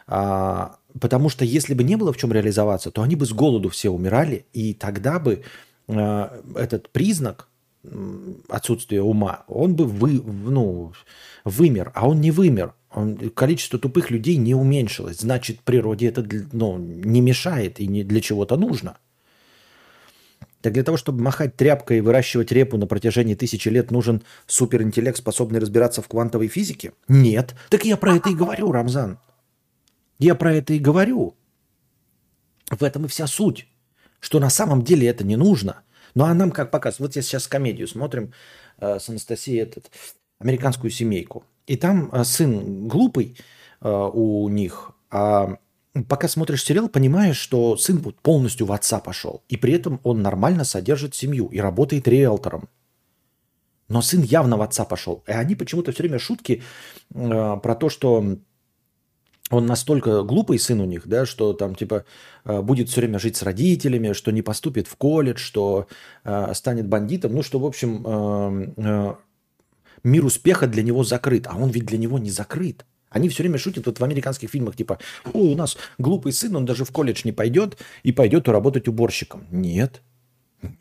А, 0.07 0.77
потому 1.01 1.29
что 1.29 1.45
если 1.45 1.75
бы 1.75 1.85
не 1.85 1.97
было 1.97 2.13
в 2.13 2.17
чем 2.17 2.33
реализоваться, 2.33 2.91
то 2.91 3.03
они 3.03 3.17
бы 3.17 3.27
с 3.27 3.33
голоду 3.33 3.69
все 3.69 3.91
умирали, 3.91 4.47
и 4.53 4.75
тогда 4.75 5.19
бы 5.19 5.43
а, 5.89 6.41
этот 6.57 6.91
признак 6.91 7.49
отсутствия 8.49 9.01
ума, 9.01 9.45
он 9.49 9.75
бы 9.75 9.87
вы, 9.87 10.21
ну, 10.21 10.93
вымер, 11.45 11.93
а 11.95 12.09
он 12.09 12.21
не 12.21 12.31
вымер 12.31 12.75
количество 13.35 13.79
тупых 13.79 14.11
людей 14.11 14.37
не 14.37 14.55
уменьшилось. 14.55 15.21
Значит, 15.21 15.61
природе 15.61 16.09
это 16.09 16.27
ну, 16.53 16.77
не 16.79 17.21
мешает 17.21 17.79
и 17.81 17.87
не 17.87 18.03
для 18.03 18.21
чего-то 18.21 18.57
нужно. 18.57 18.99
Так 20.61 20.75
для 20.75 20.83
того, 20.83 20.97
чтобы 20.97 21.23
махать 21.23 21.57
тряпкой 21.57 21.99
и 21.99 22.01
выращивать 22.01 22.53
репу 22.53 22.77
на 22.77 22.87
протяжении 22.87 23.35
тысячи 23.35 23.69
лет, 23.69 23.91
нужен 23.91 24.23
суперинтеллект, 24.47 25.17
способный 25.19 25.59
разбираться 25.59 26.03
в 26.03 26.09
квантовой 26.09 26.49
физике? 26.49 26.93
Нет. 27.09 27.55
Так 27.71 27.85
я 27.85 27.97
про 27.97 28.17
это 28.17 28.31
и 28.31 28.35
говорю, 28.35 28.71
Рамзан. 28.73 29.19
Я 30.19 30.35
про 30.35 30.55
это 30.55 30.75
и 30.75 30.79
говорю. 30.79 31.35
В 32.71 32.83
этом 32.83 33.07
и 33.07 33.09
вся 33.09 33.27
суть. 33.27 33.67
Что 34.21 34.39
на 34.39 34.51
самом 34.51 34.83
деле 34.83 35.09
это 35.09 35.25
не 35.25 35.37
нужно. 35.37 35.83
Ну 36.15 36.25
а 36.25 36.35
нам 36.35 36.51
как 36.51 36.71
показывают? 36.71 37.15
Вот 37.15 37.17
я 37.17 37.23
сейчас 37.23 37.47
комедию 37.47 37.89
смотрим 37.89 38.33
э, 38.79 38.99
с 38.99 39.09
Анастасией 39.09 39.63
этот, 39.63 39.91
американскую 40.41 40.91
семейку. 40.91 41.45
И 41.67 41.77
там 41.77 42.09
а, 42.13 42.25
сын 42.25 42.89
глупый 42.89 43.37
а, 43.81 44.09
у 44.09 44.49
них, 44.49 44.91
а 45.11 45.59
пока 46.09 46.29
смотришь 46.29 46.65
сериал, 46.65 46.89
понимаешь, 46.89 47.37
что 47.37 47.77
сын 47.77 48.01
полностью 48.23 48.67
в 48.67 48.73
отца 48.73 49.01
пошел. 49.01 49.43
И 49.49 49.57
при 49.57 49.73
этом 49.73 50.01
он 50.05 50.23
нормально 50.23 50.65
содержит 50.65 51.15
семью 51.15 51.47
и 51.47 51.59
работает 51.59 52.09
риэлтором. 52.09 52.69
Но 53.89 54.03
сын 54.03 54.23
явно 54.23 54.57
в 54.57 54.63
отца 54.63 54.85
пошел. 54.85 55.25
И 55.27 55.33
они 55.33 55.57
почему-то 55.57 55.93
все 55.93 56.05
время 56.05 56.19
шутки 56.19 56.63
э, 57.13 57.57
про 57.63 57.75
то, 57.75 57.89
что 57.89 58.25
он 59.51 59.67
настолько 59.67 60.23
глупый 60.23 60.61
сын 60.61 60.81
у 60.81 60.85
них, 60.85 61.09
да, 61.09 61.27
что 61.27 61.53
там 61.53 61.75
типа 61.75 62.05
будет 62.45 62.89
все 62.89 63.01
время 63.01 63.19
жить 63.19 63.37
с 63.37 63.43
родителями, 63.43 64.13
что 64.13 64.31
не 64.31 64.43
поступит 64.43 64.87
в 64.87 64.95
колледж, 64.95 65.39
что 65.39 65.89
э, 66.23 66.55
станет 66.55 66.87
бандитом, 66.87 67.35
ну 67.35 67.43
что 67.43 67.59
в 67.59 67.67
общем 67.67 68.05
э, 68.77 69.15
мир 70.05 70.25
успеха 70.25 70.69
для 70.69 70.85
него 70.85 71.03
закрыт, 71.03 71.49
а 71.49 71.57
он 71.57 71.71
ведь 71.71 71.87
для 71.87 71.99
него 71.99 72.21
не 72.21 72.31
закрыт. 72.31 72.87
Они 73.11 73.29
все 73.29 73.43
время 73.43 73.59
шутят 73.59 73.87
вот 73.87 73.99
в 73.99 74.05
американских 74.05 74.51
фильмах, 74.51 74.77
типа, 74.77 74.99
Ой, 75.33 75.53
у 75.53 75.57
нас 75.57 75.77
глупый 75.99 76.33
сын, 76.33 76.55
он 76.55 76.65
даже 76.65 76.85
в 76.85 76.93
колледж 76.93 77.23
не 77.25 77.33
пойдет 77.33 77.77
и 78.05 78.13
пойдет 78.13 78.49
работать 78.49 78.87
уборщиком. 78.87 79.47
Нет, 79.51 80.01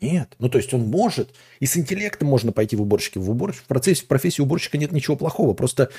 нет. 0.00 0.36
Ну, 0.38 0.48
то 0.48 0.58
есть 0.58 0.72
он 0.72 0.82
может, 0.82 1.34
и 1.58 1.66
с 1.66 1.76
интеллектом 1.76 2.28
можно 2.28 2.52
пойти 2.52 2.76
в 2.76 2.82
уборщики. 2.82 3.18
В, 3.18 3.28
убор... 3.28 3.52
в 3.52 3.64
процессе, 3.64 4.04
в 4.04 4.06
профессии 4.06 4.40
уборщика 4.40 4.78
нет 4.78 4.92
ничего 4.92 5.16
плохого, 5.16 5.54
просто 5.54 5.90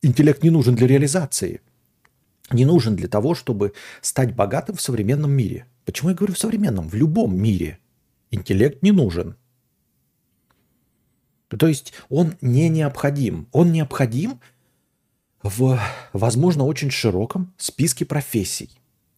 интеллект 0.00 0.44
не 0.44 0.50
нужен 0.50 0.76
для 0.76 0.86
реализации. 0.86 1.60
Не 2.52 2.64
нужен 2.64 2.94
для 2.94 3.08
того, 3.08 3.34
чтобы 3.34 3.72
стать 4.00 4.34
богатым 4.34 4.76
в 4.76 4.80
современном 4.80 5.32
мире. 5.32 5.66
Почему 5.84 6.10
я 6.10 6.16
говорю 6.16 6.34
в 6.34 6.38
современном? 6.38 6.88
В 6.88 6.94
любом 6.94 7.36
мире. 7.36 7.78
Интеллект 8.30 8.82
не 8.82 8.92
нужен. 8.92 9.36
То 11.48 11.66
есть 11.66 11.92
он 12.08 12.34
не 12.40 12.68
необходим. 12.68 13.48
Он 13.52 13.72
необходим 13.72 14.40
в, 15.42 15.80
возможно, 16.12 16.64
очень 16.64 16.90
широком 16.90 17.52
списке 17.56 18.04
профессий, 18.04 18.70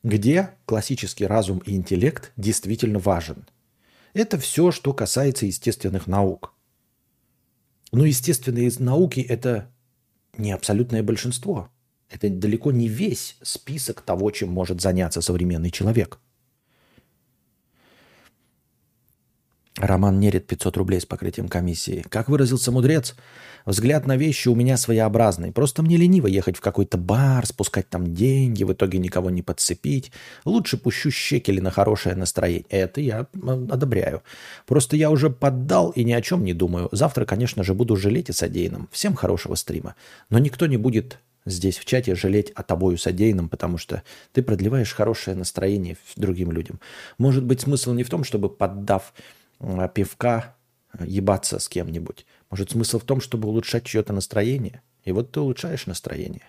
где 0.03 0.51
классический 0.67 1.27
разум 1.27 1.59
и 1.67 1.75
интеллект 1.75 2.33
действительно 2.37 2.99
важен. 2.99 3.47
Это 4.15 4.39
все, 4.39 4.71
что 4.71 4.93
касается 4.93 5.47
естественных 5.47 6.07
наук. 6.07 6.55
Но 7.93 8.05
естественные 8.05 8.71
науки– 8.79 9.21
это 9.29 9.71
не 10.37 10.53
абсолютное 10.53 11.03
большинство. 11.03 11.69
Это 12.09 12.29
далеко 12.29 12.73
не 12.73 12.89
весь 12.89 13.37
список 13.43 14.03
того, 14.03 14.31
чем 14.31 14.51
может 14.51 14.81
заняться 14.81 15.21
современный 15.21 15.71
человек– 15.71 16.19
Роман 19.79 20.21
Нерит 20.21 20.47
500 20.47 20.77
рублей 20.77 21.01
с 21.01 21.07
покрытием 21.07 21.49
комиссии. 21.49 22.05
Как 22.11 22.29
выразился 22.29 22.71
мудрец, 22.71 23.15
взгляд 23.65 24.07
на 24.07 24.17
вещи 24.17 24.49
у 24.49 24.55
меня 24.55 24.77
своеобразный. 24.77 25.51
Просто 25.51 25.83
мне 25.83 25.97
лениво 25.97 26.27
ехать 26.27 26.59
в 26.59 26.61
какой-то 26.61 26.99
бар, 26.99 27.47
спускать 27.47 27.89
там 27.89 28.15
деньги, 28.15 28.65
в 28.65 28.73
итоге 28.73 28.99
никого 28.99 29.31
не 29.31 29.43
подцепить. 29.43 30.13
Лучше 30.45 30.77
пущу 30.77 31.11
щекели 31.11 31.61
на 31.61 31.71
хорошее 31.71 32.15
настроение. 32.17 32.67
Это 32.69 33.01
я 33.01 33.27
одобряю. 33.33 34.23
Просто 34.67 34.97
я 34.97 35.11
уже 35.11 35.31
поддал 35.31 35.91
и 35.91 36.05
ни 36.05 36.13
о 36.13 36.21
чем 36.21 36.45
не 36.45 36.53
думаю. 36.53 36.91
Завтра, 36.93 37.25
конечно 37.25 37.65
же, 37.65 37.73
буду 37.73 37.97
жалеть 37.97 38.29
о 38.29 38.35
содеянном. 38.35 38.89
Всем 38.93 39.15
хорошего 39.15 39.55
стрима. 39.55 39.95
Но 40.29 40.39
никто 40.39 40.67
не 40.67 40.77
будет 40.77 41.19
здесь 41.47 41.79
в 41.79 41.85
чате 41.85 42.15
жалеть 42.15 42.51
о 42.51 42.63
тобою 42.63 42.99
содеянном, 42.99 43.49
потому 43.49 43.79
что 43.79 44.03
ты 44.33 44.43
продлеваешь 44.43 44.93
хорошее 44.93 45.37
настроение 45.37 45.97
другим 46.17 46.53
людям. 46.53 46.79
Может 47.19 47.45
быть, 47.45 47.63
смысл 47.63 47.93
не 47.95 48.05
в 48.05 48.11
том, 48.11 48.23
чтобы 48.23 48.49
поддав 48.49 49.13
пивка 49.95 50.57
ебаться 51.01 51.59
с 51.59 51.69
кем-нибудь. 51.69 52.27
Может, 52.51 52.71
смысл 52.71 52.99
в 52.99 53.05
том, 53.05 53.21
чтобы 53.21 53.49
улучшать 53.49 53.85
чье-то 53.85 54.13
настроение? 54.13 54.83
И 55.05 55.13
вот 55.13 55.33
ты 55.33 55.41
улучшаешь 55.41 55.87
настроение. 55.87 56.47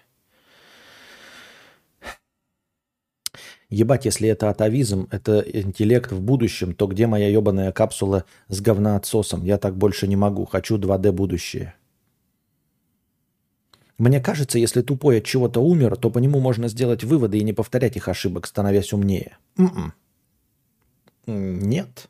Ебать, 3.70 4.05
если 4.05 4.30
это 4.30 4.49
атовизм, 4.49 5.07
это 5.09 5.39
интеллект 5.39 6.11
в 6.11 6.22
будущем, 6.22 6.76
то 6.76 6.86
где 6.86 7.07
моя 7.07 7.30
ебаная 7.30 7.72
капсула 7.72 8.26
с 8.47 8.61
говноотсосом? 8.61 9.43
Я 9.43 9.57
так 9.57 9.76
больше 9.76 10.07
не 10.07 10.16
могу. 10.16 10.45
Хочу 10.45 10.78
2D 10.78 11.11
будущее. 11.11 11.74
Мне 13.97 14.20
кажется, 14.20 14.59
если 14.59 14.82
тупой 14.82 15.20
от 15.20 15.26
чего-то 15.26 15.61
умер, 15.61 15.95
то 15.95 16.09
по 16.09 16.20
нему 16.20 16.39
можно 16.39 16.68
сделать 16.68 17.03
выводы 17.03 17.38
и 17.38 17.43
не 17.43 17.53
повторять 17.53 17.95
их 17.95 18.07
ошибок, 18.07 18.45
становясь 18.45 18.93
умнее. 18.93 19.38
М-м. 19.57 19.93
Нет. 21.26 22.09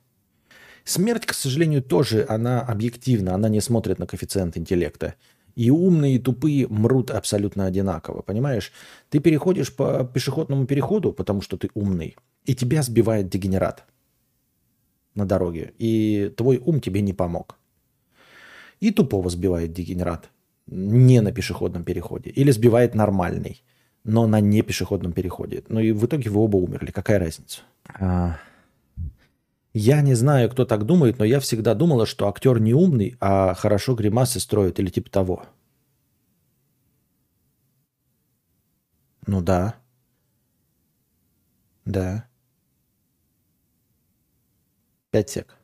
Смерть, 0.83 1.25
к 1.25 1.33
сожалению, 1.33 1.81
тоже, 1.81 2.25
она 2.27 2.61
объективна, 2.61 3.35
она 3.35 3.49
не 3.49 3.61
смотрит 3.61 3.99
на 3.99 4.07
коэффициент 4.07 4.57
интеллекта. 4.57 5.15
И 5.55 5.69
умные, 5.69 6.15
и 6.15 6.19
тупые 6.19 6.67
мрут 6.67 7.11
абсолютно 7.11 7.65
одинаково, 7.65 8.21
понимаешь? 8.21 8.71
Ты 9.09 9.19
переходишь 9.19 9.73
по 9.73 10.03
пешеходному 10.03 10.65
переходу, 10.65 11.13
потому 11.13 11.41
что 11.41 11.57
ты 11.57 11.69
умный, 11.75 12.15
и 12.45 12.55
тебя 12.55 12.81
сбивает 12.81 13.29
дегенерат 13.29 13.85
на 15.13 15.25
дороге, 15.25 15.73
и 15.77 16.33
твой 16.35 16.57
ум 16.57 16.79
тебе 16.79 17.01
не 17.01 17.13
помог. 17.13 17.57
И 18.79 18.91
тупого 18.91 19.29
сбивает 19.29 19.73
дегенерат 19.73 20.29
не 20.65 21.21
на 21.21 21.31
пешеходном 21.31 21.83
переходе, 21.83 22.31
или 22.31 22.51
сбивает 22.51 22.95
нормальный, 22.95 23.61
но 24.03 24.27
на 24.27 24.39
не 24.39 24.63
пешеходном 24.63 25.13
переходе. 25.13 25.63
Ну 25.69 25.79
и 25.79 25.91
в 25.91 26.05
итоге 26.05 26.29
вы 26.29 26.41
оба 26.41 26.57
умерли. 26.57 26.91
Какая 26.91 27.19
разница? 27.19 27.61
Я 29.75 30.01
не 30.01 30.13
знаю, 30.13 30.49
кто 30.51 30.65
так 30.65 30.85
думает, 30.85 31.17
но 31.17 31.25
я 31.25 31.39
всегда 31.39 31.73
думала, 31.73 32.05
что 32.05 32.27
актер 32.27 32.59
не 32.59 32.73
умный, 32.75 33.15
а 33.19 33.55
хорошо 33.55 33.95
гримасы 33.95 34.39
строит 34.39 34.79
или 34.79 34.89
типа 34.89 35.09
того. 35.09 35.45
Ну 39.27 39.41
да. 39.41 39.75
Да. 41.85 42.27
Пять 45.11 45.29
сек. 45.29 45.55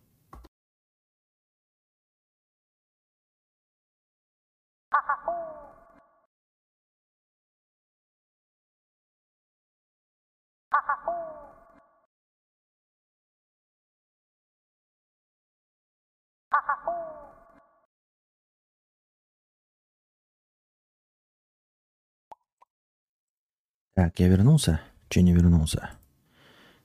Так, 23.99 24.17
я 24.21 24.29
вернулся? 24.29 24.79
Че 25.09 25.23
не 25.23 25.33
вернулся? 25.33 25.89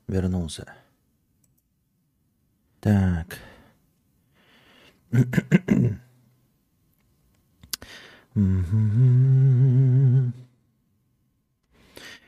Вернулся. 0.09 0.67
Так. 2.81 3.39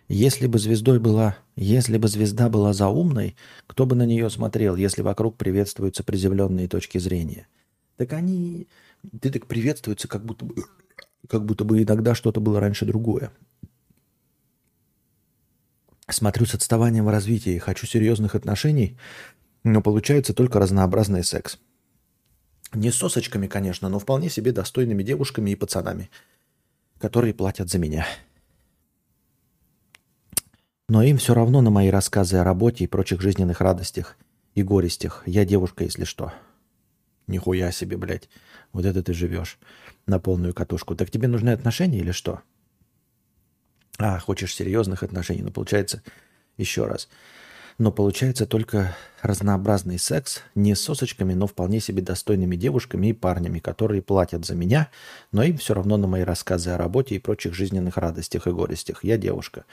Если 0.09 0.47
бы 0.47 0.61
звездой 0.61 1.01
была, 1.01 1.37
если 1.57 1.99
бы 1.99 2.07
звезда 2.07 2.49
была 2.49 2.73
заумной, 2.73 3.35
кто 3.67 3.87
бы 3.87 3.97
на 3.97 4.07
нее 4.07 4.31
смотрел, 4.31 4.77
если 4.77 5.03
вокруг 5.03 5.37
приветствуются 5.37 6.05
приземленные 6.05 6.69
точки 6.69 6.99
зрения? 6.99 7.49
Так 7.97 8.13
они, 8.13 8.69
ты 9.21 9.33
так 9.33 9.49
приветствуются, 9.49 10.07
как 10.07 10.25
будто 10.25 10.45
бы, 10.45 10.55
как 11.27 11.45
будто 11.45 11.65
бы 11.65 11.83
иногда 11.83 12.15
что-то 12.15 12.41
было 12.41 12.61
раньше 12.61 12.87
другое. 12.87 13.33
Смотрю 16.09 16.47
с 16.47 16.55
отставанием 16.55 17.05
в 17.05 17.11
развитии 17.11 17.59
хочу 17.59 17.87
серьезных 17.87 18.35
отношений, 18.35 18.97
но 19.65 19.83
получается 19.83 20.35
только 20.35 20.61
разнообразный 20.61 21.25
секс. 21.25 21.59
Не 22.73 22.91
с 22.91 22.97
сосочками, 22.97 23.49
конечно, 23.49 23.89
но 23.89 23.99
вполне 23.99 24.29
себе 24.31 24.53
достойными 24.53 25.03
девушками 25.03 25.51
и 25.51 25.57
пацанами, 25.57 26.11
которые 26.99 27.35
платят 27.35 27.71
за 27.71 27.79
меня. 27.79 28.07
Но 30.89 31.03
им 31.03 31.19
все 31.19 31.35
равно 31.35 31.61
на 31.61 31.71
мои 31.71 31.91
рассказы 31.91 32.37
о 32.37 32.45
работе 32.45 32.85
и 32.85 32.89
прочих 32.89 33.21
жизненных 33.21 33.61
радостях 33.61 34.17
и 34.55 34.63
горестях. 34.63 35.25
Я 35.27 35.45
девушка, 35.45 35.83
если 35.83 36.05
что. 36.05 36.33
Нихуя 37.27 37.73
себе, 37.73 37.97
блядь. 37.97 38.29
Вот 38.73 38.85
это 38.85 39.03
ты 39.03 39.13
живешь 39.13 39.59
на 40.07 40.21
полную 40.21 40.55
катушку. 40.55 40.95
Так 40.95 41.11
тебе 41.11 41.27
нужны 41.27 41.51
отношения 41.51 41.99
или 41.99 42.13
что? 42.13 42.43
А, 43.99 44.19
хочешь 44.19 44.55
серьезных 44.55 45.03
отношений. 45.03 45.43
Ну, 45.43 45.51
получается, 45.51 46.03
еще 46.57 46.87
раз. 46.87 47.09
Но 47.79 47.93
получается 47.93 48.47
только 48.47 48.97
разнообразный 49.21 49.99
секс 49.99 50.43
не 50.55 50.75
с 50.75 50.81
сосочками, 50.81 51.35
но 51.35 51.47
вполне 51.47 51.81
себе 51.81 52.01
достойными 52.01 52.57
девушками 52.57 53.09
и 53.09 53.13
парнями, 53.13 53.59
которые 53.59 54.01
платят 54.01 54.47
за 54.47 54.55
меня, 54.55 54.89
но 55.31 55.43
им 55.43 55.59
все 55.59 55.75
равно 55.75 55.99
на 55.99 56.07
мои 56.07 56.23
рассказы 56.23 56.71
о 56.71 56.79
работе 56.79 57.17
и 57.17 57.19
прочих 57.19 57.53
жизненных 57.55 57.99
радостях 57.99 58.47
и 58.47 58.51
горестях. 58.51 59.05
Я 59.05 59.19
девушка. 59.19 59.67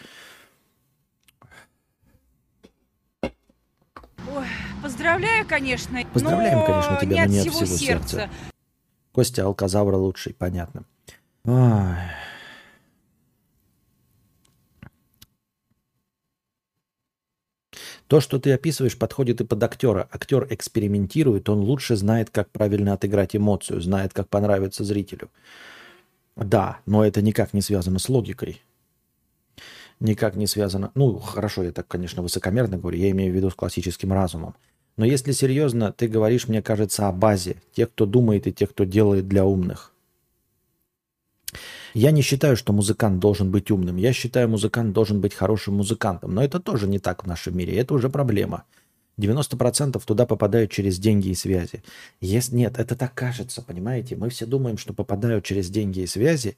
Ой, 3.22 4.48
поздравляю, 4.82 5.46
конечно. 5.48 6.04
Поздравляем, 6.12 6.60
но 6.60 6.66
конечно, 6.66 6.98
тебя, 7.02 7.08
не 7.10 7.20
но 7.20 7.24
от 7.24 7.30
не 7.30 7.40
от 7.40 7.46
всего 7.46 7.66
всего 7.66 7.78
сердца. 7.78 8.10
сердца. 8.10 8.30
Костя 9.14 9.46
Алказавра 9.46 9.96
лучший, 9.96 10.34
понятно. 10.34 10.84
Ой. 11.46 11.96
То, 18.08 18.20
что 18.20 18.40
ты 18.40 18.52
описываешь, 18.52 18.98
подходит 18.98 19.42
и 19.42 19.46
под 19.46 19.64
актера. 19.64 20.08
Актер 20.12 20.48
экспериментирует, 20.50 21.50
он 21.50 21.60
лучше 21.60 21.96
знает, 21.96 22.30
как 22.30 22.50
правильно 22.50 22.94
отыграть 22.94 23.36
эмоцию, 23.36 23.82
знает, 23.82 24.14
как 24.14 24.30
понравиться 24.30 24.84
зрителю. 24.84 25.30
Да, 26.36 26.80
но 26.86 27.06
это 27.06 27.22
никак 27.22 27.54
не 27.54 27.62
связано 27.62 28.00
с 28.00 28.10
логикой. 28.10 28.62
Никак 30.00 30.36
не 30.36 30.48
связано. 30.48 30.92
Ну, 30.96 31.18
хорошо, 31.18 31.64
я 31.64 31.72
так, 31.72 31.88
конечно, 31.88 32.22
высокомерно 32.22 32.78
говорю, 32.78 32.98
я 32.98 33.12
имею 33.12 33.32
в 33.32 33.36
виду 33.36 33.50
с 33.50 33.56
классическим 33.56 34.12
разумом. 34.12 34.56
Но 34.98 35.06
если 35.06 35.32
серьезно, 35.32 35.92
ты 35.92 36.08
говоришь, 36.08 36.48
мне 36.48 36.62
кажется, 36.62 37.08
о 37.08 37.12
базе. 37.12 37.62
Тех, 37.74 37.90
кто 37.92 38.06
думает, 38.06 38.48
и 38.48 38.54
тех, 38.54 38.72
кто 38.72 38.84
делает 38.84 39.28
для 39.28 39.46
умных. 39.46 39.93
Я 41.94 42.12
не 42.12 42.22
считаю, 42.22 42.58
что 42.58 42.74
музыкант 42.74 43.20
должен 43.20 43.52
быть 43.52 43.70
умным. 43.70 43.98
Я 43.98 44.14
считаю, 44.14 44.50
музыкант 44.50 44.94
должен 44.94 45.22
быть 45.22 45.34
хорошим 45.34 45.76
музыкантом. 45.76 46.34
Но 46.34 46.44
это 46.44 46.60
тоже 46.60 46.88
не 46.88 47.00
так 47.00 47.24
в 47.24 47.28
нашем 47.28 47.56
мире. 47.58 47.76
Это 47.76 47.94
уже 47.94 48.10
проблема. 48.10 48.64
90% 49.20 50.02
туда 50.04 50.26
попадают 50.26 50.72
через 50.72 50.98
деньги 50.98 51.30
и 51.30 51.36
связи. 51.36 51.84
Если 52.20 52.56
нет, 52.56 52.80
это 52.80 52.96
так 52.96 53.14
кажется, 53.14 53.62
понимаете? 53.62 54.16
Мы 54.16 54.30
все 54.30 54.48
думаем, 54.48 54.78
что 54.78 54.94
попадают 54.94 55.46
через 55.46 55.70
деньги 55.70 56.00
и 56.00 56.08
связи, 56.08 56.58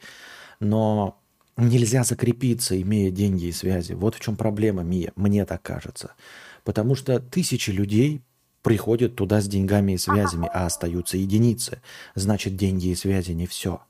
но 0.61 1.19
нельзя 1.57 2.05
закрепиться, 2.05 2.81
имея 2.81 3.11
деньги 3.11 3.45
и 3.45 3.51
связи. 3.51 3.91
Вот 3.93 4.15
в 4.15 4.21
чем 4.21 4.38
проблема, 4.38 4.83
Мия. 4.83 5.11
Мне 5.17 5.45
так 5.45 5.61
кажется. 5.61 6.11
Потому 6.63 6.95
что 6.95 7.19
тысячи 7.19 7.71
людей 7.71 8.21
приходят 8.61 9.15
туда 9.15 9.41
с 9.41 9.47
деньгами 9.47 9.91
и 9.91 9.97
связями, 9.97 10.49
а 10.51 10.65
остаются 10.65 11.17
единицы. 11.17 11.81
Значит, 12.15 12.55
деньги 12.55 12.88
и 12.88 12.95
связи 12.95 13.31
не 13.33 13.47
все. 13.47 13.81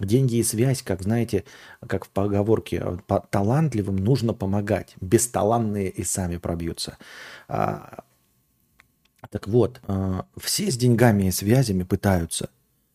Деньги 0.00 0.36
и 0.36 0.42
связь, 0.42 0.82
как 0.82 1.02
знаете, 1.02 1.44
как 1.86 2.04
в 2.04 2.08
поговорке, 2.08 2.98
по 3.06 3.20
талантливым 3.20 3.96
нужно 3.96 4.34
помогать. 4.34 4.94
Бесталанные 5.00 5.90
и 5.90 6.02
сами 6.02 6.38
пробьются. 6.38 6.98
А, 7.48 8.04
так 9.30 9.46
вот, 9.46 9.80
а, 9.86 10.26
все 10.36 10.70
с 10.70 10.76
деньгами 10.76 11.28
и 11.28 11.30
связями 11.30 11.84
пытаются, 11.84 12.50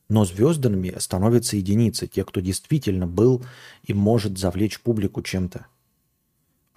но 0.10 0.26
звездами 0.26 0.94
становятся 0.98 1.56
единицы, 1.58 2.08
те, 2.08 2.26
кто 2.26 2.42
действительно 2.42 3.08
был 3.08 3.46
и 3.84 3.94
может 3.94 4.38
завлечь 4.38 4.82
публику 4.82 5.22
чем-то. 5.22 5.68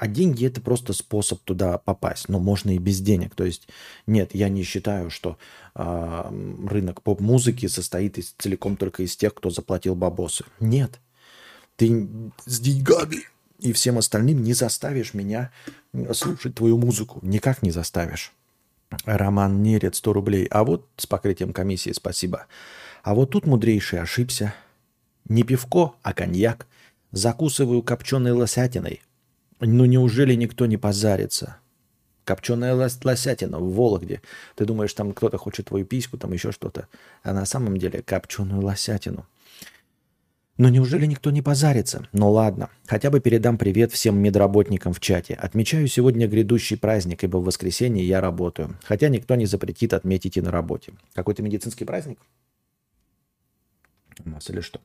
А 0.00 0.06
деньги 0.06 0.46
это 0.46 0.62
просто 0.62 0.94
способ 0.94 1.42
туда 1.42 1.76
попасть, 1.76 2.30
но 2.30 2.38
можно 2.38 2.74
и 2.74 2.78
без 2.78 3.02
денег. 3.02 3.34
То 3.34 3.44
есть 3.44 3.68
нет, 4.06 4.30
я 4.34 4.48
не 4.48 4.62
считаю, 4.62 5.10
что 5.10 5.36
э, 5.74 6.64
рынок 6.66 7.02
поп-музыки 7.02 7.66
состоит 7.66 8.16
из, 8.16 8.34
целиком 8.38 8.78
только 8.78 9.02
из 9.02 9.14
тех, 9.14 9.34
кто 9.34 9.50
заплатил 9.50 9.94
бабосы. 9.94 10.46
Нет, 10.58 10.98
ты 11.76 12.08
с 12.46 12.60
деньгами 12.60 13.24
и 13.58 13.74
всем 13.74 13.98
остальным 13.98 14.42
не 14.42 14.54
заставишь 14.54 15.12
меня 15.12 15.52
слушать 16.14 16.54
твою 16.54 16.78
музыку. 16.78 17.18
Никак 17.20 17.62
не 17.62 17.70
заставишь. 17.70 18.32
Роман 19.04 19.62
Нерет 19.62 19.96
100 19.96 20.14
рублей. 20.14 20.46
А 20.46 20.64
вот 20.64 20.88
с 20.96 21.04
покрытием 21.04 21.52
комиссии 21.52 21.92
спасибо. 21.92 22.46
А 23.02 23.14
вот 23.14 23.32
тут 23.32 23.44
мудрейший 23.44 24.00
ошибся. 24.00 24.54
Не 25.28 25.42
пивко, 25.42 25.92
а 26.00 26.14
коньяк. 26.14 26.66
Закусываю 27.12 27.82
копченой 27.82 28.32
лосятиной. 28.32 29.02
Ну 29.60 29.84
неужели 29.84 30.34
никто 30.34 30.66
не 30.66 30.76
позарится? 30.76 31.56
Копченая 32.24 32.74
лос- 32.74 33.00
лосятина 33.04 33.58
в 33.58 33.72
Вологде. 33.74 34.22
Ты 34.54 34.64
думаешь, 34.64 34.92
там 34.94 35.12
кто-то 35.12 35.36
хочет 35.36 35.66
твою 35.66 35.84
письку, 35.84 36.16
там 36.16 36.32
еще 36.32 36.52
что-то. 36.52 36.88
А 37.22 37.32
на 37.32 37.44
самом 37.44 37.76
деле 37.76 38.02
копченую 38.02 38.62
лосятину. 38.62 39.26
Но 40.56 40.68
неужели 40.68 41.06
никто 41.06 41.30
не 41.30 41.40
позарится? 41.40 42.06
Ну 42.12 42.30
ладно, 42.30 42.68
хотя 42.86 43.10
бы 43.10 43.20
передам 43.20 43.56
привет 43.56 43.92
всем 43.92 44.18
медработникам 44.18 44.92
в 44.92 45.00
чате. 45.00 45.34
Отмечаю 45.34 45.88
сегодня 45.88 46.28
грядущий 46.28 46.76
праздник, 46.76 47.24
ибо 47.24 47.38
в 47.38 47.44
воскресенье 47.44 48.06
я 48.06 48.20
работаю. 48.20 48.76
Хотя 48.84 49.08
никто 49.08 49.34
не 49.36 49.46
запретит 49.46 49.94
отметить 49.94 50.36
и 50.36 50.42
на 50.42 50.50
работе. 50.50 50.92
Какой-то 51.14 51.42
медицинский 51.42 51.86
праздник? 51.86 52.18
У 54.22 54.28
нас 54.28 54.50
или 54.50 54.60
что? 54.60 54.80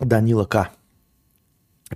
Данила 0.00 0.46
К. 0.46 0.70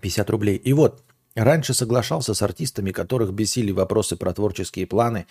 50 0.00 0.30
рублей. 0.30 0.56
И 0.56 0.72
вот, 0.72 1.02
раньше 1.34 1.72
соглашался 1.72 2.34
с 2.34 2.42
артистами, 2.42 2.92
которых 2.92 3.32
бесили 3.32 3.72
вопросы 3.72 4.16
про 4.16 4.32
творческие 4.32 4.86
планы 4.86 5.26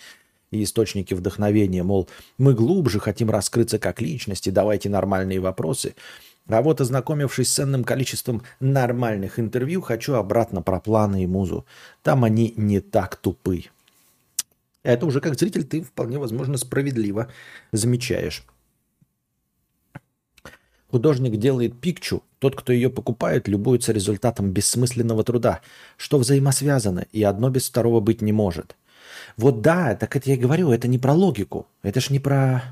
и 0.50 0.62
источники 0.62 1.14
вдохновения, 1.14 1.82
мол, 1.82 2.08
мы 2.38 2.54
глубже 2.54 3.00
хотим 3.00 3.30
раскрыться 3.30 3.78
как 3.78 4.00
личности, 4.00 4.50
давайте 4.50 4.88
нормальные 4.88 5.40
вопросы. 5.40 5.94
А 6.48 6.62
вот, 6.62 6.80
ознакомившись 6.80 7.48
с 7.48 7.54
ценным 7.54 7.84
количеством 7.84 8.42
нормальных 8.60 9.38
интервью, 9.38 9.80
хочу 9.80 10.14
обратно 10.14 10.60
про 10.60 10.78
планы 10.80 11.24
и 11.24 11.26
музу. 11.26 11.64
Там 12.02 12.24
они 12.24 12.52
не 12.56 12.80
так 12.80 13.16
тупы. 13.16 13.64
Это 14.82 15.06
уже 15.06 15.20
как 15.20 15.38
зритель 15.38 15.64
ты 15.64 15.80
вполне 15.80 16.18
возможно 16.18 16.58
справедливо 16.58 17.28
замечаешь. 17.72 18.44
Художник 20.94 21.38
делает 21.38 21.80
пикчу, 21.80 22.22
тот, 22.38 22.54
кто 22.54 22.72
ее 22.72 22.88
покупает, 22.88 23.48
любуется 23.48 23.90
результатом 23.90 24.52
бессмысленного 24.52 25.24
труда, 25.24 25.60
что 25.96 26.18
взаимосвязано, 26.18 27.06
и 27.10 27.20
одно 27.24 27.50
без 27.50 27.68
второго 27.68 27.98
быть 27.98 28.22
не 28.22 28.30
может. 28.30 28.76
Вот 29.36 29.60
да, 29.60 29.96
так 29.96 30.14
это 30.14 30.30
я 30.30 30.36
и 30.36 30.38
говорю, 30.38 30.70
это 30.70 30.86
не 30.86 31.00
про 31.00 31.12
логику, 31.12 31.66
это 31.82 31.98
ж 32.00 32.10
не 32.10 32.20
про 32.20 32.62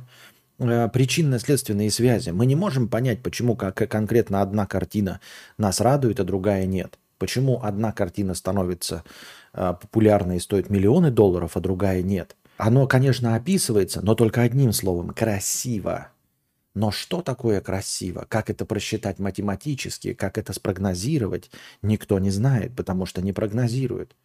э, 0.61 0.89
причинно-следственные 0.93 1.91
связи. 1.91 2.31
Мы 2.31 2.47
не 2.47 2.55
можем 2.55 2.87
понять, 2.87 3.25
почему 3.25 3.57
как 3.57 3.75
конкретно 3.91 4.41
одна 4.41 4.66
картина 4.66 5.18
нас 5.59 5.81
радует, 5.81 6.20
а 6.20 6.25
другая 6.25 6.64
нет. 6.64 7.01
Почему 7.18 7.61
одна 7.61 7.91
картина 7.91 8.35
становится 8.35 9.03
э, 9.53 9.75
популярной 9.81 10.37
и 10.37 10.41
стоит 10.41 10.70
миллионы 10.70 11.11
долларов, 11.11 11.57
а 11.57 11.61
другая 11.61 12.03
нет. 12.03 12.37
Оно, 12.57 12.87
конечно, 12.87 13.35
описывается, 13.35 14.01
но 14.01 14.14
только 14.14 14.43
одним 14.43 14.73
словом– 14.73 15.11
красиво. 15.11 16.12
Но 16.75 16.91
что 16.91 17.20
такое 17.20 17.61
красиво? 17.61 18.27
Как 18.29 18.49
это 18.49 18.64
просчитать 18.64 19.18
математически? 19.18 20.14
Как 20.14 20.39
это 20.39 20.53
спрогнозировать? 20.53 21.51
Никто 21.83 22.18
не 22.18 22.31
знает, 22.31 22.75
потому 22.75 23.05
что 23.05 23.20
не 23.20 23.33
прогнозирует. 23.33 24.16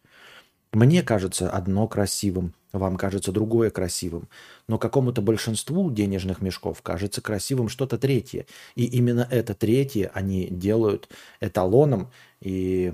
Мне 0.72 1.02
кажется 1.02 1.50
одно 1.50 1.88
красивым, 1.88 2.54
вам 2.72 2.96
кажется 2.96 3.32
другое 3.32 3.70
красивым, 3.70 4.28
но 4.66 4.78
какому-то 4.78 5.22
большинству 5.22 5.90
денежных 5.90 6.42
мешков 6.42 6.82
кажется 6.82 7.22
красивым 7.22 7.70
что-то 7.70 7.96
третье. 7.96 8.44
И 8.74 8.84
именно 8.84 9.26
это 9.30 9.54
третье 9.54 10.10
они 10.12 10.46
делают 10.48 11.08
эталоном 11.40 12.10
и 12.40 12.92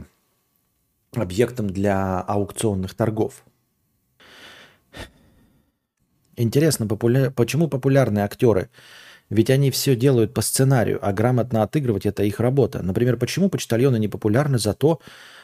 объектом 1.13 1.69
для 1.69 2.21
аукционных 2.21 2.95
торгов. 2.95 3.45
Интересно, 6.37 6.87
популя... 6.87 7.31
почему 7.31 7.69
популярны 7.69 8.21
актеры– 8.21 8.69
ведь 9.31 9.51
они 9.51 9.71
все 9.71 9.97
делают 9.97 10.35
по 10.35 10.43
сценарию, 10.43 10.99
а 11.03 11.13
грамотно 11.13 11.63
отыгрывать– 11.63 12.07
это 12.07 12.23
их 12.25 12.41
работа. 12.41 12.83
Например, 12.83 13.17
почему 13.17 13.49
почтальоны 13.49 13.99
не 13.99 14.09
популярны 14.09 14.59
за 14.59 14.75
то, 14.75 15.01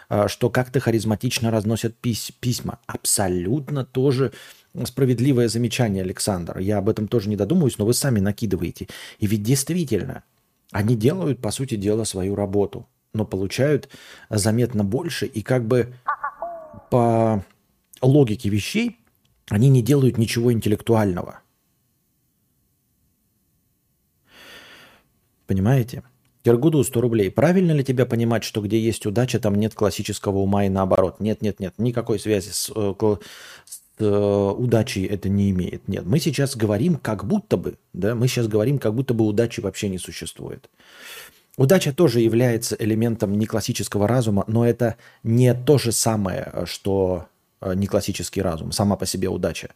а, 0.08 0.28
что 0.28 0.50
как-то 0.50 0.80
харизматично 0.80 1.50
разносят 1.50 1.96
пись 1.96 2.32
письма? 2.40 2.78
Абсолютно 2.86 3.84
тоже 3.84 4.32
справедливое 4.84 5.48
замечание, 5.48 6.02
Александр. 6.02 6.58
Я 6.58 6.78
об 6.78 6.88
этом 6.88 7.08
тоже 7.08 7.28
не 7.28 7.36
додумываюсь, 7.36 7.78
но 7.78 7.86
вы 7.86 7.94
сами 7.94 8.20
накидываете. 8.20 8.88
И 9.18 9.26
ведь 9.26 9.42
действительно, 9.42 10.24
они 10.70 10.94
делают, 10.94 11.40
по 11.40 11.50
сути 11.50 11.76
дела, 11.76 12.04
свою 12.04 12.34
работу, 12.34 12.86
но 13.14 13.24
получают 13.24 13.88
заметно 14.28 14.84
больше, 14.84 15.26
и 15.26 15.42
как 15.42 15.66
бы 15.66 15.94
по 16.90 17.44
логике 18.02 18.50
вещей 18.50 18.98
они 19.48 19.68
не 19.68 19.82
делают 19.82 20.18
ничего 20.18 20.52
интеллектуального– 20.52 21.40
Понимаете? 25.50 26.04
Киргуду 26.44 26.84
100 26.84 27.00
рублей. 27.00 27.28
Правильно 27.28 27.72
ли 27.72 27.82
тебя 27.82 28.06
понимать, 28.06 28.44
что 28.44 28.60
где 28.60 28.78
есть 28.78 29.04
удача, 29.04 29.40
там 29.40 29.56
нет 29.56 29.74
классического 29.74 30.38
ума 30.38 30.64
и 30.64 30.68
наоборот? 30.68 31.18
Нет, 31.18 31.42
нет, 31.42 31.58
нет. 31.58 31.74
Никакой 31.76 32.20
связи 32.20 32.50
с, 32.50 32.70
э, 32.72 32.94
с 33.64 33.80
э, 33.98 34.54
удачей 34.56 35.06
это 35.06 35.28
не 35.28 35.50
имеет. 35.50 35.88
Нет. 35.88 36.06
Мы 36.06 36.20
сейчас 36.20 36.54
говорим 36.54 36.98
как 36.98 37.24
будто 37.24 37.56
бы, 37.56 37.78
да, 37.92 38.14
мы 38.14 38.28
сейчас 38.28 38.46
говорим 38.46 38.78
как 38.78 38.94
будто 38.94 39.12
бы 39.12 39.24
удачи 39.24 39.58
вообще 39.58 39.88
не 39.88 39.98
существует. 39.98 40.70
Удача 41.56 41.92
тоже 41.92 42.20
является 42.20 42.76
элементом 42.78 43.36
не 43.36 43.46
классического 43.46 44.06
разума, 44.06 44.44
но 44.46 44.64
это 44.64 44.98
не 45.24 45.52
то 45.52 45.78
же 45.78 45.90
самое, 45.90 46.62
что 46.64 47.26
э, 47.60 47.74
не 47.74 47.88
классический 47.88 48.40
разум, 48.40 48.70
сама 48.70 48.94
по 48.94 49.04
себе 49.04 49.28
удача. 49.28 49.70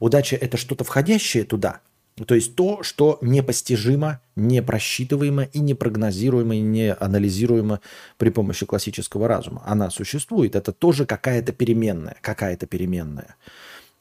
Удача– 0.00 0.34
это 0.40 0.56
что-то 0.56 0.82
входящее 0.82 1.44
туда– 1.44 1.78
то 2.14 2.34
есть 2.34 2.54
то, 2.54 2.82
что 2.82 3.18
непостижимо, 3.22 4.20
непросчитываемо 4.36 5.44
и 5.44 5.60
непрогнозируемо, 5.60 6.56
и 6.56 6.60
не 6.60 6.92
анализируемо 6.92 7.80
при 8.18 8.28
помощи 8.30 8.66
классического 8.66 9.28
разума. 9.28 9.62
Она 9.64 9.90
существует. 9.90 10.54
Это 10.54 10.72
тоже 10.72 11.06
какая-то 11.06 11.52
переменная, 11.52 12.16
какая-то 12.20 12.66
переменная, 12.66 13.36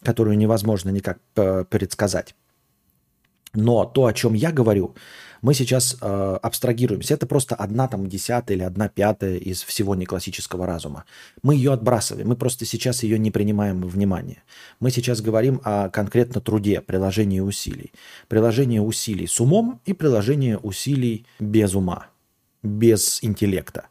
которую 0.04 0.38
невозможно 0.38 0.90
никак 0.90 1.20
э, 1.38 1.64
предсказать. 1.70 2.36
Но 3.54 3.86
то, 3.86 4.06
о 4.06 4.14
чем 4.14 4.34
я 4.34 4.52
говорю, 4.52 4.96
мы 5.42 5.54
сейчас 5.54 5.98
э, 6.00 6.40
абстрагируемся. 6.42 7.16
Это 7.16 7.26
просто 7.26 7.56
одна 7.56 7.88
там 7.88 8.08
десятая 8.08 8.56
или 8.56 8.64
одна 8.64 8.90
пятая 8.90 9.38
из 9.38 9.64
всего 9.64 9.96
неклассического 9.96 10.66
разума. 10.66 11.06
Мы 11.42 11.56
ее 11.56 11.74
отбрасываем. 11.74 12.28
Мы 12.28 12.36
просто 12.36 12.66
сейчас 12.66 13.04
ее 13.04 13.18
не 13.18 13.32
принимаем 13.32 13.82
во 13.82 13.88
внимание. 13.88 14.44
Мы 14.80 14.92
сейчас 14.92 15.22
говорим 15.22 15.62
о 15.64 15.90
конкретно 15.90 16.42
труде, 16.42 16.82
приложении 16.82 17.40
усилий. 17.40 17.92
Приложение 18.28 18.82
усилий 18.82 19.28
с 19.28 19.40
умом 19.40 19.82
и 19.86 19.94
приложение 19.94 20.58
усилий 20.58 21.26
без 21.40 21.74
ума, 21.74 22.08
без 22.62 23.24
интеллекта 23.24 23.88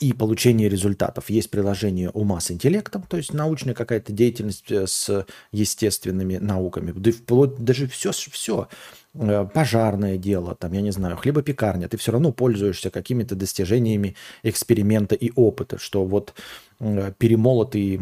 и 0.00 0.12
получение 0.12 0.68
результатов. 0.68 1.30
Есть 1.30 1.50
приложение 1.50 2.10
ума 2.10 2.40
с 2.40 2.50
интеллектом, 2.50 3.02
то 3.02 3.16
есть 3.16 3.32
научная 3.32 3.74
какая-то 3.74 4.12
деятельность 4.12 4.70
э, 4.70 4.86
с 4.86 5.26
естественными 5.52 6.38
науками, 6.38 6.92
да 6.92 7.12
вплоть 7.12 7.56
даже 7.58 7.86
все, 7.86 8.10
все 8.12 8.68
пожарное 9.14 10.16
дело, 10.16 10.54
там, 10.54 10.72
я 10.72 10.80
не 10.80 10.90
знаю, 10.90 11.16
хлебопекарня, 11.16 11.88
ты 11.88 11.96
все 11.96 12.12
равно 12.12 12.32
пользуешься 12.32 12.90
какими-то 12.90 13.36
достижениями 13.36 14.16
эксперимента 14.42 15.14
и 15.14 15.30
опыта, 15.36 15.78
что 15.78 16.04
вот 16.04 16.34
э, 16.80 17.12
перемолотый 17.16 18.00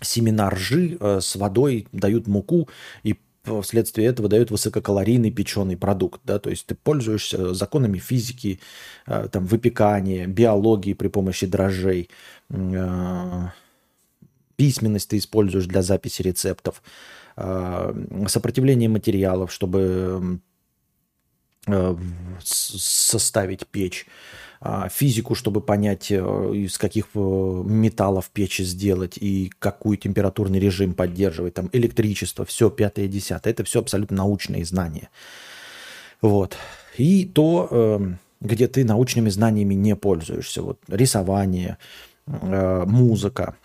семена 0.00 0.50
ржи 0.50 0.96
э, 0.98 1.20
с 1.20 1.36
водой 1.36 1.86
дают 1.92 2.26
муку, 2.26 2.68
и 3.04 3.16
вследствие 3.62 4.08
этого 4.08 4.28
дают 4.28 4.50
высококалорийный 4.50 5.30
печеный 5.30 5.76
продукт. 5.76 6.20
Да? 6.24 6.38
То 6.38 6.50
есть 6.50 6.66
ты 6.66 6.74
пользуешься 6.74 7.54
законами 7.54 7.98
физики, 7.98 8.60
там, 9.04 9.46
выпекания, 9.46 10.28
биологии 10.28 10.94
при 10.94 11.08
помощи 11.08 11.46
дрожжей, 11.46 12.08
письменность 14.56 15.08
ты 15.08 15.18
используешь 15.18 15.66
для 15.66 15.82
записи 15.82 16.22
рецептов. 16.22 16.82
Э, 17.36 17.94
сопротивление 18.28 18.88
материалов, 18.88 19.52
чтобы 19.52 20.40
э, 21.66 21.96
составить 22.42 23.66
печь, 23.66 24.06
а, 24.60 24.88
физику, 24.88 25.34
чтобы 25.34 25.60
понять, 25.60 26.10
э, 26.10 26.16
из 26.54 26.78
каких 26.78 27.14
металлов 27.14 28.30
печь 28.30 28.58
сделать 28.58 29.16
и 29.18 29.50
какой 29.58 29.96
температурный 29.96 30.60
режим 30.60 30.94
поддерживать, 30.94 31.54
там 31.54 31.68
электричество, 31.72 32.44
все 32.44 32.70
пятое, 32.70 33.08
десятое. 33.08 33.52
Это 33.52 33.64
все 33.64 33.80
абсолютно 33.80 34.18
научные 34.18 34.64
знания. 34.64 35.08
Вот. 36.20 36.56
И 36.96 37.24
то, 37.24 38.00
где 38.40 38.68
ты 38.68 38.84
научными 38.84 39.30
знаниями 39.30 39.74
не 39.74 39.96
пользуешься. 39.96 40.62
Вот 40.62 40.78
рисование, 40.86 41.78
музыка, 42.26 43.56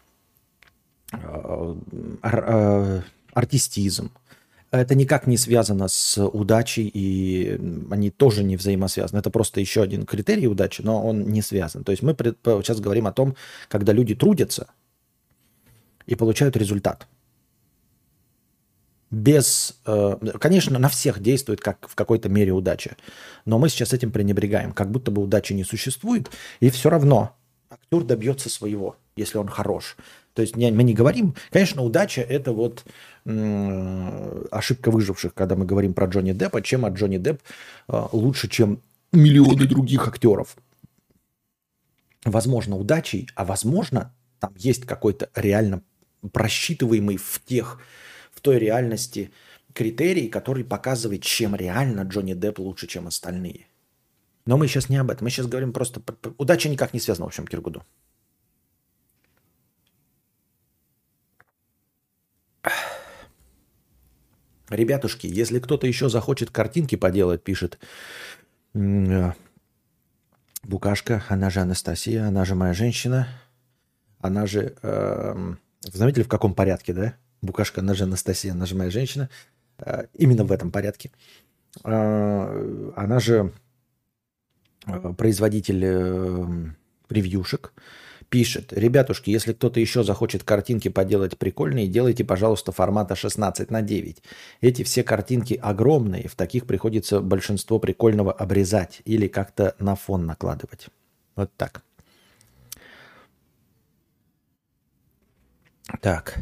артистизм. 3.37 4.11
Это 4.71 4.95
никак 4.95 5.27
не 5.27 5.37
связано 5.37 5.87
с 5.87 6.21
удачей, 6.21 6.89
и 6.93 7.57
они 7.91 8.09
тоже 8.09 8.43
не 8.43 8.57
взаимосвязаны. 8.57 9.19
Это 9.19 9.29
просто 9.29 9.61
еще 9.61 9.81
один 9.83 10.05
критерий 10.05 10.47
удачи, 10.47 10.81
но 10.81 11.07
он 11.07 11.23
не 11.29 11.41
связан. 11.41 11.83
То 11.83 11.91
есть 11.91 12.03
мы 12.03 12.15
сейчас 12.15 12.79
говорим 12.79 13.05
о 13.07 13.13
том, 13.13 13.35
когда 13.69 13.93
люди 13.93 14.15
трудятся 14.15 14.67
и 16.05 16.15
получают 16.15 16.57
результат. 16.57 17.07
Без, 19.09 19.79
э, 19.85 20.17
конечно, 20.39 20.79
на 20.79 20.89
всех 20.89 21.21
действует 21.21 21.61
как 21.61 21.87
в 21.87 21.95
какой-то 21.95 22.27
мере 22.27 22.51
удача, 22.51 22.97
но 23.45 23.57
мы 23.57 23.69
сейчас 23.69 23.93
этим 23.93 24.11
пренебрегаем, 24.11 24.73
как 24.73 24.91
будто 24.91 25.11
бы 25.11 25.21
удачи 25.21 25.53
не 25.53 25.63
существует, 25.63 26.29
и 26.59 26.69
все 26.69 26.89
равно 26.89 27.37
актер 27.69 28.03
добьется 28.03 28.49
своего, 28.49 28.97
если 29.15 29.37
он 29.37 29.47
хорош. 29.47 29.95
То 30.37 30.43
есть 30.43 30.55
мы 30.55 30.83
не 30.83 30.93
говорим, 30.93 31.33
конечно, 31.49 31.81
удача 31.81 32.21
это 32.21 32.51
вот 32.51 32.85
ошибка 34.51 34.91
выживших, 34.91 35.33
когда 35.33 35.55
мы 35.55 35.65
говорим 35.65 35.95
про 35.95 36.05
Джонни 36.05 36.31
Деппа, 36.31 36.61
чем 36.61 36.85
от 36.85 36.93
Джонни 36.93 37.17
Депп 37.17 37.41
а, 37.87 38.07
лучше, 38.11 38.47
чем 38.47 38.79
миллионы 39.11 39.65
других 39.65 40.07
актеров. 40.07 40.55
Возможно, 42.23 42.77
удачей, 42.77 43.27
а 43.33 43.45
возможно, 43.45 44.13
там 44.37 44.53
есть 44.57 44.85
какой-то 44.85 45.31
реально 45.33 45.81
просчитываемый 46.31 47.17
в 47.17 47.41
тех, 47.43 47.79
в 48.31 48.39
той 48.41 48.59
реальности 48.59 49.31
критерий, 49.73 50.27
который 50.27 50.63
показывает, 50.63 51.23
чем 51.23 51.55
реально 51.55 52.01
Джонни 52.01 52.35
Депп 52.35 52.59
лучше, 52.59 52.85
чем 52.85 53.07
остальные. 53.07 53.65
Но 54.45 54.55
мы 54.55 54.67
сейчас 54.67 54.87
не 54.87 54.97
об 54.97 55.09
этом. 55.09 55.25
Мы 55.25 55.31
сейчас 55.31 55.47
говорим 55.47 55.73
просто... 55.73 55.99
Удача 56.37 56.69
никак 56.69 56.93
не 56.93 56.99
связана, 56.99 57.25
в 57.25 57.29
общем, 57.29 57.47
Киргуду. 57.47 57.81
Ребятушки, 64.69 65.27
если 65.27 65.59
кто-то 65.59 65.87
еще 65.87 66.09
захочет 66.09 66.51
картинки 66.51 66.95
поделать, 66.95 67.43
пишет 67.43 67.79
э, 68.73 69.31
Букашка, 70.63 71.23
она 71.29 71.49
же 71.49 71.61
Анастасия, 71.61 72.27
она 72.27 72.43
же 72.43 72.55
моя 72.55 72.73
женщина, 72.73 73.27
она 74.19 74.45
же... 74.45 74.75
Э, 74.81 75.33
вы 75.33 75.97
заметили, 75.97 76.23
в 76.23 76.27
каком 76.27 76.53
порядке, 76.53 76.93
да? 76.93 77.13
Букашка, 77.41 77.81
она 77.81 77.93
же 77.93 78.03
Анастасия, 78.03 78.51
она 78.51 78.65
же 78.65 78.75
моя 78.75 78.89
женщина. 78.89 79.29
Э, 79.79 80.07
именно 80.13 80.43
в 80.43 80.51
этом 80.51 80.71
порядке. 80.71 81.11
Э, 81.85 82.91
она 82.95 83.19
же 83.19 83.53
э, 84.85 85.13
производитель 85.17 85.81
э, 85.85 86.45
превьюшек, 87.07 87.73
пишет, 88.29 88.73
ребятушки, 88.73 89.29
если 89.29 89.53
кто-то 89.53 89.79
еще 89.79 90.03
захочет 90.03 90.43
картинки 90.43 90.89
поделать 90.89 91.37
прикольные, 91.37 91.87
делайте, 91.87 92.23
пожалуйста, 92.23 92.71
формата 92.71 93.15
16 93.15 93.71
на 93.71 93.81
9. 93.81 94.21
Эти 94.61 94.83
все 94.83 95.03
картинки 95.03 95.59
огромные, 95.61 96.27
в 96.27 96.35
таких 96.35 96.65
приходится 96.65 97.21
большинство 97.21 97.79
прикольного 97.79 98.31
обрезать 98.31 99.01
или 99.05 99.27
как-то 99.27 99.75
на 99.79 99.95
фон 99.95 100.25
накладывать. 100.25 100.87
Вот 101.35 101.51
так. 101.55 101.83
Так. 106.01 106.37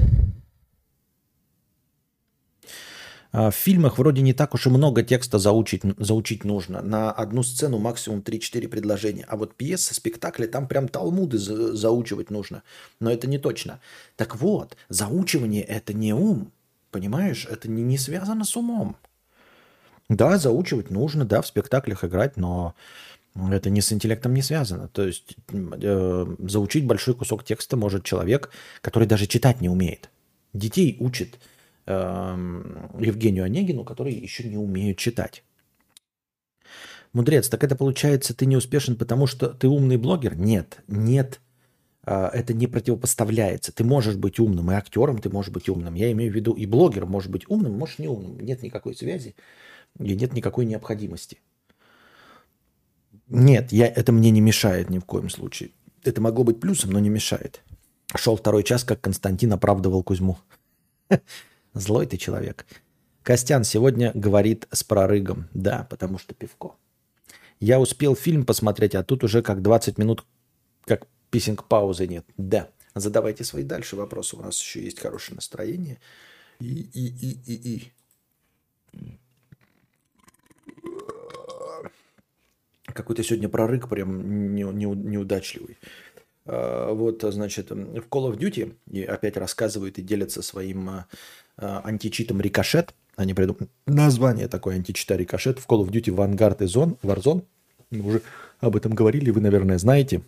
А, 3.37 3.51
в 3.51 3.55
фильмах 3.55 3.97
вроде 3.97 4.21
не 4.21 4.33
так 4.33 4.53
уж 4.53 4.65
и 4.65 4.69
много 4.69 5.03
текста 5.03 5.39
заучить, 5.39 5.81
заучить 5.97 6.45
нужно. 6.45 6.81
На 6.81 7.11
одну 7.11 7.43
сцену 7.43 7.79
максимум 7.79 8.19
3-4 8.19 8.69
предложения. 8.69 9.25
А 9.27 9.35
вот 9.35 9.55
пьесы, 9.55 9.93
спектакли, 9.93 10.47
там 10.47 10.69
прям 10.69 10.87
талмуды 10.87 11.37
за, 11.37 11.75
заучивать 11.75 12.29
нужно. 12.29 12.63
Но 13.01 13.11
это 13.11 13.27
не 13.27 13.37
точно. 13.37 13.81
Так 14.15 14.37
вот, 14.37 14.77
заучивание– 14.87 15.63
это 15.63 15.93
не 15.93 16.13
ум. 16.13 16.53
Понимаешь? 16.91 17.45
Это 17.49 17.69
не, 17.69 17.83
не 17.83 17.97
связано 17.97 18.45
с 18.45 18.55
умом. 18.55 18.95
Да, 20.07 20.37
заучивать 20.37 20.89
нужно, 20.89 21.25
да, 21.25 21.41
в 21.41 21.47
спектаклях 21.47 22.05
играть, 22.05 22.37
но 22.37 22.73
это 23.51 23.69
не 23.69 23.81
с 23.81 23.91
интеллектом 23.91 24.33
не 24.33 24.43
связано. 24.43 24.87
То 24.87 25.05
есть 25.05 25.35
э, 25.51 26.35
заучить 26.39 26.85
большой 26.85 27.15
кусок 27.15 27.43
текста 27.43 27.75
может 27.75 28.05
человек, 28.05 28.49
который 28.79 29.09
даже 29.09 29.25
читать 29.25 29.59
не 29.59 29.67
умеет. 29.67 30.09
Детей 30.53 30.95
учит– 31.01 31.37
Евгению 31.87 33.43
Онегину, 33.43 33.83
которые 33.83 34.17
еще 34.17 34.43
не 34.47 34.57
умеют 34.57 34.97
читать. 34.97 35.43
Мудрец, 37.13 37.47
так 37.47 37.63
это 37.63 37.75
получается, 37.75 38.33
ты 38.33 38.45
не 38.45 38.57
успешен, 38.57 38.97
потому 38.97 39.25
что 39.27 39.47
ты 39.47 39.67
умный 39.67 39.95
блогер? 39.95 40.35
Нет, 40.35 40.83
нет, 40.87 41.39
э, 42.05 42.29
это 42.33 42.53
не 42.53 42.67
противопоставляется. 42.67 43.71
Ты 43.71 43.85
можешь 43.85 44.17
быть 44.17 44.37
умным, 44.37 44.69
и 44.71 44.75
актером 44.75 45.19
ты 45.19 45.29
можешь 45.29 45.51
быть 45.51 45.69
умным. 45.69 45.93
Я 45.93 46.11
имею 46.11 46.31
в 46.31 46.35
виду, 46.35 46.51
и 46.51 46.65
блогер 46.65 47.05
может 47.05 47.31
быть 47.31 47.49
умным, 47.49 47.77
может 47.77 47.99
не 47.99 48.09
умным. 48.09 48.37
Нет 48.41 48.63
никакой 48.63 48.95
связи 48.95 49.35
и 49.99 50.15
нет 50.15 50.33
никакой 50.33 50.65
необходимости. 50.65 51.39
Нет, 53.27 53.71
я, 53.71 53.87
это 53.87 54.11
мне 54.11 54.29
не 54.31 54.41
мешает 54.41 54.89
ни 54.89 54.99
в 54.99 55.05
коем 55.05 55.29
случае. 55.29 55.71
Это 56.03 56.19
могло 56.21 56.43
быть 56.43 56.59
плюсом, 56.59 56.91
но 56.91 56.99
не 56.99 57.09
мешает. 57.09 57.61
Шел 58.13 58.35
второй 58.35 58.63
час, 58.63 58.83
как 58.83 59.01
Константин 59.01 59.53
оправдывал 59.53 60.03
Кузьму. 60.03 60.37
Злой 61.75 62.07
ты 62.07 62.17
человек. 62.17 62.65
Костян 63.21 63.63
сегодня 63.65 64.11
говорит 64.15 64.65
с 64.71 64.83
прорыгом. 64.83 65.49
Да, 65.53 65.85
потому 65.89 66.17
что 66.17 66.33
пивко. 66.33 66.75
Я 67.59 67.79
успел 67.79 68.15
фильм 68.15 68.45
посмотреть, 68.45 68.95
а 68.95 69.03
тут 69.03 69.23
уже 69.23 69.41
как 69.41 69.61
20 69.61 69.97
минут, 69.97 70.25
как 70.85 71.05
писинг 71.31 71.65
паузы 71.65 72.07
нет. 72.07 72.25
Да. 72.37 72.69
Задавайте 72.95 73.43
свои 73.43 73.63
дальше 73.63 73.97
вопросы. 73.97 74.37
У 74.37 74.41
нас 74.41 74.59
еще 74.59 74.81
есть 74.83 75.01
хорошее 75.01 75.35
настроение. 75.35 75.99
И, 76.59 76.89
и, 76.93 77.07
и, 77.07 77.39
и, 77.45 77.91
и. 78.93 79.19
Какой-то 82.85 83.21
сегодня 83.21 83.49
прорык 83.49 83.89
прям 83.89 84.55
не, 84.55 84.63
не, 84.63 84.85
неудачливый. 84.85 85.77
А, 86.45 86.93
вот, 86.93 87.21
значит, 87.21 87.71
в 87.71 88.07
Call 88.07 88.31
of 88.31 88.37
Duty 88.37 88.77
и 88.91 89.03
опять 89.03 89.35
рассказывают 89.35 89.97
и 89.97 90.01
делятся 90.01 90.41
своим 90.41 90.89
а, 90.89 91.07
античитом 91.57 92.41
Рикошет. 92.41 92.93
Они 93.15 93.33
придумали 93.33 93.69
название 93.85 94.47
такое 94.47 94.75
античита 94.75 95.15
Рикошет 95.15 95.59
в 95.59 95.67
Call 95.67 95.85
of 95.85 95.89
Duty 95.89 96.13
Vanguard 96.13 96.63
и 96.63 96.67
Zone, 96.67 96.97
Warzone. 97.01 97.43
Мы 97.91 98.05
уже 98.05 98.21
об 98.59 98.75
этом 98.75 98.93
говорили, 98.93 99.29
вы, 99.29 99.41
наверное, 99.41 99.77
знаете. 99.77 100.21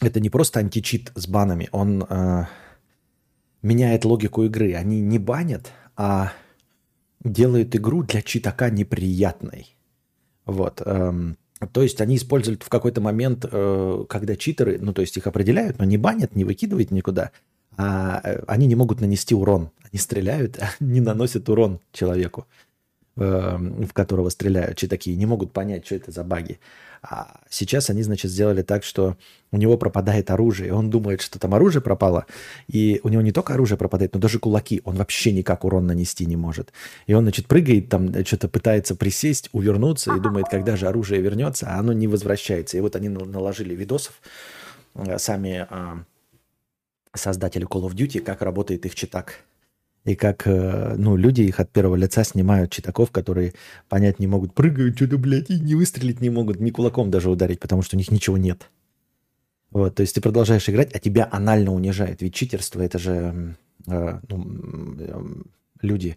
Это 0.00 0.20
не 0.20 0.28
просто 0.28 0.60
античит 0.60 1.10
с 1.14 1.26
банами, 1.26 1.68
он 1.72 2.04
э, 2.08 2.44
меняет 3.62 4.04
логику 4.04 4.44
игры. 4.44 4.74
Они 4.74 5.00
не 5.00 5.18
банят, 5.18 5.72
а 5.96 6.32
делают 7.24 7.74
игру 7.74 8.02
для 8.02 8.22
читака 8.22 8.68
неприятной. 8.70 9.74
Вот. 10.44 10.82
Эм, 10.84 11.38
то 11.72 11.82
есть 11.82 12.00
они 12.00 12.16
используют 12.16 12.62
в 12.62 12.68
какой-то 12.68 13.00
момент, 13.00 13.46
э, 13.50 14.04
когда 14.08 14.36
читеры, 14.36 14.78
ну 14.80 14.92
то 14.92 15.00
есть 15.00 15.16
их 15.16 15.26
определяют, 15.26 15.78
но 15.78 15.84
не 15.84 15.96
банят, 15.96 16.36
не 16.36 16.44
выкидывают 16.44 16.90
никуда, 16.90 17.24
э, 17.24 17.45
они 17.76 18.66
не 18.66 18.74
могут 18.74 19.00
нанести 19.00 19.34
урон. 19.34 19.70
Они 19.92 20.00
стреляют, 20.00 20.58
а 20.60 20.70
не 20.80 21.00
наносят 21.00 21.48
урон 21.48 21.80
человеку, 21.92 22.46
эм, 23.16 23.86
в 23.86 23.92
которого 23.92 24.28
стреляют. 24.30 24.78
такие 24.88 25.16
не 25.16 25.26
могут 25.26 25.52
понять, 25.52 25.86
что 25.86 25.94
это 25.94 26.10
за 26.10 26.24
баги. 26.24 26.58
А 27.02 27.40
сейчас 27.50 27.90
они, 27.90 28.02
значит, 28.02 28.30
сделали 28.30 28.62
так, 28.62 28.82
что 28.82 29.16
у 29.52 29.58
него 29.58 29.76
пропадает 29.76 30.30
оружие. 30.30 30.72
Он 30.72 30.90
думает, 30.90 31.20
что 31.20 31.38
там 31.38 31.54
оружие 31.54 31.80
пропало. 31.82 32.26
И 32.66 33.00
у 33.04 33.08
него 33.08 33.22
не 33.22 33.32
только 33.32 33.54
оружие 33.54 33.78
пропадает, 33.78 34.14
но 34.14 34.20
даже 34.20 34.38
кулаки. 34.38 34.80
Он 34.84 34.96
вообще 34.96 35.32
никак 35.32 35.64
урон 35.64 35.86
нанести 35.86 36.26
не 36.26 36.36
может. 36.36 36.72
И 37.06 37.14
он, 37.14 37.24
значит, 37.24 37.46
прыгает 37.46 37.88
там, 37.88 38.12
что-то 38.24 38.48
пытается 38.48 38.96
присесть, 38.96 39.50
увернуться 39.52 40.14
и 40.16 40.20
думает, 40.20 40.46
когда 40.50 40.76
же 40.76 40.88
оружие 40.88 41.20
вернется, 41.20 41.66
а 41.68 41.78
оно 41.78 41.92
не 41.92 42.08
возвращается. 42.08 42.76
И 42.76 42.80
вот 42.80 42.96
они 42.96 43.08
наложили 43.08 43.74
видосов 43.74 44.20
э, 44.94 45.18
сами 45.18 45.66
создатели 47.16 47.66
Call 47.66 47.88
of 47.88 47.94
Duty, 47.94 48.20
как 48.20 48.42
работает 48.42 48.86
их 48.86 48.94
читак. 48.94 49.44
И 50.06 50.14
как 50.14 50.46
э, 50.46 50.94
ну, 50.96 51.16
люди 51.16 51.42
их 51.42 51.58
от 51.58 51.72
первого 51.72 51.96
лица 51.96 52.22
снимают 52.22 52.70
читаков, 52.70 53.10
которые 53.10 53.54
понять 53.88 54.20
не 54.20 54.28
могут, 54.28 54.54
прыгают 54.54 54.94
что-то, 54.94 55.18
блядь, 55.18 55.50
и 55.50 55.58
не 55.58 55.74
выстрелить 55.74 56.20
не 56.20 56.30
могут, 56.30 56.60
ни 56.60 56.70
кулаком 56.70 57.10
даже 57.10 57.28
ударить, 57.28 57.58
потому 57.58 57.82
что 57.82 57.96
у 57.96 57.98
них 57.98 58.12
ничего 58.12 58.38
нет. 58.38 58.70
Вот, 59.72 59.96
то 59.96 60.02
есть 60.02 60.14
ты 60.14 60.20
продолжаешь 60.20 60.68
играть, 60.68 60.94
а 60.94 61.00
тебя 61.00 61.28
анально 61.32 61.72
унижает. 61.74 62.22
Ведь 62.22 62.34
читерство 62.34 62.82
это 62.82 63.00
же 63.00 63.56
э, 63.88 64.20
ну, 64.28 64.96
э, 65.00 65.22
люди, 65.82 66.16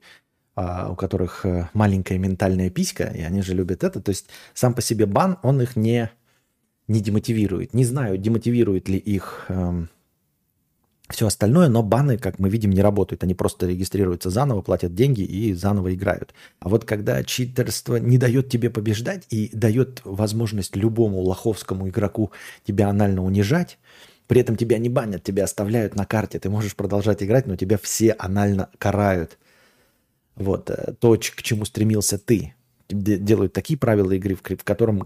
э, 0.55 0.87
у 0.91 0.95
которых 0.95 1.43
э, 1.47 1.67
маленькая 1.73 2.19
ментальная 2.19 2.69
писька, 2.69 3.05
и 3.05 3.21
они 3.21 3.41
же 3.41 3.55
любят 3.55 3.83
это. 3.83 3.99
То 4.01 4.09
есть 4.09 4.27
сам 4.53 4.75
по 4.75 4.83
себе 4.83 5.07
бан, 5.07 5.39
он 5.41 5.61
их 5.63 5.75
не, 5.75 6.11
не 6.87 7.01
демотивирует. 7.01 7.73
Не 7.73 7.85
знаю, 7.85 8.19
демотивирует 8.19 8.87
ли 8.87 8.99
их... 8.99 9.45
Э, 9.49 9.85
все 11.09 11.27
остальное, 11.27 11.69
но 11.69 11.81
баны, 11.81 12.17
как 12.17 12.39
мы 12.39 12.49
видим, 12.49 12.69
не 12.69 12.81
работают. 12.81 13.23
Они 13.23 13.33
просто 13.33 13.67
регистрируются 13.67 14.29
заново, 14.29 14.61
платят 14.61 14.93
деньги 14.93 15.21
и 15.21 15.53
заново 15.53 15.93
играют. 15.93 16.33
А 16.59 16.69
вот 16.69 16.85
когда 16.85 17.23
читерство 17.23 17.95
не 17.95 18.17
дает 18.17 18.49
тебе 18.49 18.69
побеждать 18.69 19.25
и 19.29 19.49
дает 19.51 20.01
возможность 20.03 20.75
любому 20.75 21.21
лоховскому 21.21 21.89
игроку 21.89 22.31
тебя 22.63 22.89
анально 22.89 23.23
унижать, 23.23 23.79
при 24.27 24.41
этом 24.41 24.55
тебя 24.55 24.77
не 24.77 24.89
банят, 24.89 25.23
тебя 25.23 25.45
оставляют 25.45 25.95
на 25.95 26.05
карте, 26.05 26.39
ты 26.39 26.49
можешь 26.49 26.75
продолжать 26.75 27.23
играть, 27.23 27.47
но 27.47 27.55
тебя 27.55 27.79
все 27.79 28.11
анально 28.11 28.69
карают. 28.77 29.39
Вот 30.35 30.69
э, 30.69 30.93
то, 30.99 31.17
к 31.17 31.41
чему 31.41 31.65
стремился 31.65 32.19
ты 32.19 32.53
делают 32.89 33.53
такие 33.53 33.77
правила 33.77 34.11
игры, 34.11 34.35
в 34.35 34.63
котором 34.63 35.01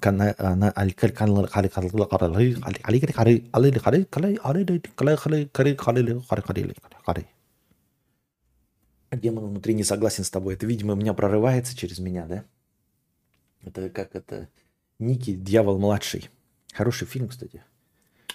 демон 9.15 9.45
внутри 9.47 9.73
не 9.73 9.84
согласен 9.84 10.23
с 10.23 10.30
тобой. 10.30 10.55
Это, 10.55 10.65
видимо, 10.65 10.93
у 10.93 10.95
меня 10.95 11.14
прорывается 11.14 11.76
через 11.77 11.99
меня, 11.99 12.26
да? 12.26 12.45
Это 13.61 13.89
как 13.89 14.15
это... 14.15 14.49
Ники, 14.99 15.34
дьявол 15.34 15.80
младший. 15.80 16.30
Хороший 16.73 17.07
фильм, 17.07 17.27
кстати. 17.27 17.64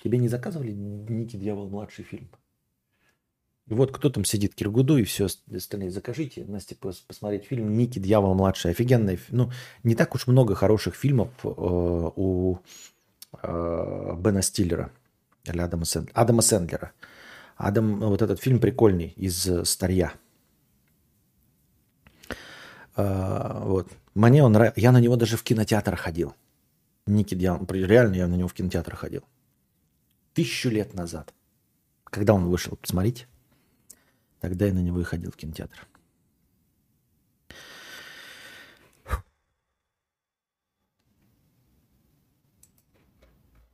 Тебе 0.04 0.18
не 0.18 0.28
заказывали 0.28 0.72
Ники, 0.72 1.36
дьявол 1.36 1.68
младший 1.68 2.04
фильм? 2.04 2.28
И 3.68 3.74
вот 3.74 3.92
кто 3.92 4.08
там 4.08 4.24
сидит, 4.24 4.54
Киргуду 4.54 4.96
и 4.96 5.04
все 5.04 5.26
остальные. 5.54 5.90
Закажите, 5.90 6.44
Настя, 6.46 6.74
посмотреть 6.74 7.44
фильм 7.44 7.76
«Ники, 7.76 7.98
дьявол 7.98 8.34
младший». 8.34 8.70
Офигенный. 8.70 9.20
Ну, 9.28 9.50
не 9.82 9.94
так 9.94 10.14
уж 10.14 10.26
много 10.26 10.54
хороших 10.54 10.94
фильмов 10.94 11.28
э, 11.44 11.48
у 11.48 12.58
э, 13.42 14.14
Бена 14.18 14.40
Стиллера 14.40 14.90
или 15.44 15.60
Адама, 15.60 15.84
Сэнд... 15.84 16.10
Адама 16.14 16.40
Сэндлера. 16.40 16.92
Адам, 17.56 18.00
вот 18.00 18.22
этот 18.22 18.40
фильм 18.40 18.58
прикольный 18.58 19.12
из 19.16 19.46
«Старья». 19.64 20.14
Э, 22.96 23.60
вот. 23.64 23.92
Мне 24.14 24.42
он 24.42 24.52
нравится. 24.52 24.80
Я 24.80 24.92
на 24.92 25.00
него 25.00 25.16
даже 25.16 25.36
в 25.36 25.42
кинотеатр 25.42 25.94
ходил. 25.94 26.34
Ники 27.06 27.34
Дьявол. 27.34 27.66
Реально 27.68 28.14
я 28.14 28.28
на 28.28 28.34
него 28.34 28.48
в 28.48 28.54
кинотеатр 28.54 28.96
ходил. 28.96 29.24
Тысячу 30.32 30.70
лет 30.70 30.94
назад. 30.94 31.34
Когда 32.04 32.32
он 32.32 32.46
вышел, 32.48 32.76
посмотрите. 32.76 33.26
Тогда 34.40 34.66
я 34.66 34.72
на 34.72 34.80
него 34.80 35.00
и 35.00 35.04
ходил 35.04 35.30
в 35.30 35.36
кинотеатр. 35.36 35.86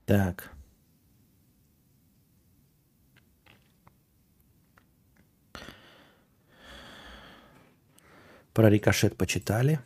Так. 0.07 0.51
Про 8.53 8.71
рикошет 8.71 9.17
почитали. 9.17 9.81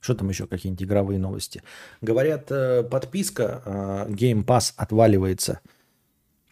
Что 0.00 0.14
там 0.14 0.28
еще, 0.28 0.46
какие-нибудь 0.46 0.84
игровые 0.84 1.18
новости? 1.18 1.62
Говорят, 2.00 2.50
э, 2.50 2.82
подписка 2.84 3.62
э, 3.64 4.10
Game 4.10 4.44
Pass 4.44 4.72
отваливается. 4.76 5.60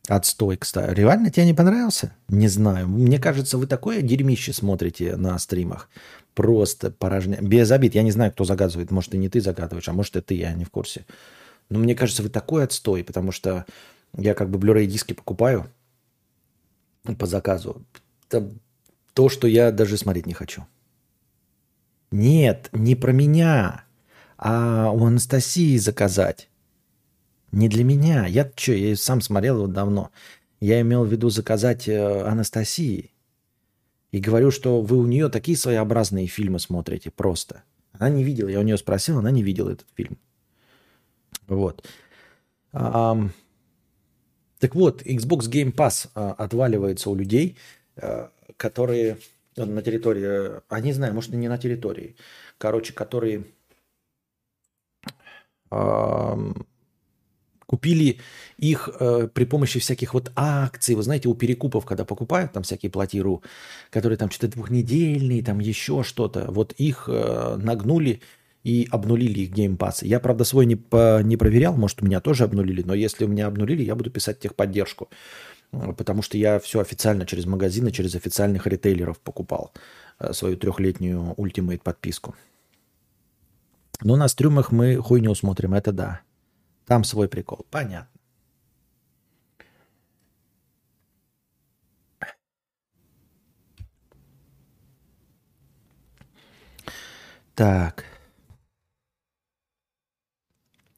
Отстой, 0.08 0.56
кстати. 0.56 0.94
Реально 0.94 1.30
тебе 1.30 1.46
не 1.46 1.54
понравился? 1.54 2.14
Не 2.28 2.48
знаю. 2.48 2.88
Мне 2.88 3.18
кажется, 3.18 3.56
вы 3.56 3.66
такое 3.66 4.02
дерьмище 4.02 4.52
смотрите 4.52 5.16
на 5.16 5.38
стримах. 5.38 5.88
Просто 6.34 6.90
порожня. 6.90 7.38
Без 7.40 7.70
обид. 7.70 7.94
Я 7.94 8.02
не 8.02 8.10
знаю, 8.10 8.32
кто 8.32 8.44
загадывает. 8.44 8.90
Может, 8.90 9.14
и 9.14 9.18
не 9.18 9.28
ты 9.28 9.40
загадываешь, 9.40 9.88
а 9.88 9.92
может, 9.92 10.16
и 10.16 10.20
ты, 10.20 10.34
я 10.34 10.52
не 10.52 10.64
в 10.64 10.70
курсе. 10.70 11.06
Но 11.70 11.78
мне 11.78 11.94
кажется, 11.94 12.22
вы 12.22 12.28
такой 12.28 12.64
отстой, 12.64 13.02
потому 13.02 13.32
что 13.32 13.64
я 14.16 14.34
как 14.34 14.50
бы 14.50 14.58
Blu-ray 14.58 14.86
диски 14.86 15.14
покупаю 15.14 15.70
по 17.18 17.26
заказу. 17.26 17.82
Это 18.28 18.50
то, 19.14 19.28
что 19.28 19.46
я 19.46 19.70
даже 19.70 19.96
смотреть 19.96 20.26
не 20.26 20.34
хочу. 20.34 20.66
Нет, 22.10 22.68
не 22.72 22.94
про 22.94 23.12
меня, 23.12 23.84
а 24.36 24.90
у 24.90 25.04
Анастасии 25.06 25.78
заказать. 25.78 26.48
Не 27.54 27.68
для 27.68 27.84
меня. 27.84 28.26
Я 28.26 28.50
что, 28.56 28.72
я 28.72 28.96
сам 28.96 29.20
смотрел 29.20 29.58
его 29.58 29.66
давно. 29.68 30.10
Я 30.60 30.80
имел 30.80 31.04
в 31.04 31.08
виду 31.12 31.30
заказать 31.30 31.88
э, 31.88 32.22
Анастасии. 32.22 33.12
И 34.10 34.18
говорю, 34.18 34.50
что 34.50 34.80
вы 34.80 34.98
у 34.98 35.06
нее 35.06 35.28
такие 35.28 35.56
своеобразные 35.56 36.26
фильмы 36.26 36.58
смотрите 36.58 37.10
просто. 37.10 37.62
Она 37.92 38.08
не 38.10 38.24
видела, 38.24 38.48
я 38.48 38.58
у 38.58 38.62
нее 38.62 38.76
спросил, 38.76 39.18
она 39.18 39.30
не 39.30 39.44
видела 39.44 39.70
этот 39.70 39.86
фильм. 39.94 40.18
Вот. 41.46 41.88
Так 42.72 43.30
вот, 44.74 45.02
Xbox 45.02 45.48
Game 45.50 45.72
Pass 45.72 46.08
а, 46.14 46.32
отваливается 46.32 47.10
у 47.10 47.14
людей, 47.14 47.56
а, 47.96 48.30
которые 48.56 49.18
на 49.56 49.82
территории, 49.82 50.60
а 50.68 50.80
не 50.80 50.92
знаю, 50.92 51.14
может, 51.14 51.32
и 51.34 51.36
не 51.36 51.48
на 51.48 51.58
территории, 51.58 52.16
короче, 52.58 52.92
которые 52.92 53.44
Купили 57.66 58.20
их 58.58 58.90
э, 59.00 59.28
при 59.32 59.44
помощи 59.44 59.80
всяких 59.80 60.14
вот 60.14 60.32
акций. 60.36 60.94
Вы 60.94 61.02
знаете, 61.02 61.28
у 61.28 61.34
перекупов, 61.34 61.84
когда 61.84 62.04
покупают 62.04 62.52
там 62.52 62.62
всякие 62.62 62.90
платиру, 62.90 63.42
которые 63.90 64.18
там 64.18 64.30
что-то 64.30 64.52
двухнедельные, 64.52 65.42
там 65.42 65.60
еще 65.60 66.02
что-то, 66.02 66.46
вот 66.50 66.72
их 66.72 67.08
э, 67.08 67.56
нагнули 67.56 68.20
и 68.64 68.88
обнулили 68.90 69.40
их 69.40 69.52
геймпасы. 69.52 70.06
Я, 70.06 70.20
правда, 70.20 70.44
свой 70.44 70.66
не, 70.66 70.76
по, 70.76 71.22
не 71.22 71.36
проверял, 71.36 71.74
может, 71.76 72.02
у 72.02 72.06
меня 72.06 72.20
тоже 72.20 72.44
обнулили, 72.44 72.82
но 72.82 72.94
если 72.94 73.24
у 73.24 73.28
меня 73.28 73.46
обнулили, 73.46 73.82
я 73.82 73.94
буду 73.94 74.10
писать 74.10 74.40
техподдержку, 74.40 75.08
э, 75.72 75.92
потому 75.96 76.22
что 76.22 76.38
я 76.38 76.58
все 76.58 76.80
официально 76.80 77.26
через 77.26 77.46
магазины, 77.46 77.92
через 77.92 78.14
официальных 78.14 78.66
ритейлеров 78.66 79.20
покупал 79.20 79.72
э, 80.18 80.32
свою 80.32 80.56
трехлетнюю 80.56 81.34
ультимейт 81.36 81.82
подписку. 81.82 82.34
Но 84.02 84.16
на 84.16 84.28
стрюмах 84.28 84.72
мы 84.72 84.96
хуйню 84.96 85.34
смотрим, 85.34 85.74
это 85.74 85.92
да. 85.92 86.20
Там 86.86 87.04
свой 87.04 87.28
прикол. 87.28 87.66
Понятно. 87.70 88.08
Так. 97.54 98.04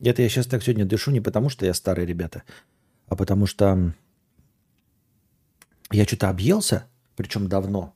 Это 0.01 0.23
я 0.23 0.29
сейчас 0.29 0.47
так 0.47 0.63
сегодня 0.63 0.85
дышу 0.85 1.11
не 1.11 1.21
потому, 1.21 1.49
что 1.49 1.67
я 1.67 1.75
старый, 1.75 2.07
ребята, 2.07 2.43
а 3.09 3.17
потому 3.17 3.47
что 3.47 3.95
я 5.91 6.05
что-то 6.05 6.29
объелся, 6.29 6.87
причем 7.17 7.49
давно, 7.49 7.95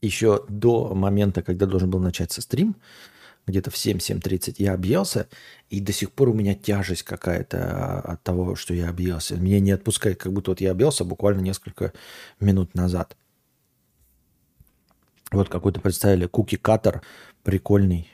еще 0.00 0.44
до 0.48 0.94
момента, 0.94 1.42
когда 1.42 1.66
должен 1.66 1.90
был 1.90 2.00
начаться 2.00 2.40
стрим, 2.40 2.76
где-то 3.46 3.70
в 3.70 3.74
7-7.30 3.74 4.56
я 4.58 4.74
объелся, 4.74 5.28
и 5.70 5.80
до 5.80 5.92
сих 5.92 6.12
пор 6.12 6.30
у 6.30 6.34
меня 6.34 6.54
тяжесть 6.54 7.04
какая-то 7.04 8.00
от 8.00 8.22
того, 8.22 8.56
что 8.56 8.74
я 8.74 8.88
объелся. 8.88 9.36
Меня 9.36 9.60
не 9.60 9.70
отпускает, 9.70 10.18
как 10.18 10.32
будто 10.32 10.50
вот 10.50 10.60
я 10.60 10.72
объелся 10.72 11.04
буквально 11.04 11.40
несколько 11.40 11.92
минут 12.40 12.74
назад. 12.74 13.16
Вот 15.30 15.48
какой-то 15.48 15.80
представили 15.80 16.26
куки-катер 16.26 17.02
прикольный. 17.42 18.08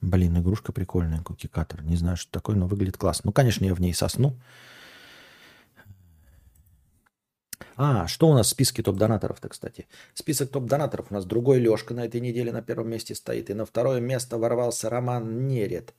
Блин, 0.00 0.38
игрушка 0.38 0.72
прикольная, 0.72 1.22
куки-катер. 1.22 1.84
Не 1.84 1.96
знаю, 1.96 2.16
что 2.16 2.30
такое, 2.32 2.56
но 2.56 2.66
выглядит 2.66 2.96
классно. 2.96 3.28
Ну, 3.28 3.32
конечно, 3.32 3.64
я 3.64 3.74
в 3.74 3.80
ней 3.80 3.94
сосну. 3.94 4.36
А, 7.76 8.06
что 8.06 8.28
у 8.28 8.34
нас 8.34 8.46
в 8.46 8.50
списке 8.50 8.82
топ-донаторов-то, 8.82 9.48
кстати? 9.48 9.86
Список 10.14 10.50
топ-донаторов 10.50 11.06
у 11.10 11.14
нас 11.14 11.24
другой 11.24 11.58
Лешка 11.58 11.94
на 11.94 12.04
этой 12.04 12.20
неделе 12.20 12.52
на 12.52 12.62
первом 12.62 12.90
месте 12.90 13.14
стоит. 13.14 13.50
И 13.50 13.54
на 13.54 13.64
второе 13.64 14.00
место 14.00 14.38
ворвался 14.38 14.88
Роман 14.88 15.46
Нерет. 15.46 15.94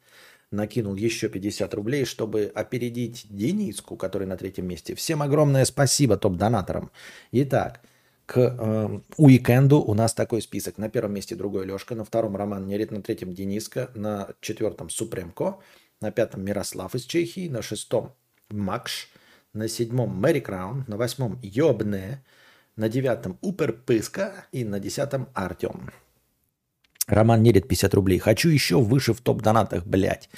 Накинул 0.51 0.95
еще 0.95 1.29
50 1.29 1.73
рублей, 1.73 2.05
чтобы 2.05 2.51
опередить 2.53 3.25
Дениску, 3.29 3.95
который 3.95 4.27
на 4.27 4.37
третьем 4.37 4.67
месте. 4.67 4.93
Всем 4.93 5.21
огромное 5.21 5.65
спасибо 5.65 6.15
топ-донаторам. 6.17 6.91
Итак, 7.31 7.81
к 8.25 8.37
э, 8.37 8.99
уикенду 9.17 9.79
у 9.81 9.93
нас 9.93 10.13
такой 10.13 10.41
список. 10.41 10.77
На 10.77 10.89
первом 10.89 11.13
месте 11.13 11.35
другой 11.35 11.65
Лешка, 11.65 11.95
на 11.95 12.05
втором 12.05 12.35
Роман 12.35 12.67
Нерет, 12.67 12.91
на 12.91 13.01
третьем 13.01 13.33
Дениска, 13.33 13.89
на 13.95 14.29
четвертом 14.41 14.89
Супремко, 14.89 15.57
на 16.01 16.11
пятом 16.11 16.45
Мирослав 16.45 16.93
из 16.93 17.03
Чехии, 17.05 17.49
на 17.49 17.61
шестом 17.61 18.13
Макш– 18.49 19.09
на 19.53 19.67
седьмом 19.67 20.09
Мэри 20.19 20.39
Краун, 20.39 20.83
на 20.87 20.97
восьмом 20.97 21.39
Йобне, 21.41 22.23
на 22.75 22.89
девятом 22.89 23.37
Уперпыска 23.41 24.47
и 24.51 24.63
на 24.63 24.79
десятом 24.79 25.29
Артем. 25.33 25.91
Роман 27.05 27.43
Нерит 27.43 27.67
50 27.67 27.93
рублей. 27.93 28.17
Хочу 28.17 28.49
еще 28.49 28.79
выше 28.79 29.13
в 29.13 29.21
топ-донатах, 29.21 29.85
блядь. 29.85 30.29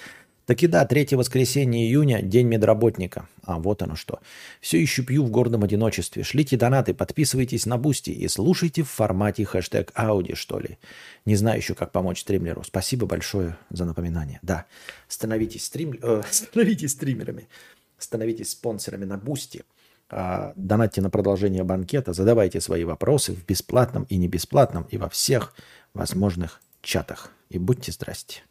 И 0.47 0.67
да, 0.67 0.85
третье 0.85 1.17
воскресенье 1.17 1.87
июня, 1.87 2.21
день 2.21 2.47
медработника. 2.47 3.27
А, 3.43 3.57
вот 3.57 3.81
оно 3.81 3.95
что. 3.95 4.19
Все 4.61 4.79
еще 4.79 5.01
пью 5.01 5.23
в 5.23 5.31
гордом 5.31 5.63
одиночестве. 5.63 6.23
Шлите 6.23 6.55
донаты, 6.55 6.93
подписывайтесь 6.93 7.65
на 7.65 7.77
Boosty 7.77 8.11
и 8.11 8.27
слушайте 8.27 8.83
в 8.83 8.89
формате 8.89 9.43
хэштег 9.43 9.91
Ауди, 9.95 10.35
что 10.35 10.59
ли. 10.59 10.77
Не 11.25 11.35
знаю 11.35 11.57
еще, 11.57 11.73
как 11.73 11.91
помочь 11.91 12.21
стримеру. 12.21 12.63
Спасибо 12.63 13.07
большое 13.07 13.57
за 13.71 13.85
напоминание. 13.85 14.39
Да, 14.43 14.65
становитесь, 15.07 15.65
стрим... 15.65 15.97
э, 15.99 16.21
становитесь 16.29 16.91
стримерами. 16.91 17.47
Становитесь 17.97 18.51
спонсорами 18.51 19.05
на 19.05 19.17
Boosty. 19.17 19.63
А, 20.09 20.53
донатьте 20.55 21.01
на 21.01 21.09
продолжение 21.09 21.63
банкета, 21.63 22.13
задавайте 22.13 22.61
свои 22.61 22.83
вопросы 22.83 23.33
в 23.33 23.45
бесплатном 23.45 24.03
и 24.03 24.17
не 24.17 24.27
бесплатном 24.27 24.83
и 24.83 24.97
во 24.97 25.09
всех 25.09 25.53
возможных 25.93 26.61
чатах. 26.81 27.31
И 27.49 27.57
будьте 27.57 27.91
здрасте. 27.91 28.43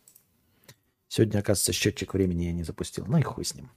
Сегодня, 1.09 1.39
оказывается, 1.39 1.73
счетчик 1.73 2.15
времени 2.15 2.45
я 2.45 2.53
не 2.53 2.65
запустил. 2.65 3.05
Ну 3.07 3.19
и 3.19 3.23
хуй 3.23 3.45
с 3.45 3.55
ним. 3.55 3.71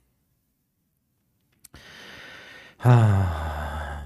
А, 2.84 4.06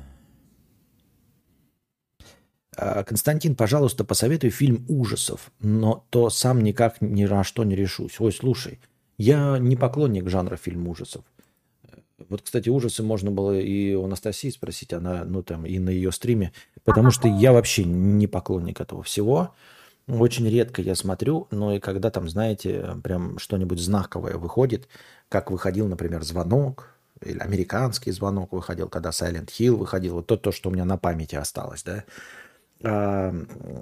Константин, 3.03 3.55
пожалуйста, 3.55 4.03
посоветуй 4.03 4.49
фильм 4.49 4.85
ужасов, 4.89 5.51
но 5.59 6.05
то 6.09 6.29
сам 6.29 6.61
никак 6.61 6.99
ни 6.99 7.25
на 7.25 7.43
что 7.43 7.63
не 7.63 7.75
решусь. 7.75 8.19
Ой, 8.19 8.31
слушай, 8.31 8.79
я 9.17 9.57
не 9.59 9.75
поклонник 9.75 10.29
жанра 10.29 10.57
фильм 10.57 10.87
ужасов. 10.87 11.23
Вот, 12.29 12.41
кстати, 12.41 12.69
ужасы 12.69 13.03
можно 13.03 13.31
было 13.31 13.59
и 13.59 13.93
у 13.93 14.05
Анастасии 14.05 14.49
спросить, 14.49 14.93
она, 14.93 15.23
ну, 15.25 15.43
там, 15.43 15.65
и 15.65 15.79
на 15.79 15.89
ее 15.89 16.11
стриме, 16.11 16.51
потому 16.83 17.11
что 17.11 17.27
я 17.27 17.53
вообще 17.53 17.83
не 17.83 18.27
поклонник 18.27 18.81
этого 18.81 19.03
всего. 19.03 19.53
Очень 20.07 20.49
редко 20.49 20.81
я 20.81 20.95
смотрю, 20.95 21.47
но 21.51 21.75
и 21.75 21.79
когда 21.79 22.09
там, 22.09 22.27
знаете, 22.27 22.95
прям 23.03 23.37
что-нибудь 23.39 23.79
знаковое 23.79 24.37
выходит, 24.37 24.87
как 25.29 25.51
выходил, 25.51 25.87
например, 25.87 26.23
«Звонок», 26.23 26.89
или 27.23 27.37
«Американский 27.37 28.11
звонок» 28.11 28.51
выходил, 28.51 28.89
когда 28.89 29.11
«Silent 29.11 29.49
Hill» 29.49 29.75
выходил, 29.75 30.15
вот 30.15 30.27
то, 30.27 30.37
то, 30.37 30.51
что 30.51 30.69
у 30.69 30.73
меня 30.73 30.85
на 30.85 30.97
памяти 30.97 31.35
осталось, 31.35 31.83
да. 31.83 32.03
А, 32.83 33.33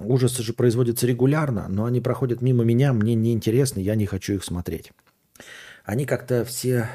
ужасы 0.04 0.42
же 0.42 0.52
производятся 0.52 1.06
регулярно, 1.06 1.66
но 1.68 1.86
они 1.86 2.00
проходят 2.00 2.42
мимо 2.42 2.64
меня, 2.64 2.92
мне 2.92 3.14
неинтересно, 3.14 3.80
я 3.80 3.94
не 3.94 4.06
хочу 4.06 4.34
их 4.34 4.44
смотреть. 4.44 4.92
Они 5.84 6.04
как-то 6.04 6.44
все 6.44 6.88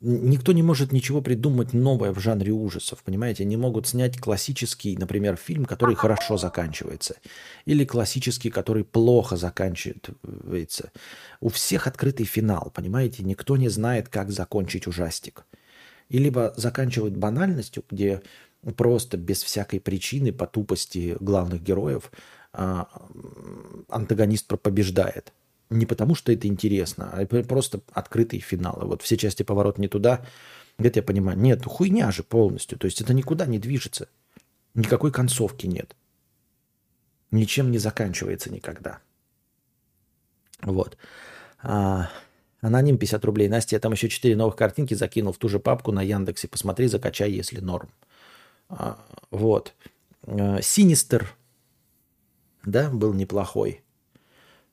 Никто 0.00 0.52
не 0.52 0.62
может 0.62 0.92
ничего 0.92 1.22
придумать 1.22 1.72
новое 1.72 2.12
в 2.12 2.18
жанре 2.18 2.52
ужасов, 2.52 3.02
понимаете? 3.02 3.44
Не 3.44 3.56
могут 3.56 3.86
снять 3.86 4.18
классический, 4.18 4.96
например, 4.96 5.36
фильм, 5.36 5.64
который 5.64 5.94
хорошо 5.94 6.36
заканчивается. 6.36 7.16
Или 7.64 7.84
классический, 7.84 8.50
который 8.50 8.84
плохо 8.84 9.36
заканчивается. 9.36 10.92
У 11.40 11.48
всех 11.48 11.86
открытый 11.86 12.26
финал, 12.26 12.70
понимаете? 12.74 13.22
Никто 13.22 13.56
не 13.56 13.68
знает, 13.68 14.08
как 14.08 14.30
закончить 14.30 14.86
ужастик. 14.86 15.46
И 16.08 16.18
либо 16.18 16.52
заканчивают 16.56 17.16
банальностью, 17.16 17.82
где 17.90 18.22
просто 18.76 19.16
без 19.16 19.42
всякой 19.42 19.80
причины 19.80 20.32
по 20.32 20.46
тупости 20.46 21.16
главных 21.20 21.62
героев 21.62 22.10
а, 22.52 22.88
антагонист 23.88 24.46
побеждает 24.46 25.32
не 25.70 25.86
потому, 25.86 26.14
что 26.14 26.32
это 26.32 26.46
интересно, 26.46 27.10
а 27.12 27.26
просто 27.26 27.80
открытые 27.92 28.40
финалы. 28.40 28.86
Вот 28.86 29.02
все 29.02 29.16
части 29.16 29.42
поворот 29.42 29.78
не 29.78 29.88
туда. 29.88 30.24
Где-то 30.78 31.00
я 31.00 31.02
понимаю, 31.02 31.38
нет, 31.38 31.64
хуйня 31.64 32.10
же 32.12 32.22
полностью. 32.22 32.78
То 32.78 32.84
есть 32.86 33.00
это 33.00 33.14
никуда 33.14 33.46
не 33.46 33.58
движется. 33.58 34.08
Никакой 34.74 35.10
концовки 35.10 35.66
нет. 35.66 35.96
ничем 37.30 37.70
не 37.70 37.78
заканчивается 37.78 38.52
никогда. 38.52 39.00
Вот. 40.62 40.96
А, 41.62 42.10
аноним 42.60 42.98
50 42.98 43.24
рублей. 43.24 43.48
Настя, 43.48 43.76
я 43.76 43.80
там 43.80 43.92
еще 43.92 44.08
4 44.08 44.36
новых 44.36 44.56
картинки 44.56 44.94
закинул 44.94 45.32
в 45.32 45.38
ту 45.38 45.48
же 45.48 45.58
папку 45.58 45.92
на 45.92 46.02
Яндексе. 46.02 46.48
Посмотри, 46.48 46.86
закачай, 46.86 47.30
если 47.30 47.60
норм. 47.60 47.88
А, 48.68 48.98
вот. 49.30 49.74
А, 50.22 50.60
Синистер, 50.62 51.34
да, 52.64 52.90
был 52.90 53.12
неплохой. 53.14 53.82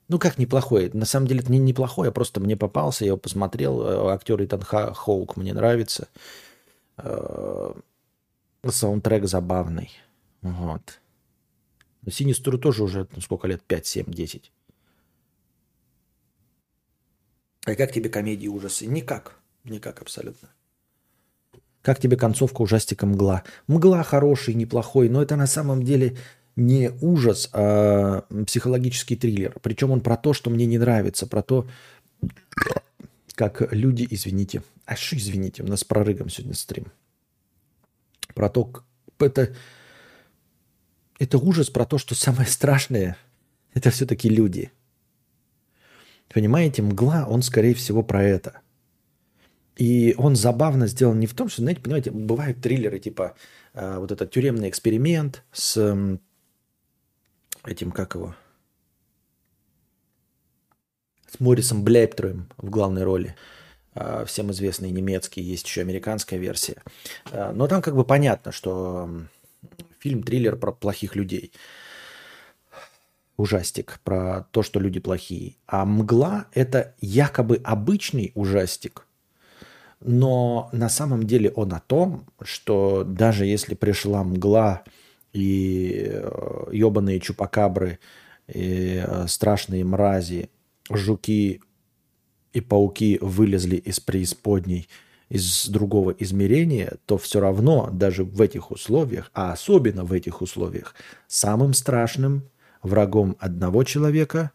Ну, 0.08 0.18
как 0.18 0.38
неплохой? 0.38 0.90
На 0.92 1.06
самом 1.06 1.26
деле 1.26 1.40
это 1.40 1.50
не 1.50 1.58
неплохой, 1.58 2.08
а 2.08 2.12
просто 2.12 2.40
мне 2.40 2.56
попался, 2.56 3.04
я 3.04 3.08
его 3.08 3.16
посмотрел. 3.16 3.82
Э, 3.82 4.14
Актер 4.14 4.42
Итан 4.44 4.60
Хоук 4.60 5.36
мне 5.36 5.54
нравится. 5.54 6.08
Э, 6.98 7.72
саундтрек 8.68 9.26
забавный. 9.26 9.90
Вот. 10.42 11.00
Синистеру 12.10 12.58
тоже 12.58 12.84
уже 12.84 13.08
ну, 13.14 13.22
сколько 13.22 13.46
лет? 13.48 13.62
5, 13.62 13.86
7, 13.86 14.12
10. 14.12 14.52
А 17.66 17.74
как 17.74 17.92
тебе 17.92 18.10
комедии 18.10 18.48
ужасы? 18.48 18.86
Никак. 18.86 19.38
Никак 19.64 20.02
абсолютно. 20.02 20.50
Как 21.80 21.98
тебе 21.98 22.16
концовка 22.16 22.62
ужастика 22.62 23.06
«Мгла»? 23.06 23.42
«Мгла» 23.66 24.02
хороший, 24.02 24.54
неплохой, 24.54 25.08
но 25.08 25.22
это 25.22 25.36
на 25.36 25.46
самом 25.46 25.82
деле 25.82 26.16
не 26.56 26.90
ужас, 27.00 27.48
а 27.52 28.24
психологический 28.46 29.16
триллер. 29.16 29.56
Причем 29.62 29.90
он 29.90 30.00
про 30.00 30.16
то, 30.16 30.32
что 30.32 30.50
мне 30.50 30.66
не 30.66 30.78
нравится, 30.78 31.26
про 31.26 31.42
то, 31.42 31.66
как 33.34 33.72
люди, 33.72 34.06
извините, 34.08 34.62
а 34.84 34.96
что 34.96 35.16
извините, 35.16 35.62
у 35.62 35.66
нас 35.66 35.80
с 35.80 35.84
прорыгом 35.84 36.28
сегодня 36.28 36.54
стрим. 36.54 36.86
Про 38.34 38.48
то, 38.48 38.70
это, 39.18 39.54
это 41.18 41.38
ужас 41.38 41.70
про 41.70 41.84
то, 41.84 41.98
что 41.98 42.14
самое 42.14 42.48
страшное– 42.48 43.16
это 43.74 43.90
все-таки 43.90 44.28
люди. 44.28 44.70
Понимаете, 46.32 46.82
мгла, 46.82 47.26
он, 47.28 47.42
скорее 47.42 47.74
всего, 47.74 48.02
про 48.02 48.22
это. 48.22 48.60
И 49.76 50.14
он 50.16 50.36
забавно 50.36 50.86
сделан 50.86 51.18
не 51.18 51.26
в 51.26 51.34
том, 51.34 51.48
что, 51.48 51.62
знаете, 51.62 51.80
понимаете, 51.80 52.10
бывают 52.12 52.60
триллеры 52.60 53.00
типа 53.00 53.34
э, 53.72 53.98
вот 53.98 54.12
этот 54.12 54.30
тюремный 54.30 54.68
эксперимент 54.68 55.42
с 55.52 56.18
этим, 57.64 57.90
как 57.90 58.14
его, 58.14 58.34
с 61.28 61.40
Морисом 61.40 61.84
Блейптроем 61.84 62.48
в 62.56 62.70
главной 62.70 63.04
роли. 63.04 63.34
Э, 63.94 64.24
всем 64.26 64.50
известный 64.50 64.90
немецкий, 64.90 65.42
есть 65.42 65.66
еще 65.66 65.80
американская 65.80 66.38
версия. 66.38 66.82
Э, 67.30 67.52
но 67.52 67.66
там 67.66 67.82
как 67.82 67.94
бы 67.94 68.04
понятно, 68.04 68.52
что 68.52 69.08
фильм-триллер 69.98 70.56
про 70.56 70.72
плохих 70.72 71.16
людей 71.16 71.52
ужастик 73.36 74.00
про 74.04 74.46
то, 74.50 74.62
что 74.62 74.80
люди 74.80 75.00
плохие. 75.00 75.56
А 75.66 75.84
мгла– 75.84 76.46
это 76.52 76.94
якобы 77.00 77.60
обычный 77.64 78.32
ужастик, 78.34 79.06
но 80.00 80.68
на 80.72 80.88
самом 80.88 81.24
деле 81.24 81.50
он 81.50 81.72
о 81.72 81.80
том, 81.80 82.26
что 82.42 83.04
даже 83.04 83.46
если 83.46 83.74
пришла 83.74 84.22
мгла 84.22 84.82
и 85.34 86.22
ебаные 86.72 87.18
э, 87.18 87.20
чупакабры, 87.20 87.98
и 88.46 89.04
э, 89.04 89.26
страшные 89.28 89.84
мрази, 89.84 90.48
жуки 90.88 91.60
и 92.52 92.60
пауки 92.60 93.18
вылезли 93.20 93.76
из 93.76 94.00
преисподней, 94.00 94.88
из 95.28 95.66
другого 95.68 96.12
измерения, 96.12 96.98
то 97.06 97.18
все 97.18 97.40
равно 97.40 97.90
даже 97.92 98.24
в 98.24 98.40
этих 98.40 98.70
условиях, 98.70 99.30
а 99.34 99.52
особенно 99.52 100.04
в 100.04 100.12
этих 100.12 100.40
условиях, 100.40 100.94
самым 101.26 101.74
страшным 101.74 102.44
врагом 102.82 103.36
одного 103.40 103.82
человека 103.82 104.52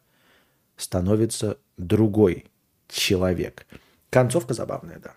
становится 0.77 1.57
другой 1.77 2.45
человек. 2.87 3.67
Концовка 4.09 4.53
забавная, 4.53 4.99
да. 4.99 5.13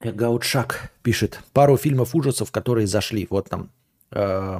Гаутшак 0.00 0.92
пишет 1.02 1.40
пару 1.52 1.76
фильмов 1.76 2.14
ужасов, 2.14 2.50
которые 2.52 2.86
зашли. 2.86 3.26
Вот 3.30 3.50
там 3.50 3.70
э, 4.10 4.58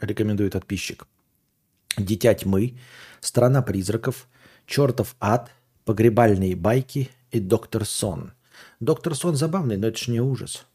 рекомендует 0.00 0.52
подписчик. 0.52 1.06
«Дитя 1.96 2.34
тьмы», 2.34 2.78
«Страна 3.20 3.62
призраков», 3.62 4.28
«Чертов 4.66 5.16
ад», 5.20 5.50
«Погребальные 5.84 6.56
байки» 6.56 7.10
и 7.30 7.40
«Доктор 7.40 7.84
Сон». 7.84 8.32
«Доктор 8.80 9.14
Сон» 9.14 9.36
забавный, 9.36 9.76
но 9.76 9.88
это 9.88 9.98
же 9.98 10.10
не 10.10 10.20
ужас. 10.20 10.66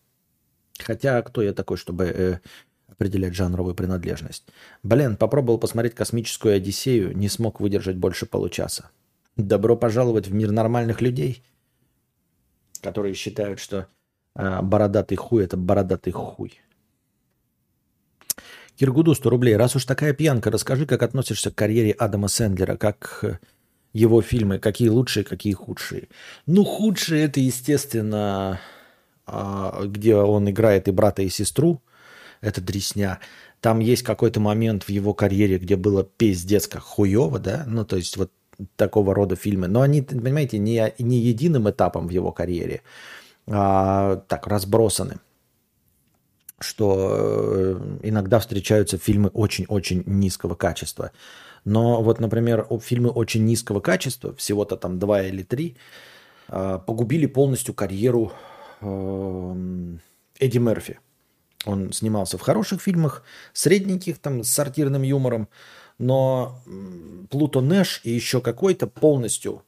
Хотя 0.79 1.21
кто 1.21 1.41
я 1.41 1.53
такой, 1.53 1.77
чтобы 1.77 2.05
э, 2.05 2.39
определять 2.87 3.35
жанровую 3.35 3.73
принадлежность? 3.73 4.47
Блин, 4.83 5.17
попробовал 5.17 5.57
посмотреть 5.57 5.95
«Космическую 5.95 6.55
Одиссею», 6.55 7.17
не 7.17 7.29
смог 7.29 7.59
выдержать 7.59 7.97
больше 7.97 8.25
получаса. 8.25 8.89
Добро 9.35 9.75
пожаловать 9.75 10.27
в 10.27 10.33
мир 10.33 10.51
нормальных 10.51 11.01
людей– 11.01 11.43
которые 12.81 13.13
считают, 13.13 13.59
что 13.59 13.87
э, 14.35 14.61
бородатый 14.61 15.15
хуй– 15.15 15.43
это 15.45 15.57
бородатый 15.57 16.11
хуй. 16.11 16.61
Киргуду 18.77 19.15
100 19.15 19.29
рублей. 19.29 19.55
Раз 19.55 19.75
уж 19.75 19.85
такая 19.85 20.13
пьянка, 20.13 20.51
расскажи, 20.51 20.85
как 20.85 21.01
относишься 21.01 21.49
к 21.49 21.55
карьере 21.55 21.91
Адама 21.91 22.27
Сэндлера, 22.27 22.77
как 22.77 23.41
его 23.93 24.21
фильмы, 24.21 24.59
какие 24.59 24.89
лучшие, 24.89 25.23
какие 25.23 25.53
худшие. 25.53 26.09
Ну, 26.45 26.63
худшие 26.63 27.25
это, 27.25 27.39
естественно, 27.39 28.59
э, 29.25 29.83
где 29.85 30.15
он 30.15 30.49
играет 30.49 30.87
и 30.87 30.91
брата, 30.91 31.23
и 31.23 31.29
сестру. 31.29 31.81
Это 32.41 32.61
дресня. 32.61 33.19
Там 33.61 33.79
есть 33.79 34.03
какой-то 34.03 34.39
момент 34.39 34.83
в 34.83 34.89
его 34.89 35.15
карьере, 35.15 35.57
где 35.57 35.75
было 35.75 36.03
пиздец 36.03 36.67
как 36.67 36.83
хуево, 36.83 37.39
да? 37.39 37.63
Ну, 37.65 37.83
то 37.83 37.97
есть 37.97 38.15
вот 38.17 38.31
такого 38.75 39.15
рода 39.15 39.35
фильмы. 39.35 39.67
Но 39.67 39.81
они, 39.81 40.03
понимаете, 40.03 40.59
не, 40.59 40.93
не 40.99 41.17
единым 41.17 41.67
этапом 41.67 42.07
в 42.07 42.11
его 42.11 42.31
карьере, 42.31 42.83
а 43.47 44.17
так 44.27 44.45
разбросаны. 44.45 45.17
Что 46.59 46.95
э, 47.09 47.99
иногда 48.03 48.39
встречаются 48.39 48.97
фильмы 48.97 49.29
очень-очень 49.29 50.03
низкого 50.05 50.55
качества. 50.55 51.11
Но 51.65 52.01
вот, 52.01 52.19
например, 52.19 52.65
фильмы 52.81 53.09
очень 53.09 53.45
низкого 53.45 53.79
качества, 53.79 54.33
всего-то 54.35 54.77
там 54.77 54.99
два 54.99 55.23
или 55.23 55.43
три, 55.43 55.75
а, 56.47 56.79
погубили 56.79 57.25
полностью 57.25 57.73
карьеру 57.73 58.31
эм, 58.81 59.99
Эдди 60.39 60.57
Мерфи. 60.57 60.99
Он 61.65 61.91
снимался 61.91 62.37
в 62.37 62.41
хороших 62.41 62.81
фильмах, 62.81 63.23
средненьких, 63.51 64.19
там, 64.19 64.43
с 64.43 64.49
сортирным 64.49 65.01
юмором, 65.01 65.49
но 65.97 66.61
Плуто 67.29 67.61
Нэш 67.61 68.01
и 68.03 68.11
еще 68.11 68.39
какой-то 68.39 68.87
полностью 68.87 69.63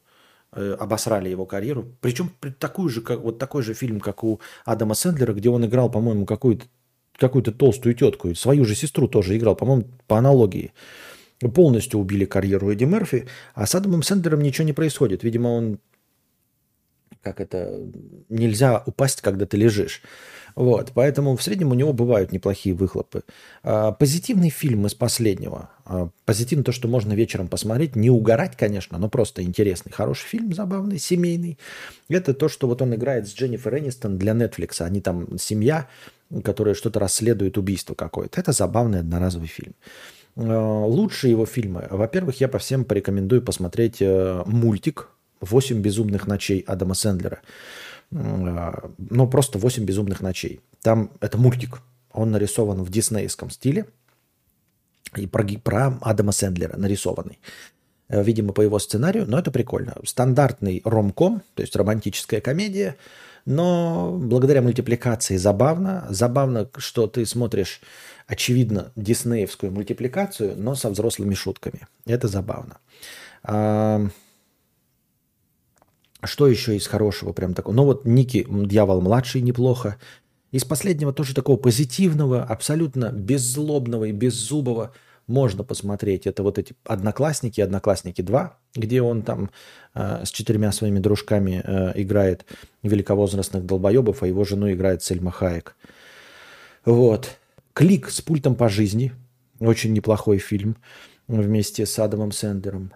э, 0.52 0.76
обосрали 0.78 1.28
его 1.28 1.44
карьеру. 1.44 1.86
Причем 2.00 2.30
такую 2.58 2.88
же, 2.88 3.02
как, 3.02 3.20
вот 3.20 3.38
такой 3.38 3.62
же 3.62 3.74
фильм, 3.74 4.00
как 4.00 4.24
у 4.24 4.40
Адама 4.64 4.94
Сэндлера, 4.94 5.34
где 5.34 5.50
он 5.50 5.66
играл, 5.66 5.90
по-моему, 5.90 6.24
какую-то 6.24 6.66
какую-то 7.20 7.52
толстую 7.52 7.94
тетку, 7.94 8.34
свою 8.34 8.64
же 8.64 8.74
сестру 8.74 9.06
тоже 9.06 9.36
играл, 9.36 9.54
по-моему, 9.54 9.84
по 10.06 10.18
аналогии. 10.18 10.72
Полностью 11.54 12.00
убили 12.00 12.24
карьеру 12.24 12.72
Эдди 12.72 12.84
Мерфи, 12.84 13.28
а 13.54 13.66
с 13.66 13.74
Адамом 13.74 14.02
Сэндлером 14.02 14.40
ничего 14.40 14.66
не 14.66 14.72
происходит. 14.72 15.22
Видимо, 15.22 15.48
он 15.48 15.78
как 17.22 17.40
это, 17.40 17.80
нельзя 18.28 18.82
упасть, 18.86 19.20
когда 19.20 19.44
ты 19.44 19.56
лежишь. 19.56 20.02
Вот, 20.56 20.92
поэтому 20.94 21.36
в 21.36 21.42
среднем 21.42 21.70
у 21.70 21.74
него 21.74 21.92
бывают 21.92 22.32
неплохие 22.32 22.74
выхлопы. 22.74 23.22
А, 23.62 23.92
позитивный 23.92 24.50
фильм 24.50 24.86
из 24.86 24.94
последнего. 24.94 25.70
А, 25.84 26.08
позитивно 26.24 26.64
то, 26.64 26.72
что 26.72 26.88
можно 26.88 27.12
вечером 27.12 27.48
посмотреть, 27.48 27.94
не 27.94 28.10
угорать, 28.10 28.56
конечно, 28.56 28.98
но 28.98 29.08
просто 29.08 29.42
интересный, 29.42 29.92
хороший 29.92 30.26
фильм, 30.26 30.52
забавный, 30.52 30.98
семейный. 30.98 31.58
Это 32.08 32.34
то, 32.34 32.48
что 32.48 32.66
вот 32.66 32.82
он 32.82 32.94
играет 32.94 33.28
с 33.28 33.34
Дженнифер 33.34 33.78
Энистон 33.78 34.18
для 34.18 34.32
Netflix. 34.32 34.82
Они 34.82 35.00
там 35.00 35.38
семья, 35.38 35.88
которая 36.44 36.74
что-то 36.74 37.00
расследует 37.00 37.58
убийство 37.58 37.94
какое-то. 37.94 38.40
Это 38.40 38.52
забавный 38.52 39.00
одноразовый 39.00 39.48
фильм. 39.48 39.74
А, 40.36 40.84
лучшие 40.84 41.32
его 41.32 41.46
фильмы. 41.46 41.86
Во-первых, 41.90 42.40
я 42.40 42.48
по 42.48 42.58
всем 42.58 42.84
порекомендую 42.84 43.42
посмотреть 43.42 43.96
э, 44.00 44.42
мультик 44.46 45.08
«Восемь 45.40 45.80
безумных 45.80 46.26
ночей» 46.26 46.60
Адама 46.66 46.94
Сэндлера. 46.94 47.40
А, 48.12 48.90
ну, 48.98 49.28
просто 49.28 49.58
«Восемь 49.58 49.84
безумных 49.84 50.20
ночей». 50.20 50.60
Там 50.82 51.10
это 51.20 51.38
мультик. 51.38 51.80
Он 52.12 52.30
нарисован 52.30 52.82
в 52.82 52.90
диснеевском 52.90 53.50
стиле. 53.50 53.86
И 55.16 55.26
про, 55.26 55.44
про 55.62 55.98
Адама 56.02 56.32
Сэндлера 56.32 56.76
нарисованный. 56.76 57.38
Э, 58.08 58.22
видимо, 58.22 58.52
по 58.52 58.60
его 58.60 58.78
сценарию, 58.78 59.24
но 59.26 59.38
это 59.38 59.50
прикольно. 59.50 59.94
Стандартный 60.04 60.82
ромком, 60.84 61.42
то 61.54 61.62
есть 61.62 61.74
романтическая 61.76 62.40
комедия, 62.40 62.96
но 63.46 64.16
благодаря 64.20 64.62
мультипликации 64.62 65.36
забавно. 65.36 66.06
Забавно, 66.10 66.68
что 66.76 67.06
ты 67.06 67.24
смотришь, 67.26 67.80
очевидно, 68.26 68.92
диснеевскую 68.96 69.72
мультипликацию, 69.72 70.54
но 70.56 70.74
со 70.74 70.90
взрослыми 70.90 71.34
шутками. 71.34 71.86
Это 72.06 72.28
забавно. 72.28 72.78
Что 76.22 76.46
еще 76.46 76.76
из 76.76 76.86
хорошего 76.86 77.32
прям 77.32 77.54
такого? 77.54 77.74
Ну 77.74 77.84
вот 77.84 78.04
Ники 78.04 78.46
Дьявол-младший 78.48 79.40
неплохо. 79.40 79.96
Из 80.52 80.64
последнего 80.64 81.12
тоже 81.12 81.34
такого 81.34 81.56
позитивного, 81.56 82.42
абсолютно 82.42 83.10
беззлобного 83.10 84.04
и 84.06 84.12
беззубого 84.12 84.92
можно 85.30 85.64
посмотреть. 85.64 86.26
Это 86.26 86.42
вот 86.42 86.58
эти 86.58 86.74
«Одноклассники», 86.84 87.60
«Одноклассники 87.60 88.20
2», 88.20 88.50
где 88.74 89.00
он 89.00 89.22
там 89.22 89.50
э, 89.94 90.24
с 90.24 90.30
четырьмя 90.30 90.72
своими 90.72 90.98
дружками 90.98 91.62
э, 91.64 91.92
играет 92.02 92.44
великовозрастных 92.82 93.64
долбоебов, 93.64 94.22
а 94.22 94.26
его 94.26 94.44
жену 94.44 94.70
играет 94.70 95.02
Сельма 95.02 95.30
Хаек. 95.30 95.76
Вот. 96.84 97.38
«Клик 97.72 98.10
с 98.10 98.20
пультом 98.20 98.56
по 98.56 98.68
жизни». 98.68 99.12
Очень 99.60 99.92
неплохой 99.92 100.38
фильм 100.38 100.76
вместе 101.28 101.86
с 101.86 101.98
Адамом 101.98 102.32
Сендером. 102.32 102.92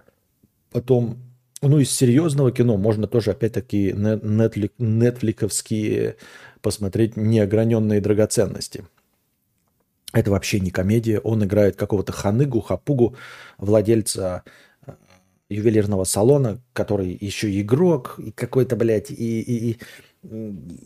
Потом, 0.72 1.18
ну, 1.62 1.78
из 1.78 1.90
серьезного 1.90 2.50
кино 2.50 2.76
можно 2.76 3.06
тоже, 3.06 3.30
опять-таки, 3.30 3.92
нетфликовские 3.92 6.16
посмотреть 6.62 7.16
«Неограненные 7.16 8.00
драгоценности». 8.00 8.84
Это 10.14 10.30
вообще 10.30 10.60
не 10.60 10.70
комедия. 10.70 11.18
Он 11.18 11.44
играет 11.44 11.74
какого-то 11.74 12.12
ханыгу, 12.12 12.60
хапугу, 12.60 13.16
владельца 13.58 14.44
э, 14.86 14.92
ювелирного 15.48 16.04
салона, 16.04 16.62
который 16.72 17.18
еще 17.20 17.60
игрок, 17.60 18.14
и 18.18 18.30
какой-то, 18.30 18.76
блядь, 18.76 19.10
и, 19.10 19.40
и, 19.40 19.70
и, 19.72 19.78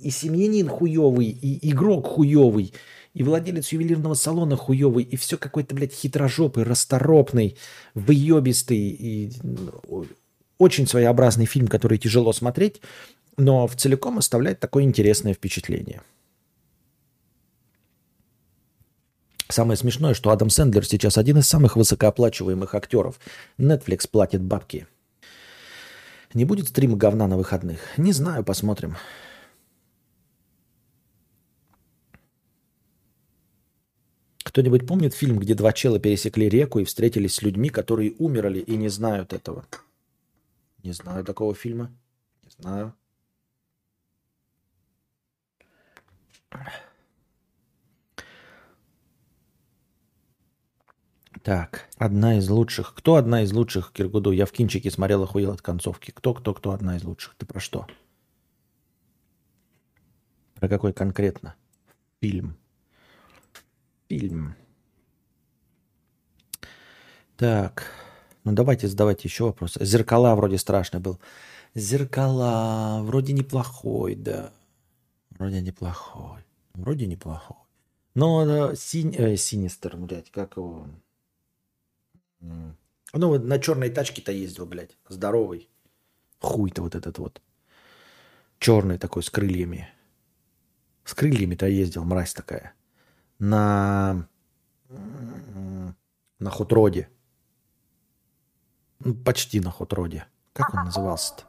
и 0.00 0.10
семьянин 0.10 0.68
хуевый, 0.68 1.26
и 1.26 1.70
игрок 1.70 2.06
хуевый, 2.06 2.72
и 3.12 3.22
владелец 3.22 3.70
ювелирного 3.70 4.14
салона 4.14 4.56
хуевый, 4.56 5.04
и 5.04 5.16
все 5.16 5.36
какой-то, 5.36 5.74
блядь, 5.74 5.92
хитрожопый, 5.92 6.64
расторопный, 6.64 7.58
выебистый, 7.94 8.78
и 8.78 9.30
очень 10.56 10.86
своеобразный 10.86 11.44
фильм, 11.44 11.68
который 11.68 11.98
тяжело 11.98 12.32
смотреть, 12.32 12.80
но 13.36 13.66
в 13.66 13.76
целиком 13.76 14.16
оставляет 14.16 14.58
такое 14.58 14.84
интересное 14.84 15.34
впечатление– 15.34 16.00
Самое 19.50 19.78
смешное, 19.78 20.12
что 20.12 20.30
Адам 20.30 20.50
Сэндлер 20.50 20.84
сейчас 20.84 21.16
один 21.16 21.38
из 21.38 21.48
самых 21.48 21.76
высокооплачиваемых 21.76 22.74
актеров. 22.74 23.18
Netflix 23.56 24.08
платит 24.08 24.42
бабки. 24.42 24.86
Не 26.34 26.44
будет 26.44 26.68
стрима 26.68 26.96
говна 26.96 27.26
на 27.26 27.38
выходных? 27.38 27.80
Не 27.96 28.12
знаю, 28.12 28.44
посмотрим. 28.44 28.96
Кто-нибудь 34.44 34.86
помнит 34.86 35.14
фильм, 35.14 35.38
где 35.38 35.54
два 35.54 35.72
чела 35.72 35.98
пересекли 35.98 36.48
реку 36.48 36.80
и 36.80 36.84
встретились 36.84 37.34
с 37.34 37.42
людьми, 37.42 37.70
которые 37.70 38.14
умерли 38.18 38.60
и 38.60 38.76
не 38.76 38.88
знают 38.88 39.32
этого? 39.32 39.66
Не 40.82 40.92
знаю 40.92 41.24
такого 41.24 41.54
фильма. 41.54 41.90
Не 42.42 42.50
знаю. 42.50 42.94
Так, 51.42 51.88
одна 51.96 52.38
из 52.38 52.48
лучших. 52.48 52.94
Кто 52.94 53.16
одна 53.16 53.42
из 53.42 53.52
лучших 53.52 53.92
Киргуду? 53.92 54.32
Я 54.32 54.46
в 54.46 54.52
кинчике 54.52 54.90
смотрел, 54.90 55.22
охуел 55.22 55.52
от 55.52 55.62
концовки. 55.62 56.10
Кто, 56.10 56.34
кто, 56.34 56.54
кто 56.54 56.72
одна 56.72 56.96
из 56.96 57.04
лучших? 57.04 57.34
Ты 57.36 57.46
про 57.46 57.60
что? 57.60 57.86
Про 60.54 60.68
какой 60.68 60.92
конкретно? 60.92 61.54
Фильм. 62.20 62.56
Фильм. 64.08 64.56
Так, 67.36 67.84
ну 68.42 68.52
давайте 68.52 68.88
задавайте 68.88 69.28
еще 69.28 69.44
вопросы. 69.44 69.84
Зеркала 69.84 70.34
вроде 70.34 70.58
страшный 70.58 70.98
был. 70.98 71.20
Зеркала 71.74 73.00
вроде 73.02 73.32
неплохой, 73.32 74.16
да. 74.16 74.52
Вроде 75.30 75.60
неплохой. 75.60 76.42
Вроде 76.74 77.06
неплохой. 77.06 77.56
Но 78.14 78.44
да, 78.44 78.74
синь, 78.74 79.14
э, 79.16 79.36
Синистер, 79.36 79.96
блядь, 79.96 80.30
как 80.32 80.56
его? 80.56 80.88
Ну, 82.40 83.38
на 83.38 83.58
черной 83.58 83.90
тачке-то 83.90 84.32
ездил, 84.32 84.66
блядь. 84.66 84.96
Здоровый. 85.08 85.68
Хуй-то 86.40 86.82
вот 86.82 86.94
этот 86.94 87.18
вот. 87.18 87.42
Черный 88.58 88.98
такой, 88.98 89.22
с 89.22 89.30
крыльями. 89.30 89.88
С 91.04 91.14
крыльями-то 91.14 91.66
ездил, 91.66 92.04
мразь 92.04 92.34
такая. 92.34 92.74
На... 93.38 94.28
На 96.38 96.50
Хотроде. 96.50 97.08
Ну, 99.00 99.14
почти 99.14 99.60
на 99.60 99.70
Хотроде. 99.70 100.26
Как 100.52 100.74
он 100.74 100.84
назывался-то? 100.84 101.44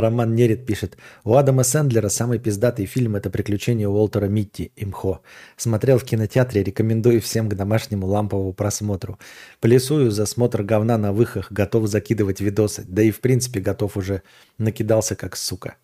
Роман 0.00 0.34
Нерит 0.34 0.66
пишет. 0.66 0.96
У 1.24 1.34
Адама 1.34 1.62
Сэндлера 1.62 2.08
самый 2.08 2.38
пиздатый 2.38 2.86
фильм– 2.86 3.16
это 3.16 3.30
«Приключения 3.30 3.88
Уолтера 3.88 4.26
Митти. 4.26 4.72
Имхо». 4.76 5.20
Смотрел 5.56 5.98
в 5.98 6.04
кинотеатре, 6.04 6.62
рекомендую 6.62 7.20
всем 7.20 7.48
к 7.48 7.54
домашнему 7.54 8.06
ламповому 8.06 8.52
просмотру. 8.52 9.18
Плесую 9.60 10.10
за 10.10 10.26
смотр 10.26 10.62
говна 10.62 10.98
на 10.98 11.12
выхах, 11.12 11.50
готов 11.50 11.88
закидывать 11.88 12.40
видосы. 12.40 12.84
Да 12.86 13.02
и 13.02 13.10
в 13.10 13.20
принципе 13.20 13.60
готов 13.60 13.96
уже. 13.96 14.22
Накидался 14.58 15.16
как 15.16 15.36
сука. 15.36 15.76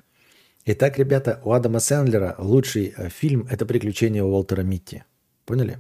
Итак, 0.65 0.97
ребята, 0.99 1.41
у 1.45 1.53
Адама 1.53 1.81
Сэндлера 1.81 2.37
лучший 2.39 2.95
э, 2.97 3.09
фильм– 3.09 3.49
это 3.51 3.67
«Приключения 3.67 4.23
Уолтера 4.23 4.63
Митти». 4.63 5.03
Поняли? 5.45 5.79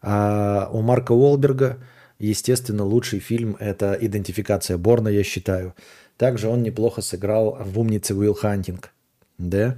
А 0.00 0.70
у 0.72 0.80
Марка 0.80 1.12
Уолберга, 1.12 1.78
естественно, 2.18 2.84
лучший 2.84 3.18
фильм– 3.18 3.56
это 3.60 3.96
«Идентификация 4.00 4.78
Борна», 4.78 5.08
я 5.08 5.22
считаю. 5.22 5.74
Также 6.16 6.48
он 6.48 6.62
неплохо 6.62 7.02
сыграл 7.02 7.56
в 7.60 7.78
«Умнице 7.78 8.14
Уилл 8.14 8.34
Хантинг». 8.34 8.90
Да? 9.38 9.76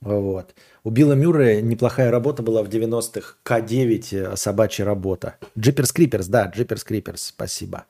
Вот. 0.00 0.54
У 0.84 0.90
Билла 0.90 1.14
Мюррея 1.14 1.60
неплохая 1.60 2.10
работа 2.10 2.42
была 2.42 2.62
в 2.62 2.68
90-х. 2.68 3.36
K-9 3.44 4.36
собачья 4.36 4.84
работа. 4.84 5.36
Jeepers 5.58 5.92
Creepers, 5.92 6.26
да, 6.26 6.46
Jeepers 6.46 6.84
Creepers, 6.84 7.22
спасибо. 7.22 7.86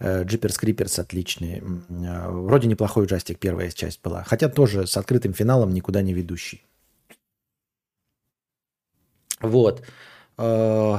Jeepers 0.00 0.58
Creepers 0.58 0.98
отличный. 0.98 1.62
Э, 1.88 2.28
вроде 2.28 2.68
неплохой 2.68 3.04
ужастик 3.04 3.38
первая 3.38 3.70
часть 3.70 4.00
была. 4.02 4.22
Хотя 4.24 4.48
тоже 4.48 4.86
с 4.86 4.96
открытым 4.96 5.32
финалом 5.32 5.72
никуда 5.72 6.02
не 6.02 6.12
ведущий. 6.12 6.64
Вот. 9.40 9.82
Э, 10.36 10.98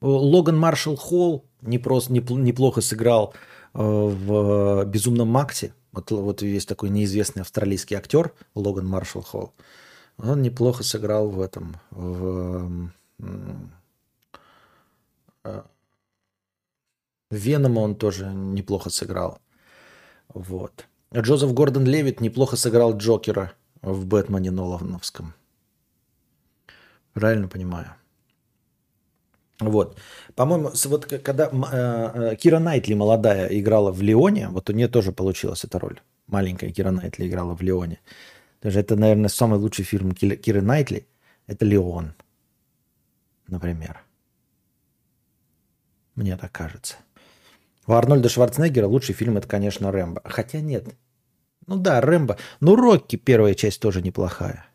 Логан 0.00 0.58
Маршалл 0.58 0.96
Холл 0.96 1.44
неплохо 1.62 2.80
сыграл 2.80 3.34
Э, 3.34 3.49
в 3.72 4.84
«Безумном 4.84 5.28
Максе». 5.28 5.74
Вот, 5.92 6.10
вот 6.10 6.42
есть 6.42 6.68
такой 6.68 6.90
неизвестный 6.90 7.42
австралийский 7.42 7.96
актер 7.96 8.32
Логан 8.54 8.86
Маршалл 8.86 9.22
Холл. 9.22 9.52
Он 10.18 10.42
неплохо 10.42 10.82
сыграл 10.82 11.30
в 11.30 11.40
этом, 11.40 11.76
в 11.90 12.90
э, 15.44 15.62
Венома 17.30 17.80
он 17.80 17.94
тоже 17.94 18.26
неплохо 18.26 18.90
сыграл. 18.90 19.40
Вот. 20.28 20.86
Джозеф 21.14 21.52
Гордон 21.52 21.84
Левит 21.84 22.20
неплохо 22.20 22.56
сыграл 22.56 22.96
Джокера 22.96 23.52
в 23.82 24.04
Бэтмене 24.04 24.50
Нолановском. 24.50 25.34
Правильно 27.12 27.48
понимаю? 27.48 27.94
Вот. 29.60 30.00
По-моему, 30.34 30.70
вот 30.86 31.06
когда 31.06 31.48
э, 31.48 32.32
э, 32.32 32.36
Кира 32.36 32.58
Найтли 32.58 32.94
молодая 32.94 33.46
играла 33.48 33.92
в 33.92 34.02
Леоне, 34.02 34.48
вот 34.48 34.70
у 34.70 34.72
нее 34.72 34.88
тоже 34.88 35.12
получилась 35.12 35.64
эта 35.64 35.78
роль. 35.78 36.00
Маленькая 36.26 36.70
Кира 36.70 36.90
Найтли 36.90 37.28
играла 37.28 37.54
в 37.54 37.62
Леоне. 37.62 38.00
Даже 38.62 38.80
это, 38.80 38.96
наверное, 38.96 39.28
самый 39.28 39.58
лучший 39.58 39.84
фильм 39.84 40.12
Киры 40.12 40.62
Найтли. 40.62 41.06
Это 41.46 41.64
Леон, 41.64 42.14
например. 43.48 44.02
Мне 46.14 46.36
так 46.36 46.52
кажется. 46.52 46.96
У 47.86 47.92
Арнольда 47.92 48.28
Шварценеггера 48.28 48.86
лучший 48.86 49.14
фильм 49.14 49.36
это, 49.36 49.48
конечно, 49.48 49.90
Рэмбо. 49.90 50.22
Хотя 50.24 50.60
нет. 50.60 50.94
Ну 51.66 51.76
да, 51.76 52.00
Рэмбо. 52.00 52.36
Ну, 52.60 52.76
Рокки 52.76 53.16
первая 53.16 53.54
часть 53.54 53.80
тоже 53.80 54.02
неплохая. 54.02 54.69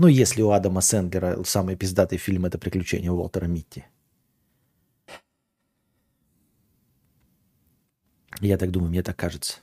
Ну, 0.00 0.06
если 0.06 0.40
у 0.40 0.50
Адама 0.50 0.80
Сэндлера 0.80 1.44
самый 1.44 1.76
пиздатый 1.76 2.16
фильм 2.16 2.46
это 2.46 2.56
«Приключения 2.56 3.10
Уолтера 3.10 3.44
Митти». 3.44 3.84
Я 8.40 8.56
так 8.56 8.70
думаю, 8.70 8.88
мне 8.88 9.02
так 9.02 9.14
кажется. 9.16 9.58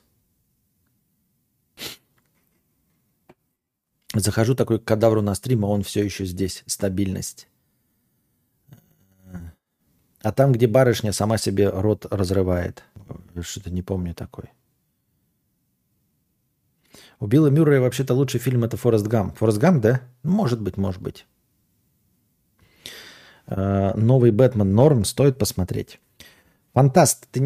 Захожу 4.14 4.54
такой 4.54 4.78
к 4.78 4.84
кадавру 4.84 5.22
на 5.22 5.34
стрим, 5.34 5.64
а 5.64 5.68
он 5.70 5.82
все 5.82 6.04
еще 6.04 6.24
здесь. 6.24 6.62
Стабильность. 6.66 7.48
А 10.22 10.30
там, 10.30 10.52
где 10.52 10.68
барышня 10.68 11.12
сама 11.12 11.36
себе 11.36 11.68
рот 11.68 12.06
разрывает. 12.12 12.84
Что-то 13.40 13.70
не 13.70 13.82
помню 13.82 14.14
такой. 14.14 14.52
У 17.20 17.26
Билла 17.26 17.50
Мюррея 17.50 17.80
вообще-то 17.80 18.14
лучший 18.14 18.40
фильм 18.40 18.64
это 18.64 18.76
«Форест 18.76 19.06
Гам». 19.06 19.32
«Форест 19.32 19.58
Гам», 19.58 19.80
да? 19.80 20.02
Может 20.22 20.60
быть, 20.60 20.76
может 20.76 21.02
быть. 21.02 21.26
А, 23.46 23.94
новый 23.96 24.30
«Бэтмен» 24.30 24.74
норм, 24.74 25.04
стоит 25.04 25.38
посмотреть. 25.38 26.00
Фантаст, 26.74 27.26
ты, 27.32 27.40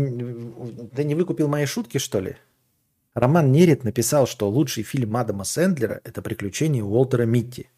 ты 0.95 1.05
не 1.05 1.15
выкупил 1.15 1.49
мои 1.49 1.65
шутки, 1.65 1.99
что 1.99 2.21
ли? 2.21 2.37
Роман 3.15 3.53
Нерит 3.53 3.85
написал, 3.85 4.27
что 4.27 4.51
лучший 4.51 4.83
фильм 4.83 5.17
Адама 5.17 5.45
Сэндлера– 5.45 6.01
это 6.05 6.21
«Приключения 6.23 6.83
Уолтера 6.83 7.25
Митти». 7.25 7.69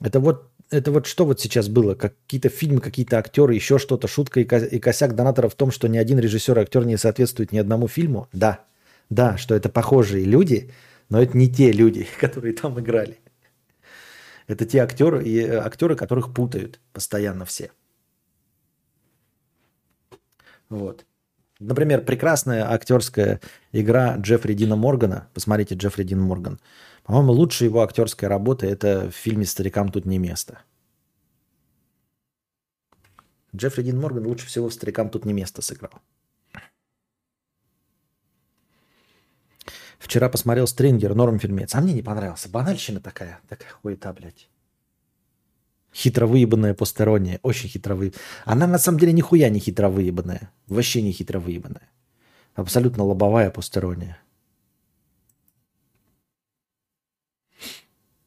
Это 0.00 0.20
вот, 0.20 0.50
это 0.70 0.90
вот 0.90 1.06
что 1.06 1.24
вот 1.24 1.40
сейчас 1.40 1.68
было? 1.68 1.94
Какие-то 1.94 2.48
фильмы, 2.48 2.80
какие-то 2.80 3.18
актеры, 3.18 3.54
еще 3.54 3.78
что-то, 3.78 4.08
шутка 4.08 4.40
и, 4.40 4.44
ко- 4.44 4.64
и 4.64 4.78
косяк 4.78 5.14
донатора 5.14 5.48
в 5.48 5.54
том, 5.54 5.70
что 5.70 5.88
ни 5.88 5.98
один 5.98 6.18
режиссер 6.18 6.58
и 6.58 6.62
актер 6.62 6.84
не 6.84 6.96
соответствует 6.96 7.52
ни 7.52 7.58
одному 7.58 7.88
фильму? 7.88 8.28
Да. 8.32 8.64
Да, 9.10 9.36
что 9.36 9.54
это 9.54 9.68
похожие 9.68 10.24
люди, 10.24 10.70
но 11.10 11.22
это 11.22 11.36
не 11.36 11.48
те 11.48 11.72
люди, 11.72 12.06
которые 12.20 12.54
там 12.54 12.78
играли. 12.80 13.18
Это 14.46 14.66
те 14.66 14.80
актеры, 14.80 15.24
и, 15.24 15.40
э, 15.40 15.56
актеры, 15.58 15.96
которых 15.96 16.34
путают 16.34 16.80
постоянно 16.92 17.44
все. 17.44 17.70
Вот. 20.68 21.04
Например, 21.60 22.04
прекрасная 22.04 22.70
актерская 22.70 23.40
игра 23.72 24.16
Джеффри 24.16 24.54
Дина 24.54 24.76
Моргана. 24.76 25.28
Посмотрите 25.34 25.76
Джеффри 25.76 26.02
Дин 26.04 26.20
Морган. 26.20 26.58
По-моему, 27.04 27.32
лучшая 27.32 27.68
его 27.68 27.82
актерская 27.82 28.28
работа 28.28 28.66
это 28.66 29.10
в 29.10 29.14
фильме 29.14 29.44
«Старикам 29.44 29.90
тут 29.90 30.06
не 30.06 30.18
место». 30.18 30.60
Джеффри 33.54 33.82
Дин 33.82 34.00
Морган 34.00 34.26
лучше 34.26 34.46
всего 34.46 34.68
в 34.68 34.74
«Старикам 34.74 35.10
тут 35.10 35.24
не 35.24 35.32
место» 35.32 35.62
сыграл. 35.62 35.92
Вчера 39.98 40.28
посмотрел 40.28 40.66
«Стрингер», 40.66 41.14
норм 41.14 41.38
фильмец. 41.38 41.74
А 41.74 41.80
мне 41.80 41.92
не 41.94 42.02
понравился. 42.02 42.48
Банальщина 42.48 43.00
такая. 43.00 43.40
Такая 43.48 43.70
хуета, 43.80 44.12
блядь. 44.12 44.48
Хитро 45.94 46.26
выебанная 46.26 46.74
посторонняя. 46.74 47.38
Очень 47.42 47.68
хитро 47.68 47.94
вы... 47.94 48.12
Она 48.44 48.66
на 48.66 48.78
самом 48.78 48.98
деле 48.98 49.12
нихуя 49.12 49.48
не 49.48 49.60
хитро 49.60 49.88
выебанная. 49.88 50.52
Вообще 50.66 51.00
не 51.00 51.12
хитро 51.12 51.38
выебанная. 51.38 51.88
Абсолютно 52.54 53.04
лобовая 53.04 53.50
посторонняя. 53.50 54.18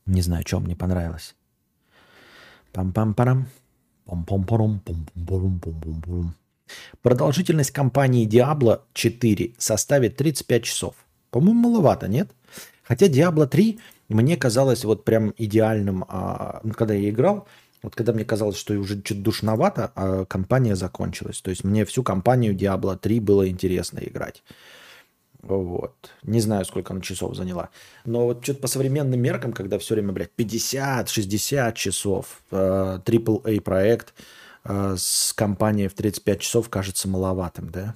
Не 0.08 0.22
знаю, 0.22 0.44
что 0.48 0.60
мне 0.60 0.76
понравилось. 0.76 1.36
Пам-пам-парам. 2.74 3.46
Пам-пам-парам. 4.06 4.80
Пам-пам-парам. 4.80 6.34
Продолжительность 7.02 7.72
кампании 7.72 8.28
Diablo 8.28 8.82
4 8.94 9.56
составит 9.58 10.16
35 10.16 10.64
часов. 10.64 10.96
По-моему, 11.30 11.70
маловато, 11.70 12.08
нет? 12.08 12.30
Хотя 12.84 13.08
Diablo 13.08 13.48
3 13.48 13.80
мне 14.10 14.38
казалось 14.38 14.86
вот 14.86 15.04
прям 15.04 15.34
идеальным, 15.38 16.06
а, 16.08 16.62
ну, 16.64 16.74
когда 16.74 16.94
я 16.94 17.10
играл, 17.10 17.48
вот 17.84 17.96
когда 17.96 18.14
мне 18.14 18.26
казалось, 18.26 18.58
что 18.58 18.74
уже 18.74 19.02
чуть 19.02 19.22
душновато, 19.22 19.92
а 19.96 20.26
кампания 20.26 20.76
закончилась. 20.76 21.42
То 21.42 21.50
есть 21.50 21.64
мне 21.64 21.86
всю 21.86 22.04
кампанию 22.04 22.56
Diablo 22.56 22.98
3 22.98 23.20
было 23.20 23.48
интересно 23.48 24.00
играть. 24.00 24.44
Вот. 25.42 26.12
Не 26.24 26.40
знаю, 26.40 26.66
сколько 26.66 26.94
она 26.94 27.02
часов 27.02 27.36
заняла. 27.36 27.70
Но 28.06 28.26
вот 28.26 28.44
что-то 28.44 28.62
по 28.62 28.68
современным 28.68 29.20
меркам, 29.22 29.54
когда 29.54 29.78
все 29.80 29.94
время, 29.94 30.12
блядь, 30.12 30.32
50-60 30.38 31.74
часов, 31.76 32.42
э, 32.52 33.00
AAA 33.06 33.62
проект 33.62 34.14
э, 34.64 34.96
с 34.98 35.34
компанией 35.34 35.88
в 35.88 35.94
35 35.94 36.42
часов 36.42 36.70
кажется 36.70 37.08
маловатым, 37.08 37.70
да? 37.70 37.96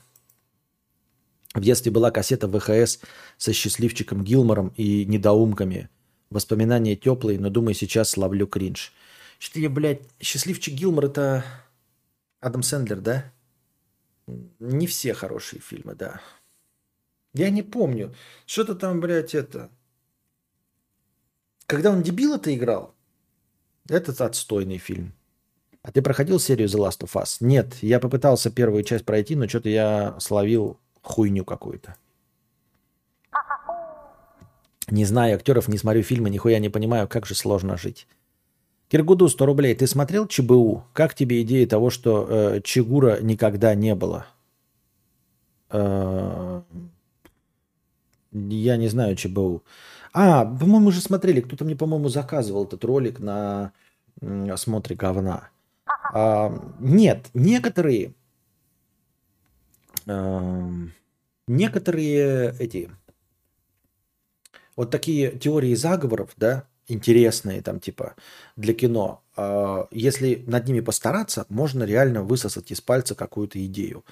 В 1.54 1.60
детстве 1.60 1.92
была 1.92 2.12
кассета 2.12 2.48
ВХС 2.48 3.00
со 3.38 3.52
счастливчиком 3.52 4.24
Гилмором 4.24 4.72
и 4.78 5.06
недоумками. 5.06 5.90
Воспоминания 6.30 6.96
теплые, 6.96 7.40
но 7.40 7.50
думаю, 7.50 7.74
сейчас 7.74 8.16
ловлю 8.16 8.48
кринж. 8.48 8.94
Что 9.38 9.60
я, 9.60 9.70
блядь, 9.70 10.04
счастливчик 10.22 10.74
Гилмор 10.76 11.06
это 11.06 11.44
Адам 12.40 12.64
Сэндлер, 12.64 13.02
да? 13.02 13.26
Не 14.60 14.88
все 14.88 15.14
хорошие 15.14 15.60
фильмы, 15.60 15.96
да. 15.96 16.22
Я 17.34 17.50
не 17.50 17.64
помню. 17.64 18.14
Что-то 18.46 18.76
там, 18.76 19.00
блядь, 19.00 19.36
это... 19.36 19.70
Когда 21.66 21.92
он 21.92 22.04
дебила-то 22.04 22.54
играл, 22.54 22.94
этот 23.88 24.20
отстойный 24.20 24.78
фильм. 24.78 25.14
А 25.84 25.92
ты 25.92 26.02
проходил 26.02 26.40
серию 26.40 26.68
The 26.68 26.80
Last 26.80 27.00
of 27.00 27.14
Us? 27.14 27.38
Нет, 27.40 27.76
я 27.82 28.00
попытался 28.00 28.52
первую 28.52 28.84
часть 28.84 29.06
пройти, 29.06 29.36
но 29.36 29.48
что-то 29.48 29.70
я 29.70 30.16
словил 30.20 30.78
хуйню 31.02 31.46
какую-то. 31.46 31.96
Не 34.90 35.06
знаю 35.06 35.36
актеров, 35.36 35.70
не 35.70 35.78
смотрю 35.78 36.04
фильмы, 36.04 36.30
нихуя 36.30 36.60
не 36.60 36.70
понимаю, 36.70 37.08
как 37.08 37.26
же 37.26 37.34
сложно 37.34 37.78
жить. 37.78 38.08
Киргуду 38.90 39.30
100 39.30 39.46
рублей. 39.46 39.74
Ты 39.74 39.88
смотрел 39.88 40.28
ЧБУ? 40.28 40.84
Как 40.92 41.16
тебе 41.16 41.42
идея 41.44 41.66
того, 41.66 41.90
что 41.90 42.28
э, 42.30 42.62
Чигура 42.62 43.22
никогда 43.22 43.74
не 43.74 43.96
было? 43.96 44.28
Э, 45.70 46.62
я 48.32 48.78
не 48.78 48.88
знаю 48.88 49.16
ЧБУ. 49.16 49.64
А, 50.14 50.46
по-моему, 50.46 50.88
уже 50.88 51.02
смотрели. 51.02 51.42
Кто-то 51.42 51.66
мне, 51.66 51.76
по-моему, 51.76 52.10
заказывал 52.10 52.66
этот 52.66 52.84
ролик 52.84 53.20
на 53.20 53.72
м, 54.22 54.52
осмотре 54.52 54.96
говна. 54.96 55.50
А, 56.14 56.52
нет, 56.80 57.28
некоторые 57.34 58.14
Эм, 60.08 60.94
некоторые 61.48 62.56
эти 62.60 62.90
вот 64.76 64.90
такие 64.90 65.32
теории 65.32 65.76
заговоров, 65.76 66.32
да, 66.38 66.66
интересные 66.88 67.62
там 67.62 67.80
типа 67.80 68.16
для 68.56 68.74
кино, 68.74 69.22
э, 69.38 69.86
если 69.92 70.44
над 70.48 70.68
ними 70.68 70.80
постараться, 70.80 71.46
можно 71.50 71.84
реально 71.84 72.24
высосать 72.24 72.72
из 72.72 72.82
пальца 72.82 73.16
какую-то 73.16 73.64
идею. 73.66 74.04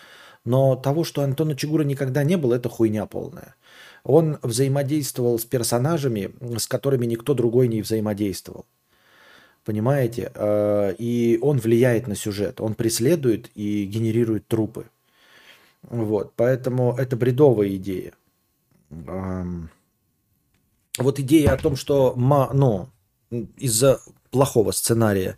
Но 0.46 0.76
того, 0.76 1.04
что 1.04 1.22
Антона 1.22 1.56
Чигура 1.56 1.84
никогда 1.84 2.24
не 2.24 2.38
было, 2.38 2.56
это 2.56 2.70
хуйня 2.70 3.06
полная. 3.06 3.56
Он 4.04 4.40
взаимодействовал 4.42 5.40
с 5.40 5.46
персонажами, 5.46 6.34
с 6.58 6.68
которыми 6.68 7.06
никто 7.06 7.34
другой 7.34 7.68
не 7.68 7.82
взаимодействовал. 7.82 8.66
Понимаете? 9.66 10.32
Э, 10.36 10.96
и 10.98 11.38
он 11.42 11.60
влияет 11.60 12.08
на 12.08 12.16
сюжет. 12.16 12.62
Он 12.62 12.74
преследует 12.74 13.50
и 13.56 13.86
генерирует 13.86 14.48
трупы. 14.48 14.86
Вот, 15.84 16.34
поэтому 16.36 16.96
это 16.98 17.16
бредовая 17.16 17.76
идея. 17.76 18.14
Вот 18.90 19.70
идея 21.20 21.54
о 21.54 21.58
том, 21.58 21.76
что 21.76 22.16
ну, 22.18 22.90
из-за 23.58 24.02
плохого 24.32 24.72
сценария 24.72 25.38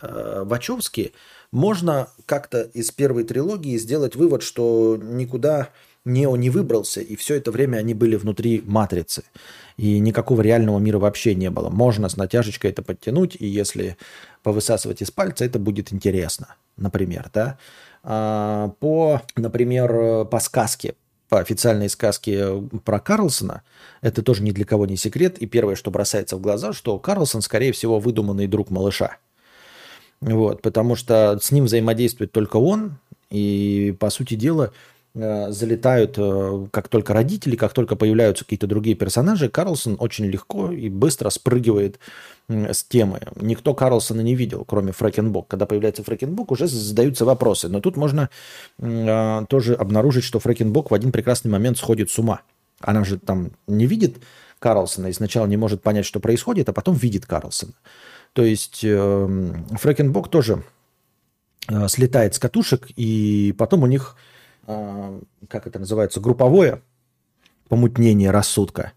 э, 0.00 0.42
Вачовски 0.44 1.12
можно 1.50 2.08
как-то 2.26 2.62
из 2.62 2.92
первой 2.92 3.24
трилогии 3.24 3.78
сделать 3.78 4.14
вывод, 4.14 4.42
что 4.42 4.98
никуда 5.00 5.70
Нео 6.06 6.34
не 6.36 6.48
выбрался, 6.48 7.00
и 7.02 7.14
все 7.14 7.34
это 7.34 7.50
время 7.50 7.76
они 7.76 7.92
были 7.92 8.16
внутри 8.16 8.62
матрицы. 8.64 9.24
И 9.76 9.98
никакого 9.98 10.40
реального 10.40 10.78
мира 10.78 10.98
вообще 10.98 11.34
не 11.34 11.50
было. 11.50 11.68
Можно 11.68 12.08
с 12.08 12.16
натяжечкой 12.16 12.70
это 12.70 12.82
подтянуть, 12.82 13.36
и 13.38 13.46
если 13.46 13.98
повысасывать 14.42 15.02
из 15.02 15.10
пальца, 15.10 15.44
это 15.44 15.58
будет 15.58 15.92
интересно, 15.92 16.54
например, 16.78 17.30
да. 17.34 17.58
А, 18.02 18.68
по, 18.80 19.20
например, 19.36 20.24
по 20.24 20.40
сказке, 20.40 20.94
по 21.28 21.38
официальной 21.38 21.90
сказке 21.90 22.60
про 22.84 22.98
Карлсона, 22.98 23.62
это 24.00 24.22
тоже 24.22 24.42
ни 24.42 24.52
для 24.52 24.64
кого 24.64 24.86
не 24.86 24.96
секрет, 24.96 25.38
и 25.38 25.46
первое, 25.46 25.76
что 25.76 25.90
бросается 25.90 26.36
в 26.36 26.40
глаза, 26.40 26.72
что 26.72 26.98
Карлсон, 26.98 27.42
скорее 27.42 27.72
всего, 27.72 28.00
выдуманный 28.00 28.46
друг 28.46 28.70
малыша. 28.70 29.18
Вот, 30.20 30.60
потому 30.62 30.96
что 30.96 31.38
с 31.40 31.52
ним 31.52 31.66
взаимодействует 31.66 32.32
только 32.32 32.56
он, 32.56 32.96
и, 33.30 33.94
по 34.00 34.10
сути 34.10 34.34
дела, 34.34 34.72
залетают, 35.14 36.14
э, 36.18 36.66
как 36.70 36.88
только 36.88 37.12
родители, 37.12 37.56
как 37.56 37.72
только 37.72 37.96
появляются 37.96 38.44
какие-то 38.44 38.68
другие 38.68 38.94
персонажи, 38.94 39.48
Карлсон 39.48 39.96
очень 39.98 40.26
легко 40.26 40.70
и 40.70 40.88
быстро 40.88 41.30
спрыгивает 41.30 41.98
с 42.48 42.84
темы. 42.84 43.20
Никто 43.36 43.74
Карлсона 43.74 44.20
не 44.20 44.34
видел, 44.34 44.64
кроме 44.64 44.92
Фрэкенбок. 44.92 45.48
Когда 45.48 45.66
появляется 45.66 46.04
Фрэкенбок, 46.04 46.52
уже 46.52 46.66
задаются 46.66 47.24
вопросы. 47.24 47.68
Но 47.68 47.80
тут 47.80 47.96
можно 47.96 48.30
э, 48.78 49.44
тоже 49.48 49.74
обнаружить, 49.74 50.24
что 50.24 50.38
Фрэкенбок 50.38 50.90
в 50.90 50.94
один 50.94 51.12
прекрасный 51.12 51.50
момент 51.50 51.78
сходит 51.78 52.10
с 52.10 52.18
ума. 52.18 52.42
Она 52.80 53.04
же 53.04 53.18
там 53.18 53.52
не 53.66 53.86
видит 53.86 54.18
Карлсона 54.58 55.08
и 55.08 55.12
сначала 55.12 55.46
не 55.46 55.56
может 55.56 55.82
понять, 55.82 56.06
что 56.06 56.20
происходит, 56.20 56.68
а 56.68 56.72
потом 56.72 56.94
видит 56.94 57.26
Карлсона. 57.26 57.72
То 58.32 58.44
есть 58.44 58.80
э, 58.84 59.54
Фрэкенбок 59.72 60.28
тоже 60.28 60.62
э, 61.68 61.88
слетает 61.88 62.34
с 62.34 62.38
катушек, 62.38 62.88
и 62.96 63.54
потом 63.58 63.82
у 63.82 63.86
них 63.86 64.16
как 65.48 65.66
это 65.66 65.78
называется, 65.78 66.20
групповое 66.20 66.82
помутнение 67.68 68.30
рассудка. 68.30 68.92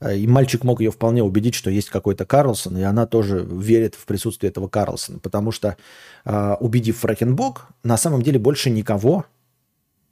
А, 0.00 0.12
и 0.12 0.26
мальчик 0.26 0.64
мог 0.64 0.80
ее 0.80 0.90
вполне 0.90 1.22
убедить, 1.22 1.54
что 1.54 1.70
есть 1.70 1.90
какой-то 1.90 2.24
Карлсон, 2.24 2.76
и 2.78 2.82
она 2.82 3.06
тоже 3.06 3.46
верит 3.48 3.94
в 3.94 4.06
присутствие 4.06 4.50
этого 4.50 4.68
Карлсона. 4.68 5.18
Потому 5.18 5.52
что, 5.52 5.76
а, 6.24 6.56
убедив 6.60 6.98
Фрэкенбок, 6.98 7.68
на 7.82 7.96
самом 7.96 8.22
деле 8.22 8.38
больше 8.38 8.70
никого, 8.70 9.26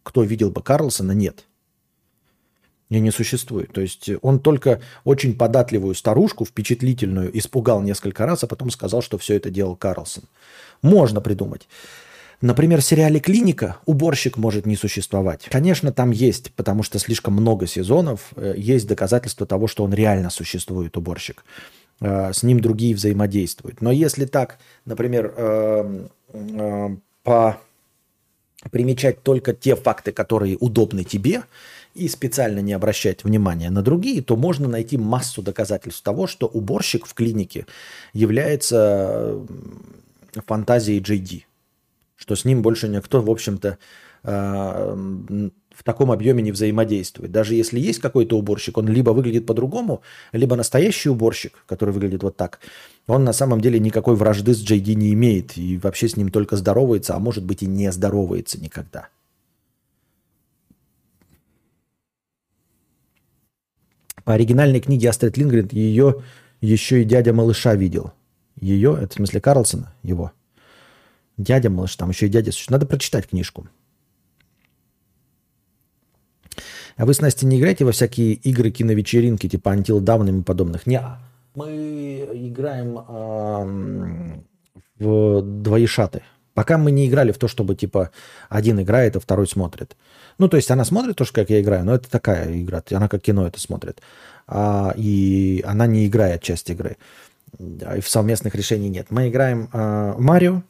кто 0.02 0.22
видел 0.22 0.50
бы 0.50 0.62
Карлсона, 0.62 1.12
нет. 1.12 1.46
И 2.90 3.00
не 3.00 3.10
существует. 3.10 3.72
То 3.72 3.80
есть 3.80 4.10
он 4.20 4.38
только 4.38 4.82
очень 5.04 5.34
податливую 5.34 5.94
старушку, 5.94 6.44
впечатлительную, 6.44 7.36
испугал 7.36 7.80
несколько 7.80 8.26
раз, 8.26 8.44
а 8.44 8.46
потом 8.46 8.70
сказал, 8.70 9.00
что 9.00 9.16
все 9.16 9.36
это 9.36 9.48
делал 9.48 9.76
Карлсон. 9.76 10.24
Можно 10.82 11.22
придумать. 11.22 11.68
Например, 12.42 12.80
в 12.80 12.84
сериале 12.84 13.20
«Клиника» 13.20 13.76
уборщик 13.86 14.36
может 14.36 14.66
не 14.66 14.74
существовать. 14.74 15.46
Конечно, 15.48 15.92
там 15.92 16.10
есть, 16.10 16.52
потому 16.54 16.82
что 16.82 16.98
слишком 16.98 17.34
много 17.34 17.68
сезонов, 17.68 18.32
э, 18.34 18.54
есть 18.56 18.88
доказательства 18.88 19.46
того, 19.46 19.68
что 19.68 19.84
он 19.84 19.94
реально 19.94 20.28
существует, 20.28 20.96
уборщик. 20.96 21.44
Э, 22.00 22.32
с 22.32 22.42
ним 22.42 22.58
другие 22.58 22.96
взаимодействуют. 22.96 23.80
Но 23.80 23.92
если 23.92 24.26
так, 24.26 24.58
например, 24.84 25.32
э, 25.36 26.08
по 27.22 27.60
примечать 28.72 29.22
только 29.22 29.52
те 29.52 29.76
факты, 29.76 30.10
которые 30.10 30.56
удобны 30.56 31.04
тебе, 31.04 31.44
и 31.94 32.08
специально 32.08 32.58
не 32.58 32.72
обращать 32.72 33.22
внимания 33.22 33.70
на 33.70 33.82
другие, 33.82 34.20
то 34.20 34.34
можно 34.34 34.66
найти 34.66 34.96
массу 34.96 35.42
доказательств 35.42 36.02
того, 36.02 36.26
что 36.26 36.48
уборщик 36.48 37.06
в 37.06 37.14
клинике 37.14 37.66
является 38.14 39.38
фантазией 40.46 41.00
JD, 41.00 41.42
что 42.22 42.36
с 42.36 42.44
ним 42.44 42.62
больше 42.62 42.88
никто, 42.88 43.20
в 43.20 43.28
общем-то, 43.28 43.78
э, 44.22 45.48
в 45.74 45.82
таком 45.82 46.12
объеме 46.12 46.40
не 46.40 46.52
взаимодействует. 46.52 47.32
Даже 47.32 47.56
если 47.56 47.80
есть 47.80 47.98
какой-то 47.98 48.38
уборщик, 48.38 48.78
он 48.78 48.86
либо 48.86 49.10
выглядит 49.10 49.44
по-другому, 49.44 50.02
либо 50.30 50.54
настоящий 50.54 51.08
уборщик, 51.08 51.64
который 51.66 51.90
выглядит 51.90 52.22
вот 52.22 52.36
так, 52.36 52.60
он 53.08 53.24
на 53.24 53.32
самом 53.32 53.60
деле 53.60 53.80
никакой 53.80 54.14
вражды 54.14 54.54
с 54.54 54.62
JD 54.62 54.94
не 54.94 55.12
имеет 55.14 55.58
и 55.58 55.78
вообще 55.78 56.08
с 56.08 56.16
ним 56.16 56.30
только 56.30 56.56
здоровается, 56.56 57.16
а 57.16 57.18
может 57.18 57.44
быть 57.44 57.64
и 57.64 57.66
не 57.66 57.90
здоровается 57.90 58.60
никогда. 58.60 59.08
По 64.24 64.34
оригинальной 64.34 64.80
книге 64.80 65.10
Астрид 65.10 65.36
Лингрен 65.36 65.68
ее 65.72 66.22
еще 66.60 67.02
и 67.02 67.04
дядя 67.04 67.32
малыша 67.32 67.74
видел. 67.74 68.12
Ее, 68.60 68.96
это 68.96 69.08
в 69.08 69.16
смысле 69.16 69.40
Карлсона, 69.40 69.92
его. 70.04 70.30
Дядя 71.36 71.70
малыш, 71.70 71.96
там 71.96 72.10
еще 72.10 72.26
и 72.26 72.28
дядя. 72.28 72.52
Надо 72.68 72.86
прочитать 72.86 73.28
книжку. 73.28 73.68
А 76.96 77.06
вы 77.06 77.14
с 77.14 77.20
Настей 77.20 77.48
не 77.48 77.58
играете 77.58 77.84
во 77.84 77.92
всякие 77.92 78.34
игры, 78.34 78.70
киновечеринки, 78.70 79.48
типа 79.48 79.74
Until 79.74 80.00
Dawn 80.00 80.40
и 80.40 80.42
подобных? 80.42 80.86
Не, 80.86 81.00
мы 81.54 82.28
играем 82.32 82.98
э, 82.98 84.42
в 84.98 85.42
двоешаты. 85.42 86.22
Пока 86.54 86.76
мы 86.76 86.90
не 86.90 87.08
играли 87.08 87.32
в 87.32 87.38
то, 87.38 87.48
чтобы 87.48 87.74
типа 87.74 88.10
один 88.50 88.80
играет, 88.80 89.16
а 89.16 89.20
второй 89.20 89.46
смотрит. 89.46 89.96
Ну, 90.38 90.48
то 90.48 90.56
есть 90.56 90.70
она 90.70 90.84
смотрит 90.84 91.16
тоже, 91.16 91.32
как 91.32 91.48
я 91.50 91.60
играю, 91.60 91.84
но 91.84 91.94
это 91.94 92.10
такая 92.10 92.60
игра, 92.60 92.82
она 92.90 93.08
как 93.08 93.22
кино 93.22 93.46
это 93.46 93.58
смотрит. 93.58 94.02
А, 94.46 94.92
и 94.96 95.64
она 95.66 95.86
не 95.86 96.06
играет 96.06 96.42
часть 96.42 96.68
игры. 96.68 96.98
И 97.58 98.00
в 98.00 98.08
совместных 98.08 98.54
решений 98.54 98.90
нет. 98.90 99.06
Мы 99.10 99.28
играем 99.28 99.68
а, 99.72 100.14
Марио, 100.18 100.62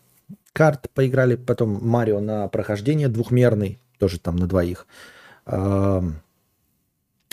карт 0.52 0.90
поиграли, 0.94 1.36
потом 1.36 1.78
Марио 1.86 2.20
на 2.20 2.48
прохождение 2.48 3.08
двухмерный, 3.08 3.78
тоже 3.98 4.18
там 4.18 4.36
на 4.36 4.46
двоих. 4.46 4.86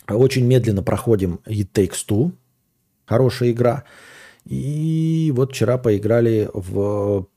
Очень 0.07 0.45
медленно 0.45 0.83
проходим 0.83 1.39
It 1.45 1.71
Takes 1.73 2.05
Two, 2.07 2.31
хорошая 3.05 3.51
игра. 3.51 3.83
И 4.45 5.31
вот 5.35 5.51
вчера 5.51 5.77
поиграли 5.77 6.49
в 6.53 7.27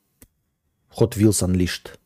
Hot 0.97 1.13
Wheels 1.17 1.43
Unleashed. 1.47 1.99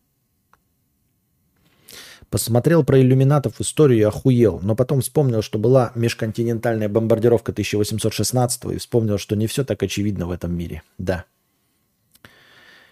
Посмотрел 2.29 2.83
про 2.83 2.99
иллюминатов 3.01 3.61
историю 3.61 4.01
и 4.01 4.03
охуел, 4.03 4.59
но 4.61 4.75
потом 4.75 5.01
вспомнил, 5.01 5.43
что 5.43 5.61
была 5.61 5.93
межконтинентальная 5.95 6.89
бомбардировка 6.89 7.53
1816 7.53 8.65
и 8.65 8.79
вспомнил, 8.79 9.17
что 9.19 9.37
не 9.37 9.47
все 9.47 9.65
так 9.65 9.81
очевидно 9.85 10.27
в 10.27 10.33
этом 10.33 10.53
мире. 10.53 10.83
Да. 10.99 11.25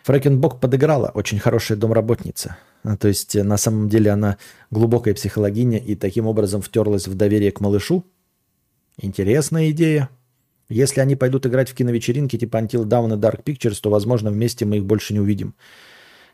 Фрэкенбок 0.05 0.61
подыграла, 0.61 1.11
очень 1.15 1.39
хорошая 1.39 1.79
домработница. 1.79 2.59
А, 2.83 2.95
то 2.99 3.09
есть, 3.09 3.35
на 3.35 3.57
самом 3.57 3.89
деле, 3.89 4.11
она 4.11 4.37
глубокая 4.71 5.15
психологиня 5.15 5.79
и 5.79 5.95
таким 5.95 6.27
образом 6.27 6.61
втерлась 6.61 7.09
в 7.09 7.15
доверие 7.15 7.51
к 7.53 7.61
малышу. 7.61 8.05
Интересная 9.01 9.71
идея. 9.71 10.11
Если 10.69 11.01
они 11.01 11.17
пойдут 11.17 11.47
играть 11.47 11.71
в 11.71 11.75
киновечеринки 11.75 12.37
типа 12.37 12.59
Until 12.59 12.85
Dawn 12.85 13.15
и 13.15 13.19
Dark 13.19 13.43
Pictures, 13.45 13.79
то, 13.81 13.89
возможно, 13.89 14.31
вместе 14.31 14.67
мы 14.67 14.77
их 14.77 14.85
больше 14.85 15.15
не 15.15 15.21
увидим. 15.21 15.55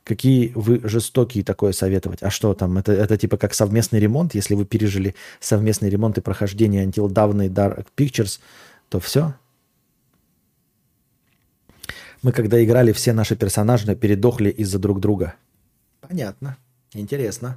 Какие 0.02 0.50
вы 0.56 0.80
жестокие 0.82 1.44
такое 1.44 1.70
советовать? 1.70 2.24
А 2.24 2.30
что 2.30 2.54
там? 2.54 2.76
Это, 2.76 2.90
это 2.90 3.16
типа 3.16 3.36
как 3.36 3.54
совместный 3.54 4.00
ремонт? 4.00 4.34
Если 4.34 4.54
вы 4.54 4.64
пережили 4.64 5.14
совместный 5.38 5.90
ремонт 5.90 6.18
и 6.18 6.20
прохождение 6.20 6.84
Until 6.84 7.08
Dawn 7.08 7.46
и 7.46 7.48
Dark 7.48 7.86
Pictures, 7.96 8.40
то 8.88 8.98
все? 8.98 9.34
Мы 12.22 12.32
когда 12.32 12.62
играли, 12.62 12.92
все 12.92 13.12
наши 13.12 13.36
персонажи 13.36 13.94
передохли 13.96 14.50
из-за 14.50 14.78
друг 14.78 15.00
друга. 15.00 15.34
Понятно. 16.00 16.56
Интересно. 16.92 17.56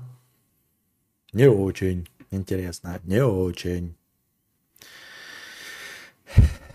Не 1.33 1.49
очень 1.49 2.07
интересно. 2.33 2.99
Не 3.03 3.23
очень. 3.23 3.95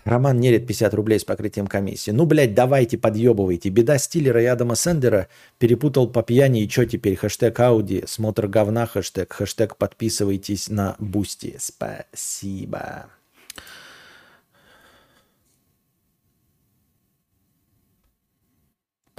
Роман 0.05 0.39
Нерет 0.39 0.65
50 0.65 0.93
рублей 0.95 1.19
с 1.19 1.23
покрытием 1.23 1.67
комиссии. 1.67 2.11
Ну, 2.11 2.25
блядь, 2.25 2.55
давайте, 2.55 2.97
подъебывайте. 2.97 3.69
Беда 3.69 3.97
стилера 3.99 4.41
и 4.41 4.45
Адама 4.45 4.75
Сендера 4.75 5.27
перепутал 5.59 6.09
по 6.09 6.23
пьяни. 6.23 6.63
И 6.63 6.69
что 6.69 6.85
теперь? 6.85 7.15
Хэштег 7.15 7.59
Ауди, 7.59 8.03
смотр 8.07 8.47
говна, 8.47 8.87
хэштег. 8.87 9.31
Хэштег 9.33 9.75
подписывайтесь 9.75 10.69
на 10.69 10.95
Boosty. 10.97 11.57
Спасибо. 11.59 13.07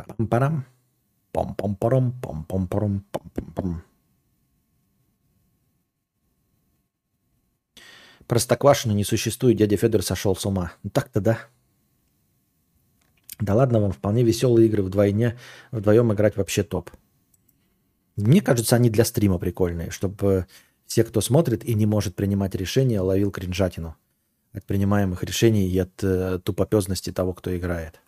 Пам-парам. 0.07 0.65
Пам-пам-парам. 1.33 2.13
Пам-пам-парам. 2.21 3.05
Пам-пам-парам. 3.13 3.83
Простоквашино 8.27 8.93
не 8.93 9.03
существует, 9.03 9.57
дядя 9.57 9.77
Федор 9.77 10.03
сошел 10.03 10.37
с 10.37 10.47
ума. 10.47 10.73
Ну 10.85 10.91
так-то 10.91 11.21
да. 11.21 11.39
Да 13.41 13.55
ладно 13.55 13.81
вам, 13.81 13.91
вполне 13.91 14.23
веселые 14.23 14.69
игры 14.69 14.83
вдвойне, 14.83 15.37
вдвоем 15.73 16.13
играть 16.13 16.37
вообще 16.37 16.63
топ. 16.63 16.91
Мне 18.17 18.41
кажется, 18.41 18.77
они 18.77 18.91
для 18.91 19.05
стрима 19.05 19.39
прикольные, 19.39 19.91
чтобы 19.91 20.47
все, 20.87 21.05
кто 21.05 21.21
смотрит 21.21 21.65
и 21.65 21.75
не 21.75 21.87
может 21.87 22.15
принимать 22.15 22.55
решения, 22.55 23.01
ловил 23.01 23.31
кринжатину 23.31 23.97
от 24.53 24.65
принимаемых 24.65 25.25
решений 25.25 25.67
и 25.69 25.79
от 25.79 26.03
э, 26.05 26.39
тупопезности 26.45 27.13
того, 27.13 27.33
кто 27.33 27.57
играет. 27.57 28.01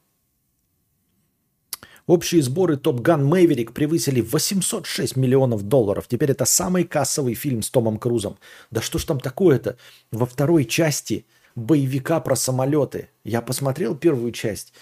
Общие 2.06 2.42
сборы 2.42 2.76
Top 2.76 3.00
Gun 3.00 3.28
Maverick 3.28 3.72
превысили 3.72 4.20
806 4.20 5.16
миллионов 5.16 5.62
долларов. 5.62 6.06
Теперь 6.08 6.32
это 6.32 6.44
самый 6.44 6.84
кассовый 6.84 7.34
фильм 7.34 7.62
с 7.62 7.70
Томом 7.70 7.98
Крузом. 7.98 8.38
Да 8.70 8.80
что 8.80 8.98
ж 8.98 9.04
там 9.04 9.20
такое-то? 9.20 9.76
Во 10.10 10.26
второй 10.26 10.64
части 10.64 11.26
боевика 11.54 12.20
про 12.20 12.34
самолеты. 12.34 13.10
Я 13.24 13.40
посмотрел 13.40 13.94
первую 13.94 14.32
часть. 14.32 14.72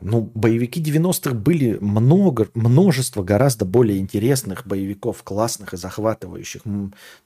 Ну, 0.00 0.30
боевики 0.34 0.82
90-х 0.82 1.34
были 1.34 1.78
много, 1.80 2.48
множество 2.54 3.22
гораздо 3.22 3.64
более 3.64 3.98
интересных 3.98 4.66
боевиков, 4.66 5.22
классных 5.22 5.72
и 5.72 5.76
захватывающих. 5.76 6.62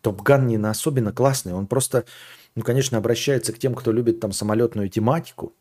Топ 0.03 0.23
Ган 0.23 0.47
не 0.47 0.57
особенно 0.57 1.12
классный, 1.12 1.55
он 1.55 1.66
просто, 1.66 2.05
ну, 2.55 2.62
конечно, 2.62 2.99
обращается 2.99 3.53
к 3.55 3.59
тем, 3.59 3.74
кто 3.74 3.90
любит 3.90 4.20
там 4.20 4.32
самолетную 4.32 4.90
тематику, 4.90 5.55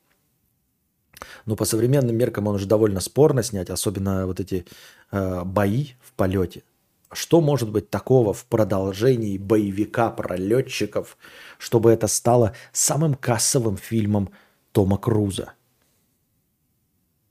но 1.46 1.56
по 1.56 1.66
современным 1.66 2.16
меркам 2.16 2.48
он 2.48 2.56
уже 2.56 2.66
довольно 2.66 3.00
спорно 3.00 3.44
снять, 3.44 3.70
особенно 3.70 4.26
вот 4.28 4.40
эти 4.40 4.66
э, 5.12 5.44
бои 5.44 5.90
в 6.02 6.14
полете. 6.14 6.64
Что 7.12 7.40
может 7.40 7.72
быть 7.72 7.90
такого 7.90 8.34
в 8.34 8.46
продолжении 8.46 9.38
боевика 9.38 10.10
про 10.10 10.36
летчиков, 10.36 11.18
чтобы 11.58 11.92
это 11.92 12.08
стало 12.08 12.54
самым 12.74 13.14
кассовым 13.14 13.78
фильмом 13.78 14.30
Тома 14.74 14.98
Круза? 14.98 15.54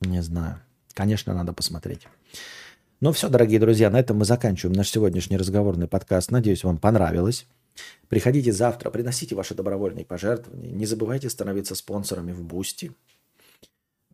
Не 0.00 0.22
знаю. 0.22 0.60
Конечно, 0.94 1.34
надо 1.34 1.52
посмотреть. 1.52 2.08
Ну 3.00 3.12
все, 3.12 3.28
дорогие 3.28 3.60
друзья, 3.60 3.90
на 3.90 4.00
этом 4.00 4.16
мы 4.16 4.24
заканчиваем 4.24 4.74
наш 4.74 4.88
сегодняшний 4.88 5.36
разговорный 5.36 5.86
подкаст. 5.86 6.30
Надеюсь, 6.30 6.64
вам 6.64 6.78
понравилось. 6.78 7.46
Приходите 8.08 8.52
завтра, 8.52 8.90
приносите 8.90 9.34
ваши 9.34 9.54
добровольные 9.54 10.06
пожертвования. 10.06 10.72
Не 10.72 10.86
забывайте 10.86 11.28
становиться 11.28 11.74
спонсорами 11.74 12.32
в 12.32 12.42
Boosty. 12.43 12.93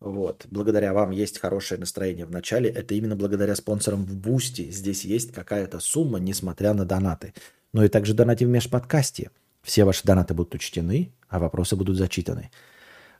Вот. 0.03 0.47
Благодаря 0.51 0.93
вам 0.93 1.11
есть 1.13 1.39
хорошее 1.39 1.79
настроение 1.79 2.27
в 2.27 2.31
начале. 2.31 2.69
Это 2.69 2.95
именно 2.95 3.15
благодаря 3.15 3.55
спонсорам 3.55 4.05
в 4.05 4.17
Boosty. 4.17 4.69
Здесь 4.71 5.05
есть 5.05 5.33
какая-то 5.33 5.79
сумма, 5.79 6.19
несмотря 6.19 6.75
на 6.75 6.85
донаты. 6.85 7.35
Но 7.73 7.85
и 7.85 7.89
также 7.89 8.13
донати 8.13 8.45
в 8.45 8.49
межподкасте. 8.49 9.31
Все 9.63 9.85
ваши 9.85 10.05
донаты 10.05 10.35
будут 10.35 10.57
учтены, 10.57 11.13
а 11.29 11.39
вопросы 11.39 11.77
будут 11.77 11.97
зачитаны. 11.97 12.51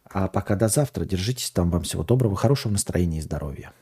А 0.05 0.27
пока 0.27 0.57
до 0.57 0.67
завтра. 0.67 1.05
Держитесь 1.05 1.53
там. 1.53 1.71
Вам 1.71 1.85
всего 1.85 2.03
доброго, 2.03 2.35
хорошего 2.35 2.73
настроения 2.73 3.19
и 3.19 3.23
здоровья. 3.23 3.73